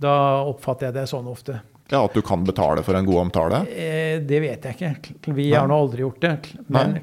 da 0.00 0.16
oppfatter 0.46 0.90
jeg 0.90 0.98
det 0.98 1.06
sånn 1.12 1.30
ofte. 1.30 1.60
Ja, 1.92 2.04
At 2.04 2.14
du 2.16 2.22
kan 2.24 2.44
betale 2.46 2.82
for 2.82 2.96
en 2.96 3.04
god 3.06 3.26
omtale. 3.26 3.60
Eh, 3.68 4.20
det 4.24 4.40
vet 4.40 4.64
jeg 4.64 4.78
ikke. 4.78 5.34
Vi 5.36 5.50
har 5.52 5.68
nå 5.68 5.76
aldri 5.84 6.04
gjort 6.04 6.22
det. 6.24 6.34
Men, 6.72 6.96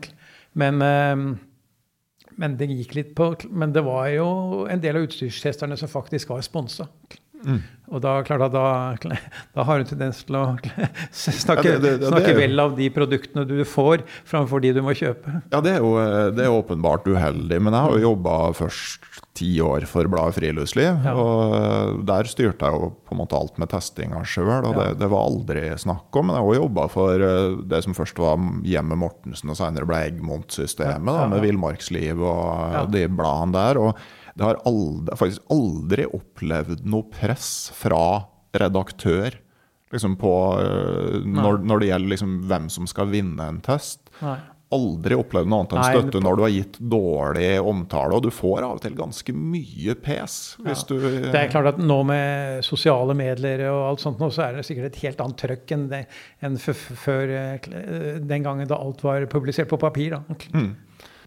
men, 0.57 0.81
eh, 0.81 2.31
men 2.41 2.55
det 2.57 2.69
gikk 2.71 2.95
litt 2.97 3.11
på 3.15 3.35
Men 3.49 3.75
det 3.75 3.83
var 3.85 4.07
jo 4.09 4.65
en 4.71 4.81
del 4.81 4.97
av 4.97 5.05
utstyrstesterne 5.05 5.77
som 5.77 5.91
faktisk 5.91 6.33
var 6.33 6.41
sponsa. 6.41 6.87
Og 7.91 7.99
da, 7.99 8.21
klart 8.23 8.45
at 8.45 8.53
da, 8.55 9.15
da 9.57 9.63
har 9.67 9.81
du 9.81 9.89
tendens 9.89 10.21
til 10.23 10.37
å 10.39 10.43
snakke, 11.11 11.65
Ja, 11.65 11.77
det- 11.77 11.81
det- 11.83 11.97
det 12.05 12.11
snakke 12.11 12.35
vel 12.37 12.59
av 12.63 12.75
de 12.77 12.89
produktene 12.93 13.43
du 13.49 13.63
får, 13.67 14.03
framfor 14.25 14.61
de 14.63 14.71
du 14.77 14.81
må 14.85 14.93
kjøpe. 14.95 15.41
Ja, 15.51 15.59
det 15.61 15.73
er 15.75 15.79
jo 15.83 15.95
det 16.31 16.45
er 16.45 16.53
åpenbart 16.55 17.03
uheldig, 17.11 17.59
men 17.61 17.73
jeg 17.73 17.81
har 17.81 17.91
jo 17.97 18.05
jobba 18.15 18.37
først 18.55 19.07
ti 19.35 19.49
år 19.63 19.85
for 19.87 20.07
bladet 20.11 20.35
Friluftsliv. 20.35 21.03
Ja. 21.05 21.13
Og 21.15 22.01
der 22.07 22.27
styrte 22.27 22.67
jeg 22.67 22.79
jo 22.79 22.89
på 23.07 23.15
en 23.15 23.19
måte 23.21 23.35
alt 23.37 23.57
med 23.59 23.69
testinga 23.71 24.23
sjøl, 24.27 24.65
og 24.67 24.75
det, 24.99 25.07
var 25.11 25.23
aldri 25.27 25.65
snakk 25.79 26.15
om. 26.19 26.27
Men 26.27 26.35
jeg 26.35 26.43
har 26.43 26.51
òg 26.51 26.59
jobba 26.61 26.87
for 26.91 27.25
eh, 27.27 27.55
det 27.71 27.83
som 27.83 27.95
først 27.97 28.19
var 28.19 28.39
Hjemmet 28.67 28.99
Mortensen, 29.03 29.51
og 29.51 29.59
senere 29.59 29.87
ble 29.87 30.01
Eggmont-systemet, 30.11 31.11
Ja, 31.23 31.27
med. 31.31 31.41
Villmarksliv 31.43 32.19
og 32.23 32.91
de 32.91 33.05
bladene 33.07 33.55
der. 33.55 33.79
og 33.79 33.95
det 34.41 34.47
har 34.49 34.59
aldri, 34.69 35.17
faktisk 35.21 35.53
aldri 35.53 36.07
opplevd 36.17 36.83
noe 36.89 37.07
press 37.13 37.51
fra 37.77 38.03
redaktør 38.57 39.37
liksom 39.91 40.15
på, 40.19 40.31
eh, 40.61 41.19
når, 41.27 41.61
når 41.67 41.83
det 41.83 41.91
gjelder 41.91 42.13
liksom 42.15 42.39
hvem 42.47 42.69
som 42.71 42.87
skal 42.87 43.09
vinne 43.11 43.43
en 43.51 43.57
test 43.63 44.07
Nei. 44.23 44.37
aldri 44.71 45.17
opplevd 45.19 45.49
noe 45.51 45.65
annet 45.65 45.73
enn 45.75 45.81
Nei, 45.81 45.89
støtte 45.97 46.13
det- 46.15 46.23
når 46.23 46.37
du 46.39 46.43
har 46.45 46.53
gitt 46.53 46.77
dårlig 46.93 47.49
omtale. 47.59 48.15
Og 48.15 48.23
du 48.23 48.29
får 48.31 48.63
av 48.63 48.77
og 48.77 48.81
til 48.85 48.95
ganske 48.95 49.33
mye 49.35 49.95
pes 49.99 50.37
hvis 50.63 50.85
du 50.87 50.93
Det 51.01 51.35
er 51.35 51.49
klart 51.51 51.73
at 51.73 51.81
nå 51.83 51.97
med 52.07 52.63
sosiale 52.63 53.15
medier 53.19 53.65
og 53.67 53.81
alt 53.89 53.99
sånt, 54.05 54.23
nå, 54.23 54.31
så 54.31 54.45
er 54.47 54.55
det 54.55 54.63
sikkert 54.69 54.93
et 54.93 55.01
helt 55.03 55.19
annet 55.25 55.43
trøkk 55.43 55.75
enn, 55.75 55.89
det, 55.91 56.05
enn 56.41 56.55
før 56.57 57.35
eh, 57.35 57.67
den 58.23 58.47
gangen 58.47 58.67
da 58.71 58.79
alt 58.79 59.03
var 59.03 59.27
publisert 59.27 59.67
på 59.67 59.79
papir. 59.81 60.15
Da. 60.15 60.39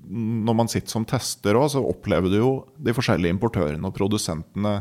Når 0.08 0.56
man 0.58 0.70
sitter 0.70 0.92
som 0.92 1.06
tester 1.08 1.56
òg, 1.58 1.70
så 1.72 1.82
opplever 1.84 2.32
du 2.32 2.38
jo 2.38 2.52
de 2.76 2.94
forskjellige 2.96 3.34
importørene 3.36 3.88
og 3.88 3.96
produsentene 3.96 4.78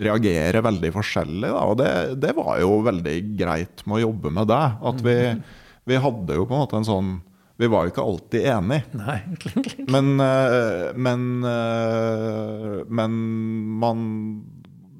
reagerer 0.00 0.64
veldig 0.64 0.92
forskjellig. 0.94 1.50
Da. 1.50 1.66
Og 1.68 1.76
det, 1.80 1.90
det 2.22 2.32
var 2.36 2.56
jo 2.62 2.80
veldig 2.86 3.16
greit 3.38 3.84
med 3.86 3.98
å 3.98 4.04
jobbe 4.06 4.32
med 4.34 4.48
det. 4.50 4.62
At 4.92 5.04
vi, 5.04 5.18
vi 5.90 6.00
hadde 6.06 6.38
jo 6.38 6.46
på 6.48 6.56
en 6.56 6.64
måte 6.64 6.80
en 6.80 6.88
sånn 6.88 7.12
Vi 7.60 7.68
var 7.70 7.84
jo 7.84 7.92
ikke 7.92 8.06
alltid 8.08 8.48
enige. 8.54 8.88
Nei. 8.96 9.18
Men, 9.94 10.14
eh, 10.24 10.88
men, 10.96 11.28
eh, 11.46 12.80
men 12.88 13.18
man 13.82 14.04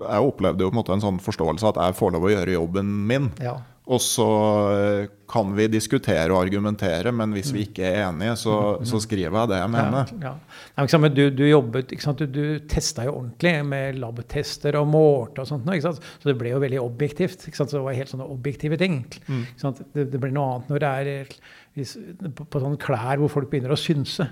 Jeg 0.02 0.28
opplevde 0.28 0.62
jo 0.62 0.70
på 0.70 0.76
en 0.76 0.80
måte 0.82 0.94
en 0.94 1.04
sånn 1.04 1.20
forståelse 1.22 1.72
at 1.72 1.80
jeg 1.80 1.98
får 1.98 2.14
lov 2.14 2.28
å 2.28 2.32
gjøre 2.34 2.58
jobben 2.58 2.92
min. 3.08 3.30
Ja. 3.42 3.56
Og 3.90 3.98
så 3.98 4.26
eh, 4.70 5.08
kan 5.26 5.48
vi 5.56 5.64
diskutere 5.72 6.28
og 6.30 6.38
argumentere, 6.38 7.10
men 7.16 7.32
hvis 7.34 7.50
vi 7.54 7.64
ikke 7.66 7.82
er 7.88 8.04
enige, 8.04 8.36
så, 8.38 8.54
så 8.86 9.00
skriver 9.02 9.40
jeg 9.40 9.50
det 9.50 9.58
jeg 9.58 9.72
mener. 9.72 10.12
Ja, 10.22 10.34
ja. 10.76 11.08
Du, 11.10 11.22
du 11.34 11.42
jobbet. 11.48 11.90
Du, 12.20 12.22
du 12.30 12.44
testa 12.70 13.08
jo 13.08 13.16
ordentlig 13.16 13.54
med 13.66 13.98
labtester 13.98 14.78
og 14.78 14.86
målte 14.92 15.42
og 15.42 15.50
sånt. 15.50 15.66
Så 15.82 16.30
det 16.30 16.36
ble 16.38 16.54
jo 16.54 16.62
veldig 16.62 16.78
objektivt. 16.84 17.48
Så 17.48 17.66
det 17.72 17.82
var 17.82 17.98
helt 17.98 18.12
sånne 18.12 18.28
objektive 18.30 18.78
ting. 18.78 19.02
Det, 19.26 20.06
det 20.14 20.20
blir 20.22 20.36
noe 20.36 20.60
annet 20.60 20.72
når 20.72 20.84
det 20.84 20.94
er 21.02 21.36
hvis, 21.72 21.96
på, 22.36 22.44
på 22.52 22.60
sånne 22.62 22.78
klær 22.78 23.18
hvor 23.18 23.32
folk 23.32 23.50
begynner 23.50 23.74
å 23.74 23.80
synse. 23.80 24.28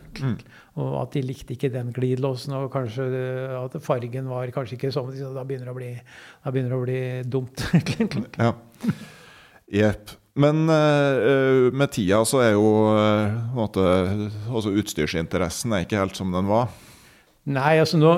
Og 0.79 0.99
at 1.01 1.17
de 1.17 1.27
likte 1.27 1.57
ikke 1.57 1.73
den 1.75 1.91
glidelåsen, 1.97 2.55
og 2.55 2.71
kanskje 2.77 3.09
at 3.59 3.81
fargen 3.83 4.31
var 4.31 4.53
kanskje 4.55 4.79
ikke 4.79 4.93
sånn. 4.95 5.11
Da 5.35 5.43
begynner 5.49 5.73
det 5.73 5.75
å 5.75 5.81
bli, 5.81 5.95
begynner 6.47 6.77
det 6.77 6.79
å 6.79 6.85
bli 6.87 7.01
dumt. 7.35 7.67
Ja. 8.45 8.55
Jepp. 9.71 10.17
Men 10.41 10.63
uh, 10.71 11.71
med 11.75 11.91
tida 11.95 12.21
så 12.29 12.43
er 12.45 12.53
jo 12.55 12.69
uh, 12.95 13.35
måte, 13.57 13.83
altså 14.49 14.73
utstyrsinteressen 14.79 15.75
er 15.75 15.85
ikke 15.85 15.99
helt 16.01 16.19
som 16.19 16.31
den 16.35 16.49
var. 16.51 16.71
Nei, 17.51 17.79
altså 17.81 17.99
nå 17.99 18.13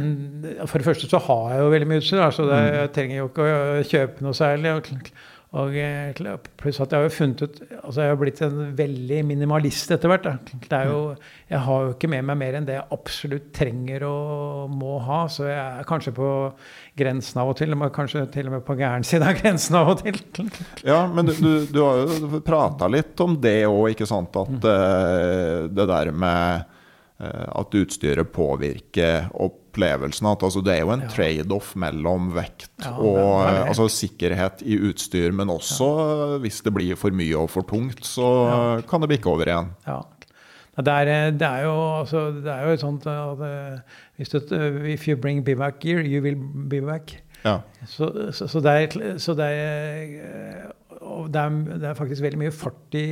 For 0.68 0.78
det 0.78 0.86
første 0.86 1.08
så 1.08 1.18
har 1.24 1.54
jeg 1.54 1.62
jo 1.62 1.72
veldig 1.72 1.88
mye 1.90 2.02
utstyr. 2.02 2.22
Altså 2.22 2.46
det, 2.48 2.60
jeg 2.76 2.92
trenger 2.96 3.18
jo 3.18 3.28
ikke 3.30 3.46
å 3.48 3.84
kjøpe 3.88 4.26
noe 4.26 4.36
særlig. 4.36 4.74
Og, 4.76 5.10
og 5.50 5.74
eh, 5.74 6.14
pluss 6.60 6.78
at 6.78 6.92
jeg 6.94 7.00
har 7.00 7.08
jo 7.08 7.10
funnet 7.10 7.40
ut 7.42 7.56
Altså 7.80 8.04
jeg 8.04 8.12
har 8.12 8.18
blitt 8.20 8.42
en 8.46 8.58
veldig 8.78 9.16
minimalist 9.26 9.90
etter 9.90 10.12
hvert. 10.12 10.28
er 10.70 10.84
jo, 10.86 11.00
jeg 11.50 11.62
har 11.66 11.86
jo 11.86 11.94
ikke 11.96 12.10
med 12.12 12.28
meg 12.28 12.38
mer 12.38 12.58
enn 12.58 12.68
det 12.68 12.76
jeg 12.76 12.86
absolutt 12.94 13.48
trenger 13.56 14.04
og 14.06 14.70
må 14.70 15.00
ha. 15.02 15.24
Så 15.26 15.48
jeg 15.48 15.58
er 15.58 15.88
kanskje 15.88 16.14
på 16.14 16.30
grensen 17.00 17.42
av 17.42 17.50
og 17.50 17.58
til. 17.58 17.74
Kanskje 17.96 18.28
til 18.30 18.46
og 18.46 18.58
med 18.58 18.66
på 18.68 18.78
gæren 18.78 19.06
side 19.06 19.26
av 19.26 19.40
grensen 19.40 19.80
av 19.80 19.90
og 19.96 20.04
til. 20.04 20.20
Ja, 20.86 21.02
men 21.10 21.32
du, 21.32 21.34
du, 21.34 21.50
du 21.66 21.82
har 21.82 22.04
jo 22.04 22.42
prata 22.46 22.86
litt 22.92 23.18
om 23.26 23.34
det 23.42 23.64
òg, 23.66 23.96
ikke 23.96 24.06
sant? 24.06 24.38
At 24.38 24.54
mm. 24.54 25.72
det 25.74 25.90
der 25.90 26.14
med 26.14 26.60
eh, 26.60 26.69
at 27.20 27.74
utstyret 27.76 28.30
påvirker 28.32 29.28
opplevelsen. 29.34 30.26
At 30.30 30.42
altså, 30.46 30.62
det 30.64 30.74
er 30.76 30.80
jo 30.84 30.92
en 30.94 31.02
Ja. 31.04 31.08
trade-off 31.12 31.74
mellom 31.76 32.30
vekt 32.34 32.70
Ja, 32.84 32.94
og 32.96 33.42
eh, 33.44 33.68
altså, 33.68 33.88
sikkerhet 33.88 34.62
i 34.62 34.78
utstyr. 34.88 35.32
Men 35.32 35.48
også 35.52 35.90
ja. 35.90 36.38
hvis 36.38 36.62
det 36.64 36.72
blir 36.74 36.96
for 36.96 37.10
mye 37.10 37.36
og 37.36 37.50
for 37.50 37.62
tungt, 37.62 38.04
så 38.06 38.82
kan 38.88 39.00
det 39.00 39.10
bikke 39.16 39.30
over 39.30 39.46
igjen. 39.46 39.70
Ja. 39.86 40.00
Det 40.80 40.88
er, 40.88 41.30
det 41.36 41.44
er 41.44 41.64
jo 41.66 41.74
altså, 42.00 42.30
det 42.40 42.48
er 42.52 42.70
jo 42.70 42.76
sånt 42.80 43.06
at 43.06 43.40
uh, 43.42 43.80
If 44.88 45.08
you 45.08 45.16
bring 45.16 45.44
bivac 45.44 45.80
gear, 45.80 46.00
you 46.00 46.22
will 46.22 46.36
bivac. 46.70 47.18
Ja. 47.44 47.58
Så, 47.86 48.32
så, 48.32 48.46
så, 48.48 48.60
det 48.60 48.70
er, 48.70 49.18
så 49.18 49.34
det, 49.34 49.44
er, 49.44 50.02
eh, 50.20 50.70
og 51.10 51.30
det, 51.34 51.42
er, 51.42 51.78
det 51.82 51.88
er 51.90 51.98
faktisk 51.98 52.24
veldig 52.24 52.40
mye 52.40 52.54
fart 52.54 52.96
i, 52.98 53.04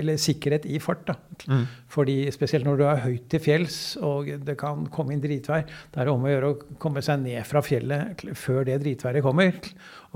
eller 0.00 0.20
sikkerhet 0.20 0.66
i 0.68 0.80
fart. 0.82 1.06
da. 1.08 1.16
Mm. 1.46 1.66
Fordi 1.92 2.16
Spesielt 2.34 2.66
når 2.66 2.80
du 2.80 2.84
er 2.88 3.04
høyt 3.04 3.28
til 3.32 3.42
fjells 3.42 3.78
og 4.04 4.30
det 4.46 4.56
kan 4.60 4.86
komme 4.92 5.14
inn 5.14 5.22
dritvær. 5.22 5.66
Det 5.92 6.02
er 6.02 6.10
om 6.12 6.26
å 6.26 6.32
gjøre 6.32 6.50
å 6.50 6.58
komme 6.82 7.02
seg 7.04 7.22
ned 7.22 7.46
fra 7.48 7.62
fjellet 7.64 8.26
før 8.36 8.66
det 8.68 8.80
dritværet 8.82 9.24
kommer. 9.24 9.54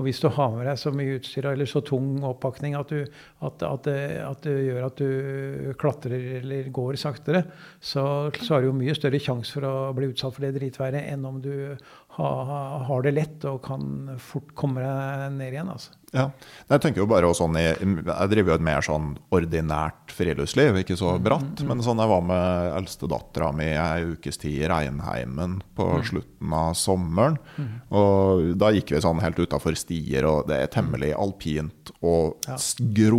Og 0.01 0.07
hvis 0.07 0.21
du 0.23 0.29
har 0.33 0.53
med 0.55 0.65
deg 0.65 0.79
så 0.81 0.91
mye 0.95 1.17
utstyr 1.19 1.45
eller 1.51 1.69
så 1.69 1.83
tung 1.85 2.15
oppakning 2.25 2.73
at, 2.79 2.89
du, 2.89 3.05
at, 3.45 3.65
at, 3.67 3.83
det, 3.85 3.97
at 4.25 4.45
det 4.47 4.55
gjør 4.65 4.87
at 4.87 5.01
du 5.01 5.73
klatrer 5.81 6.27
eller 6.39 6.71
går 6.73 6.97
saktere, 7.01 7.43
så, 7.77 8.03
så 8.41 8.55
har 8.55 8.63
du 8.63 8.71
jo 8.71 8.77
mye 8.79 8.95
større 8.97 9.21
sjanse 9.21 9.53
for 9.53 9.67
å 9.67 9.75
bli 9.97 10.09
utsatt 10.09 10.33
for 10.33 10.47
det 10.47 10.55
dritværet 10.57 11.05
enn 11.11 11.27
om 11.29 11.37
du 11.43 11.53
ha, 12.17 12.29
har 12.87 13.01
det 13.05 13.11
lett 13.15 13.45
og 13.47 13.61
kan 13.63 14.15
fort 14.19 14.49
komme 14.57 14.81
deg 14.83 15.31
ned 15.37 15.53
igjen. 15.53 15.69
altså. 15.71 15.93
Ja. 16.11 16.25
Jeg 16.67 16.81
tenker 16.83 16.99
jo 16.99 17.07
bare 17.07 17.29
sånn 17.37 17.55
jeg, 17.55 17.77
jeg 17.79 18.31
driver 18.33 18.51
jo 18.51 18.55
et 18.57 18.65
mer 18.67 18.81
sånn 18.83 19.13
ordinært 19.31 20.11
friluftsliv, 20.11 20.81
ikke 20.81 20.97
så 20.99 21.13
bratt. 21.23 21.61
Men 21.63 21.79
sånn 21.85 22.01
jeg 22.03 22.11
var 22.11 22.25
med 22.27 22.73
eldstedattera 22.81 23.53
mi 23.55 23.69
ei 23.71 24.09
ukes 24.11 24.41
tid 24.41 24.57
i 24.59 24.67
Reinheimen 24.67 25.61
på 25.77 25.87
slutten 26.09 26.51
av 26.57 26.73
sommeren. 26.75 27.39
Og 27.95 28.51
da 28.59 28.73
gikk 28.75 28.91
vi 28.97 29.03
sånn 29.07 29.23
helt 29.23 29.39
utafor 29.39 29.79
stier, 29.79 30.27
og 30.27 30.49
det 30.51 30.59
er 30.65 30.73
temmelig 30.75 31.13
alpint 31.15 31.93
og 32.03 32.43
Ja. 32.47 32.57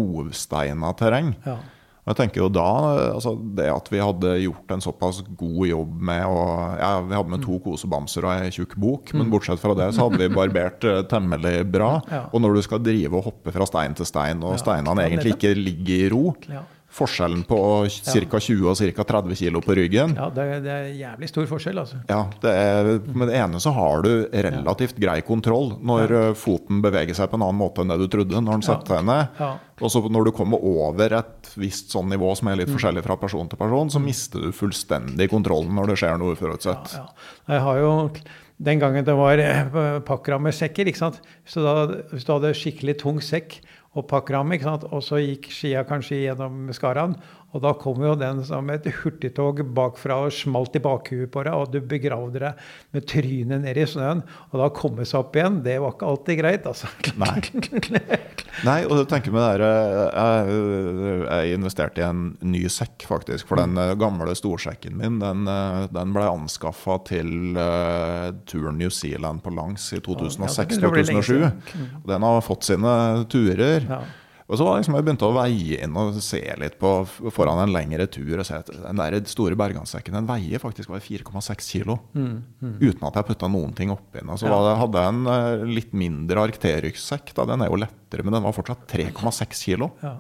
grovsteina 0.03 0.93
terreng. 0.99 1.35
Ja. 1.47 1.57
Jeg 2.03 2.19
tenker 2.19 2.41
jo 2.43 2.49
da, 2.51 2.67
altså 3.15 3.37
Det 3.55 3.69
at 3.71 3.87
vi 3.93 4.01
hadde 4.03 4.33
gjort 4.43 4.73
en 4.75 4.81
såpass 4.83 5.21
god 5.39 5.61
jobb 5.69 5.93
med 6.03 6.25
å 6.27 6.41
ja, 6.81 6.89
Vi 7.07 7.15
hadde 7.15 7.31
med 7.31 7.45
to 7.45 7.61
kosebamser 7.63 8.27
og 8.27 8.43
ei 8.43 8.51
tjukk 8.55 8.75
bok, 8.83 9.13
men 9.15 9.31
bortsett 9.31 9.63
fra 9.63 9.77
det 9.79 9.87
så 9.95 10.09
hadde 10.09 10.19
vi 10.25 10.31
barbert 10.35 10.83
eh, 10.89 11.05
temmelig 11.11 11.61
bra. 11.71 11.93
Og 12.33 12.43
når 12.43 12.59
du 12.59 12.63
skal 12.67 12.83
drive 12.83 13.21
og 13.21 13.29
hoppe 13.31 13.55
fra 13.55 13.69
stein 13.71 13.95
til 13.99 14.09
stein, 14.09 14.43
og 14.43 14.59
steinene 14.59 15.07
egentlig 15.07 15.37
ikke 15.37 15.55
ligger 15.55 15.95
i 15.95 16.11
ro. 16.11 16.25
Forskjellen 16.93 17.43
på 17.49 17.59
ca. 17.89 18.39
20 18.45 18.67
og 18.69 18.77
ca. 18.77 19.05
30 19.09 19.39
kg 19.41 19.61
på 19.65 19.77
ryggen 19.79 20.13
Ja, 20.19 20.27
det, 20.35 20.45
er- 20.45 20.61
det 20.65 20.73
er 20.75 20.89
jævlig 20.99 21.31
stor 21.31 21.47
forskjell, 21.49 21.79
altså. 21.81 22.01
ja, 22.11 22.19
det 22.43 22.53
er, 22.53 22.91
Med 23.17 23.31
det 23.33 23.39
ene 23.41 23.61
så 23.65 23.73
har 23.73 24.05
du 24.05 24.11
relativt 24.33 25.01
grei 25.01 25.19
kontroll 25.25 25.73
når 25.81 26.13
ja. 26.13 26.23
foten 26.37 26.83
beveger 26.85 27.17
seg 27.17 27.31
på 27.33 27.41
en 27.41 27.47
annen 27.49 27.61
måte 27.63 27.81
enn 27.85 27.95
det 27.95 27.99
du 28.03 28.09
trodde 28.13 28.43
når 28.45 28.59
den 28.61 28.67
setter 28.67 28.99
seg 28.99 29.09
ned. 29.09 29.41
Ja. 29.41 29.51
Og 29.83 29.91
så 29.91 30.05
når 30.13 30.29
du 30.29 30.35
kommer 30.37 30.61
over 30.63 31.17
et 31.23 31.51
visst 31.59 31.91
sånn 31.97 32.13
nivå 32.13 32.35
som 32.39 32.53
er 32.53 32.61
litt 32.61 32.71
forskjellig 32.71 33.03
fra 33.09 33.17
person 33.19 33.49
til 33.51 33.59
person, 33.59 33.91
så 33.91 33.99
mister 34.03 34.45
du 34.45 34.53
fullstendig 34.55 35.31
kontrollen 35.33 35.73
når 35.75 35.93
det 35.95 36.01
skjer 36.03 36.21
noe 36.21 36.37
uforutsett. 36.37 36.95
Ja. 37.01 37.09
Jeg 37.57 37.65
har 37.67 37.81
jo 37.83 37.93
den 38.63 38.79
gangen 38.79 39.03
det 39.09 39.15
var 39.19 39.41
eh, 39.43 39.99
pakkrammesekker, 40.07 40.87
ikke 40.87 41.01
sant. 41.01 41.17
Så 41.49 41.65
da, 41.65 41.73
hvis 42.13 42.27
du 42.29 42.33
hadde 42.37 42.53
skikkelig 42.55 42.99
tung 43.01 43.19
sekk 43.25 43.57
og 43.93 44.07
sant? 44.65 44.87
og 44.89 45.03
så 45.05 45.21
gikk 45.21 45.51
skia 45.53 45.85
kanskje 45.89 46.23
gjennom 46.23 46.71
skaraen, 46.73 47.17
og 47.53 47.61
da 47.65 47.75
kom 47.77 48.01
jo 48.01 48.15
den 48.17 48.41
som 48.49 48.71
et 48.73 48.87
hurtigtog 49.03 49.61
bakfra 49.77 50.19
og 50.27 50.33
smalt 50.33 50.77
i 50.79 50.83
bakhuet 50.83 51.31
på 51.33 51.45
deg, 51.45 51.53
og 51.53 51.73
du 51.75 51.81
begravde 51.85 52.41
deg 52.41 52.63
med 52.97 53.07
trynet 53.11 53.65
ned 53.65 53.81
i 53.81 53.87
snøen, 53.89 54.23
og 54.51 54.63
da 54.63 54.71
komme 54.73 55.05
seg 55.09 55.21
opp 55.21 55.37
igjen, 55.37 55.61
det 55.67 55.77
var 55.83 55.93
ikke 55.93 56.09
alltid 56.09 56.41
greit, 56.41 56.69
altså. 56.71 56.89
Nei. 57.23 57.35
Nei, 58.65 58.79
og 58.87 58.97
du 58.97 59.05
tenker 59.09 59.35
med 59.35 59.45
det 59.45 59.51
der, 59.53 59.67
eh, 59.67 60.49
jeg, 60.49 61.27
jeg 61.27 61.59
investerte 61.59 62.03
i 62.03 62.07
en 62.07 62.25
ny 62.41 62.65
sekk, 62.73 63.05
faktisk. 63.09 63.51
For 63.51 63.61
den 63.61 63.77
eh, 63.81 63.95
gamle 64.01 64.33
storsekken 64.39 64.97
min 65.01 65.21
den, 65.23 65.45
eh, 65.51 65.85
den 65.93 66.17
ble 66.17 66.25
anskaffa 66.31 66.99
til 67.09 67.57
uh, 67.59 68.33
turen 68.49 68.79
New 68.81 68.91
Zealand 68.93 69.43
på 69.45 69.53
langs 69.55 69.91
i 69.93 70.01
Ja, 70.01 70.03
det 70.03 70.91
blir 70.93 71.05
lenge 71.09 71.23
2006-2007. 71.29 71.93
og 72.03 72.09
Den 72.09 72.27
har 72.27 72.43
fått 72.45 72.69
sine 72.69 72.97
turer. 73.33 73.89
Ja. 73.89 74.03
Og 74.51 74.59
så 74.59 74.65
var 74.67 74.81
liksom 74.81 74.97
jeg 74.99 75.05
begynte 75.07 75.29
å 75.29 75.35
veie 75.37 75.79
inn 75.85 75.95
og 75.97 76.17
se 76.21 76.41
litt 76.59 76.75
på 76.81 76.91
foran 77.33 77.61
en 77.63 77.73
lengre 77.73 78.07
tur. 78.11 78.39
og 78.41 78.45
se 78.47 78.55
at 78.59 78.67
Den 78.67 78.97
der 78.99 79.17
store 79.31 79.55
berganssekken 79.57 80.13
den 80.19 80.27
veier 80.29 80.59
faktisk 80.61 80.89
bare 80.91 81.01
4,6 81.01 81.71
kilo. 81.71 81.99
Uten 82.15 83.07
at 83.07 83.15
jeg 83.21 83.29
putta 83.31 83.49
noen 83.49 83.73
ting 83.75 83.91
oppi 83.95 84.19
den. 84.21 84.29
Så 84.37 84.47
Mm, 84.47 84.51
Ja. 84.51 84.59
det, 84.67 84.79
hadde 84.83 84.99
jeg 84.99 85.09
en 85.15 85.27
eh, 85.27 85.65
litt 85.77 85.93
mindre 85.95 86.43
Arcterix-sekk. 86.49 87.33
Den 87.35 87.63
er 87.63 87.69
jo 87.71 87.77
lettere, 87.81 88.25
men 88.25 88.33
den 88.35 88.43
var 88.43 88.53
fortsatt 88.53 88.87
3,6 88.89 89.63
kilo. 89.65 89.93
Ja. 90.03 90.19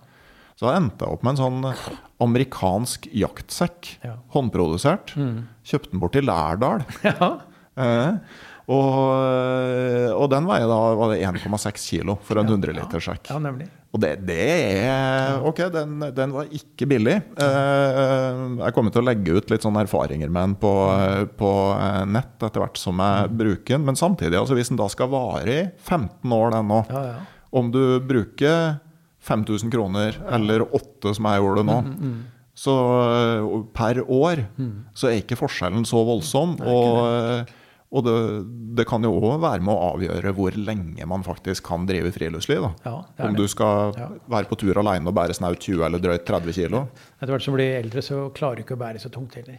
Så 0.56 0.68
jeg 0.70 0.76
endte 0.82 1.08
opp 1.10 1.22
med 1.24 1.38
en 1.38 1.42
sånn 1.64 1.74
amerikansk 2.22 3.08
jaktsekk. 3.12 3.96
Ja. 4.04 4.16
Håndprodusert. 4.34 5.14
Kjøpte 5.66 5.90
den 5.90 6.00
bort 6.02 6.16
i 6.16 6.22
Lærdal. 6.24 6.84
ja. 7.04 7.30
Eh, 7.74 8.18
og, 8.70 10.12
og 10.14 10.26
den 10.30 10.46
veier 10.46 10.68
da 10.70 10.80
var 10.98 11.10
det 11.12 11.22
1,6 11.26 11.86
kilo 11.90 12.14
for 12.22 12.38
en 12.38 12.46
100 12.50 12.76
liter 12.76 13.02
sjekk 13.02 13.30
ja, 13.32 13.38
nemlig. 13.42 13.66
Og 13.92 14.00
det, 14.00 14.12
det 14.24 14.36
er 14.86 15.42
Ok, 15.44 15.58
den, 15.74 15.98
den 16.16 16.30
var 16.32 16.48
ikke 16.56 16.86
billig. 16.88 17.18
Eh, 17.36 18.38
jeg 18.62 18.72
kommer 18.76 18.94
til 18.94 19.02
å 19.02 19.04
legge 19.04 19.34
ut 19.36 19.50
litt 19.52 19.66
sånne 19.66 19.82
erfaringer 19.84 20.30
med 20.32 20.46
den 20.46 20.54
på, 20.62 20.70
på 21.36 21.50
eh, 21.74 21.98
nett 22.08 22.46
etter 22.46 22.62
hvert 22.62 22.80
som 22.80 23.02
jeg 23.04 23.34
bruker 23.36 23.74
den. 23.76 23.84
Men 23.90 23.98
samtidig, 24.00 24.38
altså 24.38 24.56
hvis 24.56 24.72
den 24.72 24.80
da 24.80 24.88
skal 24.92 25.10
vare 25.12 25.58
i 25.58 25.66
15 25.84 26.32
år, 26.38 26.54
den 26.56 26.70
nå 26.72 26.80
Ja, 26.88 27.02
ja. 27.10 27.18
Om 27.52 27.68
du 27.74 27.82
bruker 28.08 28.78
5000 29.28 29.68
kroner 29.74 30.16
eller 30.32 30.64
8 30.72 31.12
som 31.18 31.28
jeg 31.28 31.42
gjorde 31.44 31.66
nå, 31.68 31.76
så 32.56 32.76
eh, 33.02 33.50
per 33.76 34.00
år 34.08 34.46
så 34.96 35.10
er 35.10 35.20
ikke 35.20 35.36
forskjellen 35.40 35.84
så 35.88 36.00
voldsom. 36.08 36.56
og 36.64 37.02
eh, 37.10 37.58
og 37.92 38.04
det, 38.06 38.12
det 38.78 38.86
kan 38.88 39.02
jo 39.04 39.10
òg 39.20 39.40
være 39.42 39.60
med 39.60 39.74
å 39.74 39.90
avgjøre 39.92 40.32
hvor 40.36 40.54
lenge 40.56 41.04
man 41.06 41.22
faktisk 41.26 41.66
kan 41.68 41.84
drive 41.86 42.12
friluftsliv. 42.14 42.62
da. 42.64 42.70
Ja, 42.88 43.26
Om 43.28 43.34
du 43.36 43.46
skal 43.52 43.92
Ja. 43.98 44.08
være 44.32 44.48
på 44.48 44.56
tur 44.62 44.78
alene 44.80 45.08
og 45.08 45.14
bære 45.14 45.34
snaut 45.36 45.60
20 45.60 45.84
eller 45.84 45.98
drøyt 46.00 46.24
30 46.24 46.52
kilo. 46.56 46.86
Etter 47.20 47.34
hvert 47.34 47.42
som 47.44 47.54
blir 47.54 47.76
eldre, 47.82 48.00
så 48.00 48.30
klarer 48.32 48.56
du 48.56 48.62
ikke 48.64 48.76
å 48.78 48.80
bære 48.80 48.98
så 49.02 49.10
tungt 49.12 49.34
heller. 49.36 49.58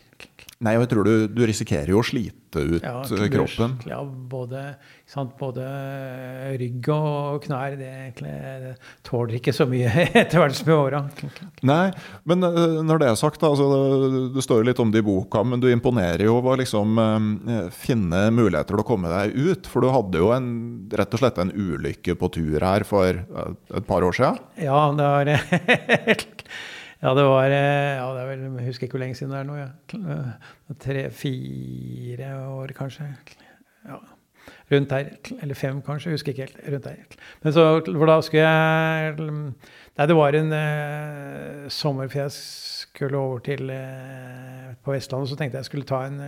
Nei, 0.63 0.77
jeg 0.77 0.89
tror 0.93 1.07
du, 1.07 1.13
du 1.27 1.43
risikerer 1.47 1.91
jo 1.91 1.99
å 1.99 2.05
slite 2.07 2.61
ut 2.61 2.83
Ja, 2.85 2.99
eh, 3.03 3.29
kroppen. 3.33 3.73
Ja, 3.89 3.99
både, 4.05 4.61
sant, 5.09 5.33
både 5.39 5.65
rygg 6.59 6.87
og 6.93 7.43
knær 7.47 7.75
det, 7.79 7.91
det 8.19 8.75
tåler 9.03 9.39
ikke 9.39 9.53
så 9.55 9.65
mye 9.69 9.89
etter 10.21 10.39
hvert 10.39 10.55
som 10.55 10.69
i 10.71 10.75
åra. 10.75 11.01
Nei, 11.67 11.87
men 12.29 12.47
eh, 12.47 12.77
når 12.85 13.01
det 13.01 13.09
er 13.09 13.19
sagt, 13.19 13.43
altså, 13.43 13.67
det, 13.73 14.21
det 14.37 14.45
står 14.45 14.61
jo 14.61 14.69
litt 14.69 14.83
om 14.83 14.93
det 14.93 15.03
i 15.03 15.07
boka, 15.07 15.43
men 15.47 15.63
du 15.63 15.67
imponerer 15.71 16.25
jo 16.29 16.37
ved 16.39 16.53
å 16.53 16.59
liksom 16.63 17.01
eh, 17.03 17.67
finne 17.75 18.25
muligheter 18.35 18.77
til 18.77 18.83
å 18.85 18.87
komme 18.87 19.11
deg 19.11 19.35
ut. 19.35 19.67
For 19.69 19.83
du 19.83 19.91
hadde 19.93 20.21
jo 20.21 20.31
en, 20.35 20.47
rett 20.93 21.17
og 21.17 21.23
slett 21.23 21.41
en 21.43 21.51
ulykke 21.51 22.15
på 22.19 22.31
tur 22.37 22.63
her 22.63 22.87
for 22.87 23.09
eh, 23.11 23.57
et 23.75 23.89
par 23.89 24.05
år 24.07 24.15
siden. 24.15 24.39
Ja, 24.63 24.85
det 24.95 25.11
var 25.11 25.33
Ja, 27.03 27.11
det 27.17 27.23
var 27.27 27.51
ja, 27.51 28.05
det 28.15 28.27
vel, 28.29 28.43
Jeg 28.61 28.67
husker 28.69 28.87
ikke 28.87 28.97
hvor 28.97 29.03
lenge 29.03 29.15
siden 29.19 29.33
det 29.33 29.39
er 29.41 29.47
nå. 29.49 29.57
Ja. 29.59 29.69
Tre-fire 30.79 32.29
år, 32.47 32.71
kanskje. 32.77 33.09
Ja. 33.89 33.99
Rundt 34.71 34.89
der. 34.89 35.09
Eller 35.41 35.55
fem, 35.59 35.81
kanskje. 35.83 36.09
Jeg 36.09 36.19
husker 36.19 36.31
ikke 36.31 36.47
helt. 36.47 36.61
Rundt 36.71 36.85
der. 36.87 37.17
Men 37.43 37.53
så, 37.53 37.65
for 37.85 38.05
da 38.07 38.21
skulle 38.21 38.43
jeg 38.47 39.15
Nei, 39.19 40.07
det 40.09 40.15
var 40.17 40.33
en 40.39 40.55
uh, 40.55 41.67
sommer 41.69 42.07
før 42.09 42.23
jeg 42.23 42.37
skulle 42.93 43.17
over 43.17 43.39
til 43.45 43.69
eh, 43.69 44.73
På 44.83 44.93
Vestlandet, 44.93 45.29
så 45.29 45.35
tenkte 45.35 45.57
jeg 45.57 45.63
jeg 45.63 45.69
skulle 45.69 45.89
ta 45.89 46.03
en, 46.07 46.21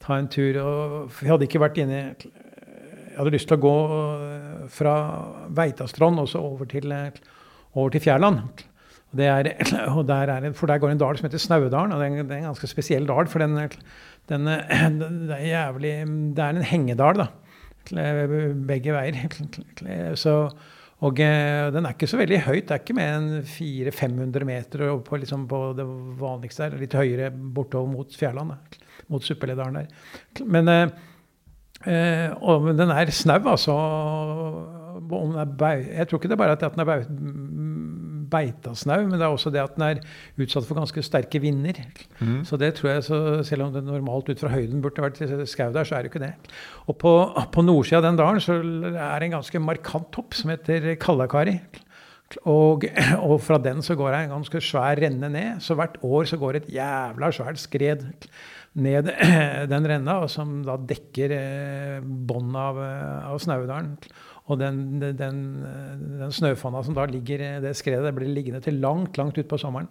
ta 0.00 0.18
en 0.18 0.28
tur. 0.30 0.60
Og, 0.62 1.12
jeg 1.22 1.32
hadde 1.32 1.48
ikke 1.48 1.62
vært 1.62 1.80
inne 1.82 1.98
Jeg 1.98 3.16
hadde 3.18 3.34
lyst 3.34 3.50
til 3.50 3.58
å 3.58 3.64
gå 3.66 3.76
eh, 3.98 4.64
fra 4.70 4.94
Veitastrand 5.58 6.22
og 6.22 6.28
så 6.30 6.42
over 6.44 6.70
til, 6.70 6.92
eh, 6.92 7.10
over 7.74 7.90
til 7.94 8.04
Fjærland. 8.06 8.64
Er, 9.16 9.42
der 10.08 10.14
er, 10.28 10.44
en- 10.44 10.54
for 10.54 10.66
der 10.68 10.78
går 10.78 10.90
en 10.92 10.98
dal 11.00 11.16
som 11.16 11.24
heter 11.28 11.38
Snaudalen, 11.40 11.92
og 11.92 12.00
det 12.00 12.06
er 12.08 12.12
en, 12.20 12.28
det 12.28 12.34
er 12.36 12.42
en 12.42 12.50
ganske 12.50 12.68
spesiell 12.68 13.06
dal. 13.08 13.26
For 13.32 13.38
den, 13.40 13.56
den, 14.28 14.44
det 15.30 15.36
er 15.38 15.46
jævlig 15.46 15.92
Det 16.36 16.44
er 16.44 16.48
en 16.58 16.62
hengedal, 16.62 17.22
da. 17.24 17.28
Begge 18.68 18.92
veier. 18.92 20.16
Så, 20.20 20.34
og 21.00 21.20
eh, 21.24 21.68
den 21.72 21.86
er 21.86 21.94
ikke 21.96 22.10
så 22.10 22.20
veldig 22.20 22.40
høyt. 22.44 22.66
Det 22.68 22.74
er 22.76 22.82
ikke 22.82 22.98
mer 22.98 23.16
enn 23.16 23.30
400-500 23.48 24.44
meter 24.44 24.88
på, 25.06 25.16
liksom 25.22 25.46
på 25.48 25.62
det 25.78 25.86
vanligste 26.20 26.66
der. 26.68 26.80
Litt 26.82 26.98
høyere 26.98 27.30
bortover 27.32 27.88
mot 27.92 28.12
Fjærland. 28.18 28.52
Mot 29.08 29.24
Suppeledalen 29.24 29.80
der. 29.80 30.44
Men 30.44 30.92
Eh, 31.86 32.32
og 32.42 32.64
den 32.74 32.90
er 32.90 33.10
snau, 33.14 33.38
altså. 33.52 33.74
Den 34.98 35.36
jeg 35.38 36.08
tror 36.08 36.18
ikke 36.18 36.26
det 36.28 36.34
er 36.34 36.40
bare 36.40 36.56
at 36.56 36.64
den 36.74 36.80
er 36.82 36.88
beitasnau, 38.30 39.02
men 39.06 39.16
det 39.16 39.26
er 39.26 39.34
også 39.34 39.52
det 39.54 39.62
at 39.62 39.74
den 39.76 39.86
er 39.86 40.02
utsatt 40.38 40.68
for 40.68 40.78
ganske 40.78 41.04
sterke 41.06 41.40
vinder. 41.42 41.80
Så 42.46 42.58
det 42.60 42.74
tror 42.78 42.90
jeg, 42.92 43.04
så 43.08 43.18
selv 43.46 43.66
om 43.66 43.74
det 43.74 43.84
normalt 43.86 44.30
ut 44.30 44.40
fra 44.40 44.52
høyden 44.52 44.82
burde 44.84 45.04
vært 45.04 45.48
skau 45.50 45.72
der, 45.74 45.88
så 45.88 45.98
er 45.98 46.06
det 46.06 46.12
ikke 46.12 46.24
det. 46.24 46.34
Og 46.86 46.98
på, 47.00 47.12
på 47.54 47.64
nordsida 47.66 48.02
av 48.02 48.08
den 48.08 48.20
dalen 48.20 48.42
så 48.44 48.60
er 48.60 49.18
det 49.18 49.28
en 49.28 49.38
ganske 49.38 49.62
markant 49.62 50.10
topp 50.14 50.38
som 50.38 50.52
heter 50.54 50.94
Kallakari. 51.00 51.58
Og, 52.44 52.84
og 53.24 53.38
fra 53.40 53.56
den 53.62 53.80
så 53.84 53.96
går 53.96 54.12
det 54.12 54.20
en 54.26 54.36
ganske 54.36 54.60
svær 54.60 55.00
renne 55.00 55.30
ned. 55.32 55.62
Så 55.64 55.76
hvert 55.78 55.96
år 56.04 56.28
så 56.28 56.36
går 56.40 56.60
et 56.60 56.70
jævla 56.74 57.30
svært 57.32 57.60
skred 57.62 58.04
ned 58.78 59.08
den 59.72 59.88
renna, 59.88 60.20
som 60.30 60.60
da 60.66 60.76
dekker 60.90 61.34
eh, 61.34 62.00
båndet 62.02 62.60
av, 62.60 62.82
eh, 62.84 63.30
av 63.32 63.40
Snaudalen. 63.42 63.94
Og 64.48 64.60
den, 64.60 65.00
den, 65.00 65.40
den 66.18 66.32
snøfonna 66.32 66.82
som 66.84 66.96
da 66.96 67.04
ligger 67.08 67.44
det 67.62 67.74
skredet, 67.76 68.06
det 68.08 68.14
blir 68.16 68.30
liggende 68.32 68.62
til 68.64 68.80
langt, 68.80 69.18
langt 69.20 69.38
utpå 69.40 69.58
sommeren. 69.60 69.90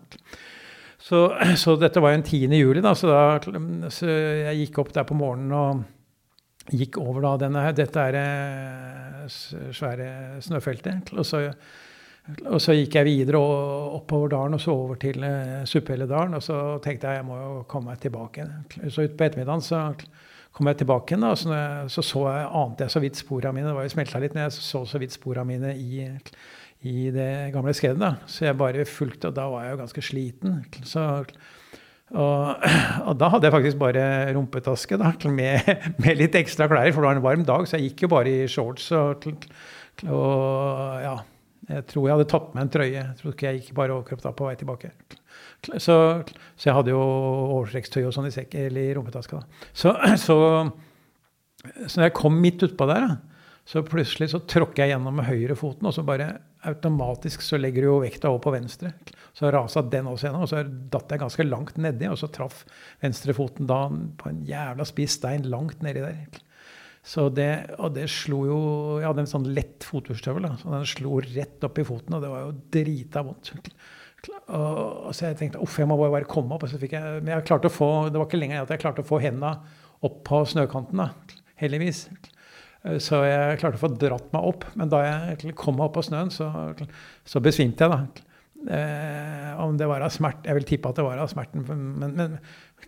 Så, 0.97 1.27
så 1.61 1.75
dette 1.77 2.01
var 2.01 2.13
jo 2.13 2.19
en 2.19 2.25
10. 2.25 2.57
juli, 2.57 2.81
da, 2.81 2.95
så, 2.97 3.11
da, 3.13 3.91
så 3.93 4.09
jeg 4.09 4.63
gikk 4.63 4.81
opp 4.81 4.95
der 4.95 5.05
på 5.05 5.17
morgenen 5.17 5.53
og 5.53 6.73
gikk 6.73 6.97
over 6.99 7.23
da 7.23 7.35
denne, 7.45 7.67
dette 7.77 8.07
er 8.09 8.17
eh, 8.19 9.35
svære 9.77 10.09
snøfeltet. 10.43 11.13
Og 11.15 11.27
så 11.27 11.45
og 12.27 12.59
så 12.59 12.73
gikk 12.75 12.97
jeg 12.97 13.07
videre 13.07 13.39
oppover 13.39 14.33
dalen 14.33 14.57
og 14.57 14.59
så 14.59 14.73
over 14.75 14.97
til 14.99 15.23
uh, 15.23 15.63
Og 15.63 16.43
så 16.43 16.57
tenkte 16.83 17.07
jeg 17.07 17.21
jeg 17.21 17.25
må 17.25 17.37
jo 17.37 17.63
komme 17.69 17.93
meg 17.93 18.01
tilbake. 18.03 18.43
Så 18.89 19.07
utpå 19.07 19.23
ettermiddagen 19.23 19.63
så 19.63 19.93
kom 20.57 20.71
jeg 20.71 20.79
tilbake 20.81 21.13
igjen. 21.13 21.25
da, 21.25 21.33
så, 21.37 21.51
jeg, 21.53 21.91
så, 21.93 22.03
så 22.05 22.23
jeg, 22.31 22.47
ante 22.61 22.85
jeg 22.85 22.93
så 22.95 23.01
vidt 23.03 23.19
sporene 23.19 23.53
mine. 23.55 23.69
Det 23.69 23.77
var 23.77 23.85
jo 23.85 23.93
smelta 23.93 24.21
litt, 24.23 24.33
men 24.35 24.47
jeg 24.47 24.57
så 24.57 24.81
så 24.89 25.01
vidt 25.01 25.13
sporene 25.13 25.45
mine 25.51 25.75
i, 25.77 26.07
i 26.89 27.11
det 27.13 27.29
gamle 27.53 27.75
skredet. 27.77 28.01
da. 28.01 28.15
Så 28.29 28.47
jeg 28.47 28.57
bare 28.57 28.87
fulgte, 28.89 29.29
og 29.29 29.37
da 29.37 29.47
var 29.53 29.65
jeg 29.65 29.75
jo 29.75 29.81
ganske 29.83 30.05
sliten. 30.09 30.59
Så, 30.87 31.05
og, 32.15 32.67
og, 33.05 33.13
da 33.19 33.31
hadde 33.33 33.49
jeg 33.49 33.55
faktisk 33.57 33.81
bare 33.81 34.03
rumpetaske 34.37 34.99
da, 35.01 35.13
med, 35.29 35.71
med 36.03 36.21
litt 36.23 36.37
ekstra 36.39 36.69
klær, 36.71 36.89
for 36.91 37.03
det 37.03 37.11
var 37.11 37.21
en 37.21 37.27
varm 37.29 37.47
dag. 37.47 37.69
Så 37.69 37.77
jeg 37.77 37.91
gikk 37.91 38.07
jo 38.07 38.13
bare 38.17 38.33
i 38.33 38.51
shorts 38.51 38.89
og, 38.97 39.29
og 40.07 41.01
ja 41.01 41.15
Jeg 41.67 41.83
tror 41.89 42.05
jeg 42.05 42.15
hadde 42.15 42.31
tatt 42.31 42.51
med 42.55 42.63
en 42.63 42.69
trøye. 42.71 42.91
Jeg 42.95 43.15
tror 43.21 43.33
ikke 43.33 43.49
jeg 43.49 43.61
gikk 43.61 43.73
bare 43.77 43.95
overkropp 43.97 44.21
da 44.23 44.33
på 44.33 44.47
vei 44.47 44.57
tilbake. 44.57 44.93
Så, 45.67 45.95
så, 46.55 46.65
jeg 46.65 46.75
hadde 46.77 46.93
jo 46.93 47.01
overtrekkstøy 47.01 48.03
og 48.07 48.13
sånn 48.15 48.29
i, 48.29 48.33
sekk, 48.33 48.55
i 48.57 48.89
rumpetaska. 48.95 49.41
Så, 49.75 49.93
så, 50.25 50.37
så 51.85 51.93
når 51.99 52.07
jeg 52.07 52.17
kom 52.17 52.39
midt 52.43 52.63
utpå 52.67 52.87
der, 52.89 53.17
så 53.67 53.83
plutselig 53.83 54.29
så 54.31 54.39
tråkker 54.47 54.85
jeg 54.85 54.95
gjennom 54.95 55.17
med 55.19 55.27
høyrefoten, 55.27 55.89
og 55.89 55.95
så 55.95 56.05
bare 56.07 56.29
automatisk 56.67 57.43
så 57.43 57.59
legger 57.59 57.83
du 57.83 57.89
jo 57.89 57.99
vekta 57.99 58.29
over 58.31 58.45
på 58.45 58.53
venstre. 58.55 58.93
Så 59.35 59.51
rasa 59.53 59.83
den 59.83 60.07
også 60.07 60.29
gjennom, 60.29 60.45
og 60.45 60.51
så 60.51 60.63
datt 60.63 61.11
jeg 61.11 61.21
ganske 61.21 61.45
langt 61.45 61.79
nedi, 61.83 62.07
og 62.07 62.15
så 62.19 62.29
traff 62.31 62.63
venstrefoten 63.03 63.67
da 63.69 63.83
på 63.91 64.31
en 64.31 64.39
jævla 64.47 64.87
spiss 64.87 65.19
stein 65.19 65.49
langt 65.51 65.83
nedi 65.83 66.05
der. 66.05 66.39
Så 67.07 67.27
det, 67.31 67.51
og 67.79 67.93
det 67.95 68.09
slo 68.11 68.41
jo 68.43 68.57
Jeg 68.99 69.05
hadde 69.07 69.23
en 69.23 69.29
sånn 69.31 69.45
lett 69.55 69.85
fotostøvel, 69.87 70.47
så 70.59 70.71
den 70.73 70.87
slo 70.89 71.21
rett 71.23 71.63
opp 71.63 71.79
i 71.79 71.85
foten, 71.87 72.17
og 72.17 72.23
det 72.23 72.31
var 72.31 72.47
jo 72.47 72.55
drita 72.73 73.23
vondt. 73.23 73.53
Og, 74.29 75.09
så 75.15 75.29
jeg 75.29 75.39
tenkte 75.39 75.61
uff, 75.63 75.77
jeg 75.79 75.89
må 75.89 75.97
bare 76.01 76.27
komme 76.29 76.55
opp. 76.55 76.67
Jeg, 76.67 77.01
men 77.21 77.33
jeg 77.33 77.47
klarte 77.47 77.71
å 77.71 77.73
få, 77.73 77.89
det 78.11 78.19
var 78.19 78.29
ikke 78.29 78.41
lenger 78.41 78.63
at 78.63 78.73
jeg 78.73 78.83
klarte 78.83 79.03
å 79.03 79.07
få 79.07 79.21
henda 79.23 79.57
opp 80.05 80.21
på 80.27 80.43
snøkanten, 80.51 81.01
da, 81.01 81.39
heldigvis. 81.61 82.05
Så 83.03 83.19
jeg 83.25 83.57
klarte 83.61 83.79
å 83.79 83.81
få 83.81 83.91
dratt 83.99 84.29
meg 84.35 84.47
opp. 84.47 84.67
Men 84.79 84.91
da 84.91 85.01
jeg 85.03 85.55
kom 85.57 85.79
meg 85.79 85.89
opp 85.89 85.97
på 85.97 86.05
snøen, 86.07 86.31
så, 86.33 86.51
så 87.27 87.43
besvimte 87.43 87.87
jeg, 87.87 87.93
da. 87.93 88.27
Eh, 88.57 89.51
om 89.61 89.75
det 89.77 89.85
var 89.85 90.01
av 90.01 90.09
smert 90.11 90.47
Jeg 90.47 90.57
vil 90.57 90.65
tippe 90.65 90.89
at 90.89 90.97
det 90.97 91.03
var 91.05 91.19
av 91.21 91.29
smerten. 91.31 91.63
Men, 91.67 92.15
men, 92.17 92.37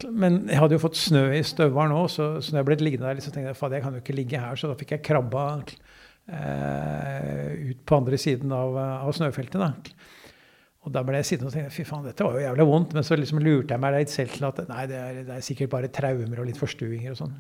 men, 0.10 0.40
jeg 0.50 0.60
hadde 0.60 0.76
jo 0.76 0.82
fått 0.82 0.98
snø 1.00 1.28
i 1.38 1.44
støvelen 1.46 1.94
òg, 1.96 2.08
så, 2.12 2.30
så 2.42 2.54
når 2.54 2.62
jeg 2.62 2.70
ble 2.70 2.78
liggende 2.82 3.12
der, 3.12 3.22
så 3.24 3.34
tenkte 3.34 3.54
jeg 3.54 3.68
at 3.68 3.78
jeg 3.78 3.86
kan 3.86 3.98
jo 3.98 4.04
ikke 4.04 4.18
ligge 4.18 4.44
her. 4.44 4.60
Så 4.60 4.72
da 4.72 4.78
fikk 4.80 4.96
jeg 4.96 5.06
krabba 5.06 5.46
eh, 5.60 7.52
ut 7.72 7.84
på 7.86 8.00
andre 8.00 8.22
siden 8.22 8.56
av, 8.56 8.80
av 8.80 9.14
snøfeltet. 9.16 9.62
da. 9.62 9.74
Og 10.88 10.94
da 10.96 11.02
ble 11.04 11.20
jeg 11.20 11.28
sittende 11.28 11.50
og 11.50 11.56
tenkte 11.56 11.76
fy 11.76 11.84
faen, 11.84 12.06
dette 12.08 12.24
var 12.24 12.38
jo 12.38 12.44
jævlig 12.46 12.66
vondt. 12.70 12.94
Men 12.96 13.06
så 13.06 13.18
liksom 13.20 13.42
lurte 13.44 13.76
jeg 13.76 13.84
meg 13.84 13.96
litt 13.98 14.14
selv 14.14 14.36
til 14.36 14.48
at 14.48 14.62
nei, 14.70 14.84
det 14.88 15.00
er, 15.00 15.18
det 15.28 15.36
er 15.36 15.44
sikkert 15.44 15.74
bare 15.74 15.90
traumer 15.92 16.40
og 16.40 16.48
litt 16.48 16.60
forstuinger 16.60 17.12
og 17.12 17.20
sånn. 17.20 17.34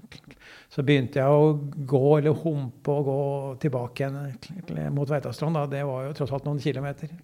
Så 0.73 0.83
begynte 0.87 1.21
jeg 1.21 1.37
å 1.37 1.53
gå 1.87 2.03
eller 2.17 2.35
humpe 2.43 2.97
og 2.97 3.07
gå 3.07 3.19
tilbake 3.63 4.09
igjen 4.09 4.91
mot 4.95 5.07
Veitastrand. 5.09 5.61
Det 5.71 5.85
var 5.87 6.09
jo 6.09 6.17
tross 6.19 6.35
alt 6.35 6.49
noen 6.49 6.59
kilometer. 6.63 7.15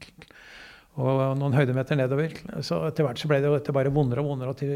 Og 0.95 1.19
noen 1.35 1.57
høydemeter 1.57 1.99
nedover. 1.99 2.37
Så 2.63 2.79
etter 2.87 3.03
hvert 3.03 3.19
så 3.19 3.27
ble 3.27 3.41
det 3.43 3.51
jo 3.51 3.57
dette 3.57 3.75
bare 3.75 3.91
vondere 3.91 4.23
og 4.23 4.31
vondere. 4.31 4.55
Og 4.55 4.61
til, 4.61 4.71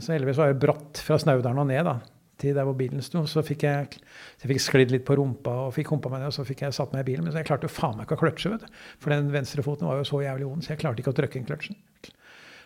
så 0.00 0.16
heldigvis 0.16 0.40
var 0.40 0.54
det 0.54 0.62
bratt 0.64 1.04
fra 1.04 1.20
Snaudalen 1.20 1.60
og 1.60 1.68
ned. 1.68 1.84
da 1.84 1.98
til 2.40 2.56
der 2.56 2.66
hvor 2.68 2.76
bilen 2.78 3.02
sto. 3.04 3.22
Så 3.28 3.42
fikk 3.46 3.64
jeg, 3.66 3.98
jeg 4.42 4.50
fikk 4.52 4.62
sklidd 4.64 4.94
litt 4.94 5.06
på 5.08 5.16
rumpa 5.20 5.52
og 5.66 5.74
fikk 5.76 5.92
humpa 5.94 6.12
meg 6.12 6.22
ned, 6.22 6.32
og 6.32 6.36
så 6.36 6.46
fikk 6.48 6.64
jeg 6.66 6.76
satt 6.76 6.94
meg 6.94 7.04
i 7.04 7.10
bilen. 7.12 7.26
Men 7.26 7.38
jeg 7.40 7.48
klarte 7.48 7.68
jo 7.68 7.74
faen 7.74 7.98
meg 7.98 8.08
ikke 8.08 8.18
å 8.18 8.22
kløtsje, 8.24 8.54
vet 8.54 8.66
du. 8.66 8.80
For 9.02 9.14
den 9.14 9.30
venstrefoten 9.34 9.88
var 9.88 10.00
jo 10.00 10.08
så 10.08 10.22
jævlig 10.24 10.48
vond, 10.48 10.64
så 10.64 10.74
jeg 10.74 10.82
klarte 10.82 11.04
ikke 11.04 11.14
å 11.14 11.18
trykke 11.20 11.40
inn 11.40 11.48
kløtsjen. 11.48 11.80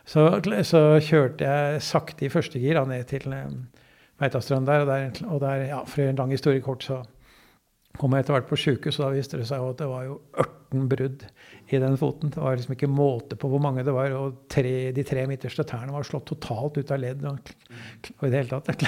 Så, 0.05 0.26
så, 0.68 0.82
kjørte 1.01 1.48
jeg 1.48 1.84
sakte 1.84 2.26
i 2.26 2.32
første 2.32 2.60
gir 2.60 2.76
ned 2.84 3.06
til 3.09 3.24
um, 3.32 3.62
Veitastrand 4.20 4.68
der, 4.68 4.84
og 4.84 4.90
der, 4.90 5.22
og 5.26 5.40
der, 5.40 5.64
ja, 5.70 5.80
for 5.88 6.05
en 6.05 6.20
lang 6.20 6.34
historie 6.34 6.60
kort, 6.64 6.84
så 6.84 7.01
kom 7.98 8.12
jeg 8.12 8.24
etter 8.24 8.36
hvert 8.36 8.51
på 8.51 8.59
sjukehus, 8.59 8.98
og 8.98 9.06
da 9.06 9.14
viste 9.14 9.40
det 9.40 9.48
seg 9.48 9.64
at 9.64 9.80
det 9.80 9.88
var 9.88 10.05
jo 10.06 10.18
18 10.74 10.88
brudd 10.88 11.24
i 11.72 11.78
den 11.80 11.96
foten. 11.96 12.30
Det 12.30 12.40
var 12.40 12.56
liksom 12.59 12.74
ikke 12.74 12.88
måte 12.90 13.38
på 13.40 13.48
hvor 13.48 13.62
mange 13.62 13.84
det 13.86 13.92
var. 13.94 14.12
Og 14.18 14.44
tre, 14.52 14.92
de 14.94 15.05
tre 15.06 15.24
midterste 15.28 15.64
tærne 15.66 15.94
var 15.94 16.05
slått 16.06 16.26
totalt 16.28 16.76
ut 16.76 16.92
av 16.92 17.01
ledd. 17.01 17.24
Og, 17.24 17.52
og 18.18 18.26
i 18.26 18.32
det 18.32 18.42
hele 18.42 18.60
tatt. 18.60 18.84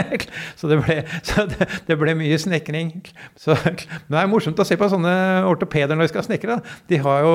Så 0.60 0.70
det 0.70 0.78
ble, 0.80 1.00
så 1.26 1.44
det, 1.48 1.66
det 1.88 1.96
ble 1.98 2.14
mye 2.18 2.36
snekring. 2.40 2.92
Så, 3.38 3.56
men 3.64 4.12
det 4.12 4.20
er 4.20 4.30
morsomt 4.30 4.60
å 4.60 4.66
se 4.66 4.76
på 4.78 4.88
sånne 4.92 5.12
ortopeder 5.48 5.96
når 5.96 6.06
de 6.06 6.12
skal 6.12 6.26
snekre. 6.26 6.58
De 6.90 7.00
har 7.02 7.24
jo, 7.24 7.34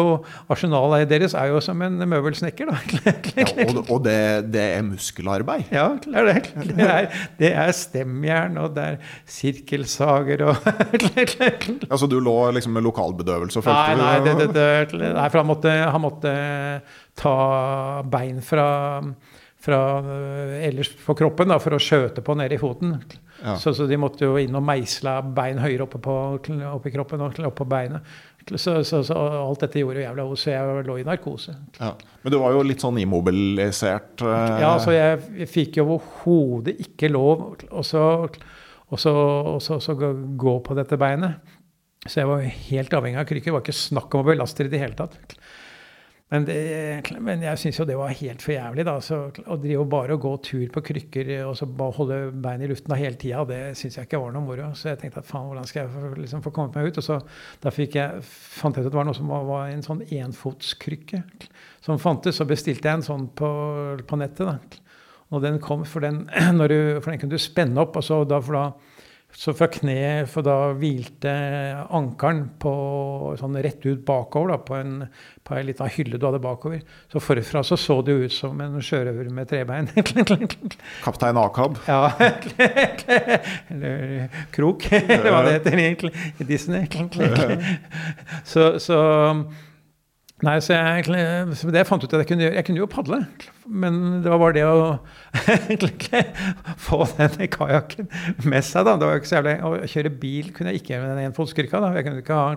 Arsenalet 0.52 1.10
deres 1.10 1.36
er 1.38 1.52
jo 1.52 1.62
som 1.64 1.82
en 1.86 2.00
møbelsnekker. 2.06 2.72
Ja, 3.36 3.46
og, 3.66 3.90
og 3.92 4.00
det, 4.06 4.52
det, 4.54 4.62
er 4.78 4.84
muskelarbeid? 4.86 5.66
Ja, 5.74 5.88
det 6.02 6.14
er 6.18 6.28
det. 6.30 6.36
Det 6.78 6.86
er, 6.86 7.08
det 7.40 7.50
er 7.58 7.72
stemjern, 7.76 8.56
og 8.62 8.76
det 8.78 8.86
er 8.94 8.98
sirkelsager 9.30 10.46
og 10.48 10.56
Altså 11.90 12.08
du 12.10 12.18
lå 12.24 12.36
liksom 12.56 12.76
med 12.78 12.86
lokalbedøvelse 12.86 13.60
og 13.60 13.66
følte 13.66 13.95
Nei, 14.00 14.18
det, 14.26 14.36
det, 14.40 14.50
det, 14.92 15.14
Nei, 15.16 15.30
for 15.30 15.42
han 15.42 15.50
måtte, 15.50 15.74
han 15.96 16.04
måtte 16.04 16.36
ta 17.18 17.36
bein 18.12 18.42
fra, 18.46 18.68
fra 19.66 19.82
eh, 20.00 20.68
ellers 20.70 20.92
på 21.06 21.16
kroppen 21.18 21.54
da, 21.54 21.60
for 21.64 21.78
å 21.78 21.82
skjøte 21.82 22.24
på 22.26 22.38
nede 22.38 22.58
i 22.58 22.62
foten. 22.62 22.98
Ja. 23.44 23.58
Så, 23.60 23.74
så, 23.76 23.88
de 23.88 24.00
måtte 24.00 24.26
jo 24.26 24.38
inn 24.40 24.56
og 24.56 24.64
meisle 24.66 25.18
bein 25.36 25.60
høyere 25.62 25.86
oppe, 25.86 26.00
på, 26.04 26.16
oppe 26.72 26.90
i 26.90 26.94
kroppen 26.94 27.24
og 27.26 27.36
oppe 27.36 27.60
på 27.64 27.70
beinet. 27.70 28.16
Så, 28.46 28.84
så, 28.84 29.04
så, 29.04 29.16
alt 29.18 29.64
dette 29.64 29.82
gjorde 29.82 29.98
jo 29.98 30.06
jævla 30.06 30.26
Så 30.38 30.52
jeg 30.52 30.84
lå 30.86 31.00
i 31.02 31.06
narkose. 31.08 31.56
Ja. 31.80 31.96
Men 32.22 32.34
du 32.34 32.38
var 32.38 32.54
jo 32.54 32.62
litt 32.62 32.84
sånn 32.84 33.00
immobilisert? 33.02 34.22
Eh. 34.22 34.60
Ja, 34.62 34.76
så 34.82 34.94
jeg, 34.94 35.24
jeg 35.42 35.50
fikk 35.50 35.80
jo 35.82 35.88
overhodet 35.98 36.78
ikke 36.86 37.10
lov 37.10 37.56
å 37.66 38.22
gå 40.46 40.56
på 40.62 40.78
dette 40.78 41.00
beinet. 41.02 41.55
Så 42.06 42.22
jeg 42.22 42.30
var 42.30 42.44
helt 42.46 42.94
avhengig 42.94 43.22
av 43.22 43.30
krykker. 43.30 43.50
Det 43.50 43.56
var 43.56 43.64
ikke 43.66 43.78
snakk 43.78 44.14
om 44.14 44.22
å 44.22 44.28
belaste 44.28 44.64
det 44.64 44.70
i 44.70 44.76
det 44.76 44.84
hele 44.84 44.98
tatt. 45.00 45.38
Men, 46.34 46.46
det, 46.48 47.12
men 47.22 47.44
jeg 47.46 47.60
syns 47.62 47.78
jo 47.78 47.86
det 47.86 47.98
var 48.00 48.14
helt 48.18 48.42
for 48.42 48.56
jævlig. 48.56 48.86
da, 48.88 48.96
så, 49.04 49.20
Å 49.30 49.58
drive 49.62 49.84
bare 49.90 50.16
og 50.18 50.24
gå 50.24 50.32
tur 50.48 50.64
på 50.74 50.82
krykker 50.88 51.30
og 51.46 51.54
så 51.58 51.68
bare 51.70 51.96
holde 52.00 52.18
beina 52.44 52.66
i 52.66 52.70
luften 52.72 52.94
da 52.94 52.98
hele 52.98 53.20
tida, 53.22 53.44
det 53.46 53.60
syns 53.78 54.00
jeg 54.00 54.10
ikke 54.10 54.22
var 54.24 54.34
noe 54.34 54.46
moro. 54.46 54.72
Så 54.78 54.90
jeg 54.90 55.02
tenkte 55.04 55.22
at 55.22 55.30
faen, 55.30 55.46
hvordan 55.52 55.70
skal 55.70 55.86
jeg 55.86 56.16
liksom 56.24 56.42
få 56.46 56.54
kommet 56.56 56.78
meg 56.78 56.90
ut? 56.90 57.02
Og 57.02 57.06
så 57.06 57.20
fikk 57.78 58.00
jeg, 58.02 58.26
fant 58.26 58.78
jeg 58.78 58.86
ut 58.86 58.90
at 58.90 58.96
det 58.96 59.02
var 59.02 59.10
noe 59.10 59.18
som 59.18 59.30
var, 59.30 59.46
var 59.50 59.70
en 59.70 59.86
sånn 59.86 60.02
enfotskrykke 60.06 61.22
som 61.86 62.02
fantes. 62.02 62.42
Så 62.42 62.50
bestilte 62.50 62.90
jeg 62.90 63.02
en 63.02 63.06
sånn 63.06 63.30
på, 63.38 63.52
på 64.10 64.22
nettet. 64.22 64.50
da. 64.50 64.82
Og 65.34 65.46
den 65.46 65.62
kom, 65.62 65.86
for 65.90 66.06
den, 66.06 66.26
du, 66.58 66.78
for 67.02 67.14
den 67.14 67.22
kunne 67.22 67.38
du 67.38 67.42
spenne 67.42 67.86
opp. 67.86 68.02
og 68.02 68.06
så 68.06 68.24
da, 68.30 68.42
for 68.42 68.58
da 68.58 68.68
så 69.36 69.52
fra 69.54 69.68
kneet, 69.68 70.30
for 70.32 70.46
da 70.48 70.72
hvilte 70.80 71.32
ankelen 71.94 72.46
sånn 73.40 73.58
rett 73.60 73.84
ut 73.84 74.06
bakover 74.08 74.54
da, 74.54 74.58
på 74.64 74.78
en, 74.80 74.94
på 75.44 75.58
en 75.58 75.68
liten 75.68 75.92
hylle 75.98 76.20
du 76.20 76.26
hadde 76.28 76.40
bakover. 76.44 76.80
Så 77.12 77.20
forfra 77.20 77.64
så, 77.68 77.76
så 77.80 78.00
det 78.06 78.16
ut 78.16 78.34
som 78.34 78.62
en 78.64 78.80
sjørøver 78.80 79.28
med 79.36 79.50
trebein. 79.52 79.92
Kaptein 81.06 81.42
Akab? 81.42 81.82
Ja. 81.90 82.14
Eller 83.76 84.32
Krok, 84.56 84.88
eller 84.92 85.32
hva 85.34 85.44
det 85.46 85.58
heter 85.58 85.80
egentlig 85.84 86.12
i 86.40 86.48
Disney. 86.48 86.88
så, 88.48 88.76
så 88.80 89.00
Nei, 90.44 90.58
så 90.60 90.76
jeg, 90.76 91.06
det 91.08 91.80
jeg 91.80 91.88
fant 91.88 92.04
ut 92.04 92.12
at 92.12 92.22
jeg 92.26 92.28
kunne 92.28 92.50
Jeg 92.50 92.66
kunne 92.68 92.82
jo 92.82 92.90
padle, 92.92 93.22
men 93.72 94.20
det 94.20 94.28
var 94.34 94.42
bare 94.42 94.56
det 94.58 94.66
å 94.68 94.98
få 96.90 97.06
den 97.16 97.48
kajakken 97.54 98.10
med 98.44 98.68
seg, 98.68 98.84
da. 98.84 98.98
Det 99.00 99.08
var 99.08 99.16
jo 99.16 99.22
ikke 99.22 99.32
så 99.32 99.38
jævlig 99.40 99.56
Å 99.64 99.92
kjøre 99.94 100.12
bil 100.26 100.52
kunne 100.52 100.74
jeg 100.74 100.84
ikke 100.84 101.00
med 101.00 101.14
den 101.14 101.30
enfotskrykka, 101.30 101.80
da. 101.80 101.94
Jeg 101.96 102.08
kunne 102.10 102.24
ikke 102.26 102.40
ha 102.42 102.50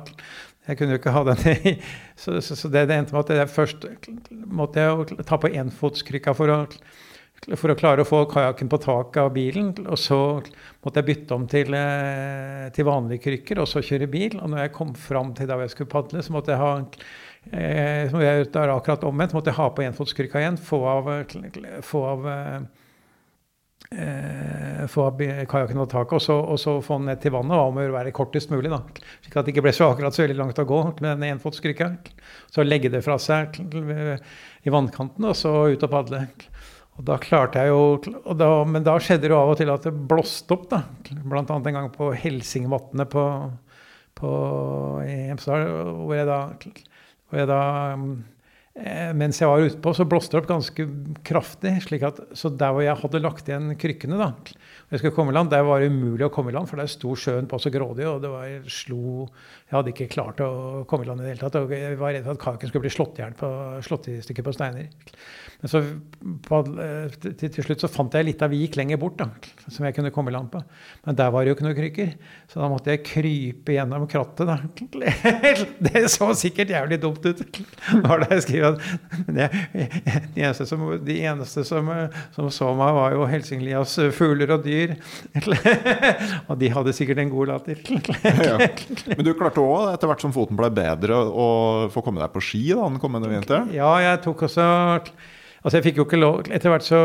jeg 0.69 0.77
kunne 0.77 0.99
ikke 0.99 1.13
ha 1.15 1.23
den 1.31 1.45
i 1.55 1.77
Så, 2.23 2.41
så, 2.43 2.57
så 2.59 2.69
det, 2.69 2.89
det, 2.91 2.99
endte 2.99 3.15
med 3.15 3.23
at 3.23 3.45
jeg 3.45 3.55
først 3.55 3.87
måtte 4.51 4.83
jeg 4.83 5.23
ta 5.29 5.39
på 5.39 5.55
enfotskrykka 5.63 6.35
for 6.37 6.55
å 6.55 6.65
for 7.55 7.71
å 7.71 7.77
klare 7.79 8.03
å 8.03 8.09
få 8.09 8.25
kajakken 8.27 8.67
på 8.67 8.81
taket 8.83 9.21
av 9.23 9.29
bilen. 9.31 9.71
Og 9.87 9.99
så 10.01 10.19
måtte 10.83 10.99
jeg 10.99 11.07
bytte 11.07 11.37
om 11.37 11.45
til, 11.47 11.71
eh, 11.79 12.67
til 12.75 12.89
vanlige 12.89 13.29
krykker 13.29 13.61
og 13.63 13.69
så 13.71 13.79
kjøre 13.79 14.11
bil. 14.11 14.35
Og 14.43 14.51
når 14.51 14.65
jeg 14.65 14.75
kom 14.75 14.91
fram 14.99 15.31
til 15.39 15.47
da 15.47 15.61
jeg 15.63 15.71
skulle 15.71 15.93
padle, 15.93 16.19
så 16.25 16.35
måtte 16.35 16.51
jeg 16.51 16.59
ha 16.59 16.73
Eh, 17.51 18.11
som 18.11 18.21
jeg 18.21 18.45
er 18.45 18.75
akkurat 18.75 19.05
omvendt. 19.09 19.35
Måtte 19.37 19.53
jeg 19.53 19.59
ha 19.59 19.69
på 19.73 19.85
enfotskrykka 19.87 20.43
igjen. 20.43 20.59
Få 20.61 20.83
av, 20.89 21.09
få 21.87 22.03
av 22.05 22.29
eh, 22.29 22.59
få 24.93 25.07
av 25.09 25.23
kajakken 25.49 25.81
av 25.81 25.89
taket 25.89 26.19
og 26.19 26.23
så, 26.23 26.37
og 26.37 26.59
så 26.61 26.75
få 26.85 26.99
den 27.01 27.09
ned 27.09 27.23
til 27.23 27.33
vannet. 27.33 27.57
Og 27.57 27.73
om 27.73 27.81
å 27.81 27.87
være 27.95 28.13
kortest 28.17 28.53
mulig. 28.53 28.71
da, 28.73 28.83
Slik 29.25 29.37
at 29.37 29.49
det 29.49 29.55
ikke 29.55 29.65
ble 29.69 29.75
så 29.77 29.93
akkurat 29.93 30.17
så 30.17 30.27
veldig 30.27 30.41
langt 30.43 30.61
å 30.61 30.69
gå 30.69 30.83
med 30.91 31.09
den 31.09 31.29
enfotskrykka. 31.33 31.93
Så 32.53 32.67
legge 32.67 32.93
det 32.93 33.05
fra 33.07 33.17
seg 33.23 33.57
i 33.59 34.75
vannkanten 34.75 35.31
og 35.31 35.39
så 35.39 35.55
ut 35.73 35.87
og 35.89 35.95
padle. 35.95 36.27
Og 36.99 37.07
da 37.07 37.15
klarte 37.23 37.63
jeg 37.63 37.71
jo 37.71 38.35
da, 38.35 38.51
Men 38.67 38.83
da 38.83 38.97
skjedde 38.99 39.29
det 39.29 39.31
jo 39.31 39.39
av 39.39 39.53
og 39.53 39.59
til 39.61 39.71
at 39.71 39.87
det 39.87 39.95
blåste 40.11 40.57
opp. 40.57 40.69
da, 40.73 40.83
Blant 41.25 41.51
annet 41.55 41.71
en 41.71 41.81
gang 41.81 41.91
på 41.95 42.11
Helsingvatnet 42.13 43.09
på, 43.13 43.25
på, 44.19 44.31
i 45.07 45.31
Hemsedal, 45.31 45.95
hvor 46.03 46.17
jeg 46.19 46.27
da 46.29 46.41
og 47.29 47.37
jeg 47.37 47.49
da 47.51 47.63
eh, 48.79 49.11
mens 49.17 49.41
jeg 49.43 49.51
var 49.51 49.65
ute 49.65 49.81
på, 49.85 49.93
så 49.97 50.07
blåste 50.09 50.35
det 50.35 50.41
opp 50.41 50.49
ganske 50.49 50.87
kraftig. 51.27 51.75
slik 51.85 52.07
at, 52.09 52.21
Så 52.33 52.49
der 52.49 52.73
hvor 52.73 52.85
jeg 52.85 52.97
hadde 52.97 53.21
lagt 53.21 53.51
igjen 53.51 53.75
krykkene, 53.81 54.21
da, 54.21 54.31
når 54.33 54.97
jeg 54.97 55.03
skulle 55.03 55.17
komme 55.19 55.35
i 55.35 55.37
land, 55.37 55.51
der 55.53 55.67
var 55.67 55.83
det 55.83 55.91
umulig 55.93 56.25
å 56.25 56.33
komme 56.33 56.53
i 56.53 56.57
land, 56.57 56.71
for 56.71 56.81
der 56.81 56.89
sto 56.89 57.13
sjøen 57.19 57.51
på 57.51 57.61
så 57.61 57.73
grådig, 57.75 58.07
og 58.09 58.23
det 58.25 58.33
var 58.33 58.71
slo 58.73 59.27
Jeg 59.69 59.77
hadde 59.77 59.93
ikke 59.93 60.13
klart 60.15 60.41
å 60.41 60.85
komme 60.89 61.05
i 61.05 61.11
land 61.11 61.21
i 61.21 61.27
det 61.27 61.35
hele 61.35 61.45
tatt. 61.45 61.61
og 61.61 61.75
Jeg 61.77 62.01
var 62.01 62.17
redd 62.17 62.25
for 62.25 62.39
at 62.39 62.45
kaken 62.47 62.73
skulle 62.73 62.87
bli 62.87 62.95
slått 62.97 63.21
i 63.21 63.29
på, 63.37 63.51
på 64.49 64.57
steiner. 64.57 64.89
Men 65.59 65.71
så 65.71 65.81
på, 66.47 66.59
eh, 66.79 67.15
til, 67.19 67.49
til, 67.51 67.65
slutt 67.67 67.83
så 67.83 67.89
fant 67.91 68.15
jeg 68.15 68.29
litt 68.29 68.43
av 68.47 68.53
vik 68.53 68.77
lenger 68.79 68.99
bort 69.01 69.17
da, 69.19 69.27
som 69.67 69.87
jeg 69.89 69.97
kunne 69.97 70.13
komme 70.15 70.31
i 70.31 70.35
land 70.35 70.53
på. 70.53 70.61
Men 71.07 71.17
der 71.19 71.33
var 71.35 71.43
det 71.43 71.51
jo 71.51 71.57
ikke 71.57 71.65
noen 71.67 71.79
krykker, 71.79 72.13
så 72.51 72.61
da 72.63 72.69
måtte 72.71 72.93
jeg 72.93 73.03
krype 73.07 73.75
gjennom 73.75 74.05
krattet. 74.11 74.47
da. 74.47 74.59
Det 75.89 76.05
så 76.13 76.29
sikkert 76.39 76.71
jævlig 76.71 77.01
dumt 77.03 77.27
ut. 77.27 77.43
Det 77.43 78.29
jeg 78.31 78.45
skriver 78.45 78.77
at 78.77 79.25
det, 79.27 79.49
De 80.37 80.45
eneste, 80.45 80.67
som, 80.71 80.85
de 81.03 81.17
eneste 81.27 81.65
som, 81.67 81.91
som, 82.37 82.51
så 82.55 82.69
meg, 82.79 82.93
var 82.95 83.17
jo 83.17 83.27
Helsinglias 83.31 83.97
fugler 84.15 84.55
og 84.55 84.63
dyr. 84.67 84.95
Og 86.49 86.55
de 86.61 86.71
hadde 86.71 86.95
sikkert 86.95 87.23
en 87.25 87.33
god 87.33 87.55
latter. 87.55 87.83
Ja. 88.49 88.57
Men 89.11 89.25
du 89.27 89.33
klarte 89.37 89.63
òg, 89.63 89.89
etter 89.91 90.09
hvert 90.11 90.23
som 90.23 90.33
foten 90.35 90.57
ble 90.59 90.69
bedre, 90.75 91.17
å 91.19 91.49
få 91.93 92.03
komme 92.05 92.23
deg 92.23 92.31
på 92.35 92.43
ski 92.45 92.63
da, 92.71 92.87
den 92.87 93.01
kommende 93.03 93.31
vinteren? 93.31 93.73
Ja, 93.75 93.91
jeg 94.03 94.21
tok 94.25 94.47
også 94.47 94.67
Altså 95.63 95.79
jeg 95.79 95.89
fikk 95.89 96.01
jo 96.01 96.07
ikke 96.07 96.21
lov, 96.21 96.41
etter 96.55 96.71
hvert 96.71 96.87
så, 96.87 96.99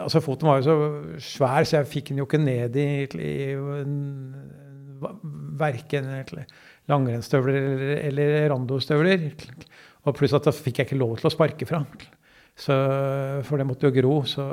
altså 0.00 0.22
Foten 0.24 0.48
var 0.48 0.60
jo 0.60 0.64
så 0.64 0.76
svær, 1.20 1.66
så 1.68 1.80
jeg 1.80 1.90
fikk 1.90 2.12
den 2.12 2.22
jo 2.22 2.28
ikke 2.28 2.40
ned 2.40 2.78
i, 2.80 2.88
i 3.04 3.34
verken 5.60 6.08
langrennsstøvler 6.90 7.58
eller, 7.60 7.92
eller 8.08 8.48
randostøvler. 8.52 9.28
Og 10.08 10.16
pluss 10.16 10.32
at 10.36 10.48
da 10.48 10.54
fikk 10.54 10.80
jeg 10.80 10.88
ikke 10.88 11.00
lov 11.00 11.18
til 11.20 11.28
å 11.28 11.34
sparke 11.34 11.68
fra. 11.68 11.82
Så, 12.60 12.74
for 13.46 13.60
det 13.60 13.66
måtte 13.68 13.88
jo 13.88 13.94
gro. 13.94 14.14
Så, 14.28 14.44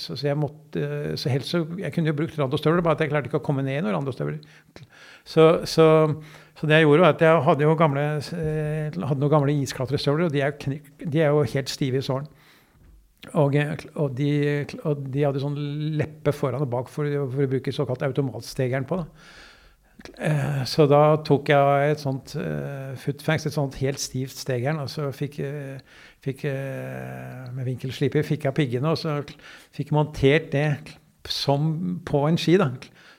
så, 0.00 0.16
så 0.16 0.28
jeg 0.30 0.38
måtte 0.38 1.16
så 1.20 1.32
helst 1.32 1.52
så, 1.52 1.62
Jeg 1.80 1.92
kunne 1.92 2.12
jo 2.12 2.16
brukt 2.16 2.38
randostøvler, 2.38 2.84
bare 2.84 2.96
at 2.96 3.04
jeg 3.04 3.12
klarte 3.12 3.30
ikke 3.30 3.40
å 3.40 3.44
komme 3.44 3.64
ned 3.66 3.80
i 3.80 3.84
noen 3.84 3.98
randostøvler. 3.98 4.38
Så, 5.28 5.48
så, 5.68 5.86
det 6.62 6.80
jeg 6.80 6.86
gjorde, 6.86 7.04
var 7.04 7.16
at 7.16 7.24
jeg 7.24 7.44
hadde 7.48 7.66
jo 7.66 7.76
gamle, 7.78 8.06
hadde 8.22 9.20
noen 9.20 9.34
gamle 9.34 9.56
isklatrestøvler, 9.64 10.28
og 10.28 10.36
de 10.36 10.44
er, 10.46 10.56
de 11.04 11.24
er 11.24 11.32
jo 11.32 11.44
helt 11.52 11.72
stive 11.72 12.00
i 12.00 12.06
sålen. 12.06 12.28
Og, 13.34 13.56
og, 13.94 14.14
de, 14.16 14.30
og, 14.82 15.04
de, 15.12 15.26
hadde 15.26 15.42
sånn 15.42 15.58
leppe 15.98 16.32
foran 16.36 16.64
og 16.64 16.72
bak 16.72 16.88
for, 16.92 17.08
for 17.32 17.44
å 17.44 17.50
bruke 17.50 17.74
såkalt 17.74 18.06
automatstegeren 18.06 18.88
på. 18.88 19.02
Da. 19.02 19.06
Eh, 20.22 20.60
så 20.70 20.86
da 20.86 21.02
tok 21.26 21.50
jeg 21.50 21.92
et 21.92 22.02
sånt 22.02 22.36
uh, 22.38 22.94
footfangs, 23.02 23.48
et 23.48 23.54
sånt 23.54 23.80
helt 23.80 23.98
stivt 23.98 24.38
stegeren, 24.38 24.78
og 24.84 24.90
så 24.92 25.08
fikk, 25.14 25.40
uh, 25.42 26.04
fikk 26.22 26.44
med 27.56 27.66
vinkelsliper 27.66 28.26
fikk 28.26 28.46
jeg 28.46 28.56
piggene, 28.56 28.94
og 28.94 29.00
så 29.00 29.18
fikk 29.74 29.90
montert 29.96 30.52
det 30.54 30.68
som 31.28 31.98
på 32.06 32.22
en 32.28 32.38
ski. 32.38 32.56
da. 32.60 32.70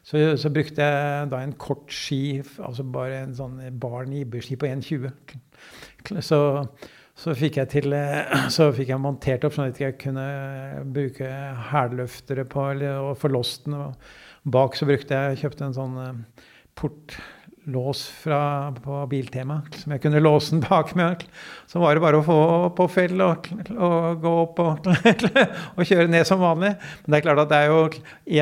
Så, 0.08 0.22
så 0.42 0.50
brukte 0.50 0.82
jeg 0.82 1.28
da 1.30 1.42
en 1.44 1.54
kort 1.60 1.92
ski, 1.94 2.40
altså 2.64 2.86
bare 2.88 3.26
en 3.26 3.36
sånn 3.38 3.60
barn 3.80 4.16
ibberski 4.16 4.58
på 4.58 4.70
1,20. 4.72 5.12
Så 6.26 6.40
så 7.20 7.36
fikk 7.36 7.60
til, 7.72 7.94
eh, 7.94 8.48
så 8.56 8.70
fikk 8.76 8.94
jeg 8.94 9.04
montert 9.04 9.48
opp 9.48 9.56
sånn 9.56 9.74
at 9.74 9.82
jeg 9.82 9.98
kunne 10.02 10.28
bruke 10.96 11.32
hælløftere 11.72 12.48
på 12.50 12.70
og 12.94 13.18
få 13.20 13.32
låst 13.32 13.68
den. 13.68 13.80
Og 13.80 14.50
bak 14.50 14.78
så 14.78 14.88
brukte 14.90 15.18
jeg 15.18 15.42
kjøpte 15.44 15.68
en 15.68 15.76
sånn 15.76 15.98
eh, 16.04 16.46
portlås 16.80 18.06
fra, 18.22 18.42
på 18.72 19.02
Biltema 19.12 19.60
som 19.76 19.96
jeg 19.96 20.04
kunne 20.06 20.24
låse 20.24 20.56
den 20.56 20.64
bak 20.64 20.96
med. 20.96 21.26
Så 21.68 21.84
var 21.84 21.96
det 21.96 22.06
bare 22.06 22.22
å 22.22 22.26
få 22.26 22.40
på 22.78 22.88
fell 22.92 23.20
og, 23.26 23.52
og 23.76 24.24
gå 24.24 24.34
opp 24.46 24.64
og, 24.64 24.90
og, 25.76 25.84
kjøre 25.84 26.08
ned 26.08 26.28
som 26.30 26.42
vanlig. 26.44 26.76
Men 27.04 27.12
det 27.12 27.20
er 27.20 27.28
klart 27.28 27.44
at 27.44 27.52
det 27.52 27.62
er 27.66 27.74
jo 27.74 27.84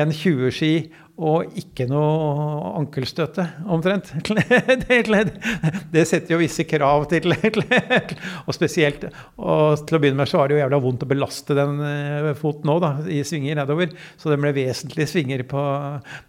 1,20-ski 0.06 0.72
og 1.18 1.56
ikke 1.58 1.88
noe 1.90 2.74
ankelstøtte, 2.78 3.44
omtrent. 3.66 4.12
Det, 5.92 6.04
setter 6.06 6.34
jo 6.34 6.38
visse 6.38 6.62
krav 6.68 7.08
til 7.10 7.32
Og 7.34 8.54
spesielt 8.54 9.08
og 9.08 9.82
til 9.88 9.98
å 9.98 10.00
begynne 10.00 10.20
med 10.20 10.30
så 10.30 10.38
var 10.38 10.50
det 10.50 10.58
jo 10.58 10.60
jævla 10.62 10.80
vondt 10.82 11.02
å 11.02 11.08
belaste 11.10 11.56
den 11.58 11.80
eh, 11.82 12.30
foten 12.38 12.70
òg, 12.70 12.86
i 13.10 13.24
svinger 13.26 13.58
nedover. 13.58 13.90
Så 14.20 14.30
det 14.30 14.38
ble 14.42 14.54
vesentlige 14.56 15.10
svinger 15.10 15.42
på, 15.48 15.64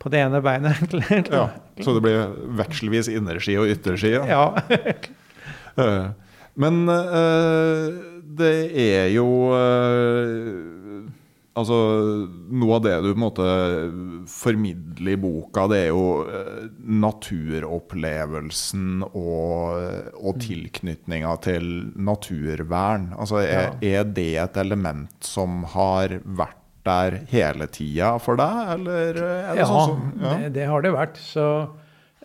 på 0.02 0.14
det 0.14 0.24
ene 0.26 0.42
beinet. 0.46 0.98
Ja, 1.30 1.50
Så 1.84 1.94
det 1.96 2.02
ble 2.04 2.14
vekselvis 2.58 3.10
innerski 3.12 3.58
og 3.62 3.70
ytterski? 3.70 4.16
Ja. 4.18 4.50
ja. 5.78 5.94
men 6.60 6.82
uh, 6.90 7.90
det 8.40 8.56
er 8.74 9.10
jo 9.14 9.28
Altså, 11.60 11.76
Noe 12.50 12.76
av 12.78 12.84
det 12.86 12.96
du 13.04 13.10
på 13.12 13.18
en 13.18 13.26
måte 13.26 13.48
formidler 14.32 15.12
i 15.14 15.18
boka, 15.20 15.68
det 15.72 15.80
er 15.86 15.90
jo 15.92 16.06
eh, 16.26 16.64
naturopplevelsen 17.04 18.88
og, 19.10 19.60
og 20.16 20.34
mm. 20.36 20.40
tilknytninga 20.46 21.34
til 21.46 21.66
naturvern. 22.00 23.06
Altså, 23.20 23.36
er, 23.44 23.68
er, 23.84 24.04
det 24.08 24.36
et 24.42 24.58
element 24.64 25.18
som 25.26 25.64
har 25.76 26.08
vært 26.24 26.56
der 26.88 27.12
hele 27.30 27.68
tida 27.70 28.20
for 28.24 28.36
deg, 28.40 28.56
eller 28.78 29.10
er 29.20 29.54
det 29.54 29.60
ja, 29.60 29.66
sånn 29.68 29.90
som 29.92 30.00
Ja, 30.24 30.30
det, 30.40 30.50
det 30.56 30.66
har 30.72 30.80
det 30.86 30.92
vært. 30.96 31.18
Så, 31.22 31.46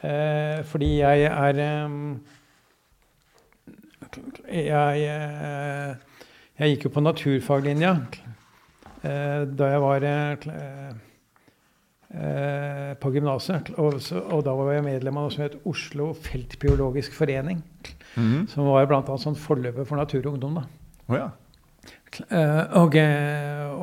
eh, 0.01 0.59
fordi 0.71 0.91
jeg 1.01 1.19
er 1.31 1.55
eh, 1.65 1.89
jeg, 4.55 4.97
eh, 5.11 5.91
jeg 6.61 6.67
gikk 6.75 6.83
jo 6.89 6.93
på 6.95 7.03
naturfaglinja. 7.03 7.93
Eh, 9.05 9.43
da 9.53 9.69
jeg 9.69 9.83
var 9.85 10.05
eh, 10.09 10.95
på 13.01 13.13
gymnaset. 13.13 13.73
Og, 13.77 13.99
og, 14.23 14.41
da 14.47 14.55
var 14.57 14.73
jeg 14.73 14.87
medlem 14.87 15.19
av 15.21 15.27
noe 15.27 15.35
som 15.35 15.45
het 15.45 15.59
Oslo 15.69 16.13
feltbiologisk 16.27 17.17
forening. 17.17 17.61
Mm. 18.17 18.47
Som 18.51 18.71
var 18.71 18.89
bl.a. 18.89 19.03
sånn 19.21 19.37
forløper 19.39 19.85
for 19.89 20.01
Natur 20.01 20.23
og 20.25 20.35
Ungdom. 20.37 20.61
da. 20.61 20.65
Oh, 21.11 21.17
ja. 21.19 21.29
og, 22.81 22.97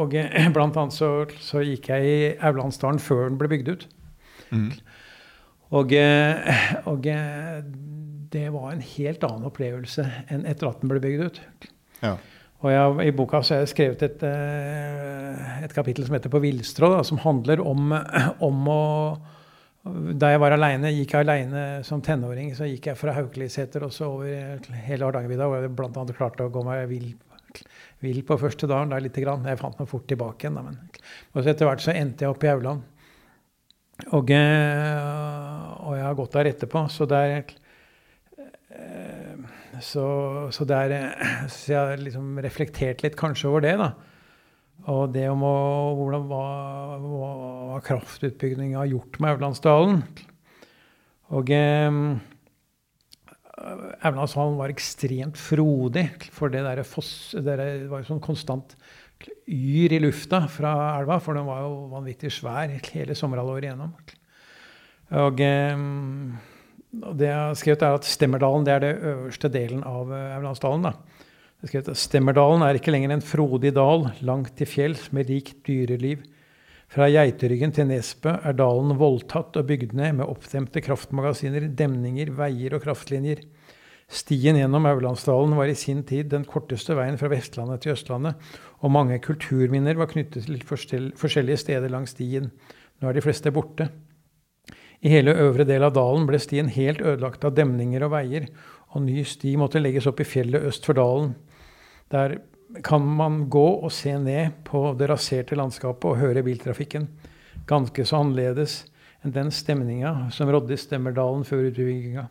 og 0.01 0.15
blant 0.55 0.79
annet 0.79 0.95
så, 0.95 1.11
så, 1.43 1.61
gikk 1.67 1.91
jeg 1.91 2.01
i 2.07 2.15
Aurlandsdalen 2.39 3.01
før 3.03 3.27
den 3.27 3.37
ble 3.41 3.51
bygd 3.51 3.67
ut. 3.75 3.87
Mm. 4.51 4.71
Og, 5.71 5.93
og, 6.89 7.05
det 8.31 8.47
var 8.51 8.71
en 8.71 8.81
helt 8.83 9.23
annen 9.27 9.47
opplevelse 9.47 10.03
enn 10.31 10.47
etter 10.49 10.71
at 10.71 10.81
den 10.81 10.91
ble 10.91 11.03
bygd 11.03 11.21
ut. 11.27 11.37
Ja. 12.01 12.15
Og 12.61 12.69
jeg, 12.69 13.09
I 13.09 13.13
boka 13.17 13.41
så 13.41 13.55
har 13.55 13.63
jeg 13.63 13.71
skrevet 13.71 14.03
et, 14.05 14.23
eh, 14.27 15.53
et 15.65 15.73
kapittel 15.73 16.05
som 16.05 16.13
heter 16.13 16.29
'På 16.29 16.41
villstrå', 16.41 17.03
som 17.03 17.17
handler 17.17 17.61
om, 17.61 17.91
om 18.39 18.67
å 18.67 18.81
Da 19.83 20.29
jeg 20.29 20.39
var 20.39 20.51
alene, 20.51 20.91
gikk 20.93 21.13
jeg 21.15 21.25
aleine 21.25 21.83
som 21.83 22.01
tenåring, 22.01 22.53
så 22.53 22.69
gikk 22.69 22.85
jeg 22.85 22.97
fra 22.97 23.13
Haukeliseter 23.13 23.81
og 23.81 23.89
så 23.89 24.05
over 24.13 24.59
hele 24.85 25.05
Hardangervidda, 25.05 25.47
hvor 25.47 25.57
jeg 25.57 25.75
bl.a. 25.75 26.05
klarte 26.13 26.45
å 26.45 26.51
gå 26.53 26.63
meg 26.63 26.87
vill, 26.87 27.15
vill 27.99 28.21
på 28.21 28.37
første 28.37 28.67
dagen. 28.67 28.89
Da, 28.89 28.99
lite 28.99 29.23
grann. 29.23 29.43
Jeg 29.43 29.57
fant 29.57 29.79
meg 29.79 29.89
fort 29.89 30.05
tilbake 30.05 30.45
igjen. 30.45 30.53
Da, 30.53 30.61
men. 30.61 30.77
Og 31.33 31.41
så 31.41 31.49
etter 31.49 31.65
hvert 31.65 31.81
så 31.81 31.95
endte 31.97 32.21
jeg 32.21 32.29
opp 32.29 32.43
i 32.43 32.51
Auland. 32.53 32.83
Og, 34.13 34.29
eh, 34.29 35.81
og 35.81 35.97
jeg 35.97 36.05
har 36.05 36.13
gått 36.21 36.37
der 36.37 36.51
etterpå. 36.53 36.85
Så 36.87 37.09
det 37.09 37.17
er 37.17 37.33
så, 39.83 40.05
så, 40.53 40.65
der, 40.67 40.95
så 41.51 41.73
jeg 41.73 41.79
har 41.79 42.01
liksom 42.01 42.39
reflektert 42.43 43.03
litt 43.05 43.17
kanskje 43.19 43.49
over 43.51 43.65
det. 43.65 43.75
da. 43.81 43.91
Og 44.89 45.11
det 45.13 45.27
om 45.29 45.43
å, 45.45 45.55
hvordan, 45.99 46.27
hva, 46.29 46.43
hva 47.03 47.81
kraftutbygging 47.85 48.73
har 48.79 48.89
gjort 48.89 49.19
med 49.21 49.35
Aurlandsdalen. 49.35 50.01
Og 51.37 51.51
eh, 51.53 51.99
Aurlandsdalen 53.61 54.57
var 54.57 54.73
ekstremt 54.73 55.37
frodig, 55.39 56.07
for 56.33 56.53
det, 56.53 56.63
der 56.65 56.81
foss, 56.87 57.35
det 57.37 57.57
var 57.91 58.01
jo 58.01 58.09
sånn 58.09 58.23
konstant 58.23 58.75
yr 59.45 59.93
i 59.93 59.99
lufta 60.01 60.47
fra 60.49 60.73
elva, 60.97 61.19
for 61.21 61.37
den 61.37 61.45
var 61.45 61.61
jo 61.61 61.75
vanvittig 61.91 62.31
svær 62.33 62.73
hele 62.73 63.17
sommerhalvåret 63.17 63.69
igjennom. 63.69 63.93
Og 65.21 65.43
eh, 65.45 65.85
det 66.91 67.29
jeg 67.29 67.39
har 67.39 67.57
skrevet 67.59 67.83
er 67.87 67.95
at 67.95 68.07
Stemmerdalen 68.07 68.67
det 68.67 68.73
er 68.73 68.83
det 68.83 68.95
øverste 69.13 69.51
delen 69.51 69.83
av 69.87 70.11
eh, 70.11 70.35
Aurlandsdalen. 70.35 70.91
Stemmerdalen 71.95 72.65
er 72.65 72.79
ikke 72.79 72.91
lenger 72.91 73.13
en 73.13 73.23
frodig 73.23 73.71
dal 73.77 74.09
langt 74.25 74.55
til 74.57 74.67
fjells 74.67 75.11
med 75.15 75.29
rikt 75.29 75.61
dyreliv. 75.67 76.25
Fra 76.91 77.07
Geiteryggen 77.07 77.71
til 77.71 77.87
Nesbø 77.87 78.33
er 78.43 78.57
dalen 78.59 78.97
voldtatt 78.99 79.55
og 79.55 79.67
bygd 79.69 79.93
ned 79.95 80.17
med 80.17 80.27
oppdemte 80.27 80.81
kraftmagasiner, 80.83 81.69
demninger, 81.79 82.33
veier 82.35 82.75
og 82.75 82.83
kraftlinjer. 82.83 83.45
Stien 84.11 84.57
gjennom 84.59 84.89
Aurlandsdalen 84.89 85.55
var 85.55 85.71
i 85.71 85.77
sin 85.79 86.01
tid 86.03 86.27
den 86.33 86.43
korteste 86.43 86.97
veien 86.97 87.15
fra 87.21 87.29
Vestlandet 87.31 87.85
til 87.85 87.93
Østlandet, 87.93 88.35
og 88.83 88.91
mange 88.91 89.21
kulturminner 89.23 89.95
var 89.95 90.11
knyttet 90.11 90.49
til 90.49 91.13
forskjellige 91.15 91.61
steder 91.63 91.93
langs 91.93 92.11
stien. 92.17 92.51
Nå 92.99 93.07
er 93.07 93.15
de 93.15 93.23
fleste 93.23 93.53
borte. 93.55 93.87
I 95.01 95.09
hele 95.09 95.33
øvre 95.33 95.65
del 95.65 95.83
av 95.85 95.95
dalen 95.95 96.27
ble 96.29 96.37
stien 96.41 96.69
helt 96.69 97.01
ødelagt 97.01 97.45
av 97.47 97.55
demninger 97.57 98.03
og 98.05 98.13
veier, 98.13 98.47
og 98.93 99.05
ny 99.05 99.23
sti 99.25 99.55
måtte 99.57 99.81
legges 99.81 100.07
opp 100.09 100.21
i 100.21 100.27
fjellet 100.27 100.67
øst 100.69 100.85
for 100.85 100.97
dalen. 100.97 101.33
Der 102.13 102.37
kan 102.85 103.03
man 103.03 103.45
gå 103.51 103.65
og 103.81 103.91
se 103.91 104.13
ned 104.19 104.61
på 104.67 104.91
det 104.99 105.09
raserte 105.09 105.57
landskapet 105.57 106.05
og 106.07 106.19
høre 106.21 106.43
biltrafikken. 106.45 107.07
Ganske 107.67 108.05
så 108.05 108.21
annerledes 108.21 108.83
enn 109.21 109.33
den 109.35 109.51
stemninga 109.53 110.29
som 110.33 110.49
rådde 110.51 110.75
i 110.75 110.79
Stemmerdalen 110.79 111.43
før 111.47 111.67
utbygginga. 111.69 112.27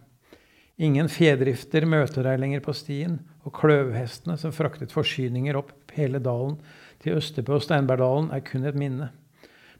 Ingen 0.80 1.10
fjedrifter 1.12 1.84
møter 1.84 2.24
deg 2.24 2.38
lenger 2.40 2.62
på 2.64 2.72
stien, 2.72 3.18
og 3.44 3.52
kløvhestene 3.58 4.38
som 4.40 4.54
fraktet 4.54 4.94
forsyninger 4.94 5.58
opp 5.58 5.74
hele 5.96 6.22
dalen 6.24 6.56
til 7.02 7.18
Østebø 7.18 7.58
og 7.58 7.64
Steinbergdalen, 7.66 8.30
er 8.32 8.44
kun 8.44 8.64
et 8.68 8.78
minne. 8.78 9.10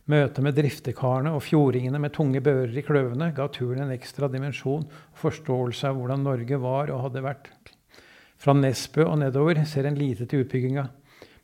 Møtet 0.08 0.40
med 0.42 0.56
driftekarene 0.56 1.34
og 1.36 1.42
fjordingene 1.44 2.00
med 2.00 2.14
tunge 2.16 2.40
bører 2.42 2.72
i 2.72 2.82
kløvene 2.82 3.30
ga 3.36 3.46
turen 3.52 3.84
en 3.84 3.92
ekstra 3.94 4.30
dimensjon 4.32 4.86
og 4.86 5.18
forståelse 5.20 5.90
av 5.90 5.98
hvordan 5.98 6.24
Norge 6.24 6.58
var 6.62 6.90
og 6.94 7.04
hadde 7.04 7.22
vært. 7.26 7.50
Fra 8.40 8.54
Nesbø 8.56 9.04
og 9.04 9.18
nedover 9.20 9.60
ser 9.68 9.84
en 9.86 9.98
lite 10.00 10.24
til 10.26 10.46
utbygginga. 10.46 10.86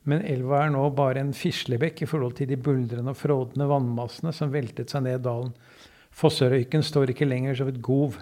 Men 0.08 0.22
elva 0.24 0.62
er 0.62 0.72
nå 0.72 0.86
bare 0.96 1.20
en 1.20 1.34
fislebekk 1.36 2.04
i 2.04 2.08
forhold 2.08 2.38
til 2.38 2.48
de 2.48 2.56
buldrende 2.56 3.12
og 3.12 3.18
frådende 3.18 3.66
vannmassene 3.68 4.32
som 4.34 4.54
veltet 4.54 4.94
seg 4.94 5.04
ned 5.04 5.24
dalen. 5.26 5.52
Fosserøyken 6.16 6.84
står 6.86 7.12
ikke 7.12 7.28
lenger 7.28 7.58
som 7.58 7.68
et 7.68 7.82
gov. 7.84 8.16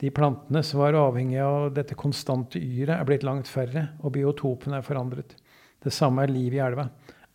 De 0.00 0.08
plantene 0.14 0.62
som 0.64 0.80
var 0.80 0.96
avhengige 0.96 1.44
av 1.44 1.74
dette 1.76 1.98
konstante 1.98 2.62
yret, 2.62 2.94
er 2.94 3.04
blitt 3.04 3.26
langt 3.26 3.50
færre, 3.50 3.90
og 4.00 4.14
biotopene 4.14 4.78
er 4.78 4.86
forandret. 4.86 5.34
Det 5.82 5.92
samme 5.92 6.24
er 6.24 6.32
livet 6.32 6.56
i 6.56 6.62
elva. 6.64 6.86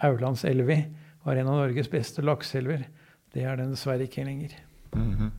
Aurlandselvi 0.07 0.79
var 1.25 1.41
en 1.41 1.49
av 1.49 1.59
Norges 1.63 1.89
beste 1.89 2.23
lakseelver. 2.25 2.85
Det 3.33 3.43
er 3.43 3.57
den 3.59 3.73
dessverre 3.73 4.05
ikke 4.05 4.23
lenger. 4.23 4.53
Mm 4.93 5.13
-hmm. 5.13 5.31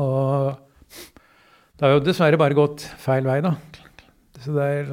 Og 0.00 0.56
det 1.76 1.86
har 1.86 1.92
jo 1.92 2.04
dessverre 2.04 2.38
bare 2.38 2.54
gått 2.54 2.80
feil 2.80 3.24
vei, 3.24 3.40
da. 3.40 3.54
Så 4.40 4.52
det 4.52 4.62
er 4.62 4.84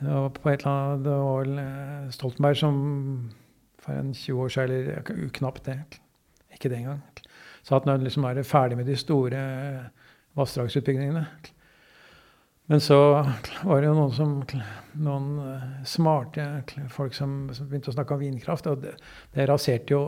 Det 0.00 0.14
var 0.14 0.28
på 0.28 0.48
et 0.48 0.60
eller 0.60 0.72
annet 0.72 1.04
Det 1.04 1.10
var 1.10 1.38
vel 1.40 1.58
eh, 1.58 2.10
Stoltenberg 2.10 2.56
som 2.56 3.30
for 3.78 3.92
en 3.92 4.14
20 4.14 4.42
år 4.42 4.48
siden, 4.48 4.70
eller 4.70 5.28
knapt 5.32 5.64
det, 5.64 5.78
ikke 6.52 6.68
det 6.68 6.78
engang, 6.78 7.02
sa 7.62 7.76
at 7.76 7.86
nå 7.86 7.96
liksom 7.96 8.24
er 8.24 8.34
det 8.34 8.46
ferdig 8.46 8.76
med 8.76 8.86
de 8.86 8.96
store 8.96 9.90
vassdragsutbyggingene. 10.36 11.26
Men 12.68 12.82
så 12.84 12.98
var 13.64 13.80
det 13.80 13.88
jo 13.88 13.94
noen, 13.96 14.12
som, 14.12 14.32
noen 15.00 15.28
eh, 15.40 15.68
smarte 15.88 16.44
folk 16.92 17.14
som, 17.16 17.46
begynte 17.48 17.88
å 17.88 17.96
snakke 17.96 18.16
om 18.16 18.20
vindkraft. 18.20 18.68
Og 18.68 18.82
det, 18.82 18.92
det 19.32 19.46
raserte 19.48 19.96
jo 19.96 20.02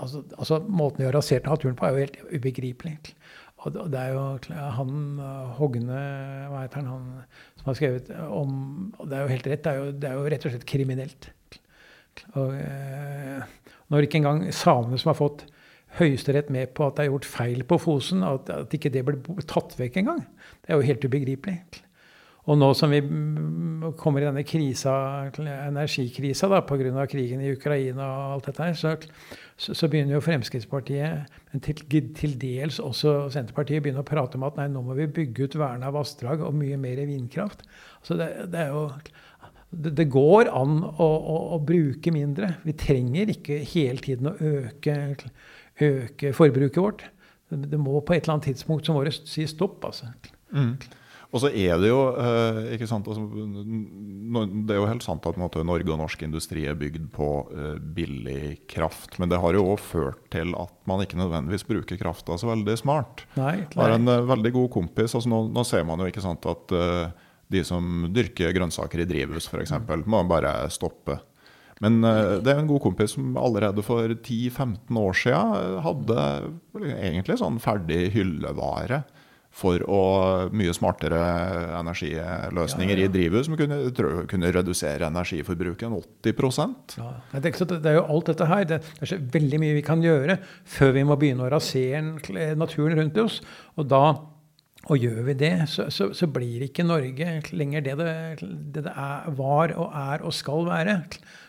altså, 0.00 0.22
altså, 0.38 0.62
Måten 0.64 1.02
de 1.02 1.10
har 1.10 1.16
rasert 1.16 1.48
naturen 1.48 1.76
på, 1.76 1.84
er 1.84 1.92
jo 1.92 2.06
helt 2.06 2.18
ubegripelig. 2.32 2.96
Og 3.66 3.74
det 3.92 4.00
er 4.00 4.14
jo 4.14 4.24
han 4.78 5.20
eh, 5.20 5.52
Hogne 5.58 6.00
hva 6.48 6.62
heter 6.62 6.86
han, 6.86 6.88
han 6.88 7.60
som 7.60 7.70
har 7.72 7.78
skrevet 7.80 8.10
om 8.30 8.52
og 8.96 9.04
Det 9.10 9.18
er 9.18 9.24
jo 9.24 9.34
helt 9.34 9.52
rett. 9.52 9.64
Det 9.64 9.72
er 9.72 9.82
jo, 9.82 9.92
det 9.92 10.08
er 10.08 10.16
jo 10.16 10.32
rett 10.32 10.48
og 10.48 10.54
slett 10.54 10.68
kriminelt. 10.72 11.30
Og, 12.32 12.56
eh, 12.56 13.44
når 13.92 14.08
ikke 14.08 14.22
engang 14.22 14.46
samene 14.56 14.98
som 15.00 15.12
har 15.12 15.20
fått 15.20 15.44
Høyesterett 15.96 16.50
med 16.52 16.74
på 16.76 16.86
at 16.86 16.98
det 16.98 17.06
er 17.06 17.12
gjort 17.12 17.26
feil 17.26 17.64
på 17.66 17.78
Fosen, 17.80 18.22
at, 18.26 18.50
at 18.52 18.74
ikke 18.76 18.92
det 18.92 19.04
ble 19.06 19.18
tatt 19.48 19.72
vekk 19.78 20.02
engang. 20.02 20.20
Det 20.60 20.74
er 20.74 20.80
jo 20.80 20.88
helt 20.90 21.06
ubegripelig. 21.08 21.58
Og 22.48 22.56
nå 22.56 22.68
som 22.76 22.92
vi 22.92 23.02
kommer 24.00 24.22
i 24.22 24.28
denne 24.28 24.44
krisa, 24.48 24.92
energikrisa 25.36 26.48
pga. 26.64 27.04
krigen 27.06 27.42
i 27.44 27.52
Ukraina 27.52 28.06
og 28.06 28.36
alt 28.36 28.48
dette 28.48 28.68
her, 28.70 28.78
så, 28.78 28.94
så, 29.58 29.88
begynner 29.88 30.16
jo 30.16 30.24
Fremskrittspartiet, 30.24 31.28
men 31.52 31.60
til, 31.60 31.82
til, 32.16 32.38
dels 32.40 32.78
også 32.80 33.28
Senterpartiet, 33.34 33.82
begynner 33.82 34.00
å 34.00 34.08
prate 34.08 34.40
om 34.40 34.46
at 34.48 34.56
nei, 34.56 34.68
nå 34.72 34.80
må 34.86 34.96
vi 34.96 35.10
bygge 35.20 35.44
ut 35.44 35.58
verna 35.60 35.92
vassdrag 35.92 36.40
og 36.40 36.56
mye 36.56 36.80
mer 36.80 37.04
vindkraft. 37.04 37.66
Så 38.02 38.16
det, 38.16 38.30
det 38.54 38.64
er 38.64 38.72
jo 38.72 38.86
det, 39.68 39.92
det 39.98 40.08
går 40.08 40.48
an 40.48 40.80
å, 40.88 41.04
å, 41.04 41.38
å, 41.52 41.60
bruke 41.60 42.12
mindre. 42.14 42.54
Vi 42.64 42.72
trenger 42.80 43.28
ikke 43.34 43.60
hele 43.74 44.00
tiden 44.00 44.30
å 44.30 44.36
øke 44.40 44.96
øke 45.84 46.32
forbruket 46.36 46.82
vårt. 46.82 47.04
Det 47.48 47.80
må 47.80 48.00
på 48.04 48.16
et 48.16 48.24
eller 48.24 48.38
annet 48.38 48.50
tidspunkt 48.50 48.88
som 48.88 48.98
våre 48.98 49.12
si 49.14 49.46
stopp. 49.48 49.84
altså. 49.88 50.10
Mm. 50.52 50.76
Og 51.28 51.42
så 51.42 51.50
er 51.52 51.74
det 51.76 51.90
jo 51.90 51.98
eh, 52.16 52.58
ikke 52.72 52.86
sant, 52.88 53.08
altså, 53.10 53.20
det 53.28 54.72
er 54.72 54.78
jo 54.78 54.86
helt 54.88 55.04
sant 55.04 55.26
at 55.28 55.36
måte, 55.40 55.60
Norge 55.66 55.92
og 55.92 56.00
norsk 56.00 56.22
industri 56.24 56.64
er 56.64 56.78
bygd 56.78 57.10
på 57.12 57.28
uh, 57.52 57.74
billig 57.76 58.64
kraft. 58.70 59.18
Men 59.20 59.28
det 59.28 59.40
har 59.42 59.56
jo 59.56 59.66
òg 59.74 59.82
ført 59.82 60.22
til 60.32 60.54
at 60.56 60.72
man 60.88 61.04
ikke 61.04 61.20
nødvendigvis 61.20 61.66
bruker 61.68 62.00
krafta 62.00 62.38
så 62.40 62.48
veldig 62.48 62.78
smart. 62.80 63.26
Nei, 63.36 63.58
klar. 63.68 63.90
har 63.90 63.98
en 63.98 64.08
uh, 64.08 64.24
veldig 64.30 64.54
god 64.56 64.70
kompis. 64.78 65.12
altså 65.12 65.28
Nå, 65.28 65.42
nå 65.52 65.66
ser 65.68 65.84
man 65.88 66.00
jo 66.00 66.08
ikke 66.08 66.24
sant, 66.24 66.48
at 66.48 66.76
de 67.48 67.64
som 67.64 68.08
dyrker 68.12 68.54
grønnsaker 68.56 69.04
i 69.04 69.08
drivhus 69.08 69.50
f.eks., 69.52 69.76
må 70.08 70.24
bare 70.28 70.54
stoppe. 70.72 71.20
Men 71.84 72.00
uh, 72.04 72.38
det 72.42 72.52
er 72.52 72.62
en 72.62 72.70
god 72.70 72.82
kompis 72.86 73.14
som 73.16 73.36
allerede 73.38 73.84
for 73.86 74.10
10-15 74.14 74.98
år 74.98 75.16
siden 75.18 75.78
hadde 75.84 76.26
egentlig 76.98 77.38
sånn 77.40 77.60
ferdig 77.62 78.08
hyllevare 78.16 79.04
for 79.58 79.82
å 79.90 80.02
mye 80.54 80.74
smartere 80.76 81.18
energiløsninger 81.80 83.00
ja, 83.00 83.06
ja. 83.06 83.08
i 83.08 83.12
drivhus 83.12 83.48
som 83.48 83.56
kunne, 83.58 83.78
kunne, 84.30 84.52
redusere 84.54 85.08
energiforbruket 85.08 85.88
en 85.88 85.96
80 85.98 86.98
ja. 87.00 87.10
det, 87.40 87.78
er 87.80 87.98
jo 87.98 88.06
alt 88.06 88.30
dette 88.30 88.48
her. 88.48 88.66
Det 88.68 88.80
er 88.84 89.12
så 89.12 89.18
veldig 89.18 89.62
mye 89.62 89.78
vi 89.80 89.84
kan 89.86 90.04
gjøre 90.04 90.38
før 90.68 90.94
vi 90.98 91.06
må 91.08 91.18
begynne 91.18 91.48
å 91.48 91.52
rasere 91.56 92.54
naturen 92.58 92.98
rundt 93.00 93.22
oss. 93.24 93.40
Og 93.80 93.88
da 93.90 94.04
og 94.88 95.02
gjør 95.02 95.24
vi 95.26 95.34
det, 95.36 95.52
så, 95.68 95.88
så, 95.92 96.12
så 96.16 96.28
blir 96.32 96.62
ikke 96.64 96.86
Norge 96.86 97.40
lenger 97.50 97.82
det 97.84 97.96
det, 97.98 98.12
det 98.40 98.84
det, 98.86 98.92
er, 98.92 99.26
var 99.36 99.74
og 99.76 99.90
er 99.90 100.24
og 100.24 100.32
skal 100.36 100.64
være. 100.68 100.94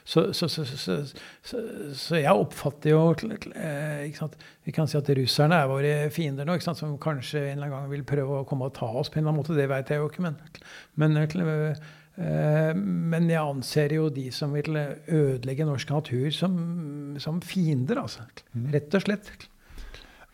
Så, 0.09 0.23
så 0.33 2.17
jeg 2.17 2.33
oppfatter 2.33 2.95
jo 2.95 3.01
eh, 3.53 4.09
Vi 4.65 4.73
kan 4.73 4.89
si 4.89 4.97
at 4.97 5.11
russerne 5.19 5.59
er 5.61 5.69
våre 5.69 5.91
fiender 6.13 6.47
nå, 6.49 6.55
som 6.65 6.95
kanskje 7.01 7.43
en 7.43 7.59
eller 7.59 7.67
annen 7.67 7.75
gang 7.75 7.91
vil 7.91 8.07
prøve 8.09 8.39
å 8.39 8.47
komme 8.49 8.71
og 8.71 8.77
ta 8.79 8.89
oss 8.89 9.11
på 9.11 9.19
en 9.19 9.23
eller 9.27 9.35
annen 9.35 9.43
måte. 9.43 9.57
Det 9.57 9.69
vet 9.69 9.93
jeg 9.93 10.01
jo 10.01 10.09
ikke, 10.09 10.25
men, 10.25 10.39
men, 10.97 11.19
eh, 11.21 12.73
men 12.73 13.29
jeg 13.29 13.43
anser 13.43 13.93
jo 13.99 14.09
de 14.13 14.25
som 14.33 14.57
vil 14.57 14.73
ødelegge 14.79 15.69
norsk 15.69 15.93
natur, 15.93 16.27
som, 16.33 16.57
som 17.21 17.37
fiender, 17.45 18.01
altså. 18.01 18.25
Mm. 18.55 18.67
Rett 18.73 18.97
og 18.97 19.05
slett. 19.05 19.47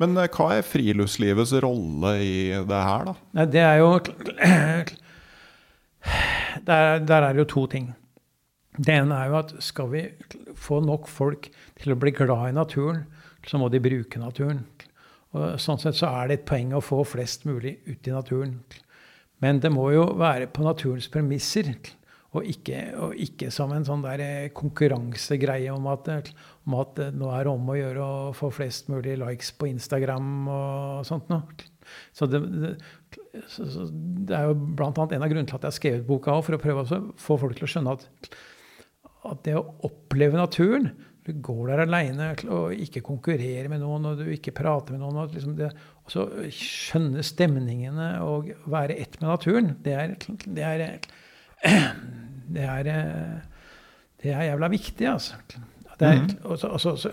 Men 0.01 0.15
eh, 0.19 0.31
hva 0.31 0.53
er 0.55 0.65
friluftslivets 0.67 1.51
rolle 1.65 2.15
i 2.23 2.37
det 2.55 2.81
her, 2.87 3.11
da? 3.11 3.45
Det 3.51 3.63
er 3.63 3.83
jo 3.83 3.91
der, 6.69 6.99
der, 7.03 7.21
er 7.21 7.31
det 7.33 7.43
jo 7.43 7.49
to 7.57 7.67
ting. 7.75 7.91
Det 8.77 8.95
ene 8.95 9.17
er 9.17 9.31
jo 9.31 9.37
at 9.39 9.53
skal 9.63 9.91
vi 9.91 10.03
få 10.59 10.81
nok 10.83 11.07
folk 11.11 11.49
til 11.79 11.93
å 11.93 11.99
bli 11.99 12.13
glad 12.15 12.49
i 12.49 12.55
naturen, 12.55 13.05
så 13.45 13.59
må 13.61 13.69
de 13.69 13.83
bruke 13.83 14.19
naturen. 14.19 14.63
Og 15.35 15.59
sånn 15.61 15.79
sett 15.81 15.97
så 15.99 16.09
er 16.21 16.29
det 16.29 16.39
et 16.39 16.47
poeng 16.47 16.73
å 16.75 16.83
få 16.83 17.03
flest 17.07 17.45
mulig 17.47 17.77
ut 17.87 18.07
i 18.07 18.15
naturen. 18.15 18.57
Men 19.43 19.59
det 19.61 19.71
må 19.73 19.89
jo 19.93 20.07
være 20.17 20.47
på 20.51 20.63
naturens 20.65 21.09
premisser. 21.11 21.73
Og 22.35 22.47
ikke, 22.51 22.79
og 22.99 23.13
ikke, 23.21 23.47
som 23.53 23.71
en 23.71 23.85
sånn 23.87 24.01
der 24.03 24.21
eh, 24.23 24.47
konkurransegreie 24.55 25.71
om 25.71 25.85
at, 25.87 26.09
om 26.67 26.75
at 26.81 26.99
nå 27.15 27.29
er 27.31 27.47
det 27.47 27.53
om 27.53 27.69
å 27.71 27.77
gjøre 27.77 28.03
å 28.03 28.33
få 28.35 28.49
flest 28.51 28.89
mulig 28.91 29.15
likes 29.21 29.53
på 29.55 29.69
Instagram 29.69 30.49
og 30.51 31.05
sånt 31.07 31.31
noe. 31.31 31.69
Så 32.11 32.27
det, 32.27 32.41
det, 32.51 32.73
så 33.47 33.85
det 33.87 34.35
er 34.35 34.49
jo 34.49 34.57
bl.a. 34.57 34.89
en 34.89 34.99
av 34.99 35.31
grunnene 35.31 35.47
til 35.47 35.55
at 35.55 35.63
jeg 35.63 35.69
har 35.69 35.77
skrevet 35.77 36.07
boka 36.09 36.35
òg, 36.35 36.43
for 36.47 36.57
å 36.57 36.61
prøve 36.65 36.83
å 36.83 37.01
få 37.21 37.39
folk 37.39 37.55
til 37.55 37.69
å 37.69 37.71
skjønne 37.71 37.95
at, 37.95 38.29
at 39.31 39.43
det 39.47 39.57
å 39.57 39.65
oppleve 39.87 40.37
naturen 40.39 40.89
Du 41.25 41.31
går 41.41 41.71
der 41.71 41.81
aleine 41.85 42.27
og 42.53 42.73
ikke 42.77 43.01
konkurrerer 43.01 43.65
med 43.71 43.81
noen, 43.81 44.03
og 44.11 44.19
du 44.19 44.27
ikke 44.29 44.53
prater 44.53 44.93
med 44.93 45.01
noen. 45.01 45.23
Og 45.23 45.33
liksom 45.33 45.55
det, 45.57 45.71
så 46.11 46.27
skjønne 46.53 47.23
stemningene 47.25 48.11
og 48.21 48.51
være 48.69 48.99
ett 49.01 49.17
med 49.17 49.31
naturen, 49.31 49.71
det 49.81 49.95
er, 49.97 50.13
det 50.45 50.67
er 50.69 50.83
det 52.55 52.67
er, 52.69 52.91
det 54.21 54.33
er 54.35 54.49
jævla 54.51 54.69
viktig, 54.69 55.07
altså. 55.09 55.41
Det 55.95 56.07
er, 56.07 56.21
mm. 56.21 56.31
også, 56.43 56.67
også, 56.75 56.91
også, 56.91 57.11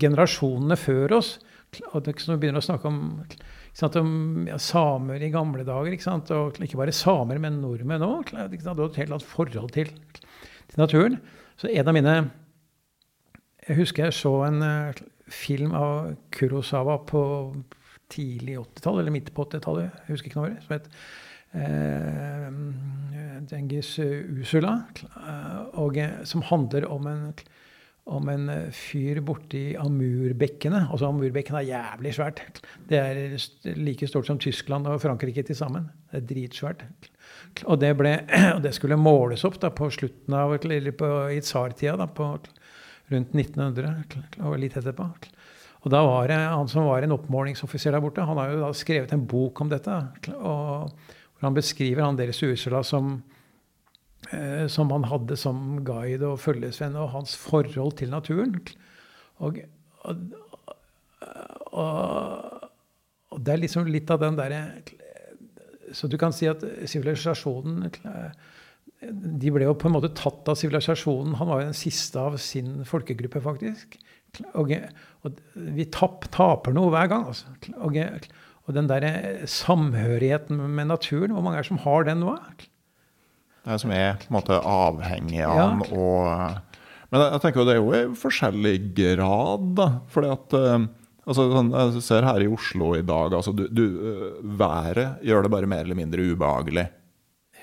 generasjonene 0.00 0.76
før 0.80 1.18
oss 1.20 1.36
og 1.90 2.04
det, 2.06 2.14
Når 2.22 2.36
vi 2.36 2.40
begynner 2.44 2.62
å 2.62 2.64
snakke 2.64 2.86
om, 2.86 2.98
sant, 3.74 3.96
om 3.98 4.46
ja, 4.46 4.58
samer 4.62 5.22
i 5.26 5.30
gamle 5.34 5.64
dager 5.66 5.94
ikke, 5.94 6.06
sant, 6.06 6.30
og 6.30 6.60
ikke 6.62 6.78
bare 6.78 6.94
samer, 6.94 7.40
men 7.42 7.58
nordmenn 7.62 8.04
òg 8.06 8.30
har 8.36 8.46
et 8.46 8.54
helt 8.62 9.00
annet 9.00 9.26
forhold 9.26 9.74
til, 9.74 9.90
til, 10.74 10.82
naturen. 10.82 11.18
Så 11.56 11.70
en 11.70 11.88
av 11.88 11.96
mine 11.96 12.16
Jeg 13.64 13.78
husker 13.78 14.04
jeg 14.04 14.12
så 14.12 14.32
en 14.44 14.60
uh, 14.60 15.04
film 15.32 15.72
av 15.72 16.16
Kurosawa 16.34 16.98
på 17.08 17.22
tidlig 18.12 18.58
80-tall, 18.60 18.98
eller 19.00 19.14
midt 19.14 19.32
på 19.32 19.46
80-tallet, 19.46 19.94
jeg 20.04 20.12
husker 20.12 20.28
ikke 20.28 20.40
noe 20.42 20.50
når, 20.50 20.58
som 20.66 20.74
het 20.76 20.90
Eh, 21.54 22.50
Dengis 23.46 23.92
Usula, 24.00 24.72
og, 25.78 25.98
som 26.26 26.42
handler 26.48 26.86
om 26.90 27.06
en, 27.06 27.20
om 28.10 28.30
en 28.32 28.48
eh, 28.50 28.70
fyr 28.74 29.20
borti 29.22 29.76
Amurbekkene. 29.78 30.86
Altså 30.88 31.10
Amurbekken 31.12 31.58
er 31.60 31.68
jævlig 31.68 32.14
svært. 32.16 32.42
Det 32.88 32.98
er 32.98 33.76
like 33.78 34.08
stort 34.10 34.26
som 34.26 34.40
Tyskland 34.42 34.88
og 34.90 35.02
Frankrike 35.04 35.44
til 35.46 35.58
sammen. 35.58 35.86
Det 36.10 36.22
er 36.22 36.28
dritsvært. 36.32 36.86
Og 37.64 37.78
det, 37.80 37.92
ble, 37.98 38.16
og 38.56 38.62
det 38.64 38.74
skulle 38.76 38.98
måles 39.00 39.44
opp 39.46 39.60
da, 39.62 39.70
på 39.74 39.90
slutten 39.94 40.36
av 40.36 40.56
eller 40.58 40.94
på, 40.98 41.10
i 41.34 41.40
tsartida, 41.44 42.08
rundt 43.12 43.34
1900 43.36 44.42
og 44.42 44.58
litt 44.58 44.78
etterpå. 44.80 45.10
Og 45.84 45.92
da 45.92 46.00
var 46.06 46.30
det 46.30 46.38
han 46.40 46.70
som 46.70 46.88
var 46.88 47.04
en 47.04 47.12
oppmålingsoffiser 47.18 47.92
der 47.92 48.00
borte, 48.00 48.24
han 48.24 48.40
har 48.40 48.54
jo 48.54 48.62
da 48.62 48.72
skrevet 48.72 49.12
en 49.12 49.26
bok 49.28 49.60
om 49.60 49.68
dette. 49.68 49.98
og 50.38 50.90
hvor 51.34 51.44
Han 51.44 51.54
beskriver 51.54 52.02
han 52.02 52.16
deres 52.16 52.40
Ursula 52.42 52.82
som 52.82 53.18
Eh, 54.32 54.66
som 54.72 54.90
han 54.92 55.04
hadde 55.10 55.36
som 55.36 55.80
guide 55.84 56.26
og 56.28 56.40
følgesvenn, 56.40 56.96
og 56.96 57.12
hans 57.12 57.34
forhold 57.36 57.96
til 57.98 58.12
naturen. 58.12 58.56
Og, 59.44 59.58
og, 60.04 60.22
og, 61.72 62.68
og 63.34 63.42
det 63.44 63.54
er 63.54 63.62
liksom 63.64 63.90
litt 63.90 64.12
av 64.14 64.22
den 64.22 64.38
derre 64.38 64.62
Så 65.94 66.10
du 66.10 66.18
kan 66.20 66.34
si 66.34 66.48
at 66.50 66.62
sivilisasjonen 66.90 67.88
De 69.04 69.52
ble 69.54 69.68
jo 69.68 69.76
på 69.78 69.88
en 69.88 69.94
måte 69.96 70.12
tatt 70.16 70.48
av 70.50 70.58
sivilisasjonen. 70.58 71.36
Han 71.40 71.50
var 71.50 71.62
jo 71.62 71.70
den 71.70 71.78
siste 71.78 72.20
av 72.20 72.38
sin 72.42 72.82
folkegruppe, 72.88 73.42
faktisk. 73.44 73.98
Og, 74.58 74.72
og 75.22 75.40
vi 75.54 75.86
tapp, 75.94 76.26
taper 76.34 76.74
noe 76.74 76.90
hver 76.94 77.10
gang. 77.12 77.28
Altså. 77.30 77.52
Og, 77.78 77.98
og 78.64 78.76
den 78.76 78.88
derre 78.90 79.48
samhørigheten 79.50 80.62
med 80.76 80.90
naturen, 80.90 81.34
hvor 81.34 81.44
mange 81.44 81.60
er 81.60 81.66
det 81.66 81.72
som 81.72 81.82
har 81.84 82.08
den 82.08 82.24
nå? 82.24 82.36
Det 83.64 83.80
som 83.80 83.92
er 83.96 84.18
på 84.20 84.28
en 84.28 84.38
måte 84.38 84.60
avhengig 84.60 85.44
av 85.46 85.56
ja. 85.56 85.68
den. 85.70 85.84
Og, 85.96 86.74
men 87.12 87.24
jeg, 87.24 87.40
tenker 87.44 87.62
jo 87.62 87.68
det 87.68 87.76
er 87.76 87.80
jo 87.80 87.94
i 87.94 88.18
forskjellig 88.20 88.76
grad, 88.96 89.70
da. 89.78 89.88
Fordi 90.12 90.32
at 90.34 90.56
uh, 90.58 90.88
altså, 91.24 91.46
sånn, 91.52 91.72
Jeg 91.74 92.04
ser 92.06 92.26
her 92.28 92.44
i 92.44 92.50
Oslo 92.50 92.92
i 92.98 93.04
dag 93.06 93.34
altså 93.36 93.54
du, 93.56 93.64
du, 93.72 93.84
uh, 94.00 94.44
Været 94.60 95.24
gjør 95.24 95.46
det 95.46 95.52
bare 95.54 95.70
mer 95.70 95.84
eller 95.86 95.98
mindre 95.98 96.28
ubehagelig. 96.34 96.86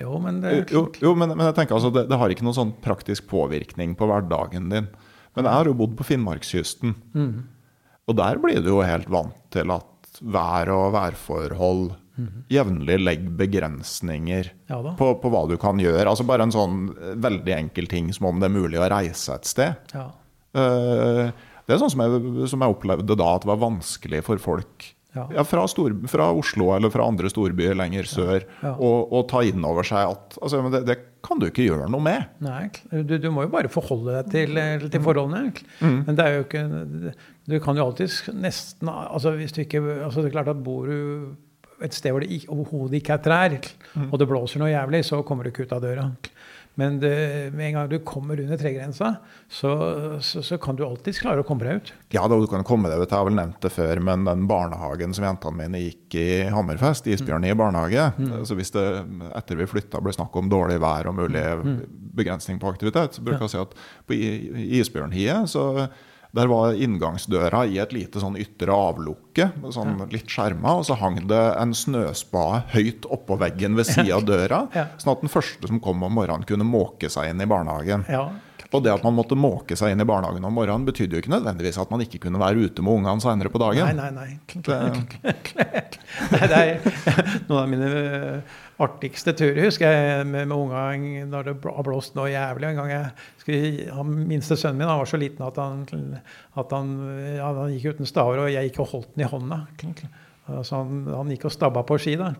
Jo, 0.01 0.17
men 0.23 0.41
det 0.41 0.51
er 0.51 0.73
jo, 0.73 0.87
jo, 1.01 1.13
men, 1.13 1.35
men, 1.35 1.45
jeg 1.49 1.59
tenker 1.59 1.77
altså, 1.77 1.91
det, 1.93 2.07
det, 2.09 2.17
har 2.17 2.33
ikke 2.33 2.45
noen 2.47 2.57
sånn 2.57 2.75
praktisk 2.81 3.27
påvirkning 3.29 3.93
på 3.99 4.07
hverdagen 4.09 4.71
din. 4.71 4.89
Men 5.37 5.47
jeg 5.47 5.53
har 5.53 5.69
jo 5.69 5.77
bodd 5.77 5.93
på 5.99 6.07
Finnmarkskysten. 6.07 6.95
Mm. 7.13 7.33
Og 8.09 8.17
der 8.17 8.39
blir 8.41 8.63
du 8.63 8.71
jo 8.73 8.81
helt 8.83 9.11
vant 9.13 9.37
til 9.53 9.71
at 9.71 10.21
vær 10.21 10.71
og 10.73 10.93
værforhold 10.95 11.91
Mm 12.21 12.41
Jevnlig 12.51 12.97
legg 12.99 13.21
begrensninger 13.39 14.49
ja, 14.67 14.77
på, 14.99 15.05
på, 15.21 15.29
hva 15.31 15.45
du 15.47 15.55
kan 15.59 15.79
gjøre. 15.79 16.09
Altså 16.09 16.25
Bare 16.27 16.43
en 16.43 16.51
sånn 16.51 16.89
eh, 16.91 17.13
veldig 17.23 17.53
enkel 17.55 17.87
ting 17.87 18.09
som 18.11 18.27
om 18.27 18.41
det 18.41 18.49
er 18.49 18.55
mulig 18.57 18.81
å 18.81 18.89
reise 18.91 19.37
et 19.37 19.47
sted. 19.47 19.93
Ja. 19.95 20.09
Uh, 20.51 21.31
det 21.71 21.77
er 21.77 21.83
sånn 21.85 21.93
som 21.93 22.03
jeg, 22.03 22.49
som 22.51 22.65
jeg, 22.65 22.75
opplevde 22.75 23.15
da, 23.15 23.29
at 23.35 23.45
det 23.45 23.51
var 23.53 23.61
vanskelig 23.61 24.25
for 24.27 24.43
folk 24.43 24.91
ja. 25.11 25.25
Ja, 25.35 25.43
fra, 25.43 25.65
stor, 25.67 25.91
fra, 26.07 26.29
Oslo 26.31 26.69
eller 26.71 26.91
fra 26.91 27.03
andre 27.03 27.27
storbyer 27.27 27.75
lenger 27.75 28.07
sør 28.07 28.45
å 28.79 29.23
ta 29.27 29.41
inn 29.43 29.63
over 29.67 29.83
seg 29.83 30.07
at 30.13 30.37
altså, 30.39 30.61
det, 30.71 30.85
det, 30.87 30.97
kan 31.21 31.37
du 31.37 31.49
ikke 31.49 31.65
gjøre 31.67 31.89
noe 31.91 32.01
med. 32.01 32.31
Nei, 32.41 32.69
du, 32.89 33.17
du 33.19 33.27
må 33.33 33.43
jo 33.45 33.51
bare 33.53 33.69
forholde 33.69 34.15
deg 34.15 34.31
til, 34.31 34.55
eh, 34.57 34.85
til 34.87 35.03
forholdene. 35.03 35.51
Mm. 35.83 35.99
Men 36.07 36.17
det 36.17 36.25
er 36.25 36.37
jo 36.37 36.45
ikke 36.47 36.63
Du 37.51 37.57
kan 37.61 37.77
jo 37.77 37.85
alltid 37.85 38.31
nesten 38.39 38.89
altså 38.89 39.35
Hvis 39.35 39.53
du 39.53 39.61
ikke 39.61 39.81
altså 40.07 40.23
Det 40.23 40.31
er 40.31 40.35
klart 40.39 40.49
at 40.53 40.63
bor 40.63 40.89
du 40.89 41.35
et 41.81 41.95
sted 41.97 42.13
hvor 42.13 42.23
det 42.23 42.43
overhodet 42.45 42.99
ikke 42.99 43.15
er 43.15 43.21
trær, 43.25 43.53
mm. 43.57 44.09
og 44.11 44.19
det 44.21 44.27
blåser 44.29 44.61
noe 44.61 44.69
jævlig, 44.69 44.99
så 45.07 45.23
kommer 45.25 45.43
du 45.43 45.49
ikke 45.49 45.65
ut 45.65 45.71
av 45.73 45.81
døra. 45.81 46.03
Men 46.81 46.97
det, 46.99 47.51
med 47.53 47.67
en 47.67 47.73
gang 47.77 47.89
du 47.91 47.99
kommer 48.05 48.39
under 48.41 48.57
tregrensa, 48.57 49.13
så, 49.49 49.71
så, 50.21 50.41
så, 50.41 50.57
kan 50.61 50.75
du 50.75 50.81
alltids 50.85 51.21
klare 51.21 51.43
å 51.43 51.45
komme 51.45 51.67
deg 51.67 51.81
ut. 51.81 51.91
Ja, 52.15 52.23
da, 52.25 52.39
du 52.41 52.47
kan 52.49 52.65
komme 52.65 52.89
deg 52.89 53.03
ut. 53.03 53.09
Jeg 53.09 53.17
har 53.19 53.27
vel 53.27 53.37
nevnt 53.37 53.61
det 53.61 53.69
før, 53.75 54.01
men 54.01 54.25
den 54.25 54.47
barnehagen 54.49 55.13
som 55.13 55.27
jentene 55.27 55.59
mine 55.59 55.83
gikk 55.83 56.17
i 56.17 56.27
Hammerfest, 56.49 57.09
Isbjørn 57.11 57.45
i 57.45 57.53
barnehage 57.57 58.07
mm. 58.17 58.31
Så 58.47 58.57
hvis 58.57 58.73
det 58.73 58.85
etter 59.37 59.59
vi 59.59 59.69
flytta 59.69 60.01
ble 60.01 60.13
snakk 60.15 60.35
om 60.39 60.49
dårlig 60.49 60.79
vær 60.81 61.11
og 61.11 61.19
mulig 61.19 61.43
mm. 61.61 61.75
begrensning 62.17 62.57
på 62.61 62.71
aktivitet, 62.73 63.17
så 63.17 63.25
bruker 63.25 63.45
jeg 63.45 63.51
å 63.51 63.53
si 63.53 63.61
at 63.61 63.77
på 64.09 64.17
Isbjørnhiet 64.81 65.51
så 65.51 65.67
der 66.31 66.47
var 66.47 66.77
inngangsdøra 66.79 67.65
i 67.67 67.79
et 67.83 67.91
lite 67.95 68.21
sånn 68.23 68.37
ytre 68.39 68.71
avlukke, 68.71 69.49
sånn 69.75 70.05
litt 70.13 70.31
skjerma. 70.31 70.77
Og 70.79 70.85
så 70.87 70.95
hang 71.01 71.19
det 71.27 71.41
en 71.59 71.73
snøspade 71.75 72.63
høyt 72.75 73.07
oppå 73.11 73.35
veggen 73.41 73.75
ved 73.79 73.89
sida 73.89 74.15
av 74.19 74.27
døra, 74.31 74.61
sånn 75.01 75.15
at 75.15 75.25
den 75.25 75.33
første 75.33 75.67
som 75.67 75.81
kom 75.83 76.07
om 76.07 76.15
morgenen, 76.21 76.47
kunne 76.47 76.67
måke 76.67 77.11
seg 77.11 77.33
inn 77.33 77.43
i 77.43 77.49
barnehagen. 77.49 78.07
Og 78.71 78.79
det 78.85 78.93
at 78.93 79.03
man 79.03 79.17
måtte 79.17 79.35
måke 79.35 79.75
seg 79.75 79.91
inn 79.91 79.99
i 79.99 80.07
barnehagen 80.07 80.45
om 80.47 80.53
morgenen, 80.55 80.87
betydde 80.87 81.17
jo 81.17 81.23
ikke 81.25 81.33
nødvendigvis 81.33 81.79
at 81.81 81.91
man 81.91 82.05
ikke 82.05 82.21
kunne 82.23 82.39
være 82.39 82.69
ute 82.69 82.85
med 82.85 83.01
ungene 83.01 83.23
senere 83.23 83.51
på 83.51 83.59
dagen. 83.59 83.83
Nei, 83.91 84.07
nei, 84.07 84.11
nei. 84.15 84.39
Det, 84.63 84.77
det 86.31 86.61
er 86.61 86.77
noen 87.49 87.59
av 87.59 87.67
mine 87.73 87.91
artigste 88.81 89.33
turer 89.37 89.67
husker 89.67 89.91
jeg 89.91 90.25
med, 90.29 90.49
med 90.49 90.55
unga 90.57 90.83
når 91.29 91.47
det 91.47 91.53
har 91.65 91.85
blåst 91.87 92.17
noe 92.17 92.31
jævlig. 92.31 92.71
En 92.71 92.81
gang 92.81 92.91
jeg 92.91 93.11
skulle, 93.43 93.85
han 93.97 94.17
minste 94.29 94.57
sønnen 94.59 94.81
min 94.81 94.89
han 94.89 95.01
var 95.01 95.11
så 95.11 95.19
liten 95.21 95.45
at 95.45 95.61
han, 95.61 95.85
at 96.59 96.75
han, 96.75 96.91
ja, 97.37 97.53
han 97.61 97.75
gikk 97.75 97.95
uten 97.95 98.09
staver, 98.09 98.43
og 98.45 98.51
jeg 98.53 98.69
gikk 98.69 98.81
og 98.83 98.91
holdt 98.95 99.15
den 99.15 99.25
i 99.25 99.31
hånda. 99.31 99.63
Så 100.49 100.73
han, 100.75 101.03
han, 101.05 101.29
gikk 101.31 101.45
og 101.47 101.53
stabba 101.53 101.83
på 101.87 101.95
ski. 102.01 102.15
da. 102.19 102.31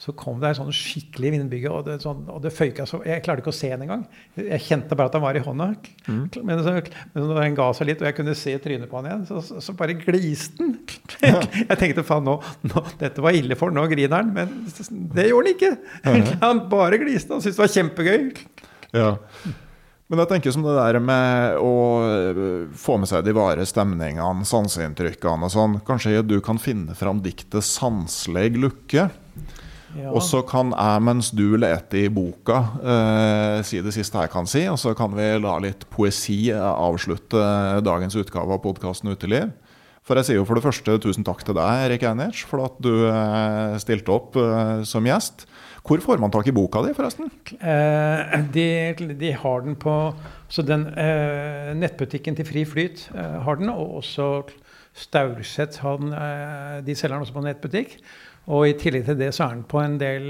Så 0.00 0.14
kom 0.18 0.40
det 0.40 0.50
en 0.50 0.58
sånn 0.62 0.74
skikkelig 0.74 1.34
vindbygge, 1.34 1.70
og 1.70 1.84
det, 1.86 1.98
sånn, 2.02 2.24
og 2.32 2.40
det 2.42 2.50
føyka 2.54 2.86
så 2.88 3.02
Jeg 3.06 3.22
klarte 3.26 3.44
ikke 3.44 3.52
å 3.52 3.56
se 3.56 3.68
den 3.70 3.84
engang. 3.84 4.06
Jeg 4.38 4.64
kjente 4.64 4.96
bare 4.98 5.12
at 5.12 5.18
han 5.18 5.24
var 5.24 5.36
i 5.38 5.42
hånda. 5.44 5.68
Mm. 6.08 6.22
Men, 6.48 6.62
så, 6.64 6.74
men 7.12 7.28
når 7.28 7.42
han 7.42 7.58
ga 7.58 7.68
seg 7.76 7.90
litt, 7.90 8.02
og 8.02 8.08
jeg 8.08 8.18
kunne 8.18 8.36
se 8.38 8.56
trynet 8.64 8.90
på 8.90 8.98
han 8.98 9.10
igjen, 9.10 9.26
så, 9.28 9.42
så, 9.44 9.60
så 9.62 9.76
bare 9.78 9.98
gliste 10.00 10.64
han. 10.64 10.78
Jeg 11.62 11.78
tenkte 11.78 12.04
faen, 12.06 12.24
nå, 12.26 12.38
nå, 12.66 12.82
dette 12.98 13.22
var 13.22 13.36
ille 13.36 13.56
for 13.58 13.74
nå 13.74 13.84
griner 13.90 14.16
han. 14.16 14.32
Men 14.34 14.56
det 15.14 15.28
gjorde 15.28 15.52
han 15.52 15.52
ikke. 15.52 15.72
Han 16.42 16.64
bare 16.72 16.98
gliste. 17.00 17.34
Han 17.34 17.44
syntes 17.44 17.60
det 17.60 17.62
var 17.62 17.74
kjempegøy. 17.76 18.24
Ja. 18.96 19.12
Men 20.12 20.20
jeg 20.20 20.28
tenker 20.28 20.52
som 20.52 20.64
det 20.66 20.74
der 20.76 20.98
med 21.00 21.54
å 21.56 21.76
eh, 22.04 22.40
få 22.76 22.98
med 23.00 23.08
seg 23.08 23.22
de 23.24 23.32
vare 23.32 23.64
stemningene, 23.64 24.44
sanseinntrykkene 24.44 25.48
og 25.48 25.52
sånn. 25.54 25.78
Kanskje 25.88 26.20
du 26.20 26.36
kan 26.44 26.60
finne 26.60 26.92
fram 26.92 27.22
diktet 27.24 27.64
'Sansleg 27.64 28.58
lukke'. 28.60 29.06
Ja. 29.96 30.10
Og 30.12 30.20
så 30.24 30.42
kan 30.44 30.74
jeg, 30.76 31.00
mens 31.04 31.30
du 31.32 31.56
leter 31.56 32.04
i 32.04 32.12
boka, 32.12 32.60
eh, 32.84 33.64
si 33.64 33.80
det 33.80 33.94
siste 33.96 34.20
jeg 34.20 34.32
kan 34.36 34.44
si. 34.44 34.66
Og 34.68 34.76
så 34.76 34.92
kan 34.96 35.16
vi 35.16 35.32
la 35.40 35.56
litt 35.64 35.88
poesi 35.88 36.52
avslutte 36.52 37.80
dagens 37.80 38.16
utgave 38.20 38.52
av 38.52 38.60
podkasten 38.60 39.16
Uteliv. 39.16 39.48
For 40.02 40.18
jeg 40.18 40.26
sier 40.26 40.40
jo 40.40 40.46
for 40.48 40.58
det 40.58 40.64
første 40.64 40.96
tusen 41.00 41.24
takk 41.24 41.44
til 41.46 41.56
deg, 41.56 41.86
Erik 41.86 42.04
Einertz, 42.04 42.44
for 42.50 42.66
at 42.66 42.76
du 42.82 43.06
eh, 43.06 43.80
stilte 43.80 44.12
opp 44.12 44.36
eh, 44.36 44.82
som 44.88 45.08
gjest. 45.08 45.46
Hvor 45.82 45.98
får 45.98 46.20
man 46.22 46.30
tak 46.30 46.46
i 46.46 46.54
boka 46.54 46.82
di, 46.84 46.92
forresten? 46.94 47.30
Eh, 47.58 48.34
de, 48.54 48.66
de, 49.18 49.32
har 49.34 49.64
den 49.64 49.74
på 49.80 49.96
så 50.52 50.62
den 50.62 50.86
eh, 50.94 51.72
Nettbutikken 51.74 52.36
til 52.38 52.46
Fri 52.46 52.62
Flyt 52.68 53.08
eh, 53.16 53.38
har 53.42 53.58
den, 53.58 53.72
og 53.72 53.98
også 54.02 54.28
Staurset 54.92 55.78
eh, 55.80 56.76
de 56.84 56.94
selger 56.94 57.16
den 57.16 57.24
også 57.24 57.34
på 57.34 57.44
nettbutikk. 57.46 57.96
Og 58.52 58.66
i 58.66 58.74
tillegg 58.78 59.06
til 59.06 59.18
det 59.20 59.30
så 59.34 59.46
er 59.46 59.56
den 59.56 59.66
på 59.70 59.78
en 59.78 59.96
del 60.00 60.24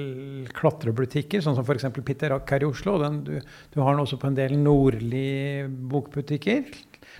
klatrebutikker, 0.53 1.41
sånn 1.41 1.57
som 1.57 1.65
f.eks. 1.65 1.89
Pitter 2.05 2.35
Rack 2.35 2.51
her 2.53 2.65
i 2.65 2.69
Oslo. 2.69 2.99
Den, 3.01 3.23
du, 3.25 3.39
du, 3.73 3.79
har 3.81 3.95
den 3.95 4.03
også 4.05 4.19
på 4.21 4.29
en 4.29 4.37
del 4.37 4.55
nordlige 4.61 5.67
bokbutikker. 5.69 6.67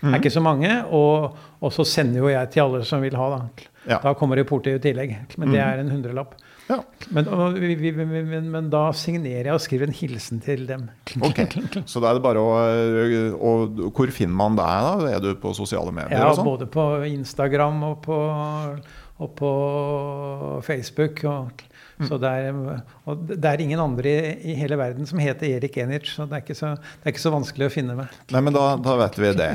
Mm. 0.03 0.13
er 0.13 0.19
ikke 0.21 0.35
så 0.35 0.43
mange. 0.45 0.71
Og, 0.93 1.33
og, 1.61 1.71
så 1.73 1.87
sender 1.89 2.21
jo 2.21 2.33
jeg 2.33 2.53
til 2.53 2.67
alle 2.67 2.83
som 2.89 3.05
vil 3.05 3.17
ha. 3.17 3.29
Da, 3.35 3.69
ja. 3.89 4.01
da 4.05 4.13
kommer 4.19 4.41
reporter 4.41 4.77
i 4.77 4.83
tillegg. 4.85 5.17
Men 5.39 5.49
det 5.49 5.59
mhm. 5.59 5.65
er 5.65 5.83
en 5.83 5.95
hundrelapp. 5.97 6.37
Ja. 6.73 6.79
Men, 7.13 7.29
og, 7.29 7.59
vi, 7.61 7.75
vi, 7.77 7.93
men, 7.93 8.49
men, 8.53 8.69
da 8.73 8.87
signerer 8.97 9.51
jeg 9.51 9.57
og 9.57 9.63
skriver 9.63 9.91
en 9.91 9.97
hilsen 9.97 10.41
til 10.45 10.65
dem. 10.69 10.87
Ok, 11.21 11.43
Så 11.91 12.01
da 12.03 12.11
er 12.11 12.19
det 12.19 12.25
bare 12.25 12.41
å 12.41 12.53
og, 13.37 13.83
Hvor 13.93 14.13
finner 14.15 14.37
man 14.39 14.57
deg, 14.59 14.87
da? 14.87 15.13
Er 15.17 15.23
du 15.25 15.33
på 15.41 15.53
sosiale 15.57 15.93
medier? 15.95 16.17
Ja, 16.23 16.33
sånn? 16.37 16.49
både 16.49 16.69
på 16.73 16.87
Instagram 17.11 17.83
og 17.91 18.01
på, 18.07 18.19
og 19.21 19.37
på 19.39 19.53
Facebook. 20.67 21.25
Og, 21.29 21.65
mm. 22.01 22.09
så 22.09 22.21
det 22.23 22.35
er, 22.41 22.61
og 23.05 23.25
det 23.33 23.53
er 23.53 23.65
ingen 23.65 23.83
andre 23.83 24.17
i, 24.17 24.35
i 24.53 24.59
hele 24.59 24.81
verden 24.81 25.09
som 25.09 25.21
heter 25.23 25.59
Erik 25.59 25.77
Enich, 25.83 26.15
så 26.17 26.29
det 26.31 26.41
er 26.41 26.47
ikke 26.47 26.59
så, 26.59 26.75
det 26.79 27.11
er 27.11 27.17
ikke 27.17 27.27
så 27.29 27.35
vanskelig 27.35 27.69
å 27.69 27.75
finne 27.75 27.99
meg. 27.99 28.21
Nei, 28.33 28.45
men 28.45 28.57
da, 28.57 28.71
da 28.81 28.97
vet 29.05 29.21
vi 29.21 29.35
det. 29.39 29.55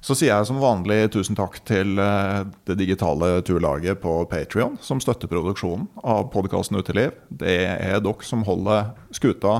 Så 0.00 0.16
sier 0.16 0.32
jeg 0.32 0.48
som 0.48 0.60
vanlig 0.62 1.10
tusen 1.12 1.36
takk 1.36 1.58
til 1.68 2.00
eh, 2.00 2.46
det 2.68 2.78
digitale 2.80 3.34
turlaget 3.44 4.00
på 4.00 4.22
Patrion, 4.30 4.78
som 4.80 5.00
støtter 5.02 5.28
produksjonen 5.28 5.90
av 6.00 6.30
podkasten 6.32 6.80
Uteliv. 6.80 7.12
Det 7.28 7.58
er 7.68 8.00
dere 8.00 8.24
som 8.24 8.46
holder 8.48 8.94
skuta 9.12 9.58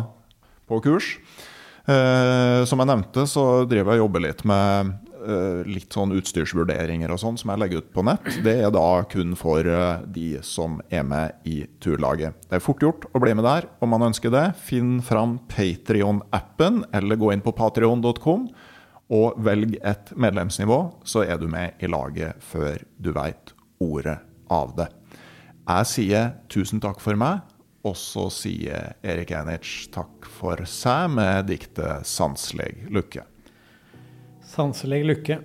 på 0.71 0.81
kurs. 0.87 1.13
Eh, 1.85 2.65
som 2.65 2.81
jeg 2.81 2.89
nevnte, 2.89 3.27
så 3.29 3.67
driver 3.69 3.93
jeg 3.93 4.01
og 4.01 4.07
jobber 4.07 4.25
litt 4.25 4.41
med 4.49 4.95
eh, 5.21 5.61
litt 5.69 5.93
sånn 5.93 6.17
utstyrsvurderinger 6.17 7.13
og 7.13 7.21
sånn 7.21 7.37
som 7.41 7.53
jeg 7.53 7.61
legger 7.61 7.85
ut 7.85 7.93
på 7.93 8.07
nett. 8.09 8.33
Det 8.41 8.57
er 8.65 8.73
da 8.73 8.89
kun 9.13 9.37
for 9.37 9.69
de 10.09 10.27
som 10.47 10.81
er 10.89 11.05
med 11.05 11.45
i 11.45 11.67
turlaget. 11.85 12.49
Det 12.49 12.57
er 12.57 12.65
fort 12.65 12.81
gjort 12.81 13.11
å 13.13 13.21
bli 13.21 13.37
med 13.37 13.45
der 13.45 13.69
om 13.85 13.93
man 13.93 14.09
ønsker 14.09 14.33
det. 14.33 14.49
Finn 14.65 15.03
fram 15.05 15.37
Patrion-appen, 15.53 16.87
eller 16.97 17.21
gå 17.21 17.35
inn 17.37 17.45
på 17.45 17.53
patrion.com 17.61 18.49
Og 19.11 19.39
velg 19.43 19.75
et 19.83 20.13
medlemsnivå, 20.15 20.79
så 21.03 21.25
er 21.27 21.41
du 21.41 21.49
med 21.51 21.83
i 21.83 21.91
laget 21.91 22.39
før 22.47 22.79
du 22.99 23.11
veit 23.17 23.55
ordet 23.83 24.21
av 24.51 24.77
det. 24.79 24.87
Jeg 25.67 25.89
sier 25.91 26.31
tusen 26.51 26.83
takk 26.83 27.03
for 27.03 27.19
meg, 27.19 27.43
og 27.87 27.97
så 27.97 28.27
sier 28.33 28.95
Erik 29.07 29.33
Enich 29.35 29.89
takk 29.95 30.29
for 30.29 30.63
seg 30.69 31.11
med 31.15 31.49
diktet 31.49 32.07
'Sansleg 32.07 32.87
lykke'. 32.93 33.25
Sanselig 34.45 35.05
lykke. 35.07 35.39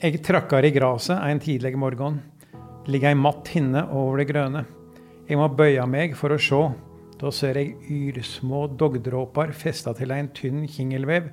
Eg 0.00 0.20
trakkar 0.24 0.64
i 0.64 0.72
graset 0.74 1.18
ein 1.18 1.40
tidleg 1.42 1.76
morgon. 1.78 2.20
Ligg 2.88 3.04
ei 3.04 3.14
matt 3.14 3.48
hinne 3.52 3.84
over 3.92 4.20
det 4.20 4.28
grøne. 4.30 4.64
Eg 5.28 5.36
må 5.36 5.48
bøya 5.52 5.84
meg 5.86 6.16
for 6.16 6.32
å 6.32 6.40
sjå. 6.40 6.62
Da 7.18 7.30
ser 7.34 7.58
eg 7.60 7.74
yrsmå 7.90 8.64
dogdråpar 8.78 9.52
festa 9.52 9.92
til 9.98 10.14
ein 10.14 10.30
tynn 10.32 10.64
kingelvev. 10.70 11.28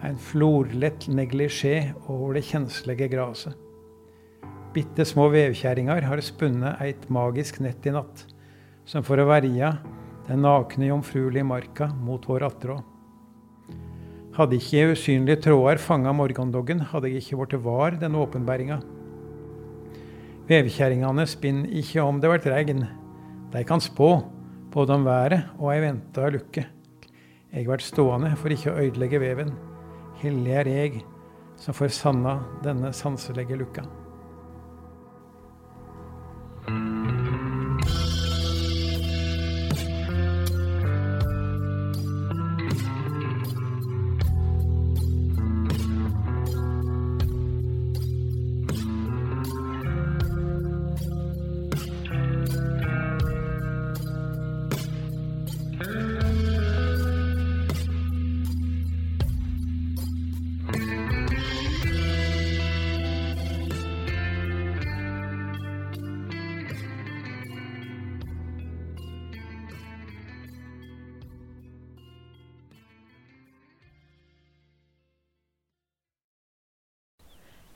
Ein 0.00 0.16
florlett 0.16 1.10
neglisjé 1.12 1.90
over 2.08 2.38
det 2.38 2.46
kjenslige 2.48 3.10
graset. 3.12 3.52
Bitte 4.72 5.04
små 5.04 5.26
vevkjerringer 5.28 6.06
har 6.08 6.22
spunnet 6.24 6.80
eit 6.80 7.08
magisk 7.12 7.58
nett 7.60 7.84
i 7.84 7.92
natt, 7.92 8.22
som 8.88 9.04
for 9.04 9.20
å 9.20 9.26
verja 9.28 9.74
den 10.28 10.40
nakne 10.46 10.88
jomfruelige 10.88 11.44
marka 11.44 11.90
mot 12.00 12.24
vår 12.30 12.46
attråd. 12.48 12.86
Hadde 14.38 14.56
ikke 14.56 14.94
usynlige 14.94 15.42
tråder 15.44 15.82
fanga 15.82 16.14
morgendoggen, 16.16 16.80
hadde 16.80 17.10
jeg 17.10 17.24
ikke 17.24 17.42
blitt 17.42 17.60
var 17.66 18.00
den 18.00 18.16
åpenbæringa. 18.16 18.78
Vevkjerringene 20.48 21.26
spinner 21.28 21.80
ikke 21.82 22.06
om 22.06 22.22
det 22.22 22.30
vert 22.30 22.46
regn. 22.48 22.86
De 23.52 23.64
kan 23.68 23.82
spå, 23.84 24.14
både 24.72 24.96
om 24.96 25.04
været 25.04 25.50
og 25.58 25.74
ei 25.74 25.82
venta 25.84 26.30
lukke. 26.32 26.64
Jeg 27.50 27.68
vert 27.68 27.84
stående 27.84 28.32
for 28.38 28.54
ikke 28.54 28.72
å 28.72 28.80
ødelegge 28.86 29.20
veven. 29.20 29.52
Hellig 30.20 30.52
er 30.52 30.68
jeg 30.68 30.98
som 31.56 31.72
får 31.72 31.94
sanna 31.96 32.34
denne 32.64 32.90
sanselige 32.92 33.56
lukka. 33.56 33.86